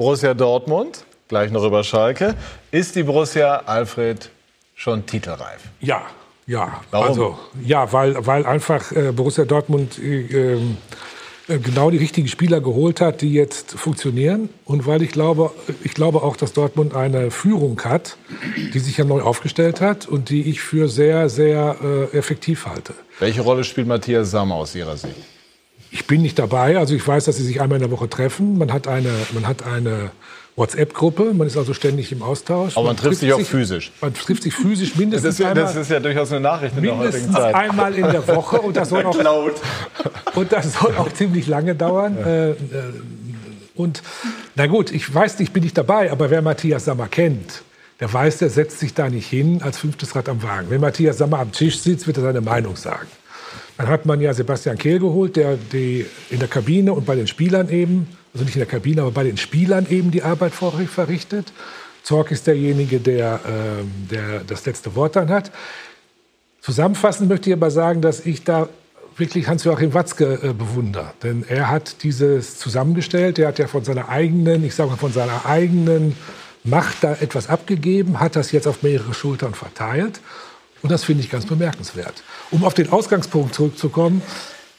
Borussia 0.00 0.32
Dortmund, 0.32 1.04
gleich 1.28 1.50
noch 1.50 1.62
über 1.62 1.84
Schalke. 1.84 2.34
Ist 2.70 2.96
die 2.96 3.02
Borussia 3.02 3.64
Alfred 3.66 4.30
schon 4.74 5.04
titelreif? 5.04 5.60
Ja, 5.78 6.00
ja. 6.46 6.80
Warum? 6.90 7.06
Also, 7.06 7.38
ja, 7.62 7.92
weil, 7.92 8.26
weil 8.26 8.46
einfach 8.46 8.92
äh, 8.92 9.12
Borussia 9.12 9.44
Dortmund 9.44 9.98
äh, 9.98 10.54
ähm, 10.54 10.78
äh, 11.48 11.58
genau 11.58 11.90
die 11.90 11.98
richtigen 11.98 12.28
Spieler 12.28 12.62
geholt 12.62 13.02
hat, 13.02 13.20
die 13.20 13.34
jetzt 13.34 13.72
funktionieren. 13.72 14.48
Und 14.64 14.86
weil 14.86 15.02
ich 15.02 15.10
glaube, 15.10 15.50
ich 15.84 15.92
glaube 15.92 16.22
auch, 16.22 16.38
dass 16.38 16.54
Dortmund 16.54 16.94
eine 16.94 17.30
Führung 17.30 17.78
hat, 17.84 18.16
die 18.72 18.78
sich 18.78 18.96
ja 18.96 19.04
neu 19.04 19.20
aufgestellt 19.20 19.82
hat 19.82 20.08
und 20.08 20.30
die 20.30 20.48
ich 20.48 20.62
für 20.62 20.88
sehr, 20.88 21.28
sehr 21.28 21.76
äh, 21.84 22.16
effektiv 22.16 22.64
halte. 22.64 22.94
Welche 23.18 23.42
Rolle 23.42 23.64
spielt 23.64 23.86
Matthias 23.86 24.30
Sammer 24.30 24.54
aus 24.54 24.74
Ihrer 24.74 24.96
Sicht? 24.96 25.39
Ich 25.92 26.06
bin 26.06 26.22
nicht 26.22 26.38
dabei. 26.38 26.78
Also 26.78 26.94
ich 26.94 27.06
weiß, 27.06 27.24
dass 27.24 27.36
sie 27.36 27.42
sich 27.44 27.60
einmal 27.60 27.76
in 27.76 27.82
der 27.82 27.90
Woche 27.90 28.08
treffen. 28.08 28.58
Man 28.58 28.72
hat 28.72 28.86
eine, 28.86 29.10
man 29.32 29.46
hat 29.46 29.64
eine 29.66 30.10
WhatsApp-Gruppe. 30.56 31.34
Man 31.34 31.46
ist 31.46 31.56
also 31.56 31.74
ständig 31.74 32.12
im 32.12 32.22
Austausch. 32.22 32.76
Aber 32.76 32.88
man, 32.88 32.96
trifft 32.96 33.20
sich 33.20 33.32
auch 33.32 33.40
physisch. 33.40 33.90
Man 34.00 34.14
trifft 34.14 34.42
sich 34.44 34.54
physisch 34.54 34.94
mindestens 34.96 35.36
Das 35.36 35.40
ist, 35.40 35.46
einmal. 35.46 35.64
das 35.64 35.76
ist 35.76 35.90
ja 35.90 35.98
durchaus 36.00 36.30
eine 36.30 36.40
Nachricht 36.40 36.76
in 36.76 36.82
der 36.82 36.92
heutigen 36.96 37.12
mindestens 37.12 37.34
Zeit. 37.34 37.54
einmal 37.54 37.94
in 37.94 38.02
der 38.10 38.26
Woche 38.28 38.60
und 38.60 38.76
das 38.76 38.88
soll 38.90 39.04
auch, 39.06 39.20
Laut. 39.20 39.54
und 40.34 40.52
das 40.52 40.74
soll 40.74 40.94
auch 40.96 41.12
ziemlich 41.12 41.46
lange 41.46 41.74
dauern. 41.74 42.16
Äh, 42.18 42.50
äh, 42.50 42.54
und 43.74 44.02
na 44.54 44.66
gut, 44.66 44.92
ich 44.92 45.12
weiß 45.12 45.38
nicht, 45.38 45.48
ich 45.48 45.52
bin 45.52 45.62
nicht 45.62 45.76
dabei, 45.78 46.12
aber 46.12 46.30
wer 46.30 46.42
Matthias 46.42 46.84
Sammer 46.84 47.08
kennt, 47.08 47.62
der 47.98 48.12
weiß, 48.12 48.38
der 48.38 48.50
setzt 48.50 48.78
sich 48.78 48.94
da 48.94 49.08
nicht 49.08 49.26
hin 49.28 49.62
als 49.62 49.78
fünftes 49.78 50.14
Rad 50.14 50.28
am 50.28 50.42
Wagen. 50.42 50.68
Wenn 50.70 50.80
Matthias 50.80 51.18
Sammer 51.18 51.38
am 51.38 51.52
Tisch 51.52 51.80
sitzt, 51.80 52.06
wird 52.06 52.16
er 52.18 52.22
seine 52.24 52.40
Meinung 52.40 52.76
sagen. 52.76 53.08
Dann 53.76 53.88
hat 53.88 54.06
man 54.06 54.20
ja 54.20 54.32
Sebastian 54.34 54.78
Kehl 54.78 54.98
geholt, 54.98 55.36
der 55.36 55.56
die 55.56 56.06
in 56.30 56.38
der 56.38 56.48
Kabine 56.48 56.92
und 56.92 57.06
bei 57.06 57.14
den 57.14 57.26
Spielern 57.26 57.68
eben, 57.68 58.08
also 58.32 58.44
nicht 58.44 58.54
in 58.56 58.60
der 58.60 58.68
Kabine, 58.68 59.02
aber 59.02 59.10
bei 59.10 59.24
den 59.24 59.36
Spielern 59.36 59.86
eben 59.88 60.10
die 60.10 60.22
Arbeit 60.22 60.52
verrichtet. 60.52 61.52
Zorg 62.02 62.30
ist 62.30 62.46
derjenige, 62.46 63.00
der, 63.00 63.40
ähm, 63.46 63.90
der 64.10 64.40
das 64.40 64.66
letzte 64.66 64.94
Wort 64.94 65.16
dann 65.16 65.28
hat. 65.28 65.50
Zusammenfassend 66.60 67.28
möchte 67.28 67.50
ich 67.50 67.56
aber 67.56 67.70
sagen, 67.70 68.00
dass 68.00 68.24
ich 68.24 68.44
da 68.44 68.68
wirklich 69.16 69.48
Hans-Joachim 69.48 69.94
Watzke 69.94 70.40
äh, 70.42 70.52
bewundere. 70.52 71.12
Denn 71.22 71.44
er 71.48 71.68
hat 71.68 72.02
dieses 72.02 72.58
zusammengestellt. 72.58 73.38
Er 73.38 73.48
hat 73.48 73.58
ja 73.58 73.66
von 73.66 73.84
seiner 73.84 74.08
eigenen, 74.08 74.64
ich 74.64 74.74
sage 74.74 74.90
mal 74.90 74.96
von 74.96 75.12
seiner 75.12 75.46
eigenen 75.46 76.16
Macht 76.64 77.02
da 77.02 77.12
etwas 77.12 77.48
abgegeben, 77.48 78.20
hat 78.20 78.36
das 78.36 78.52
jetzt 78.52 78.66
auf 78.66 78.82
mehrere 78.82 79.14
Schultern 79.14 79.54
verteilt. 79.54 80.20
Und 80.82 80.90
das 80.90 81.04
finde 81.04 81.22
ich 81.22 81.30
ganz 81.30 81.46
bemerkenswert. 81.46 82.22
Um 82.50 82.64
auf 82.64 82.74
den 82.74 82.90
Ausgangspunkt 82.90 83.54
zurückzukommen, 83.54 84.22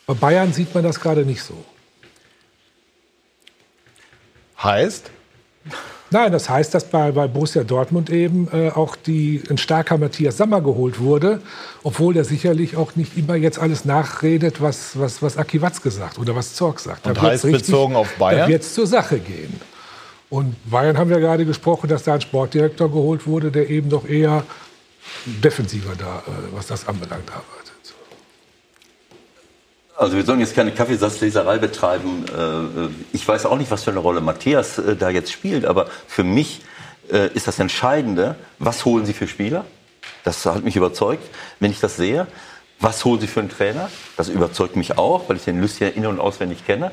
bei 0.08 0.14
Bayern 0.14 0.54
sieht 0.54 0.74
man 0.74 0.84
das 0.84 1.00
gerade 1.00 1.26
nicht 1.26 1.44
so. 1.44 1.54
Heißt? 4.62 5.10
Nein, 6.14 6.34
das 6.34 6.50
heißt, 6.50 6.74
dass 6.74 6.84
bei, 6.84 7.12
bei 7.14 7.28
Borussia 7.28 7.64
Dortmund 7.64 8.10
eben 8.10 8.50
äh, 8.52 8.70
auch 8.70 8.98
die, 8.98 9.42
ein 9.50 9.58
starker 9.58 9.98
Matthias 9.98 10.36
Sammer 10.36 10.60
geholt 10.60 11.00
wurde, 11.00 11.42
obwohl 11.84 12.14
der 12.14 12.26
sicherlich 12.26 12.76
auch 12.76 12.98
nicht 12.98 13.18
immer 13.18 13.36
jetzt 13.36 13.60
alles 13.60 13.86
nachredet, 13.86 14.62
was, 14.62 15.00
was, 15.00 15.22
was 15.22 15.38
Aki 15.38 15.62
Watz 15.62 15.82
gesagt 15.82 16.20
oder 16.20 16.36
was 16.36 16.54
Zorg 16.54 16.82
sagt. 16.82 17.08
Und 17.08 17.16
Da 17.16 17.22
heißt 17.22 17.50
bezogen 17.50 17.96
auf 17.96 18.14
Bayern? 18.16 18.42
Da 18.42 18.48
wird 18.50 18.64
es 18.64 18.74
zur 18.74 18.88
Sache 18.88 19.20
gehen. 19.20 19.62
Und 20.30 20.56
Bayern 20.70 20.98
haben 20.98 21.10
wir 21.10 21.20
gerade 21.20 21.46
gesprochen, 21.46 21.88
dass 21.88 22.04
da 22.04 22.16
ein 22.16 22.22
Sportdirektor 22.22 22.92
geholt 22.92 23.26
wurde, 23.26 23.50
der 23.50 23.70
eben 23.70 23.90
doch 23.90 24.08
eher 24.08 24.44
defensiver 25.26 25.96
da, 25.96 26.24
äh, 26.28 26.32
was 26.54 26.68
das 26.68 26.88
anbelangt, 26.88 27.30
arbeitet. 27.30 27.72
Also 29.98 30.16
wir 30.16 30.24
sollen 30.26 30.40
jetzt 30.40 30.56
keine 30.56 30.72
Kaffeesatzleserei 30.72 31.60
betreiben. 31.60 32.26
Äh, 32.26 32.90
Ich 33.16 33.28
weiß 33.28 33.46
auch 33.46 33.58
nicht, 33.58 33.70
was 33.70 33.84
für 33.84 33.92
eine 33.92 34.00
Rolle 34.00 34.22
Matthias 34.22 34.80
äh, 34.80 34.96
da 34.96 35.10
jetzt 35.10 35.32
spielt, 35.32 35.66
aber 35.66 35.88
für 36.08 36.24
mich 36.24 36.62
ist 37.34 37.46
das 37.46 37.60
Entscheidende, 37.60 38.38
was 38.58 38.86
holen 38.86 39.06
Sie 39.06 39.12
für 39.12 39.28
Spieler? 39.28 39.66
Das 40.24 40.46
hat 40.46 40.64
mich 40.64 40.78
überzeugt, 40.78 41.28
wenn 41.60 41.70
ich 41.70 41.82
das 41.82 41.98
sehe. 41.98 42.26
Was 42.80 43.04
holen 43.04 43.20
Sie 43.20 43.28
für 43.28 43.42
einen 43.42 43.50
Trainer? 43.50 43.90
Das 44.16 44.30
überzeugt 44.30 44.78
mich 44.78 44.98
auch, 44.98 45.28
weil 45.28 45.36
ich 45.36 45.44
den 45.44 45.60
Lucien 45.60 45.94
in- 45.94 46.06
und 46.06 46.22
auswendig 46.22 46.66
kenne 46.66 46.92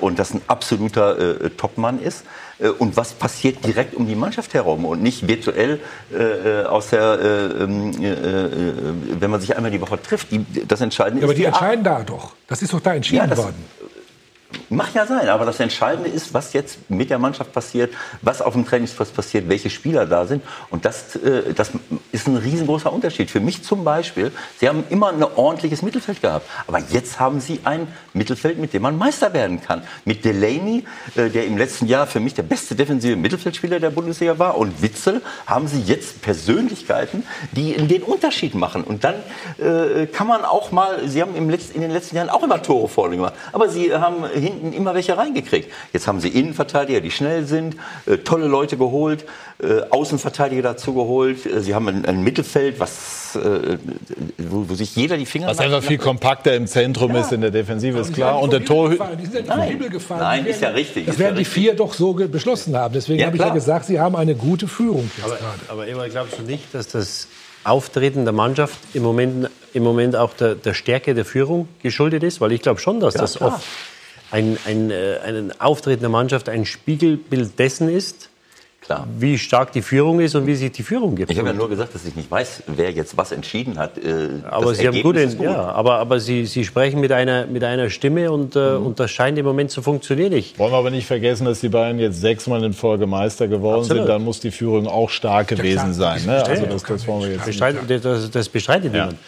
und 0.00 0.18
das 0.18 0.34
ein 0.34 0.42
absoluter 0.48 1.50
Topmann 1.56 2.02
ist. 2.02 2.24
Äh, 2.58 2.68
Und 2.68 2.96
was 2.96 3.12
passiert 3.12 3.64
direkt 3.64 3.94
um 3.94 4.06
die 4.06 4.14
Mannschaft 4.14 4.52
herum 4.54 4.84
und 4.84 5.02
nicht 5.02 5.26
virtuell 5.26 5.80
äh, 6.12 6.16
äh, 6.62 6.64
aus 6.64 6.88
der, 6.90 7.18
äh, 7.20 7.62
ähm, 7.62 7.92
äh, 8.02 8.08
äh, 8.12 8.72
wenn 9.20 9.30
man 9.30 9.40
sich 9.40 9.56
einmal 9.56 9.70
die 9.70 9.80
Woche 9.80 10.00
trifft. 10.02 10.30
Die, 10.32 10.44
das 10.66 10.80
Entscheidende 10.80 11.20
Ja, 11.20 11.26
aber 11.26 11.32
ist 11.34 11.38
die 11.38 11.46
Art. 11.46 11.54
entscheiden 11.54 11.84
da 11.84 12.02
doch. 12.02 12.32
Das 12.46 12.62
ist 12.62 12.72
doch 12.72 12.80
da 12.80 12.94
entschieden 12.94 13.18
Ja, 13.22 13.26
das- 13.26 13.38
worden. 13.38 13.64
Mag 14.70 14.94
ja 14.94 15.06
sein, 15.06 15.28
aber 15.28 15.44
das 15.44 15.60
Entscheidende 15.60 16.08
ist, 16.08 16.32
was 16.32 16.54
jetzt 16.54 16.90
mit 16.90 17.10
der 17.10 17.18
Mannschaft 17.18 17.52
passiert, 17.52 17.92
was 18.22 18.40
auf 18.40 18.54
dem 18.54 18.66
Trainingsplatz 18.66 19.10
passiert, 19.10 19.46
welche 19.48 19.68
Spieler 19.68 20.06
da 20.06 20.24
sind. 20.24 20.42
Und 20.70 20.86
das, 20.86 21.16
äh, 21.16 21.52
das 21.54 21.72
ist 22.12 22.28
ein 22.28 22.36
riesengroßer 22.36 22.90
Unterschied. 22.90 23.30
Für 23.30 23.40
mich 23.40 23.62
zum 23.62 23.84
Beispiel, 23.84 24.32
Sie 24.58 24.66
haben 24.66 24.84
immer 24.88 25.08
ein 25.08 25.22
ordentliches 25.22 25.82
Mittelfeld 25.82 26.22
gehabt. 26.22 26.48
Aber 26.66 26.78
jetzt 26.78 27.20
haben 27.20 27.40
Sie 27.40 27.60
ein 27.64 27.88
Mittelfeld, 28.14 28.58
mit 28.58 28.72
dem 28.72 28.82
man 28.82 28.96
Meister 28.96 29.34
werden 29.34 29.60
kann. 29.60 29.82
Mit 30.06 30.24
Delaney, 30.24 30.84
äh, 31.14 31.28
der 31.28 31.46
im 31.46 31.58
letzten 31.58 31.86
Jahr 31.86 32.06
für 32.06 32.20
mich 32.20 32.32
der 32.32 32.42
beste 32.42 32.74
defensive 32.74 33.16
Mittelfeldspieler 33.16 33.80
der 33.80 33.90
Bundesliga 33.90 34.38
war, 34.38 34.56
und 34.56 34.80
Witzel, 34.80 35.20
haben 35.46 35.68
Sie 35.68 35.82
jetzt 35.82 36.22
Persönlichkeiten, 36.22 37.22
die 37.52 37.74
den 37.74 38.02
Unterschied 38.02 38.54
machen. 38.54 38.84
Und 38.84 39.04
dann 39.04 39.16
äh, 39.58 40.06
kann 40.06 40.26
man 40.26 40.46
auch 40.46 40.72
mal, 40.72 41.06
Sie 41.06 41.20
haben 41.20 41.34
in 41.34 41.48
den 41.48 41.90
letzten 41.90 42.16
Jahren 42.16 42.30
auch 42.30 42.42
immer 42.42 42.62
Tore 42.62 42.88
vorne 42.88 43.16
gemacht. 43.16 43.34
Aber 43.52 43.68
Sie 43.68 43.94
haben 43.94 44.24
hinten 44.38 44.72
immer 44.72 44.94
welche 44.94 45.16
reingekriegt. 45.16 45.70
Jetzt 45.92 46.06
haben 46.06 46.20
sie 46.20 46.28
Innenverteidiger, 46.28 47.00
die 47.00 47.10
schnell 47.10 47.44
sind, 47.46 47.76
äh, 48.06 48.18
tolle 48.18 48.46
Leute 48.46 48.76
geholt, 48.76 49.24
äh, 49.62 49.80
Außenverteidiger 49.90 50.62
dazu 50.62 50.94
geholt. 50.94 51.44
Äh, 51.46 51.60
sie 51.60 51.74
haben 51.74 51.88
ein, 51.88 52.04
ein 52.04 52.22
Mittelfeld, 52.22 52.80
was, 52.80 53.36
äh, 53.36 53.78
wo, 54.38 54.68
wo 54.68 54.74
sich 54.74 54.94
jeder 54.96 55.16
die 55.16 55.26
Finger 55.26 55.48
Was 55.48 55.58
einfach 55.58 55.82
viel 55.82 55.98
kompakter 55.98 56.54
im 56.54 56.66
Zentrum 56.66 57.14
ist 57.16 57.32
in 57.32 57.40
der 57.40 57.50
Defensive, 57.50 57.98
ist 57.98 58.14
klar. 58.14 58.40
Und 58.40 58.52
der 58.52 58.64
Torhüter. 58.64 59.08
Die 59.20 59.26
sind 59.26 59.46
ja 59.46 59.56
nicht 59.56 59.68
Himmel 59.70 59.90
gefallen. 59.90 60.20
Nein, 60.20 60.44
Die 60.44 60.50
ist 60.50 60.56
ja 60.60 60.68
werden- 60.68 60.74
richtig, 60.76 61.06
Das 61.06 61.14
ist 61.14 61.20
ja 61.20 61.24
werden 61.26 61.34
die 61.36 61.40
richtig. 61.42 61.62
vier 61.62 61.74
doch 61.74 61.94
so 61.94 62.12
beschlossen 62.14 62.76
haben. 62.76 62.94
Deswegen 62.94 63.18
Ja, 63.20 63.26
habe 63.26 63.36
ich 63.36 63.42
ja 63.42 63.50
gesagt, 63.50 63.86
sie 63.86 63.98
haben 64.00 64.16
eine 64.16 64.34
gute 64.34 64.68
Führung 64.68 65.10
jetzt 65.16 65.24
Aber, 65.26 65.36
gerade. 65.36 65.58
aber 65.68 65.86
Eberl, 65.88 66.08
glaubst 66.10 66.38
du 66.38 66.42
nicht, 66.42 66.72
dass 66.72 66.88
das 66.88 67.28
Auftreten 67.64 68.24
der 68.24 68.32
Mannschaft 68.32 68.78
im 68.94 69.02
Moment, 69.02 69.50
im 69.74 69.82
Moment 69.82 70.16
auch 70.16 70.32
der, 70.32 70.54
der 70.54 70.72
Stärke 70.74 71.14
der 71.14 71.24
Führung 71.24 71.68
geschuldet 71.82 72.22
ist? 72.22 72.40
Weil 72.40 72.52
ich 72.52 72.62
glaube 72.62 72.80
schon, 72.80 73.00
dass 73.00 73.14
Ja, 73.14 73.20
das 73.22 73.34
klar. 73.34 73.54
oft 73.56 73.66
ein, 74.30 74.58
ein, 74.66 74.90
äh, 74.90 75.16
ein 75.26 75.52
Auftreten 75.60 76.00
der 76.00 76.10
Mannschaft 76.10 76.48
ein 76.48 76.64
Spiegelbild 76.66 77.58
dessen 77.58 77.88
ist, 77.88 78.28
Klar. 78.82 79.06
wie 79.18 79.36
stark 79.36 79.72
die 79.72 79.82
Führung 79.82 80.18
ist 80.20 80.34
und 80.34 80.46
wie 80.46 80.54
sich 80.54 80.72
die 80.72 80.82
Führung 80.82 81.14
gibt. 81.14 81.30
Ich 81.30 81.38
habe 81.38 81.48
ja 81.48 81.54
nur 81.54 81.68
gesagt, 81.68 81.94
dass 81.94 82.06
ich 82.06 82.16
nicht 82.16 82.30
weiß, 82.30 82.62
wer 82.68 82.90
jetzt 82.90 83.16
was 83.18 83.32
entschieden 83.32 83.78
hat. 83.78 83.98
Äh, 83.98 84.28
aber 84.50 84.66
das 84.70 84.78
Sie 84.78 84.86
haben 84.86 84.94
Ergebnis 84.94 85.02
gute, 85.02 85.20
ist 85.20 85.36
gut. 85.36 85.46
ja, 85.46 85.60
aber, 85.72 85.98
aber 85.98 86.20
Sie, 86.20 86.46
Sie 86.46 86.64
sprechen 86.64 87.00
mit 87.00 87.12
einer, 87.12 87.46
mit 87.46 87.62
einer 87.64 87.90
Stimme 87.90 88.30
und, 88.32 88.56
äh, 88.56 88.78
Mhm. 88.78 88.86
und 88.86 89.00
das 89.00 89.10
scheint 89.10 89.36
im 89.36 89.44
Moment 89.44 89.70
zu 89.70 89.82
funktionieren. 89.82 90.32
Ich, 90.32 90.58
Wollen 90.58 90.72
wir 90.72 90.78
aber 90.78 90.90
nicht 90.90 91.06
vergessen, 91.06 91.44
dass 91.44 91.60
die 91.60 91.68
Bayern 91.68 91.98
jetzt 91.98 92.20
sechsmal 92.20 92.64
in 92.64 92.72
Folge 92.72 93.06
Meister 93.06 93.46
geworden 93.46 93.80
Absolut. 93.80 94.04
sind. 94.04 94.08
Dann 94.08 94.24
muss 94.24 94.40
die 94.40 94.50
Führung 94.50 94.86
auch 94.86 95.10
stark 95.10 95.48
gewesen 95.48 95.92
sein. 95.92 96.24
Ne? 96.24 96.42
Also 96.44 96.64
das, 96.64 96.82
das 96.82 97.06
wollen 97.06 97.22
wir 97.22 97.28
jetzt 97.28 97.46
nicht. 97.46 97.60
bestreitet, 97.60 98.04
das, 98.04 98.30
das 98.30 98.48
bestreitet 98.48 98.94
Ja. 98.94 99.06
niemand. 99.06 99.18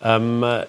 Ähm, 0.00 0.42
äh, 0.44 0.66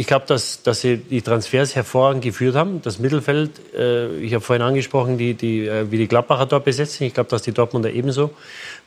ich 0.00 0.06
glaube, 0.06 0.24
dass, 0.26 0.62
dass 0.62 0.80
sie 0.80 0.96
die 0.96 1.20
Transfers 1.20 1.76
hervorragend 1.76 2.24
geführt 2.24 2.56
haben. 2.56 2.80
Das 2.80 3.00
Mittelfeld, 3.00 3.50
äh, 3.76 4.16
ich 4.20 4.32
habe 4.32 4.42
vorhin 4.42 4.62
angesprochen, 4.62 5.18
die, 5.18 5.34
die, 5.34 5.66
äh, 5.66 5.90
wie 5.90 5.98
die 5.98 6.08
Gladbacher 6.08 6.46
dort 6.46 6.64
besetzt 6.64 6.94
sind. 6.94 7.08
Ich 7.08 7.12
glaube, 7.12 7.28
dass 7.28 7.42
die 7.42 7.52
Dortmunder 7.52 7.90
ebenso 7.90 8.30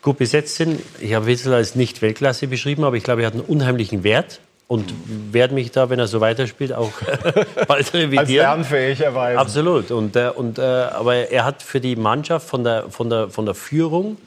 gut 0.01 0.17
besetzt 0.17 0.55
sind. 0.55 0.81
Ich 0.99 1.13
habe 1.13 1.27
Witzel 1.27 1.53
als 1.53 1.75
nicht 1.75 2.01
Weltklasse 2.01 2.47
beschrieben, 2.47 2.83
aber 2.83 2.95
ich 2.95 3.03
glaube, 3.03 3.21
er 3.21 3.27
hat 3.27 3.33
einen 3.33 3.43
unheimlichen 3.43 4.03
Wert 4.03 4.39
und 4.67 4.91
werde 5.31 5.53
mich 5.53 5.69
da, 5.69 5.91
wenn 5.91 5.99
er 5.99 6.07
so 6.07 6.19
weiterspielt, 6.19 6.73
auch 6.73 6.91
bald 7.67 7.93
revidieren. 7.93 8.17
Als 8.17 8.29
lernfähig 8.29 9.01
erweisen. 9.01 9.37
Absolut. 9.37 9.91
Und, 9.91 10.15
äh, 10.15 10.31
und, 10.33 10.57
äh, 10.57 10.63
aber 10.63 11.29
er 11.29 11.45
hat 11.45 11.61
für 11.61 11.79
die 11.79 11.95
Mannschaft 11.95 12.49
von 12.49 12.63
der, 12.63 12.89
von 12.89 13.11
der, 13.11 13.29
von 13.29 13.45
der 13.45 13.53
Führung, 13.53 14.17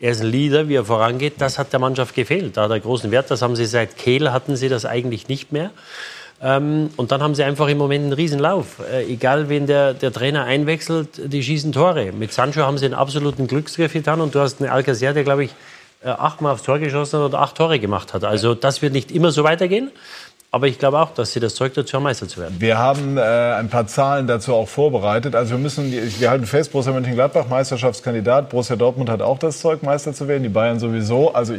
er 0.00 0.10
ist 0.10 0.22
ein 0.22 0.26
Leader, 0.26 0.68
wie 0.68 0.74
er 0.74 0.84
vorangeht, 0.84 1.34
das 1.38 1.58
hat 1.58 1.72
der 1.72 1.80
Mannschaft 1.80 2.14
gefehlt. 2.14 2.56
Da 2.56 2.64
hat 2.64 2.70
er 2.70 2.80
großen 2.80 3.10
Wert. 3.12 3.30
Das 3.30 3.40
haben 3.40 3.56
sie 3.56 3.64
seit 3.64 3.96
Kehl, 3.96 4.32
hatten 4.32 4.56
sie 4.56 4.68
das 4.68 4.84
eigentlich 4.84 5.28
nicht 5.28 5.52
mehr. 5.52 5.70
Ähm, 6.42 6.90
und 6.96 7.12
dann 7.12 7.22
haben 7.22 7.34
sie 7.34 7.44
einfach 7.44 7.68
im 7.68 7.78
Moment 7.78 8.04
einen 8.04 8.12
Riesenlauf. 8.12 8.80
Äh, 8.92 9.04
egal, 9.04 9.48
wen 9.48 9.66
der, 9.66 9.94
der 9.94 10.12
Trainer 10.12 10.44
einwechselt, 10.44 11.32
die 11.32 11.42
schießen 11.42 11.72
Tore. 11.72 12.12
Mit 12.12 12.32
Sancho 12.32 12.62
haben 12.62 12.78
sie 12.78 12.84
einen 12.84 12.94
absoluten 12.94 13.46
Glücksgriff 13.46 13.92
getan 13.92 14.20
und 14.20 14.34
du 14.34 14.40
hast 14.40 14.60
einen 14.60 14.70
Alcacer, 14.70 15.14
der, 15.14 15.24
glaube 15.24 15.44
ich, 15.44 15.50
äh, 16.04 16.08
achtmal 16.08 16.52
aufs 16.52 16.62
Tor 16.62 16.78
geschossen 16.78 17.20
hat 17.20 17.26
oder 17.26 17.40
acht 17.40 17.56
Tore 17.56 17.78
gemacht 17.78 18.12
hat. 18.12 18.24
Also 18.24 18.54
das 18.54 18.82
wird 18.82 18.92
nicht 18.92 19.10
immer 19.10 19.32
so 19.32 19.44
weitergehen. 19.44 19.90
Aber 20.52 20.68
ich 20.68 20.78
glaube 20.78 20.98
auch, 21.00 21.12
dass 21.12 21.32
sie 21.32 21.40
das 21.40 21.54
Zeug 21.54 21.74
dazu 21.74 21.96
haben, 21.96 22.04
Meister 22.04 22.28
zu 22.28 22.40
werden. 22.40 22.56
Wir 22.58 22.78
haben 22.78 23.18
äh, 23.18 23.20
ein 23.20 23.68
paar 23.68 23.86
Zahlen 23.88 24.26
dazu 24.26 24.54
auch 24.54 24.68
vorbereitet. 24.68 25.34
Also 25.34 25.52
wir 25.52 25.58
müssen, 25.58 25.92
wir 25.92 26.30
halten 26.30 26.46
fest, 26.46 26.72
Borussia 26.72 26.92
Mönchengladbach 26.92 27.48
Meisterschaftskandidat. 27.48 28.48
Borussia 28.48 28.76
Dortmund 28.76 29.10
hat 29.10 29.20
auch 29.20 29.38
das 29.38 29.60
Zeug, 29.60 29.82
Meister 29.82 30.14
zu 30.14 30.28
werden. 30.28 30.44
Die 30.44 30.48
Bayern 30.48 30.78
sowieso. 30.78 31.34
Also 31.34 31.56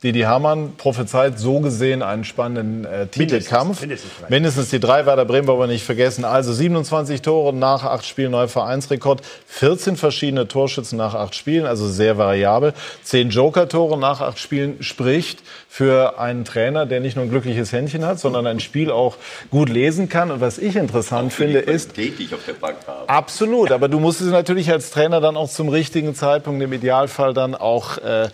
Didi 0.00 0.20
Hamann 0.20 0.76
prophezeit 0.76 1.40
so 1.40 1.58
gesehen 1.58 2.02
einen 2.02 2.22
spannenden 2.22 2.84
äh, 2.84 3.08
Titelkampf. 3.08 3.80
mindestens 3.80 4.12
drei. 4.20 4.30
Mindestens 4.30 4.70
die 4.70 4.78
drei 4.78 5.06
Werder 5.06 5.24
Bremen 5.24 5.48
wollen 5.48 5.58
wir 5.58 5.66
nicht 5.66 5.84
vergessen. 5.84 6.24
Also 6.24 6.52
27 6.52 7.20
Tore 7.20 7.52
nach 7.52 7.82
acht 7.82 8.06
Spielen, 8.06 8.30
neuer 8.30 8.46
Vereinsrekord. 8.46 9.22
14 9.48 9.96
verschiedene 9.96 10.46
Torschützen 10.46 10.96
nach 10.98 11.16
acht 11.16 11.34
Spielen, 11.34 11.66
also 11.66 11.88
sehr 11.88 12.16
variabel. 12.16 12.74
10 13.02 13.30
Joker-Tore 13.30 13.98
nach 13.98 14.20
acht 14.20 14.38
Spielen 14.38 14.84
spricht 14.84 15.40
für 15.68 16.20
einen 16.20 16.44
Trainer, 16.44 16.86
der 16.86 17.00
nicht 17.00 17.16
nur 17.16 17.24
ein 17.24 17.30
glückliches 17.30 17.72
Händchen 17.72 18.04
hat, 18.04 18.20
sondern 18.20 18.46
ein 18.46 18.60
Spiel 18.60 18.92
auch 18.92 19.16
gut 19.50 19.68
lesen 19.68 20.08
kann. 20.08 20.30
Und 20.30 20.40
was 20.40 20.58
ich 20.58 20.76
interessant 20.76 21.32
finde, 21.32 21.58
ist, 21.58 21.96
die 21.96 22.14
ich 22.20 22.32
auf 22.32 22.44
der 22.46 22.52
Bank 22.52 22.76
habe. 22.86 23.08
Absolut, 23.08 23.72
aber 23.72 23.88
du 23.88 23.98
musst 23.98 24.20
es 24.20 24.28
natürlich 24.28 24.70
als 24.70 24.92
Trainer 24.92 25.20
dann 25.20 25.36
auch 25.36 25.50
zum 25.50 25.68
richtigen 25.68 26.14
Zeitpunkt, 26.14 26.62
im 26.62 26.72
Idealfall 26.72 27.34
dann 27.34 27.56
auch 27.56 27.98
äh, 27.98 28.28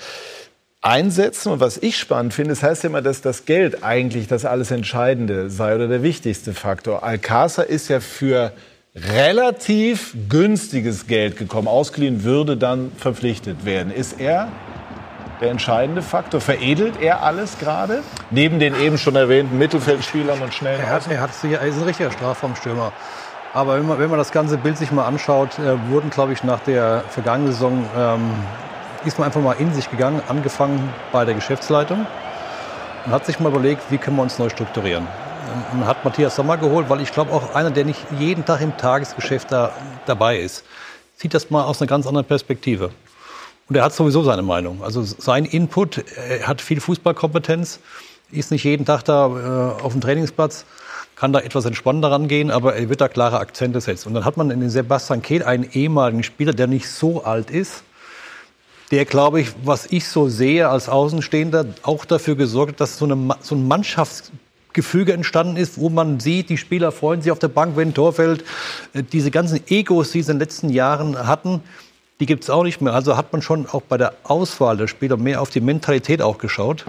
einsetzen. 0.84 1.52
Und 1.52 1.60
was 1.60 1.78
ich 1.78 1.98
spannend 1.98 2.34
finde, 2.34 2.52
es 2.52 2.62
heißt 2.62 2.84
ja 2.84 2.90
immer, 2.90 3.02
dass 3.02 3.22
das 3.22 3.46
Geld 3.46 3.82
eigentlich 3.82 4.28
das 4.28 4.44
alles 4.44 4.70
Entscheidende 4.70 5.50
sei 5.50 5.74
oder 5.74 5.88
der 5.88 6.02
wichtigste 6.02 6.52
Faktor. 6.52 7.02
Alcázar 7.02 7.64
ist 7.64 7.88
ja 7.88 8.00
für 8.00 8.52
relativ 8.94 10.14
günstiges 10.28 11.06
Geld 11.06 11.36
gekommen. 11.36 11.68
Ausgeliehen 11.68 12.22
würde 12.22 12.56
dann 12.56 12.92
verpflichtet 12.96 13.64
werden. 13.64 13.92
Ist 13.92 14.20
er 14.20 14.48
der 15.40 15.50
entscheidende 15.50 16.02
Faktor? 16.02 16.40
Veredelt 16.40 17.00
er 17.00 17.22
alles 17.22 17.58
gerade? 17.58 18.02
Neben 18.30 18.60
den 18.60 18.78
eben 18.78 18.98
schon 18.98 19.16
erwähnten 19.16 19.58
Mittelfeldspielern 19.58 20.40
und 20.42 20.52
schnellen 20.52 20.80
Er, 20.80 20.90
hat, 20.90 21.10
er, 21.10 21.20
hat 21.20 21.30
er 21.42 21.62
ist 21.62 21.78
ein 21.78 21.82
richtiger 21.82 22.12
Strafraumstürmer. 22.12 22.92
Aber 23.54 23.78
wenn 23.78 23.86
man, 23.86 23.98
wenn 23.98 24.10
man 24.10 24.18
das 24.18 24.32
ganze 24.32 24.58
Bild 24.58 24.76
sich 24.76 24.92
mal 24.92 25.06
anschaut, 25.06 25.58
äh, 25.58 25.76
wurden, 25.88 26.10
glaube 26.10 26.32
ich, 26.32 26.44
nach 26.44 26.60
der 26.60 27.04
vergangenen 27.08 27.52
Saison, 27.52 27.84
ähm, 27.96 28.30
ist 29.04 29.18
man 29.18 29.26
einfach 29.26 29.40
mal 29.40 29.54
in 29.54 29.72
sich 29.72 29.90
gegangen, 29.90 30.22
angefangen 30.28 30.92
bei 31.12 31.24
der 31.24 31.34
Geschäftsleitung 31.34 32.06
und 33.06 33.12
hat 33.12 33.26
sich 33.26 33.40
mal 33.40 33.50
überlegt, 33.50 33.82
wie 33.90 33.98
können 33.98 34.16
wir 34.16 34.22
uns 34.22 34.38
neu 34.38 34.48
strukturieren. 34.48 35.06
Man 35.72 35.86
hat 35.86 36.04
Matthias 36.04 36.36
Sommer 36.36 36.56
geholt, 36.56 36.88
weil 36.88 37.00
ich 37.00 37.12
glaube 37.12 37.32
auch 37.32 37.54
einer, 37.54 37.70
der 37.70 37.84
nicht 37.84 38.00
jeden 38.18 38.44
Tag 38.44 38.60
im 38.60 38.76
Tagesgeschäft 38.76 39.52
da, 39.52 39.72
dabei 40.06 40.38
ist, 40.38 40.64
sieht 41.16 41.34
das 41.34 41.50
mal 41.50 41.64
aus 41.64 41.80
einer 41.80 41.88
ganz 41.88 42.06
anderen 42.06 42.26
Perspektive. 42.26 42.90
Und 43.68 43.76
er 43.76 43.84
hat 43.84 43.94
sowieso 43.94 44.22
seine 44.22 44.42
Meinung. 44.42 44.82
Also 44.82 45.02
sein 45.02 45.44
Input, 45.44 46.04
er 46.28 46.46
hat 46.46 46.60
viel 46.60 46.80
Fußballkompetenz, 46.80 47.80
ist 48.30 48.50
nicht 48.50 48.64
jeden 48.64 48.84
Tag 48.84 49.02
da 49.04 49.26
äh, 49.26 49.82
auf 49.82 49.92
dem 49.92 50.00
Trainingsplatz, 50.00 50.64
kann 51.14 51.32
da 51.32 51.40
etwas 51.40 51.64
entspannter 51.64 52.10
rangehen, 52.10 52.50
aber 52.50 52.74
er 52.74 52.88
wird 52.88 53.00
da 53.00 53.08
klare 53.08 53.38
Akzente 53.38 53.80
setzen. 53.80 54.08
Und 54.08 54.14
dann 54.14 54.24
hat 54.24 54.36
man 54.36 54.50
in 54.50 54.60
den 54.60 54.70
Sebastian 54.70 55.22
Kehl 55.22 55.44
einen 55.44 55.68
ehemaligen 55.72 56.22
Spieler, 56.22 56.52
der 56.52 56.66
nicht 56.66 56.88
so 56.88 57.24
alt 57.24 57.50
ist, 57.50 57.84
der, 58.94 59.04
glaube 59.04 59.40
ich, 59.40 59.48
was 59.64 59.86
ich 59.86 60.06
so 60.06 60.28
sehe 60.28 60.68
als 60.68 60.88
Außenstehender, 60.88 61.66
auch 61.82 62.04
dafür 62.04 62.36
gesorgt 62.36 62.74
hat, 62.74 62.80
dass 62.80 62.98
so, 62.98 63.06
eine, 63.06 63.36
so 63.40 63.56
ein 63.56 63.66
Mannschaftsgefüge 63.66 65.12
entstanden 65.12 65.56
ist, 65.56 65.78
wo 65.78 65.88
man 65.88 66.20
sieht, 66.20 66.48
die 66.48 66.58
Spieler 66.58 66.92
freuen 66.92 67.20
sich 67.20 67.32
auf 67.32 67.40
der 67.40 67.48
Bank, 67.48 67.76
wenn 67.76 67.88
ein 67.88 67.94
Tor 67.94 68.12
fällt. 68.12 68.44
Äh, 68.92 69.02
Diese 69.02 69.32
ganzen 69.32 69.60
Egos, 69.68 70.12
die 70.12 70.22
sie 70.22 70.30
in 70.30 70.38
den 70.38 70.46
letzten 70.46 70.70
Jahren 70.70 71.26
hatten, 71.26 71.60
die 72.20 72.26
gibt 72.26 72.44
es 72.44 72.50
auch 72.50 72.62
nicht 72.62 72.80
mehr. 72.80 72.94
Also 72.94 73.16
hat 73.16 73.32
man 73.32 73.42
schon 73.42 73.66
auch 73.66 73.82
bei 73.82 73.98
der 73.98 74.14
Auswahl 74.22 74.76
der 74.76 74.86
Spieler 74.86 75.16
mehr 75.16 75.42
auf 75.42 75.50
die 75.50 75.60
Mentalität 75.60 76.22
auch 76.22 76.38
geschaut 76.38 76.86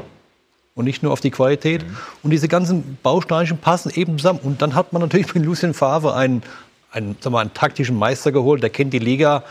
und 0.75 0.85
nicht 0.85 1.01
nur 1.01 1.11
auf 1.11 1.21
die 1.21 1.31
Qualität. 1.31 1.83
Und 2.21 2.29
diese 2.29 2.47
ganzen 2.47 2.99
Bausteinchen 3.01 3.57
passen 3.57 3.91
eben 3.95 4.19
zusammen. 4.19 4.41
Und 4.43 4.61
dann 4.61 4.75
hat 4.75 4.93
man 4.93 5.01
natürlich 5.01 5.33
mit 5.33 5.43
Lucien 5.43 5.73
Favre 5.73 6.13
einen, 6.13 6.43
einen, 6.91 7.13
sagen 7.13 7.23
wir, 7.23 7.29
mal, 7.31 7.41
einen 7.41 7.53
taktischen 7.55 7.97
Meister 7.97 8.31
geholt, 8.31 8.61
der 8.61 8.69
kennt 8.69 8.93
die 8.93 8.99
Liga. 8.99 9.43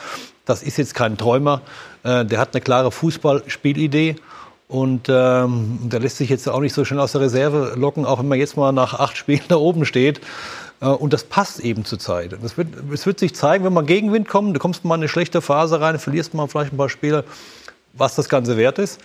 Das 0.44 0.62
ist 0.62 0.76
jetzt 0.76 0.94
kein 0.94 1.16
Träumer. 1.16 1.62
Äh, 2.02 2.24
der 2.24 2.38
hat 2.38 2.54
eine 2.54 2.60
klare 2.60 2.90
Fußballspielidee. 2.90 4.16
Und 4.66 5.08
ähm, 5.08 5.78
der 5.82 6.00
lässt 6.00 6.16
sich 6.16 6.30
jetzt 6.30 6.48
auch 6.48 6.60
nicht 6.60 6.72
so 6.72 6.84
schnell 6.84 7.00
aus 7.00 7.12
der 7.12 7.20
Reserve 7.20 7.74
locken, 7.76 8.06
auch 8.06 8.18
wenn 8.18 8.28
man 8.28 8.38
jetzt 8.38 8.56
mal 8.56 8.72
nach 8.72 8.94
acht 8.94 9.16
Spielen 9.16 9.42
da 9.48 9.56
oben 9.56 9.84
steht. 9.84 10.20
Äh, 10.80 10.86
Und 10.86 11.12
das 11.12 11.24
passt 11.24 11.60
eben 11.60 11.84
zur 11.84 11.98
Zeit. 11.98 12.36
Das 12.42 12.56
wird, 12.56 12.68
es 12.92 13.06
wird 13.06 13.18
sich 13.18 13.34
zeigen, 13.34 13.64
wenn 13.64 13.72
man 13.72 13.86
Gegenwind 13.86 14.28
kommt, 14.28 14.54
du 14.54 14.60
kommst 14.60 14.84
mal 14.84 14.94
in 14.94 15.02
eine 15.02 15.08
schlechte 15.08 15.42
Phase 15.42 15.80
rein, 15.80 15.98
verlierst 15.98 16.34
mal 16.34 16.46
vielleicht 16.48 16.72
ein 16.72 16.76
paar 16.76 16.88
Spiele, 16.88 17.24
was 17.92 18.14
das 18.14 18.28
Ganze 18.28 18.56
wert 18.56 18.78
ist. 18.78 19.00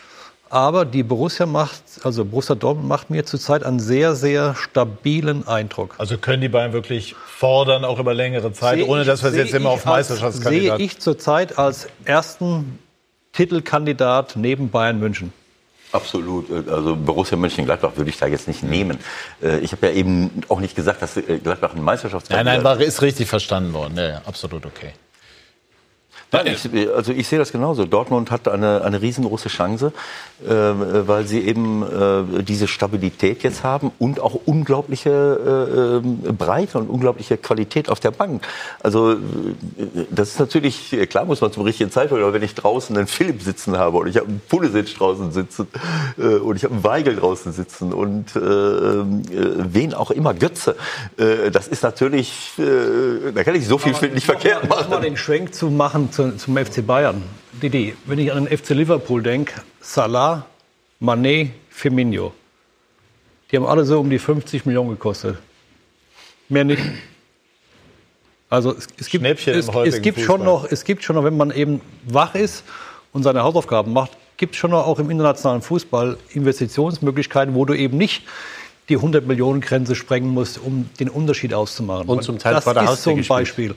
Aber 0.50 0.84
die 0.86 1.04
Borussia 1.04 1.46
macht, 1.46 1.84
also 2.04 2.26
Borussia 2.26 2.56
Dortmund 2.56 2.88
macht 2.88 3.10
mir 3.12 3.24
zurzeit 3.24 3.64
einen 3.64 3.80
sehr, 3.80 4.16
sehr 4.16 4.56
stabilen 4.56 5.48
Eindruck. 5.48 5.96
Also 6.00 6.18
können 6.18 6.42
die 6.42 6.50
Bayern 6.50 6.74
wirklich 6.74 7.14
fordern, 7.14 7.86
auch 7.86 8.00
über 8.00 8.16
längere 8.16 8.52
Zeit, 8.52 8.80
Sehe 8.80 8.88
ohne 8.88 9.06
dass 9.06 9.22
wir 9.22 9.30
es 9.30 9.36
jetzt 9.36 9.54
immer 9.54 9.70
auf 9.70 9.86
Meisterschaftskandidat... 9.86 10.78
Sehe 10.78 10.86
ich 10.86 11.00
zurzeit 11.00 11.60
als 11.60 11.88
ersten 12.04 12.80
Titelkandidat 13.34 14.36
neben 14.36 14.70
Bayern 14.72 15.00
München. 15.00 15.32
Absolut. 15.92 16.52
Also 16.68 16.96
Borussia 16.96 17.38
Mönchengladbach 17.38 17.92
würde 17.96 18.10
ich 18.10 18.18
da 18.18 18.28
jetzt 18.28 18.48
nicht 18.48 18.64
nehmen. 18.64 19.00
Äh, 19.42 19.60
Ich 19.60 19.72
habe 19.72 19.88
ja 19.88 19.94
eben 19.94 20.44
auch 20.48 20.60
nicht 20.60 20.76
gesagt, 20.76 21.02
dass 21.02 21.18
äh, 21.18 21.40
Gladbach 21.44 21.72
ein 21.72 21.78
Nein, 21.78 21.86
Meisterschaftskandidat 21.86 22.56
nein, 22.56 22.64
war, 22.64 22.80
ist 22.80 23.02
richtig 23.02 23.28
verstanden 23.28 23.74
worden. 23.74 23.98
Ja, 23.98 24.08
ja, 24.08 24.22
absolut 24.26 24.66
okay. 24.66 24.94
Ich, 26.74 26.96
also 26.96 27.12
ich 27.12 27.28
sehe 27.28 27.40
das 27.40 27.52
genauso. 27.52 27.86
Dortmund 27.86 28.30
hat 28.30 28.48
eine, 28.48 28.84
eine 28.84 29.02
riesengroße 29.02 29.50
Chance, 29.50 29.92
äh, 30.46 30.50
weil 30.50 31.26
sie 31.26 31.40
eben 31.42 31.82
äh, 31.82 32.44
diese 32.44 32.68
Stabilität 32.68 33.42
jetzt 33.42 33.64
haben 33.64 33.92
und 33.98 34.20
auch 34.20 34.40
unglaubliche 34.46 36.02
äh, 36.04 36.32
Breite 36.32 36.78
und 36.78 36.90
unglaubliche 36.90 37.38
Qualität 37.38 37.90
auf 37.90 38.00
der 38.00 38.12
Bank. 38.12 38.48
Also 38.82 39.14
äh, 39.14 39.18
das 40.12 40.30
ist 40.30 40.40
natürlich, 40.40 40.96
klar 41.10 41.26
muss 41.26 41.42
man 41.42 41.52
zum 41.52 41.64
richtigen 41.64 41.90
Zeitpunkt, 41.90 42.24
aber 42.24 42.34
wenn 42.34 42.44
ich 42.44 42.54
draußen 42.54 42.96
einen 42.96 43.08
Philipp 43.08 43.42
sitzen 43.42 43.78
habe 43.78 43.98
und 43.98 44.08
ich 44.08 44.18
habe 44.18 44.28
einen 44.28 44.42
Pulisic 44.48 44.96
draußen 44.96 45.32
sitzen 45.32 45.68
äh, 46.20 46.36
und 46.36 46.56
ich 46.58 46.64
habe 46.64 46.76
einen 46.76 46.84
Weigel 46.84 47.16
draußen 47.16 47.54
sitzen 47.54 47.92
und 47.92 48.36
äh, 48.36 48.40
äh, 48.40 49.04
wen 49.74 49.96
auch 49.96 50.12
immer, 50.12 50.36
Götze, 50.36 50.76
äh, 51.18 51.50
das 51.50 51.68
ist 51.68 51.82
natürlich, 51.82 52.52
äh, 52.60 53.32
da 53.34 53.44
kann 53.44 53.56
ich 53.56 53.68
so 53.68 53.80
viel 53.80 53.94
nicht 54.12 54.26
verkehrt 54.26 54.64
um 54.64 54.70
mal 54.70 54.88
machen. 54.88 55.02
den 55.02 55.18
Schwenk 55.18 55.56
zu 55.56 55.72
machen 55.72 56.12
zu, 56.20 56.36
zum 56.38 56.58
FC 56.58 56.86
Bayern. 56.86 57.24
Didi, 57.62 57.96
wenn 58.06 58.20
ich 58.20 58.32
an 58.32 58.46
den 58.46 58.58
FC 58.58 58.72
Liverpool 58.72 59.24
denke, 59.24 59.62
Salah, 59.80 60.46
Mané, 61.02 61.52
Firmino, 61.70 62.34
die 63.50 63.58
haben 63.58 63.66
alle 63.66 63.86
so 63.86 64.00
um 64.00 64.10
die 64.10 64.20
50 64.20 64.66
Millionen 64.66 64.90
gekostet. 64.90 65.38
Mehr 66.50 66.66
nicht. 66.66 66.82
Also 68.50 68.76
es, 68.76 68.88
es 68.98 69.10
gibt, 69.10 69.24
es, 69.26 69.48
es, 69.48 70.02
gibt 70.02 70.20
Fußball. 70.20 70.38
schon 70.38 70.44
noch, 70.44 70.66
es 70.70 70.84
gibt 70.84 71.04
schon 71.04 71.16
noch, 71.16 71.24
wenn 71.24 71.38
man 71.38 71.52
eben 71.52 71.82
wach 72.06 72.36
ist 72.36 72.64
und 73.14 73.24
seine 73.24 73.44
Hausaufgaben 73.44 73.94
macht, 73.94 74.12
gibt 74.38 74.56
es 74.56 74.60
schon 74.60 74.72
noch 74.72 74.88
auch 74.88 75.00
im 75.00 75.10
internationalen 75.10 75.62
Fußball 75.62 76.18
Investitionsmöglichkeiten, 76.34 77.54
wo 77.56 77.66
du 77.66 77.76
eben 77.76 77.98
nicht 77.98 78.24
die 78.90 78.96
100 78.96 79.26
Millionen 79.26 79.62
Grenze 79.62 79.96
sprengen 79.96 80.34
musst, 80.34 80.58
um 80.58 80.90
den 81.00 81.10
Unterschied 81.10 81.54
auszumachen. 81.54 82.10
Und 82.10 82.24
zum 82.24 82.40
Teil 82.40 82.56
das 82.56 82.64
vor 82.64 82.74
der 82.74 82.92
ist 82.92 83.04
so 83.04 83.12
ein 83.12 83.18
gespielt. 83.18 83.76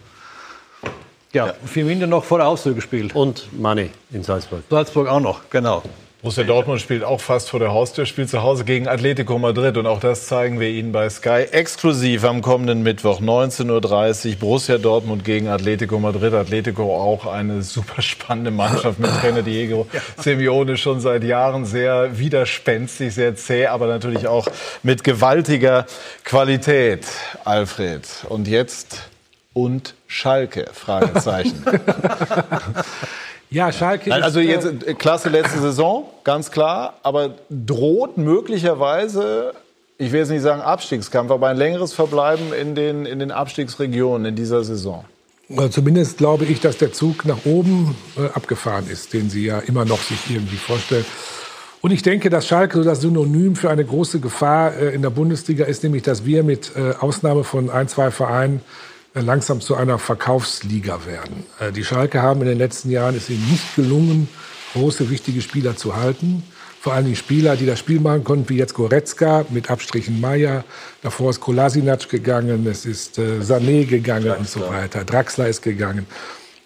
Beispiel. 1.32 1.40
Ja, 1.40 1.54
Firmino 1.66 2.06
noch 2.06 2.24
vor 2.24 2.38
der 2.38 2.46
Haustür 2.46 2.74
gespielt. 2.74 3.14
Und 3.14 3.48
Mane 3.58 3.90
in 4.12 4.22
Salzburg. 4.22 4.62
Salzburg 4.68 5.08
auch 5.08 5.20
noch, 5.20 5.40
genau. 5.50 5.82
Borussia 6.20 6.44
Dortmund 6.44 6.80
spielt 6.80 7.02
auch 7.02 7.20
fast 7.20 7.50
vor 7.50 7.58
der 7.58 7.72
Haustür, 7.72 8.06
spielt 8.06 8.30
zu 8.30 8.44
Hause 8.44 8.64
gegen 8.64 8.86
Atletico 8.86 9.40
Madrid. 9.40 9.76
Und 9.76 9.88
auch 9.88 9.98
das 9.98 10.28
zeigen 10.28 10.60
wir 10.60 10.68
Ihnen 10.68 10.92
bei 10.92 11.10
Sky 11.10 11.48
exklusiv 11.50 12.22
am 12.22 12.42
kommenden 12.42 12.84
Mittwoch, 12.84 13.20
19.30 13.20 14.28
Uhr. 14.28 14.36
Borussia 14.36 14.78
Dortmund 14.78 15.24
gegen 15.24 15.48
Atletico 15.48 15.98
Madrid. 15.98 16.32
Atletico 16.32 16.94
auch 16.94 17.26
eine 17.26 17.62
super 17.62 18.02
spannende 18.02 18.52
Mannschaft 18.52 19.00
mit 19.00 19.10
Trainer 19.20 19.42
Diego 19.42 19.88
Simeone 20.16 20.76
schon 20.76 21.00
seit 21.00 21.24
Jahren 21.24 21.64
sehr 21.64 22.16
widerspenstig, 22.16 23.12
sehr 23.12 23.34
zäh, 23.34 23.66
aber 23.66 23.88
natürlich 23.88 24.28
auch 24.28 24.46
mit 24.84 25.02
gewaltiger 25.02 25.86
Qualität, 26.22 27.04
Alfred. 27.44 28.06
Und 28.28 28.46
jetzt 28.46 29.10
und 29.52 29.94
Schalke? 30.06 30.66
Fragezeichen. 30.72 31.62
Ja, 33.52 33.70
Schalke 33.70 34.08
Nein, 34.08 34.20
ist, 34.20 34.24
also 34.24 34.40
jetzt 34.40 34.64
äh, 34.64 34.90
äh, 34.90 34.94
klasse 34.94 35.28
letzte 35.28 35.58
Saison, 35.58 36.04
ganz 36.24 36.50
klar. 36.50 36.94
Aber 37.02 37.34
droht 37.50 38.16
möglicherweise, 38.16 39.52
ich 39.98 40.10
will 40.10 40.20
jetzt 40.20 40.30
nicht 40.30 40.40
sagen 40.40 40.62
Abstiegskampf, 40.62 41.30
aber 41.30 41.48
ein 41.48 41.58
längeres 41.58 41.92
Verbleiben 41.92 42.54
in 42.54 42.74
den, 42.74 43.04
in 43.04 43.18
den 43.18 43.30
Abstiegsregionen 43.30 44.24
in 44.24 44.36
dieser 44.36 44.64
Saison. 44.64 45.04
äh, 45.50 45.68
zumindest 45.68 46.16
glaube 46.16 46.46
ich, 46.46 46.60
dass 46.60 46.78
der 46.78 46.92
Zug 46.92 47.26
nach 47.26 47.44
oben 47.44 47.94
äh, 48.16 48.26
abgefahren 48.32 48.88
ist, 48.88 49.12
den 49.12 49.28
Sie 49.28 49.44
ja 49.44 49.58
immer 49.58 49.84
noch 49.84 50.00
sich 50.00 50.30
irgendwie 50.30 50.56
vorstellen. 50.56 51.04
Und 51.82 51.90
ich 51.90 52.02
denke, 52.02 52.30
dass 52.30 52.46
Schalke 52.46 52.78
so 52.78 52.84
das 52.84 53.02
Synonym 53.02 53.54
für 53.56 53.68
eine 53.68 53.84
große 53.84 54.20
Gefahr 54.20 54.74
äh, 54.74 54.94
in 54.94 55.02
der 55.02 55.10
Bundesliga 55.10 55.66
ist, 55.66 55.82
nämlich 55.82 56.02
dass 56.02 56.24
wir 56.24 56.42
mit 56.42 56.72
äh, 56.74 56.94
Ausnahme 56.98 57.44
von 57.44 57.68
ein, 57.68 57.86
zwei 57.88 58.10
Vereinen 58.10 58.60
äh, 58.60 58.91
langsam 59.14 59.60
zu 59.60 59.74
einer 59.76 59.98
Verkaufsliga 59.98 61.04
werden. 61.06 61.44
Äh, 61.58 61.72
Die 61.72 61.84
Schalke 61.84 62.22
haben 62.22 62.40
in 62.42 62.48
den 62.48 62.58
letzten 62.58 62.90
Jahren 62.90 63.16
es 63.16 63.28
ihnen 63.28 63.48
nicht 63.50 63.76
gelungen, 63.76 64.28
große, 64.72 65.10
wichtige 65.10 65.42
Spieler 65.42 65.76
zu 65.76 65.96
halten. 65.96 66.42
Vor 66.80 66.94
allem 66.94 67.06
die 67.06 67.16
Spieler, 67.16 67.54
die 67.54 67.66
das 67.66 67.78
Spiel 67.78 68.00
machen 68.00 68.24
konnten, 68.24 68.48
wie 68.48 68.56
jetzt 68.56 68.74
Goretzka 68.74 69.44
mit 69.50 69.70
Abstrichen 69.70 70.20
Meier. 70.20 70.64
Davor 71.02 71.30
ist 71.30 71.40
Kolasinac 71.40 72.08
gegangen, 72.08 72.66
es 72.66 72.86
ist 72.86 73.18
äh, 73.18 73.40
Sané 73.40 73.84
gegangen 73.84 74.32
und 74.32 74.48
so 74.48 74.60
weiter. 74.68 75.04
Draxler 75.04 75.48
ist 75.48 75.62
gegangen. 75.62 76.06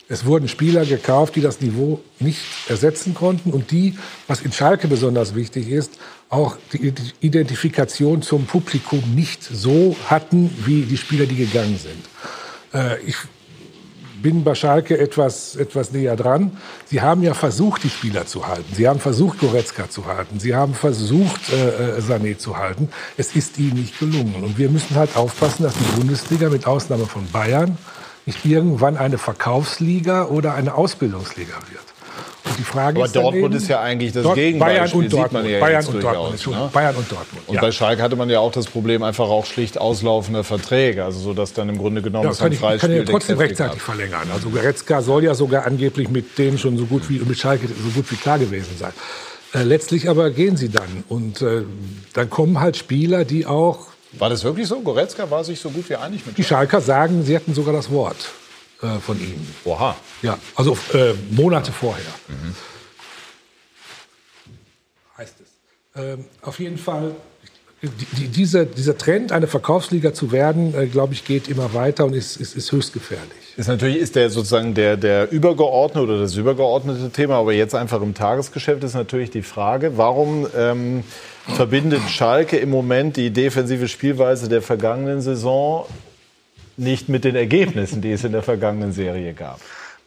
Es 0.09 0.25
wurden 0.25 0.49
Spieler 0.49 0.87
gekauft, 0.87 1.35
die 1.35 1.41
das 1.41 1.61
Niveau 1.61 2.01
nicht 2.21 2.41
ersetzen 2.69 3.13
konnten 3.13 3.51
und 3.51 3.73
die, 3.73 3.99
was 4.29 4.41
in 4.41 4.53
Schalke 4.53 4.87
besonders 4.87 5.35
wichtig 5.35 5.69
ist, 5.69 5.99
auch 6.29 6.57
die 6.73 6.93
Identifikation 7.21 8.23
zum 8.23 8.47
Publikum 8.47 9.03
nicht 9.15 9.43
so 9.43 9.97
hatten 10.09 10.51
wie 10.65 10.83
die 10.83 10.97
Spieler, 10.97 11.27
die 11.27 11.37
gegangen 11.37 11.79
sind. 11.79 12.05
Äh, 12.75 13.01
ich 13.03 13.17
bin 14.23 14.43
bei 14.43 14.55
Schalke 14.55 14.99
etwas, 14.99 15.55
etwas 15.57 15.93
näher 15.93 16.17
dran. 16.17 16.57
Sie 16.87 17.01
haben 17.01 17.23
ja 17.23 17.35
versucht, 17.35 17.85
die 17.85 17.91
Spieler 17.91 18.27
zu 18.27 18.49
halten. 18.49 18.75
Sie 18.75 18.89
haben 18.89 18.99
versucht, 18.99 19.39
Goretzka 19.39 19.89
zu 19.89 20.07
halten. 20.07 20.41
Sie 20.41 20.55
haben 20.55 20.75
versucht, 20.75 21.53
äh, 21.53 21.99
äh, 21.99 22.01
Sané 22.01 22.37
zu 22.37 22.57
halten. 22.57 22.89
Es 23.17 23.37
ist 23.37 23.59
ihnen 23.59 23.75
nicht 23.75 23.99
gelungen. 24.01 24.43
Und 24.43 24.59
wir 24.59 24.69
müssen 24.69 24.97
halt 24.97 25.17
aufpassen, 25.17 25.63
dass 25.63 25.75
die 25.75 25.97
Bundesliga 25.97 26.49
mit 26.49 26.67
Ausnahme 26.67 27.07
von 27.07 27.29
Bayern 27.31 27.79
nicht 28.25 28.45
irgendwann 28.45 28.97
eine 28.97 29.19
Verkaufsliga 29.19 30.25
oder 30.25 30.55
eine 30.55 30.75
Ausbildungsliga 30.75 31.55
wird. 31.71 31.96
Die 32.59 32.63
Frage 32.63 32.99
Aber 32.99 33.07
ist 33.07 33.17
Dortmund 33.17 33.45
eben, 33.47 33.57
ist 33.57 33.69
ja 33.69 33.81
eigentlich 33.81 34.13
das 34.13 34.23
Dort- 34.23 34.37
Gegenbeispiel, 34.37 34.79
Bayern 34.79 35.05
und 35.05 35.13
Dortmund. 35.13 35.49
ja 35.49 35.61
Bayern 35.61 35.87
und 35.87 36.03
Dortmund. 36.03 36.47
Ne? 36.47 36.71
Bayern 36.73 36.97
und 36.97 37.13
Dortmund. 37.13 37.49
Und 37.49 37.55
ja. 37.55 37.61
bei 37.61 37.73
Schalke 37.73 38.03
hatte 38.03 38.17
man 38.17 38.31
ja 38.31 38.41
auch 38.41 38.53
das 38.53 38.67
Problem 38.67 39.03
einfach 39.03 39.29
auch 39.29 39.47
schlicht 39.47 39.79
auslaufender 39.79 40.45
Verträge, 40.45 41.05
also 41.05 41.19
so 41.19 41.35
dass 41.35 41.53
dann 41.53 41.69
im 41.69 41.79
Grunde 41.79 42.03
genommen 42.03 42.25
Ja, 42.25 42.31
es 42.31 42.39
kann 42.39 42.53
ich, 42.53 42.61
kann 42.61 42.79
Freispiel 42.79 42.97
ja 42.99 43.05
trotzdem 43.05 43.39
rechtzeitig 43.39 43.81
verlängern. 43.83 44.29
Also 44.33 44.51
Goretzka 44.51 45.03
soll 45.03 45.25
ja 45.25 45.35
sogar 45.35 45.67
angeblich 45.67 46.09
mit 46.09 46.39
denen 46.39 46.59
schon 46.59 46.77
so 46.79 46.87
gut 46.87 47.09
wie 47.09 47.19
mit 47.19 47.39
Schalke 47.39 47.67
so 47.69 47.91
gut 47.95 48.11
wie 48.11 48.17
klar 48.17 48.39
gewesen 48.39 48.77
sein. 48.79 48.93
Äh, 49.55 49.63
letztlich 49.63 50.09
aber 50.09 50.31
gehen 50.31 50.57
sie 50.57 50.69
dann 50.69 51.05
und 51.09 51.43
äh, 51.43 51.63
dann 52.15 52.31
kommen 52.31 52.61
halt 52.61 52.77
Spieler, 52.77 53.25
die 53.25 53.47
auch 53.47 53.87
War 54.19 54.29
das 54.31 54.45
wirklich 54.45 54.67
so? 54.67 54.81
Goretzka 54.81 55.31
war 55.31 55.45
sich 55.45 55.61
so 55.61 55.71
gut 55.71 55.89
wie 55.89 55.97
einig 55.97 56.27
mit 56.27 56.37
die 56.39 56.45
Schalker 56.45 56.81
sagen, 56.81 57.25
sie 57.25 57.35
hatten 57.37 57.55
sogar 57.55 57.73
das 57.75 57.91
Wort 57.91 58.17
äh, 58.83 58.99
von 58.99 59.19
ihm. 59.21 59.47
Oha. 59.65 59.97
Ja, 60.23 60.39
also 60.55 60.77
äh, 60.93 61.15
Monate 61.31 61.73
vorher. 61.73 62.05
Heißt 65.17 65.35
es. 65.41 66.03
Ähm, 66.03 66.25
auf 66.43 66.59
jeden 66.61 66.77
Fall, 66.77 67.15
die, 67.83 67.89
die, 67.89 68.29
dieser, 68.29 68.67
dieser 68.67 68.99
Trend, 68.99 69.33
eine 69.33 69.47
Verkaufsliga 69.47 70.13
zu 70.13 70.31
werden, 70.31 70.75
äh, 70.75 70.87
glaube 70.87 71.15
ich, 71.15 71.25
geht 71.25 71.49
immer 71.49 71.73
weiter 71.73 72.05
und 72.05 72.15
ist, 72.15 72.37
ist, 72.37 72.55
ist 72.55 72.71
höchst 72.71 72.93
gefährlich. 72.93 73.33
Ist 73.57 73.69
natürlich 73.69 73.97
ist 73.97 74.15
der 74.15 74.29
sozusagen 74.29 74.75
der, 74.75 74.99
der 74.99 75.33
übergeordnete 75.33 76.07
oder 76.07 76.21
das 76.21 76.35
übergeordnete 76.37 77.11
Thema, 77.11 77.37
aber 77.37 77.55
jetzt 77.55 77.75
einfach 77.75 78.03
im 78.03 78.13
Tagesgeschäft 78.13 78.85
ist 78.85 78.93
natürlich 78.95 79.31
die 79.31 79.41
Frage, 79.41 79.97
warum 79.97 80.47
ähm, 80.55 81.03
verbindet 81.55 82.03
Schalke 82.11 82.59
im 82.59 82.69
Moment 82.69 83.17
die 83.17 83.31
defensive 83.31 83.89
Spielweise 83.89 84.49
der 84.49 84.61
vergangenen 84.61 85.23
Saison 85.23 85.87
nicht 86.77 87.09
mit 87.09 87.25
den 87.25 87.37
Ergebnissen, 87.37 88.01
die 88.01 88.13
es 88.13 88.25
in 88.25 88.33
der 88.33 88.43
vergangenen 88.43 88.93
Serie 88.93 89.33
gab? 89.33 89.61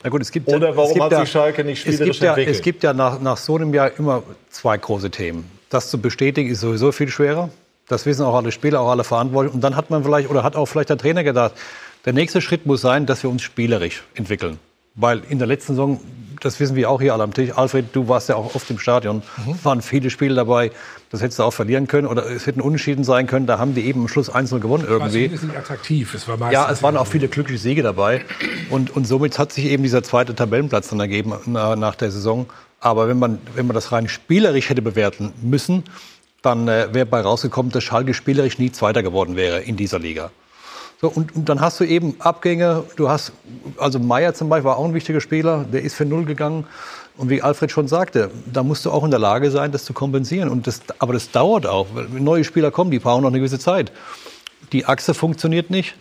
Na 0.03 0.09
gut, 0.09 0.21
es 0.21 0.31
gibt 0.31 0.47
Oder 0.47 0.75
warum 0.77 0.91
es 0.91 0.93
gibt 0.93 1.13
hat 1.13 1.21
sich 1.21 1.31
Schalke 1.31 1.63
nicht 1.63 1.85
es 1.85 1.95
spielerisch 1.95 2.17
gibt 2.17 2.23
ja, 2.23 2.29
entwickelt? 2.29 2.55
Es 2.55 2.61
gibt 2.61 2.83
ja 2.83 2.93
nach, 2.93 3.19
nach 3.19 3.37
so 3.37 3.55
einem 3.55 3.73
Jahr 3.73 3.91
immer 3.97 4.23
zwei 4.49 4.77
große 4.77 5.11
Themen. 5.11 5.49
Das 5.69 5.89
zu 5.89 5.99
bestätigen 5.99 6.49
ist 6.49 6.61
sowieso 6.61 6.91
viel 6.91 7.09
schwerer. 7.09 7.49
Das 7.87 8.05
wissen 8.05 8.23
auch 8.23 8.35
alle 8.35 8.51
Spieler, 8.51 8.81
auch 8.81 8.89
alle 8.89 9.03
Verantwortlichen. 9.03 9.55
Und 9.55 9.61
dann 9.61 9.75
hat 9.75 9.89
man 9.89 10.03
vielleicht, 10.03 10.29
oder 10.29 10.43
hat 10.43 10.55
auch 10.55 10.67
vielleicht 10.67 10.89
der 10.89 10.97
Trainer 10.97 11.23
gedacht, 11.23 11.53
der 12.05 12.13
nächste 12.13 12.39
Schritt 12.39 12.65
muss 12.65 12.81
sein, 12.81 13.05
dass 13.05 13.23
wir 13.23 13.29
uns 13.29 13.41
spielerisch 13.41 14.03
entwickeln. 14.13 14.57
Weil 14.95 15.21
in 15.27 15.37
der 15.37 15.47
letzten 15.47 15.73
Saison, 15.73 15.99
das 16.41 16.59
wissen 16.59 16.75
wir 16.75 16.89
auch 16.89 17.01
hier 17.01 17.13
alle 17.13 17.23
am 17.23 17.33
Tisch, 17.33 17.51
Alfred, 17.55 17.87
du 17.93 18.07
warst 18.07 18.29
ja 18.29 18.35
auch 18.35 18.55
oft 18.55 18.69
im 18.69 18.79
Stadion, 18.79 19.21
waren 19.63 19.81
viele 19.81 20.09
Spiele 20.09 20.35
dabei, 20.35 20.71
das 21.11 21.21
hättest 21.21 21.39
du 21.39 21.43
auch 21.43 21.53
verlieren 21.53 21.87
können 21.87 22.07
oder 22.07 22.25
es 22.25 22.45
hätten 22.45 22.61
Unentschieden 22.61 23.03
sein 23.03 23.27
können, 23.27 23.47
da 23.47 23.57
haben 23.59 23.73
die 23.75 23.85
eben 23.85 24.01
am 24.01 24.07
Schluss 24.07 24.29
einzeln 24.29 24.61
gewonnen 24.61 24.83
Es 24.83 24.89
war 24.89 24.97
irgendwie. 24.97 25.23
zumindest 25.23 25.43
nicht 25.43 25.57
attraktiv. 25.57 26.13
Es 26.13 26.27
war 26.27 26.51
Ja, 26.51 26.69
es 26.69 26.83
waren 26.83 26.97
auch 26.97 27.07
viele 27.07 27.27
glückliche 27.27 27.59
Siege 27.59 27.83
dabei. 27.83 28.23
Und, 28.69 28.95
und 28.95 29.07
somit 29.07 29.39
hat 29.39 29.51
sich 29.51 29.65
eben 29.65 29.83
dieser 29.83 30.03
zweite 30.03 30.35
Tabellenplatz 30.35 30.89
dann 30.89 30.99
ergeben 30.99 31.33
na, 31.45 31.75
nach 31.75 31.95
der 31.95 32.11
Saison. 32.11 32.45
Aber 32.79 33.07
wenn 33.07 33.19
man, 33.19 33.39
wenn 33.55 33.67
man 33.67 33.73
das 33.73 33.91
rein 33.91 34.07
spielerisch 34.07 34.69
hätte 34.69 34.81
bewerten 34.81 35.33
müssen, 35.41 35.83
dann 36.41 36.67
äh, 36.67 36.87
wäre 36.93 37.05
bei 37.05 37.21
rausgekommen, 37.21 37.71
dass 37.71 37.83
Schalke 37.83 38.13
spielerisch 38.13 38.57
nie 38.59 38.71
Zweiter 38.71 39.03
geworden 39.03 39.35
wäre 39.35 39.59
in 39.59 39.75
dieser 39.75 39.99
Liga. 39.99 40.31
So, 41.01 41.07
und, 41.07 41.33
und 41.35 41.47
dann 41.47 41.61
hast 41.61 41.79
du 41.79 41.85
eben 41.85 42.15
Abgänge. 42.19 42.83
Du 42.97 43.09
hast, 43.09 43.31
also 43.77 43.99
Meier 43.99 44.33
zum 44.33 44.49
Beispiel 44.49 44.65
war 44.65 44.77
auch 44.77 44.85
ein 44.85 44.93
wichtiger 44.93 45.21
Spieler, 45.21 45.65
der 45.71 45.81
ist 45.81 45.95
für 45.95 46.05
Null 46.05 46.25
gegangen. 46.25 46.65
Und 47.15 47.29
wie 47.29 47.41
Alfred 47.41 47.71
schon 47.71 47.87
sagte, 47.87 48.31
da 48.51 48.63
musst 48.63 48.85
du 48.85 48.91
auch 48.91 49.03
in 49.03 49.11
der 49.11 49.19
Lage 49.19 49.51
sein, 49.51 49.71
das 49.71 49.85
zu 49.85 49.93
kompensieren. 49.93 50.49
Und 50.49 50.67
das, 50.67 50.81
aber 50.99 51.13
das 51.13 51.31
dauert 51.31 51.65
auch. 51.65 51.87
weil 51.93 52.05
Neue 52.05 52.43
Spieler 52.43 52.71
kommen, 52.71 52.91
die 52.91 52.99
brauchen 52.99 53.21
noch 53.23 53.29
eine 53.29 53.39
gewisse 53.39 53.59
Zeit. 53.59 53.91
Die 54.73 54.85
Achse 54.85 55.13
funktioniert 55.13 55.69
nicht. 55.69 55.95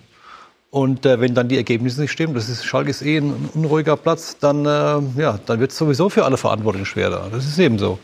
Und 0.71 1.07
äh, 1.07 1.21
wenn 1.21 1.35
dann 1.35 1.49
die 1.49 1.57
Ergebnisse 1.57 2.01
nicht 2.01 2.13
stimmen, 2.13 2.35
das 2.35 2.49
ist 2.49 2.65
Schalke 2.65 2.91
ist 2.91 3.03
eh 3.03 3.19
ein 3.19 3.51
unruhiger 3.55 3.97
Platz, 3.97 4.37
dann, 4.39 4.67
äh, 4.67 5.21
ja, 5.21 5.39
dann 5.47 5.61
wird 5.61 5.71
es 5.71 5.79
sowieso 5.79 6.11
für 6.11 6.25
alle 6.25 6.37
Verantwortlichen 6.37 6.87
schwer 6.87 7.11
da. 7.11 7.29
Das 7.31 7.47
ist 7.47 7.59
eben 7.59 7.79
so. 7.79 7.99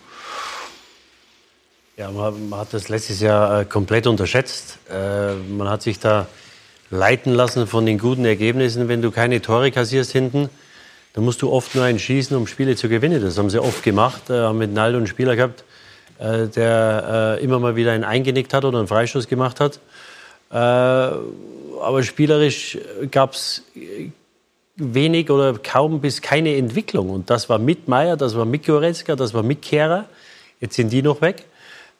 Ja, 1.97 2.11
man, 2.11 2.49
man 2.49 2.61
hat 2.61 2.73
das 2.73 2.89
letztes 2.89 3.21
Jahr 3.21 3.61
äh, 3.61 3.65
komplett 3.65 4.07
unterschätzt. 4.07 4.79
Äh, 4.91 5.35
man 5.35 5.69
hat 5.69 5.83
sich 5.83 5.99
da 5.99 6.27
leiten 6.95 7.33
lassen 7.33 7.67
von 7.67 7.85
den 7.85 7.99
guten 7.99 8.25
Ergebnissen. 8.25 8.89
Wenn 8.89 9.03
du 9.03 9.11
keine 9.11 9.43
Tore 9.43 9.71
kassierst 9.71 10.13
hinten, 10.13 10.49
dann 11.13 11.25
musst 11.25 11.43
du 11.43 11.51
oft 11.51 11.75
nur 11.75 11.85
einen 11.85 11.99
schießen, 11.99 12.37
um 12.37 12.47
Spiele 12.47 12.77
zu 12.77 12.89
gewinnen. 12.89 13.23
Das 13.23 13.39
haben 13.39 13.51
sie 13.51 13.63
oft 13.63 13.83
gemacht, 13.83 14.31
äh, 14.31 14.35
haben 14.35 14.59
mit 14.59 14.73
Naldo 14.73 14.99
einen 14.99 15.07
Spieler 15.07 15.37
gehabt, 15.37 15.65
äh, 16.19 16.49
der 16.49 17.39
äh, 17.41 17.45
immer 17.45 17.59
mal 17.59 17.77
wieder 17.77 17.93
einen 17.93 18.05
eingenickt 18.05 18.55
hat 18.55 18.65
oder 18.65 18.79
einen 18.79 18.89
Freistoß 18.89 19.29
gemacht 19.29 19.61
hat. 19.61 19.81
Äh, 20.51 20.57
aber 20.57 22.03
spielerisch 22.03 22.79
gab 23.11 23.35
es 23.35 23.63
wenig 24.77 25.31
oder 25.31 25.55
kaum 25.55 26.01
bis 26.01 26.23
keine 26.23 26.57
Entwicklung. 26.57 27.11
Und 27.11 27.31
das 27.31 27.49
war 27.49 27.59
mit 27.59 27.89
Meier, 27.89 28.17
das 28.17 28.37
war 28.37 28.45
mit 28.45 28.67
Goretzka, 28.67 29.17
das 29.17 29.35
war 29.35 29.43
mit 29.43 29.63
Kehrer. 29.63 30.07
Jetzt 30.61 30.77
sind 30.77 30.93
die 30.93 31.03
noch 31.03 31.21
weg. 31.21 31.45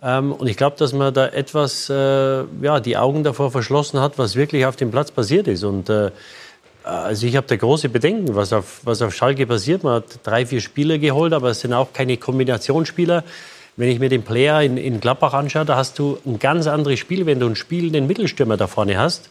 Ähm, 0.03 0.33
und 0.33 0.47
ich 0.47 0.57
glaube, 0.57 0.77
dass 0.79 0.93
man 0.93 1.13
da 1.13 1.27
etwas 1.27 1.89
äh, 1.91 2.45
ja, 2.63 2.81
die 2.81 2.97
Augen 2.97 3.25
davor 3.25 3.51
verschlossen 3.51 4.01
hat, 4.01 4.19
was 4.19 4.37
wirklich 4.37 4.67
auf 4.67 4.77
dem 4.77 4.91
Platz 4.91 5.11
passiert 5.11 5.49
ist. 5.49 5.65
Und 5.65 5.89
äh, 5.89 6.11
also 6.83 7.27
ich 7.27 7.37
habe 7.37 7.47
da 7.47 7.57
große 7.57 7.89
Bedenken, 7.89 8.35
was 8.35 8.53
auf, 8.53 8.81
was 8.85 9.01
auf 9.03 9.15
Schalke 9.15 9.47
passiert. 9.47 9.85
Man 9.85 9.95
hat 9.95 10.19
drei, 10.23 10.45
vier 10.45 10.61
Spieler 10.61 10.99
geholt, 10.99 11.33
aber 11.33 11.51
es 11.51 11.61
sind 11.61 11.73
auch 11.73 11.93
keine 11.93 12.17
Kombinationsspieler. 12.17 13.25
Wenn 13.77 13.89
ich 13.89 13.99
mir 13.99 14.09
den 14.09 14.23
Player 14.23 14.63
in, 14.63 14.77
in 14.77 15.01
Gladbach 15.01 15.35
anschaue, 15.35 15.65
da 15.65 15.77
hast 15.77 15.99
du 15.99 16.19
ein 16.25 16.39
ganz 16.39 16.67
anderes 16.67 16.99
Spiel, 16.99 17.27
wenn 17.27 17.41
du 17.41 17.47
einen 17.47 17.57
spielenden 17.57 18.07
Mittelstürmer 18.07 18.57
da 18.57 18.67
vorne 18.67 18.99
hast 18.99 19.31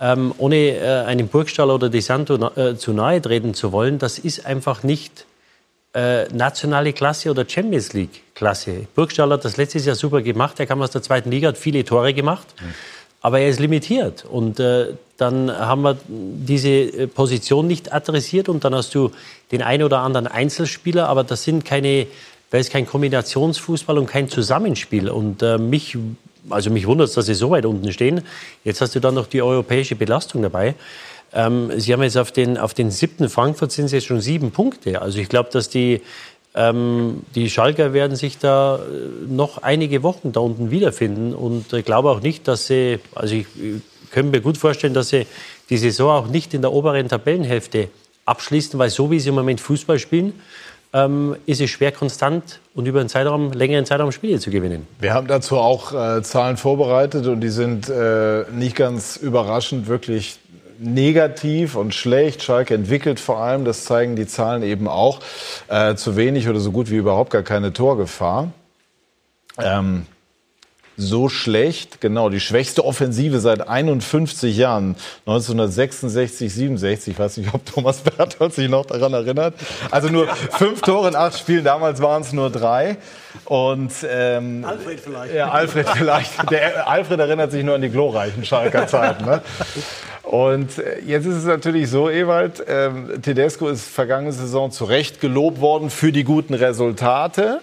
ähm, 0.00 0.34
ohne 0.38 0.56
äh, 0.56 1.04
einem 1.04 1.28
Burgstaller 1.28 1.74
oder 1.74 1.88
De 1.88 2.00
Santo 2.00 2.34
äh, 2.56 2.76
zu 2.76 2.92
nahe 2.92 3.20
treten 3.22 3.54
zu 3.54 3.72
wollen, 3.72 3.98
das 3.98 4.18
ist 4.18 4.46
einfach 4.46 4.82
nicht 4.82 5.26
äh, 5.94 6.24
nationale 6.34 6.92
Klasse 6.92 7.30
oder 7.30 7.48
Champions 7.48 7.92
League 7.92 8.22
Klasse. 8.34 8.86
Burgstaller 8.94 9.34
hat 9.34 9.44
das 9.44 9.56
letztes 9.56 9.86
Jahr 9.86 9.94
super 9.94 10.22
gemacht. 10.22 10.58
Er 10.58 10.66
kam 10.66 10.82
aus 10.82 10.90
der 10.90 11.02
zweiten 11.02 11.30
Liga, 11.30 11.48
hat 11.48 11.58
viele 11.58 11.84
Tore 11.84 12.12
gemacht. 12.12 12.46
Mhm. 12.60 12.74
Aber 13.20 13.40
er 13.40 13.48
ist 13.48 13.60
limitiert. 13.60 14.24
Und 14.24 14.60
äh, 14.60 14.94
dann 15.16 15.50
haben 15.50 15.82
wir 15.82 15.96
diese 16.08 16.68
äh, 16.68 17.06
Position 17.06 17.66
nicht 17.66 17.92
adressiert 17.92 18.48
und 18.48 18.64
dann 18.64 18.74
hast 18.74 18.94
du 18.94 19.12
den 19.52 19.62
einen 19.62 19.84
oder 19.84 20.00
anderen 20.00 20.26
Einzelspieler, 20.26 21.08
aber 21.08 21.24
das 21.24 21.44
sind 21.44 21.64
keine, 21.64 22.06
da 22.50 22.58
ist 22.58 22.70
kein 22.70 22.86
Kombinationsfußball 22.86 23.96
und 23.96 24.06
kein 24.06 24.28
Zusammenspiel. 24.28 25.08
Und 25.08 25.42
äh, 25.42 25.58
mich 25.58 25.96
also 26.50 26.70
mich 26.70 26.86
wundert 26.86 27.08
es, 27.08 27.14
dass 27.14 27.26
sie 27.26 27.34
so 27.34 27.50
weit 27.50 27.64
unten 27.64 27.90
stehen. 27.92 28.22
Jetzt 28.64 28.80
hast 28.80 28.94
du 28.94 29.00
dann 29.00 29.14
noch 29.14 29.26
die 29.26 29.42
europäische 29.42 29.96
Belastung 29.96 30.42
dabei. 30.42 30.74
Ähm, 31.34 31.72
sie 31.78 31.92
haben 31.92 32.02
jetzt 32.02 32.16
auf 32.16 32.30
den, 32.30 32.56
auf 32.56 32.74
den 32.74 32.90
siebten 32.90 33.28
Frankfurt 33.28 33.72
sind 33.72 33.86
es 33.86 33.92
jetzt 33.92 34.06
schon 34.06 34.20
sieben 34.20 34.52
Punkte. 34.52 35.02
Also 35.02 35.18
ich 35.18 35.28
glaube, 35.28 35.50
dass 35.52 35.68
die, 35.68 36.00
ähm, 36.54 37.22
die 37.34 37.50
Schalker 37.50 37.92
werden 37.92 38.16
sich 38.16 38.38
da 38.38 38.76
äh, 38.76 38.80
noch 39.28 39.58
einige 39.58 40.02
Wochen 40.04 40.32
da 40.32 40.40
unten 40.40 40.70
wiederfinden. 40.70 41.34
Und 41.34 41.72
ich 41.72 41.84
glaube 41.84 42.10
auch 42.10 42.20
nicht, 42.20 42.46
dass 42.46 42.68
sie, 42.68 43.00
also 43.14 43.34
ich, 43.34 43.46
ich 43.56 43.82
könnte 44.12 44.30
mir 44.30 44.40
gut 44.40 44.56
vorstellen, 44.56 44.94
dass 44.94 45.08
sie 45.08 45.26
die 45.70 45.76
Saison 45.76 46.10
auch 46.10 46.26
nicht 46.28 46.54
in 46.54 46.62
der 46.62 46.72
oberen 46.72 47.08
Tabellenhälfte 47.08 47.88
abschließen, 48.26 48.78
weil 48.78 48.90
so 48.90 49.10
wie 49.10 49.18
sie 49.18 49.30
im 49.30 49.34
Moment 49.34 49.60
Fußball 49.60 49.98
spielen, 49.98 50.34
ähm, 50.92 51.34
ist 51.44 51.60
es 51.60 51.70
schwer, 51.70 51.90
konstant 51.90 52.60
und 52.74 52.86
über 52.86 53.00
einen 53.00 53.08
Zeitraum, 53.08 53.52
längeren 53.52 53.84
Zeitraum 53.84 54.12
Spiele 54.12 54.38
zu 54.38 54.50
gewinnen. 54.50 54.86
Wir 55.00 55.12
haben 55.12 55.26
dazu 55.26 55.58
auch 55.58 55.92
äh, 55.92 56.22
Zahlen 56.22 56.56
vorbereitet 56.56 57.26
und 57.26 57.40
die 57.40 57.48
sind 57.48 57.88
äh, 57.88 58.44
nicht 58.52 58.76
ganz 58.76 59.16
überraschend 59.16 59.88
wirklich 59.88 60.38
negativ 60.84 61.74
und 61.76 61.94
schlecht. 61.94 62.42
Schalke 62.42 62.74
entwickelt 62.74 63.20
vor 63.20 63.38
allem, 63.38 63.64
das 63.64 63.84
zeigen 63.84 64.16
die 64.16 64.26
Zahlen 64.26 64.62
eben 64.62 64.88
auch, 64.88 65.20
äh, 65.68 65.94
zu 65.94 66.16
wenig 66.16 66.48
oder 66.48 66.60
so 66.60 66.72
gut 66.72 66.90
wie 66.90 66.96
überhaupt 66.96 67.30
gar 67.30 67.42
keine 67.42 67.72
Torgefahr. 67.72 68.52
Ähm, 69.58 70.06
so 70.96 71.28
schlecht. 71.28 72.00
Genau, 72.00 72.28
die 72.28 72.40
schwächste 72.40 72.84
Offensive 72.84 73.40
seit 73.40 73.68
51 73.68 74.56
Jahren. 74.56 74.96
1966, 75.26 76.52
67. 76.52 77.14
Ich 77.14 77.18
weiß 77.18 77.36
nicht, 77.38 77.52
ob 77.52 77.64
Thomas 77.66 77.98
Berthold 77.98 78.54
sich 78.54 78.68
noch 78.68 78.86
daran 78.86 79.12
erinnert. 79.12 79.54
Also 79.90 80.08
nur 80.08 80.28
fünf 80.28 80.80
Tore 80.82 81.08
in 81.08 81.16
acht 81.16 81.38
Spielen. 81.38 81.64
Damals 81.64 82.00
waren 82.00 82.22
es 82.22 82.32
nur 82.32 82.50
drei. 82.50 82.96
Und 83.44 83.92
ähm, 84.08 84.64
Alfred 84.64 85.00
vielleicht. 85.00 85.34
Ja, 85.34 85.50
Alfred 85.50 85.88
vielleicht. 85.88 86.50
Der 86.50 86.88
Alfred 86.88 87.20
erinnert 87.20 87.50
sich 87.50 87.64
nur 87.64 87.74
an 87.74 87.82
die 87.82 87.90
glorreichen 87.90 88.44
Schalker 88.44 88.86
Zeiten. 88.86 89.24
Ne? 89.24 89.42
Und 90.22 90.78
äh, 90.78 91.00
jetzt 91.00 91.26
ist 91.26 91.36
es 91.36 91.44
natürlich 91.44 91.90
so, 91.90 92.08
Ewald, 92.08 92.64
ähm, 92.66 93.20
Tedesco 93.22 93.68
ist 93.68 93.88
vergangene 93.88 94.32
Saison 94.32 94.70
zu 94.70 94.84
Recht 94.84 95.20
gelobt 95.20 95.60
worden 95.60 95.90
für 95.90 96.12
die 96.12 96.24
guten 96.24 96.54
Resultate. 96.54 97.60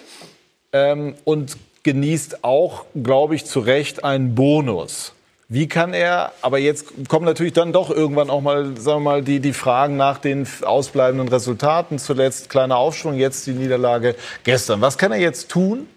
Ähm, 0.74 1.16
und 1.24 1.58
genießt 1.84 2.44
auch, 2.44 2.86
glaube 3.02 3.36
ich, 3.36 3.46
zu 3.46 3.60
Recht 3.60 4.04
einen 4.04 4.36
Bonus. 4.36 5.14
Wie 5.50 5.68
kann 5.68 5.94
er, 5.94 6.32
aber 6.42 6.60
jetzt 6.60 7.10
kommen 7.10 7.26
natürlich 7.26 7.52
dann 7.52 7.74
doch 7.74 7.90
irgendwann 7.90 8.30
auch 8.30 8.40
mal, 8.40 8.78
sagen 8.78 9.04
wir 9.04 9.12
mal, 9.12 9.22
die, 9.22 9.42
die 9.42 9.52
Fragen 9.52 9.98
nach 9.98 10.18
den 10.18 10.48
ausbleibenden 10.62 11.28
Resultaten. 11.28 12.00
Zuletzt 12.00 12.50
kleiner 12.50 12.78
Aufschwung, 12.78 13.16
jetzt 13.16 13.48
die 13.48 13.52
Niederlage 13.52 14.16
gestern. 14.46 14.80
Was 14.80 14.98
kann 14.98 15.12
er 15.12 15.18
jetzt 15.18 15.50
tun, 15.50 15.88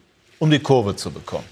um 0.41 0.51
die 0.51 0.59
Kurve 0.59 0.97
zu 0.97 1.13
bekommen? 1.13 1.45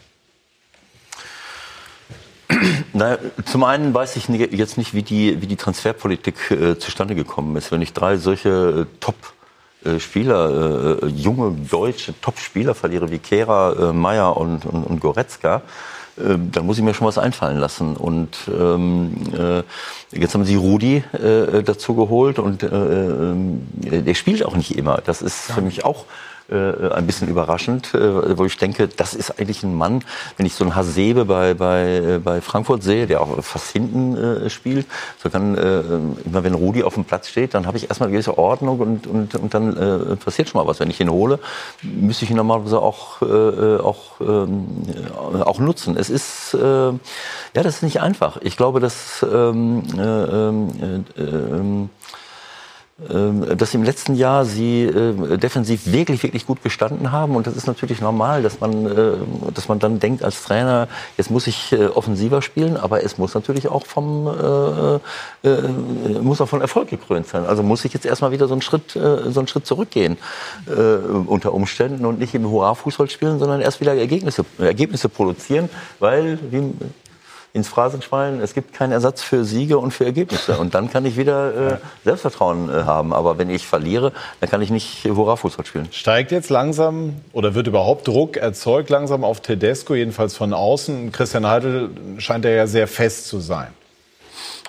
Naja, 2.93 3.19
zum 3.47 3.63
einen 3.63 3.95
weiß 3.95 4.17
ich 4.17 4.29
jetzt 4.29 4.79
nicht, 4.79 4.95
wie 4.95 5.03
die, 5.03 5.41
wie 5.41 5.47
die 5.47 5.57
Transferpolitik 5.57 6.51
äh, 6.51 6.79
zustande 6.79 7.15
gekommen 7.15 7.55
ist. 7.57 7.71
Wenn 7.71 7.83
ich 7.83 7.93
drei 7.93 8.17
solche 8.17 8.87
äh, 8.89 8.99
Top- 8.99 9.33
Spieler, 9.99 11.03
äh, 11.03 11.07
junge 11.07 11.53
deutsche 11.71 12.15
Top-Spieler 12.21 12.75
verliere 12.75 13.11
wie 13.11 13.19
Kehrer, 13.19 13.91
äh, 13.91 13.93
Meier 13.93 14.37
und, 14.37 14.65
und, 14.67 14.85
und 14.85 15.01
Goretzka, 15.01 15.63
äh, 16.17 16.37
dann 16.53 16.67
muss 16.67 16.79
ich 16.79 16.85
mir 16.85 16.95
schon 16.95 17.07
was 17.07 17.19
einfallen 17.19 17.59
lassen. 17.59 17.97
Und 17.97 18.37
ähm, 18.49 19.15
äh, 19.37 19.63
jetzt 20.19 20.35
haben 20.35 20.45
sie 20.45 20.57
Rudi 20.57 21.05
äh, 21.13 21.63
dazu 21.63 21.95
geholt 21.95 22.39
und 22.39 22.63
äh, 22.63 22.67
äh, 22.67 24.03
der 24.03 24.15
spielt 24.15 24.45
auch 24.45 24.57
nicht 24.57 24.77
immer. 24.77 25.01
Das 25.05 25.23
ist 25.23 25.53
für 25.53 25.63
mich 25.63 25.85
auch 25.85 26.05
äh, 26.53 26.93
ein 26.93 27.07
bisschen 27.07 27.29
überraschend, 27.29 27.95
äh, 27.95 28.37
wo 28.37 28.45
ich 28.45 28.57
denke, 28.57 28.89
das 28.89 29.15
ist 29.15 29.39
eigentlich 29.39 29.63
ein 29.63 29.75
Mann, 29.75 30.05
wenn 30.37 30.47
ich 30.47 30.55
so 30.55 30.65
einen 30.65 30.75
Hasebe 30.75 31.25
bei, 31.25 31.55
bei, 31.55 31.97
äh, 31.97 32.19
bei 32.19 32.41
Frankfurt 32.41 32.83
sehe, 32.83 33.07
der 33.07 33.21
auch 33.21 33.43
fast 33.43 33.71
hinten 33.71 34.17
äh, 34.17 34.51
spielt, 34.51 34.87
so 35.23 35.31
kann, 35.31 35.57
äh, 35.57 35.81
immer 36.25 36.45
wenn 36.45 36.55
Rudi 36.55 36.83
auf 36.83 36.95
dem 36.95 37.05
Platz 37.05 37.29
steht, 37.29 37.55
dann 37.55 37.67
habe 37.67 37.77
ich 37.77 37.89
erstmal 37.89 38.09
eine 38.09 38.13
gewisse 38.13 38.37
Ordnung 38.37 38.81
und, 38.81 39.07
und, 39.07 39.35
und 39.35 39.55
dann 39.55 39.77
äh, 39.77 40.17
passiert 40.17 40.49
schon 40.49 40.61
mal 40.61 40.69
was. 40.69 40.81
Wenn 40.81 40.91
ich 40.91 41.01
ihn 41.01 41.11
hole, 41.11 41.39
müsste 41.83 42.25
ich 42.25 42.31
ihn 42.31 42.37
normalerweise 42.37 42.81
auch, 42.81 43.23
auch, 43.23 44.21
ähm, 44.21 44.67
auch 45.45 45.59
nutzen. 45.59 45.97
Es 45.97 46.11
ist, 46.11 46.57
ja, 47.55 47.63
das 47.63 47.77
ist 47.77 47.83
nicht 47.83 48.01
einfach. 48.01 48.39
Ich 48.43 48.57
glaube, 48.57 48.81
dass 48.81 49.25
ähm, 49.31 49.83
äh, 49.97 50.03
äh, 50.03 51.03
äh, 51.17 51.57
ähm, 51.57 51.91
dass 52.99 53.75
im 53.75 53.83
letzten 53.83 54.15
Jahr 54.15 54.45
sie 54.45 54.85
äh, 54.85 55.37
defensiv 55.37 55.93
wirklich, 55.93 56.23
wirklich 56.23 56.47
gut 56.47 56.63
gestanden 56.63 57.11
haben. 57.11 57.35
Und 57.35 57.47
das 57.47 57.57
ist 57.57 57.67
natürlich 57.67 58.01
normal, 58.01 58.43
dass 58.43 58.61
man, 58.61 58.87
äh, 58.87 59.13
dass 59.53 59.69
man 59.69 59.79
dann 59.79 59.99
denkt 59.99 60.23
als 60.23 60.45
Trainer, 60.45 60.89
jetzt 61.17 61.31
muss 61.31 61.47
ich 61.47 61.73
äh, 61.73 61.87
offensiver 61.87 62.43
spielen, 62.43 62.77
aber 62.77 63.03
es 63.03 63.19
muss 63.19 63.35
natürlich 63.35 63.69
auch 63.69 63.87
vom, 63.87 64.29
äh, 64.29 65.49
äh, 65.49 65.69
muss 66.21 66.41
auch 66.41 66.49
von 66.49 66.61
Erfolg 66.61 66.91
gekrönt 66.91 67.27
sein. 67.27 67.45
Also 67.47 67.63
muss 67.63 67.85
ich 67.85 67.93
jetzt 67.93 68.07
erstmal 68.07 68.31
wieder 68.31 68.47
so 68.47 68.55
einen 68.55 68.63
Schritt, 68.63 68.95
äh, 68.95 69.31
so 69.31 69.41
einen 69.41 69.49
Schritt 69.49 69.67
zurückgehen 69.67 70.17
unter 71.27 71.53
Umständen 71.53 72.05
und 72.07 72.19
nicht 72.19 72.35
im 72.35 72.49
Hurra-Fußball 72.49 73.09
spielen, 73.11 73.39
sondern 73.39 73.61
erst 73.61 73.81
wieder 73.81 73.95
Ergebnisse, 73.95 74.45
Ergebnisse 74.59 75.09
produzieren, 75.09 75.69
weil, 75.99 76.39
wie 76.51 76.73
ins 77.55 77.69
Phrasenschwein, 77.69 78.41
es 78.41 78.55
gibt 78.55 78.73
keinen 78.73 78.93
Ersatz 78.93 79.23
für 79.23 79.45
Siege 79.45 79.79
und 79.79 79.91
für 79.91 80.07
Ergebnisse. 80.07 80.57
Und 80.59 80.75
dann 80.75 80.91
kann 80.91 81.05
ich 81.05 81.19
wieder 81.19 81.73
äh, 81.73 81.79
Selbstvertrauen 82.05 82.71
äh, 82.71 82.85
haben. 82.85 83.13
Aber 83.13 83.37
wenn 83.37 83.51
ich 83.51 83.67
verliere, 83.67 84.13
dann 84.41 84.49
kann 84.49 84.63
ich 84.63 84.71
nicht 84.71 85.05
Hurra-Fußball 85.05 85.67
spielen. 85.67 85.89
Steigt 85.91 86.33
jetzt 86.33 86.49
langsam 86.49 87.17
oder 87.33 87.55
wird 87.55 87.67
überhaupt 87.67 88.09
Druck 88.09 88.39
erzeugt 88.39 88.89
langsam 88.89 89.23
auf 89.23 89.41
Tedesco, 89.41 89.95
jedenfalls 89.95 90.35
von 90.35 90.55
außen? 90.55 91.13
Christian 91.13 91.47
Heidel 91.47 91.91
scheint 92.19 92.47
er 92.47 92.55
ja 92.55 92.67
sehr 92.67 92.89
fest 92.89 93.29
zu 93.29 93.41
sein. 93.41 93.69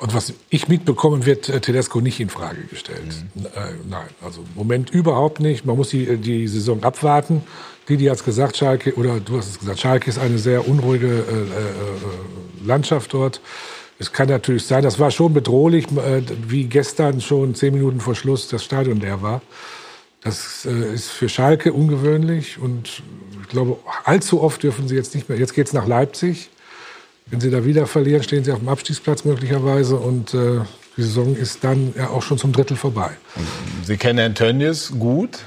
Und 0.02 0.14
was 0.14 0.34
ich 0.50 0.68
mitbekommen, 0.68 1.26
wird 1.26 1.48
äh, 1.48 1.62
Tedesco 1.62 2.02
nicht 2.02 2.20
in 2.20 2.30
Frage 2.30 2.64
gestellt. 2.64 3.16
Mhm. 3.36 3.46
Äh, 3.46 3.50
nein, 3.88 4.08
also 4.22 4.42
im 4.42 4.56
Moment 4.56 4.90
überhaupt 4.90 5.40
nicht. 5.40 5.66
Man 5.66 5.78
muss 5.78 5.90
die, 5.90 6.06
äh, 6.06 6.18
die 6.18 6.48
Saison 6.50 6.84
abwarten. 6.84 7.44
Didi 7.90 8.06
hat 8.06 8.18
es 8.18 8.24
gesagt, 8.24 8.58
Schalke, 8.58 8.96
oder 8.96 9.20
du 9.20 9.38
hast 9.38 9.50
es 9.50 9.60
gesagt, 9.60 9.80
Schalke 9.80 10.10
ist 10.10 10.20
eine 10.20 10.38
sehr 10.38 10.68
unruhige 10.68 11.08
äh, 11.08 11.10
äh, 11.12 12.66
Landschaft 12.66 13.14
dort. 13.14 13.42
Es 14.00 14.12
kann 14.12 14.30
natürlich 14.30 14.66
sein, 14.66 14.84
das 14.84 15.00
war 15.00 15.12
schon 15.12 15.34
bedrohlich, 15.34 15.86
äh, 15.86 16.22
wie 16.48 16.66
gestern 16.66 17.22
schon 17.22 17.56
zehn 17.56 17.74
Minuten 17.74 18.00
vor 18.00 18.16
Schluss 18.16 18.48
das 18.48 18.64
Stadion 18.64 19.00
leer 19.00 19.22
war. 19.22 19.42
Das 20.24 20.66
äh, 20.66 20.94
ist 20.94 21.10
für 21.10 21.28
Schalke 21.28 21.74
ungewöhnlich 21.74 22.58
und 22.58 23.04
ich 23.42 23.50
glaube, 23.50 23.78
allzu 24.06 24.42
oft 24.42 24.64
dürfen 24.64 24.88
sie 24.88 24.96
jetzt 24.96 25.14
nicht 25.14 25.28
mehr. 25.28 25.38
Jetzt 25.38 25.54
geht 25.54 25.68
es 25.68 25.74
nach 25.74 25.86
Leipzig. 25.88 26.50
Wenn 27.28 27.40
sie 27.40 27.50
da 27.50 27.66
wieder 27.66 27.88
verlieren, 27.88 28.24
stehen 28.24 28.44
sie 28.44 28.52
auf 28.52 28.60
dem 28.60 28.70
Abstiegsplatz 28.70 29.26
möglicherweise 29.26 29.96
und 29.98 30.34
äh, 30.34 30.60
die 30.96 31.04
Saison 31.04 31.36
ist 31.36 31.64
dann 31.64 31.94
ja 31.98 32.10
auch 32.10 32.22
schon 32.22 32.38
zum 32.38 32.52
Drittel 32.52 32.78
vorbei. 32.78 33.12
Sie 33.84 33.98
kennen 33.98 34.20
Herrn 34.20 34.36
Tönnies 34.36 34.94
gut. 34.98 35.40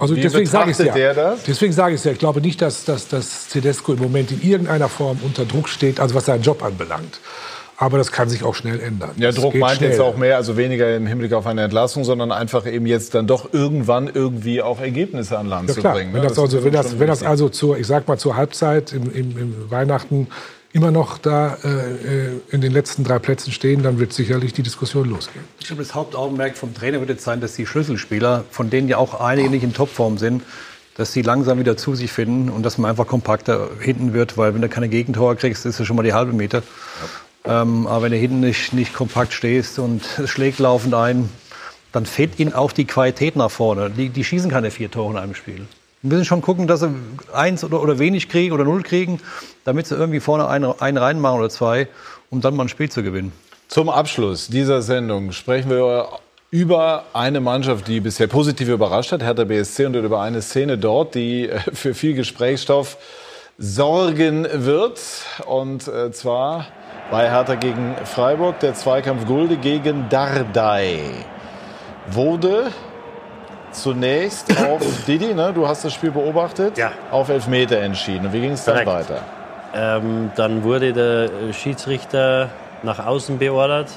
Also 0.00 0.16
Wie 0.16 0.20
deswegen 0.22 0.46
sage 0.46 0.70
ich 0.70 0.78
ja. 0.78 0.94
der 0.94 1.14
das? 1.14 1.42
Deswegen 1.42 1.72
sage 1.72 1.94
ich 1.94 2.02
ja. 2.02 2.12
Ich 2.12 2.18
glaube 2.18 2.40
nicht, 2.40 2.62
dass, 2.62 2.84
dass, 2.84 3.06
dass 3.06 3.48
Tedesco 3.48 3.92
im 3.92 3.98
Moment 4.00 4.32
in 4.32 4.42
irgendeiner 4.42 4.88
Form 4.88 5.18
unter 5.22 5.44
Druck 5.44 5.68
steht, 5.68 6.00
also 6.00 6.14
was 6.14 6.24
seinen 6.24 6.42
Job 6.42 6.64
anbelangt. 6.64 7.20
Aber 7.76 7.98
das 7.98 8.10
kann 8.10 8.28
sich 8.28 8.42
auch 8.42 8.54
schnell 8.54 8.80
ändern. 8.80 9.12
Ja, 9.16 9.28
Das 9.28 9.36
Druck 9.36 9.54
meint 9.54 9.78
schnell. 9.78 9.90
jetzt 9.90 10.00
auch 10.00 10.16
mehr, 10.16 10.36
also 10.36 10.56
weniger 10.56 10.94
im 10.96 11.06
Hinblick 11.06 11.32
auf 11.32 11.46
eine 11.46 11.62
Entlassung, 11.62 12.04
sondern 12.04 12.32
einfach 12.32 12.66
eben 12.66 12.86
jetzt 12.86 13.14
dann 13.14 13.26
doch 13.26 13.52
irgendwann 13.52 14.10
irgendwie 14.12 14.60
auch 14.62 14.80
Ergebnisse 14.80 15.38
an 15.38 15.46
Land 15.46 15.68
Ja 15.68 15.74
zu 15.74 15.82
bringen. 15.82 16.12
wenn 16.12 16.22
ne? 16.22 16.28
das, 16.28 16.38
also, 16.38 16.58
ist 16.58 16.64
wenn, 16.64 16.72
das, 16.72 16.98
wenn 16.98 17.06
das 17.06 17.22
also 17.22 17.48
zur, 17.48 17.78
ich 17.78 17.86
sag 17.86 18.08
mal 18.08 18.18
zur 18.18 18.36
Halbzeit 18.36 18.92
im, 18.92 19.10
im, 19.14 19.38
im 19.38 19.70
Weihnachten 19.70 20.28
immer 20.72 20.90
noch 20.90 21.18
da 21.18 21.56
äh, 21.64 21.68
äh, 21.68 22.40
in 22.50 22.60
den 22.60 22.72
letzten 22.72 23.02
drei 23.04 23.18
Plätzen 23.18 23.52
stehen, 23.52 23.82
dann 23.82 23.98
wird 23.98 24.12
sicherlich 24.12 24.52
die 24.52 24.62
Diskussion 24.62 25.08
losgehen. 25.08 25.44
Ich 25.58 25.66
glaube, 25.66 25.82
das 25.82 25.94
Hauptaugenmerk 25.94 26.56
vom 26.56 26.74
Trainer 26.74 27.00
wird 27.00 27.10
jetzt 27.10 27.24
sein, 27.24 27.40
dass 27.40 27.54
die 27.54 27.66
Schlüsselspieler, 27.66 28.44
von 28.50 28.70
denen 28.70 28.88
ja 28.88 28.96
auch 28.96 29.20
einige 29.20 29.50
nicht 29.50 29.64
in 29.64 29.72
Topform 29.72 30.18
sind, 30.18 30.42
dass 30.96 31.12
sie 31.12 31.22
langsam 31.22 31.58
wieder 31.58 31.76
zu 31.76 31.94
sich 31.94 32.12
finden 32.12 32.50
und 32.50 32.62
dass 32.62 32.78
man 32.78 32.90
einfach 32.90 33.06
kompakter 33.06 33.70
hinten 33.80 34.12
wird, 34.12 34.36
weil 34.36 34.54
wenn 34.54 34.60
du 34.60 34.68
keine 34.68 34.88
Gegentore 34.88 35.34
kriegst, 35.36 35.66
ist 35.66 35.80
das 35.80 35.86
schon 35.86 35.96
mal 35.96 36.02
die 36.02 36.12
halbe 36.12 36.32
Meter. 36.32 36.62
Ähm, 37.44 37.86
aber 37.86 38.02
wenn 38.02 38.12
du 38.12 38.18
hinten 38.18 38.40
nicht, 38.40 38.72
nicht 38.72 38.92
kompakt 38.92 39.32
stehst 39.32 39.78
und 39.78 40.02
es 40.18 40.30
schlägt 40.30 40.58
laufend 40.58 40.94
ein, 40.94 41.30
dann 41.92 42.06
fehlt 42.06 42.38
ihnen 42.38 42.52
auch 42.52 42.72
die 42.72 42.84
Qualität 42.84 43.34
nach 43.34 43.50
vorne. 43.50 43.90
Die, 43.90 44.10
die 44.10 44.24
schießen 44.24 44.50
keine 44.50 44.70
vier 44.70 44.90
Tore 44.90 45.12
in 45.12 45.18
einem 45.18 45.34
Spiel. 45.34 45.66
Wir 46.02 46.10
müssen 46.16 46.24
schon 46.24 46.40
gucken, 46.40 46.66
dass 46.66 46.80
sie 46.80 46.94
eins 47.34 47.62
oder, 47.62 47.82
oder 47.82 47.98
wenig 47.98 48.30
kriegen 48.30 48.54
oder 48.54 48.64
null 48.64 48.82
kriegen, 48.82 49.20
damit 49.64 49.86
sie 49.86 49.96
irgendwie 49.96 50.20
vorne 50.20 50.48
einen, 50.48 50.72
einen 50.80 50.96
reinmachen 50.96 51.38
oder 51.38 51.50
zwei, 51.50 51.88
um 52.30 52.40
dann 52.40 52.56
mal 52.56 52.64
ein 52.64 52.68
Spiel 52.70 52.90
zu 52.90 53.02
gewinnen. 53.02 53.32
Zum 53.68 53.90
Abschluss 53.90 54.48
dieser 54.48 54.80
Sendung 54.80 55.32
sprechen 55.32 55.70
wir 55.70 56.08
über 56.50 57.04
eine 57.12 57.40
Mannschaft, 57.40 57.86
die 57.86 58.00
bisher 58.00 58.26
positiv 58.26 58.68
überrascht 58.68 59.12
hat, 59.12 59.22
Hertha 59.22 59.44
BSC, 59.44 59.86
und 59.86 59.94
über 59.94 60.22
eine 60.22 60.42
Szene 60.42 60.78
dort, 60.78 61.14
die 61.14 61.48
äh, 61.48 61.58
für 61.72 61.94
viel 61.94 62.14
Gesprächsstoff 62.14 62.96
sorgen 63.58 64.48
wird. 64.50 65.00
Und 65.46 65.86
äh, 65.86 66.10
zwar 66.12 66.66
bei 67.10 67.30
Hertha 67.30 67.56
gegen 67.56 67.94
Freiburg, 68.04 68.58
der 68.60 68.74
Zweikampf 68.74 69.26
Gulde 69.26 69.58
gegen 69.58 70.08
Dardai. 70.08 70.98
Wurde 72.10 72.72
zunächst 73.72 74.46
auf 74.64 74.82
Didi, 75.06 75.34
ne? 75.34 75.52
du 75.54 75.66
hast 75.66 75.84
das 75.84 75.94
Spiel 75.94 76.10
beobachtet, 76.10 76.76
Ja. 76.78 76.92
auf 77.10 77.28
Elfmeter 77.28 77.78
entschieden. 77.78 78.26
Und 78.26 78.32
wie 78.32 78.40
ging 78.40 78.52
es 78.52 78.64
dann 78.64 78.84
weiter? 78.86 79.20
Ähm, 79.74 80.30
dann 80.36 80.64
wurde 80.64 80.92
der 80.92 81.24
äh, 81.24 81.52
Schiedsrichter 81.52 82.50
nach 82.82 83.04
außen 83.06 83.38
beordert. 83.38 83.88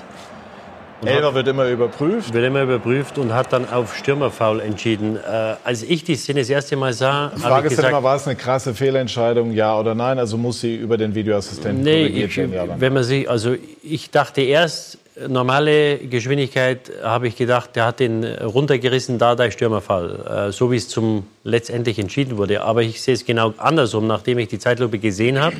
Hat- 1.06 1.34
wird 1.34 1.48
immer 1.50 1.68
überprüft. 1.68 2.34
Wird 2.34 2.46
immer 2.46 2.62
überprüft 2.62 3.18
und 3.18 3.34
hat 3.34 3.52
dann 3.52 3.70
auf 3.70 3.94
Stürmerfoul 3.98 4.62
entschieden. 4.62 5.18
Äh, 5.18 5.56
als 5.64 5.84
ich 5.84 6.04
die 6.06 6.16
Szene 6.16 6.40
das 6.42 6.50
erste 6.50 6.78
Mal 6.78 6.94
sah, 6.94 7.32
habe 7.44 7.64
ich 7.68 7.70
gesagt, 7.72 7.90
immer, 7.90 8.04
war 8.04 8.16
es 8.16 8.26
eine 8.26 8.38
krasse 8.38 8.74
Fehlentscheidung, 8.74 9.52
ja 9.52 9.78
oder 9.78 9.96
nein? 9.96 10.18
Also 10.18 10.38
muss 10.38 10.62
sie 10.62 10.76
über 10.76 10.96
den 10.98 11.14
Videoassistenten 11.14 11.84
nee, 11.84 12.04
korrigiert 12.04 12.30
ich, 12.30 12.38
werden? 12.38 12.54
Ja, 12.70 12.76
wenn 12.80 12.94
man 12.94 13.04
sich, 13.04 13.30
also 13.30 13.56
ich 13.82 14.12
dachte 14.12 14.42
erst, 14.42 14.98
normale 15.28 15.98
Geschwindigkeit, 15.98 16.92
habe 17.04 17.28
ich 17.28 17.36
gedacht, 17.36 17.76
der 17.76 17.86
hat 17.86 18.00
den 18.00 18.24
runtergerissen, 18.24 19.20
da 19.20 19.36
der 19.36 19.52
Stürmerfall, 19.52 20.48
äh, 20.50 20.52
so 20.52 20.72
wie 20.72 20.78
es 20.78 20.90
zum 20.90 21.28
letztendlich 21.44 22.00
entschieden 22.00 22.38
wurde. 22.38 22.64
Aber 22.64 22.82
ich 22.82 23.02
sehe 23.02 23.14
es 23.14 23.26
genau 23.26 23.54
andersrum, 23.58 24.08
nachdem 24.08 24.40
ich 24.40 24.48
die 24.48 24.60
Zeitlupe 24.60 25.00
gesehen 25.00 25.40
habe. 25.40 25.56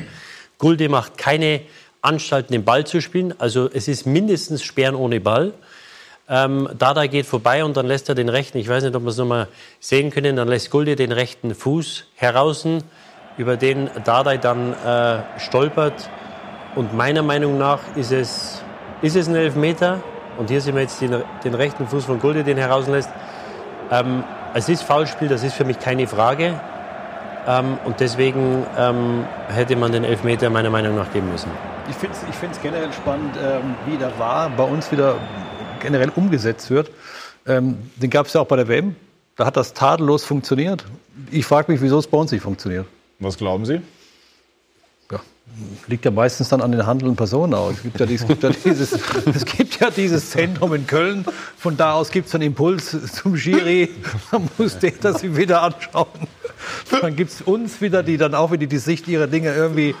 Gulde 0.58 0.88
macht 0.88 1.18
keine 1.18 1.60
Anstalten, 2.02 2.52
den 2.52 2.64
Ball 2.64 2.86
zu 2.86 3.00
spielen. 3.00 3.34
Also 3.38 3.68
es 3.72 3.88
ist 3.88 4.06
mindestens 4.06 4.62
Sperren 4.62 4.94
ohne 4.94 5.20
Ball. 5.20 5.52
Ähm, 6.28 6.68
Dada 6.78 7.06
geht 7.06 7.26
vorbei 7.26 7.64
und 7.64 7.76
dann 7.76 7.86
lässt 7.86 8.08
er 8.08 8.14
den 8.14 8.30
rechten, 8.30 8.56
ich 8.58 8.68
weiß 8.68 8.82
nicht, 8.84 8.96
ob 8.96 9.02
wir 9.02 9.10
es 9.10 9.18
nochmal 9.18 9.48
sehen 9.78 10.10
können, 10.10 10.36
dann 10.36 10.48
lässt 10.48 10.70
Gulde 10.70 10.96
den 10.96 11.12
rechten 11.12 11.54
Fuß 11.54 12.06
heraus, 12.14 12.66
über 13.36 13.56
den 13.56 13.90
Dada 14.04 14.36
dann 14.38 14.72
äh, 14.72 15.38
stolpert. 15.38 16.08
Und 16.76 16.94
meiner 16.94 17.22
Meinung 17.22 17.58
nach 17.58 17.80
ist 17.94 18.10
es, 18.10 18.63
ist 19.04 19.16
es 19.16 19.28
ein 19.28 19.34
Elfmeter. 19.34 20.00
Und 20.38 20.50
hier 20.50 20.60
sehen 20.60 20.74
wir 20.74 20.82
jetzt 20.82 21.00
den, 21.00 21.22
den 21.44 21.54
rechten 21.54 21.86
Fuß 21.86 22.06
von 22.06 22.18
Gulde, 22.18 22.42
den 22.42 22.56
herauslässt. 22.56 23.10
Ähm, 23.90 24.24
es 24.54 24.68
ist 24.68 24.82
Foulspiel, 24.82 25.28
das 25.28 25.44
ist 25.44 25.54
für 25.54 25.64
mich 25.64 25.78
keine 25.78 26.06
Frage. 26.06 26.58
Ähm, 27.46 27.78
und 27.84 28.00
deswegen 28.00 28.64
ähm, 28.78 29.24
hätte 29.48 29.76
man 29.76 29.92
den 29.92 30.04
Elfmeter 30.04 30.48
meiner 30.48 30.70
Meinung 30.70 30.96
nach 30.96 31.12
geben 31.12 31.30
müssen. 31.30 31.50
Ich 31.88 31.96
finde 31.96 32.16
es 32.16 32.28
ich 32.28 32.34
find's 32.34 32.60
generell 32.62 32.92
spannend, 32.92 33.36
ähm, 33.36 33.74
wie 33.86 33.98
der 33.98 34.18
war 34.18 34.48
bei 34.48 34.64
uns 34.64 34.90
wieder 34.90 35.16
generell 35.80 36.10
umgesetzt 36.16 36.70
wird. 36.70 36.90
Ähm, 37.46 37.76
den 37.96 38.08
gab 38.08 38.26
es 38.26 38.32
ja 38.32 38.40
auch 38.40 38.46
bei 38.46 38.56
der 38.56 38.68
WM. 38.68 38.96
Da 39.36 39.44
hat 39.44 39.58
das 39.58 39.74
tadellos 39.74 40.24
funktioniert. 40.24 40.84
Ich 41.30 41.44
frage 41.44 41.70
mich, 41.70 41.82
wieso 41.82 41.98
es 41.98 42.06
bei 42.06 42.16
uns 42.16 42.32
nicht 42.32 42.42
funktioniert. 42.42 42.86
Was 43.18 43.36
glauben 43.36 43.66
Sie? 43.66 43.82
Liegt 45.86 46.04
ja 46.04 46.10
meistens 46.10 46.48
dann 46.48 46.60
an 46.62 46.72
den 46.72 46.84
handelnden 46.84 47.16
Personen 47.16 47.54
auch. 47.54 47.70
Es 47.70 47.82
gibt 47.82 48.00
ja, 48.00 48.06
dieses, 48.06 48.22
es 48.22 48.28
gibt 48.28 48.42
ja, 48.42 48.50
dieses, 48.50 48.92
es 49.34 49.44
gibt 49.44 49.80
ja 49.80 49.90
dieses 49.90 50.30
Zentrum 50.30 50.74
in 50.74 50.86
Köln. 50.86 51.24
Von 51.58 51.76
da 51.76 51.92
aus 51.92 52.10
gibt 52.10 52.26
es 52.28 52.34
einen 52.34 52.44
Impuls 52.44 52.96
zum 53.12 53.36
Schiri. 53.36 53.90
Man 54.32 54.48
muss 54.58 54.78
der 54.78 54.92
das 55.00 55.22
wieder 55.22 55.62
anschauen. 55.62 56.08
Dann 57.00 57.14
gibt 57.14 57.30
es 57.30 57.42
uns 57.42 57.80
wieder, 57.80 58.02
die 58.02 58.16
dann 58.16 58.34
auch 58.34 58.50
wieder 58.50 58.66
die 58.66 58.78
Sicht 58.78 59.06
ihrer 59.06 59.26
Dinge 59.28 59.54
irgendwie 59.54 59.94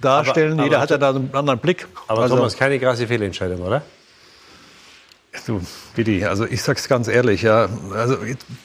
darstellen. 0.00 0.54
Aber- 0.54 0.64
Jeder 0.64 0.76
aber- 0.76 0.82
hat 0.82 0.90
ja 0.90 0.98
da 0.98 1.10
einen 1.10 1.30
anderen 1.32 1.60
Blick. 1.60 1.86
Aber 2.08 2.22
Also- 2.22 2.36
Thomas, 2.36 2.56
keine 2.56 2.78
krasse 2.78 3.06
Fehlentscheidung, 3.06 3.62
oder? 3.62 3.82
Du, 5.46 5.62
Didi, 5.96 6.24
also 6.26 6.44
ich 6.44 6.62
sag's 6.62 6.86
ganz 6.88 7.08
ehrlich, 7.08 7.40
ja. 7.42 7.68
Also 7.94 8.18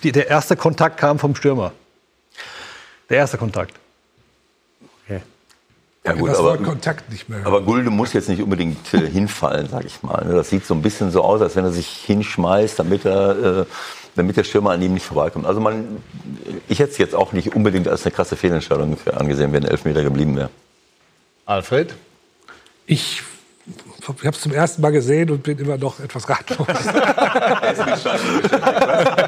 die, 0.03 0.11
der 0.11 0.27
erste 0.27 0.57
Kontakt 0.57 0.97
kam 0.99 1.17
vom 1.19 1.33
Stürmer. 1.35 1.71
Der 3.09 3.17
erste 3.19 3.37
Kontakt. 3.37 3.73
Ja, 6.07 6.13
gut, 6.13 6.29
das 6.29 6.39
aber, 6.39 6.51
Wort 6.51 6.63
Kontakt 6.63 7.11
nicht 7.11 7.27
mehr. 7.27 7.45
aber 7.45 7.61
Gulde 7.61 7.89
muss 7.89 8.13
jetzt 8.13 8.29
nicht 8.29 8.41
unbedingt 8.41 8.93
äh, 8.93 9.09
hinfallen, 9.09 9.67
sag 9.69 9.85
ich 9.85 10.01
mal. 10.03 10.25
ne? 10.25 10.33
Das 10.35 10.49
sieht 10.49 10.65
so 10.65 10.73
ein 10.73 10.81
bisschen 10.81 11.11
so 11.11 11.21
aus, 11.21 11.41
als 11.41 11.55
wenn 11.55 11.65
er 11.65 11.71
sich 11.71 11.87
hinschmeißt, 11.87 12.79
damit, 12.79 13.05
er, 13.05 13.59
äh, 13.61 13.65
damit 14.15 14.37
der 14.37 14.45
Stürmer 14.45 14.71
an 14.71 14.81
ihm 14.81 14.93
nicht 14.93 15.05
vorbeikommt. 15.05 15.45
Also 15.45 15.59
man, 15.59 15.97
ich 16.69 16.79
hätte 16.79 16.91
es 16.91 16.97
jetzt 16.97 17.13
auch 17.13 17.33
nicht 17.33 17.55
unbedingt 17.55 17.87
als 17.87 18.05
eine 18.05 18.13
krasse 18.13 18.37
Fehlentscheidung 18.37 18.97
angesehen, 19.13 19.51
wenn 19.51 19.65
Elfmeter 19.65 20.03
geblieben 20.03 20.35
wäre. 20.37 20.49
Alfred? 21.45 21.93
Ich 22.85 23.21
habe 24.07 24.29
es 24.29 24.39
zum 24.39 24.53
ersten 24.53 24.81
Mal 24.81 24.91
gesehen 24.91 25.29
und 25.29 25.43
bin 25.43 25.59
immer 25.59 25.77
noch 25.77 25.99
etwas 25.99 26.29
ratlos. 26.29 26.65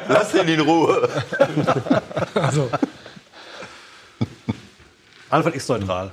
Lass 0.07 0.33
ihn 0.33 0.47
in 0.47 0.61
Ruhe. 0.61 1.09
also, 2.35 2.69
Alfred 5.29 5.55
ist 5.55 5.69
neutral. 5.69 6.11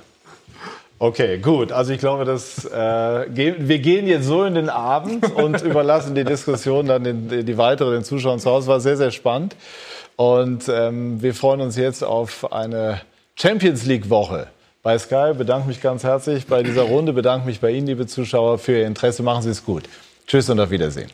Okay, 0.99 1.37
gut. 1.37 1.71
Also 1.71 1.93
ich 1.93 1.99
glaube, 1.99 2.25
dass, 2.25 2.65
äh, 2.65 3.25
wir 3.29 3.79
gehen 3.79 4.07
jetzt 4.07 4.25
so 4.25 4.43
in 4.45 4.55
den 4.55 4.69
Abend 4.69 5.31
und 5.35 5.61
überlassen 5.61 6.15
die 6.15 6.23
Diskussion 6.23 6.87
dann 6.87 7.03
den, 7.03 7.45
die 7.45 7.57
weitere 7.57 7.91
den 7.91 8.03
Zuschauern 8.03 8.39
zu 8.39 8.49
Hause. 8.49 8.67
War 8.67 8.79
sehr, 8.79 8.97
sehr 8.97 9.11
spannend. 9.11 9.55
Und 10.15 10.67
ähm, 10.67 11.21
wir 11.21 11.35
freuen 11.35 11.61
uns 11.61 11.77
jetzt 11.77 12.03
auf 12.03 12.51
eine 12.51 13.01
Champions 13.35 13.85
League-Woche 13.85 14.47
bei 14.81 14.97
Sky. 14.97 15.33
Bedanke 15.37 15.67
mich 15.67 15.81
ganz 15.81 16.03
herzlich 16.03 16.47
bei 16.47 16.63
dieser 16.63 16.83
Runde. 16.83 17.13
Bedanke 17.13 17.45
mich 17.45 17.59
bei 17.59 17.69
Ihnen, 17.69 17.85
liebe 17.85 18.07
Zuschauer, 18.07 18.57
für 18.57 18.79
Ihr 18.79 18.87
Interesse. 18.87 19.21
Machen 19.21 19.43
Sie 19.43 19.51
es 19.51 19.63
gut. 19.63 19.83
Tschüss 20.25 20.49
und 20.49 20.59
auf 20.59 20.71
Wiedersehen. 20.71 21.11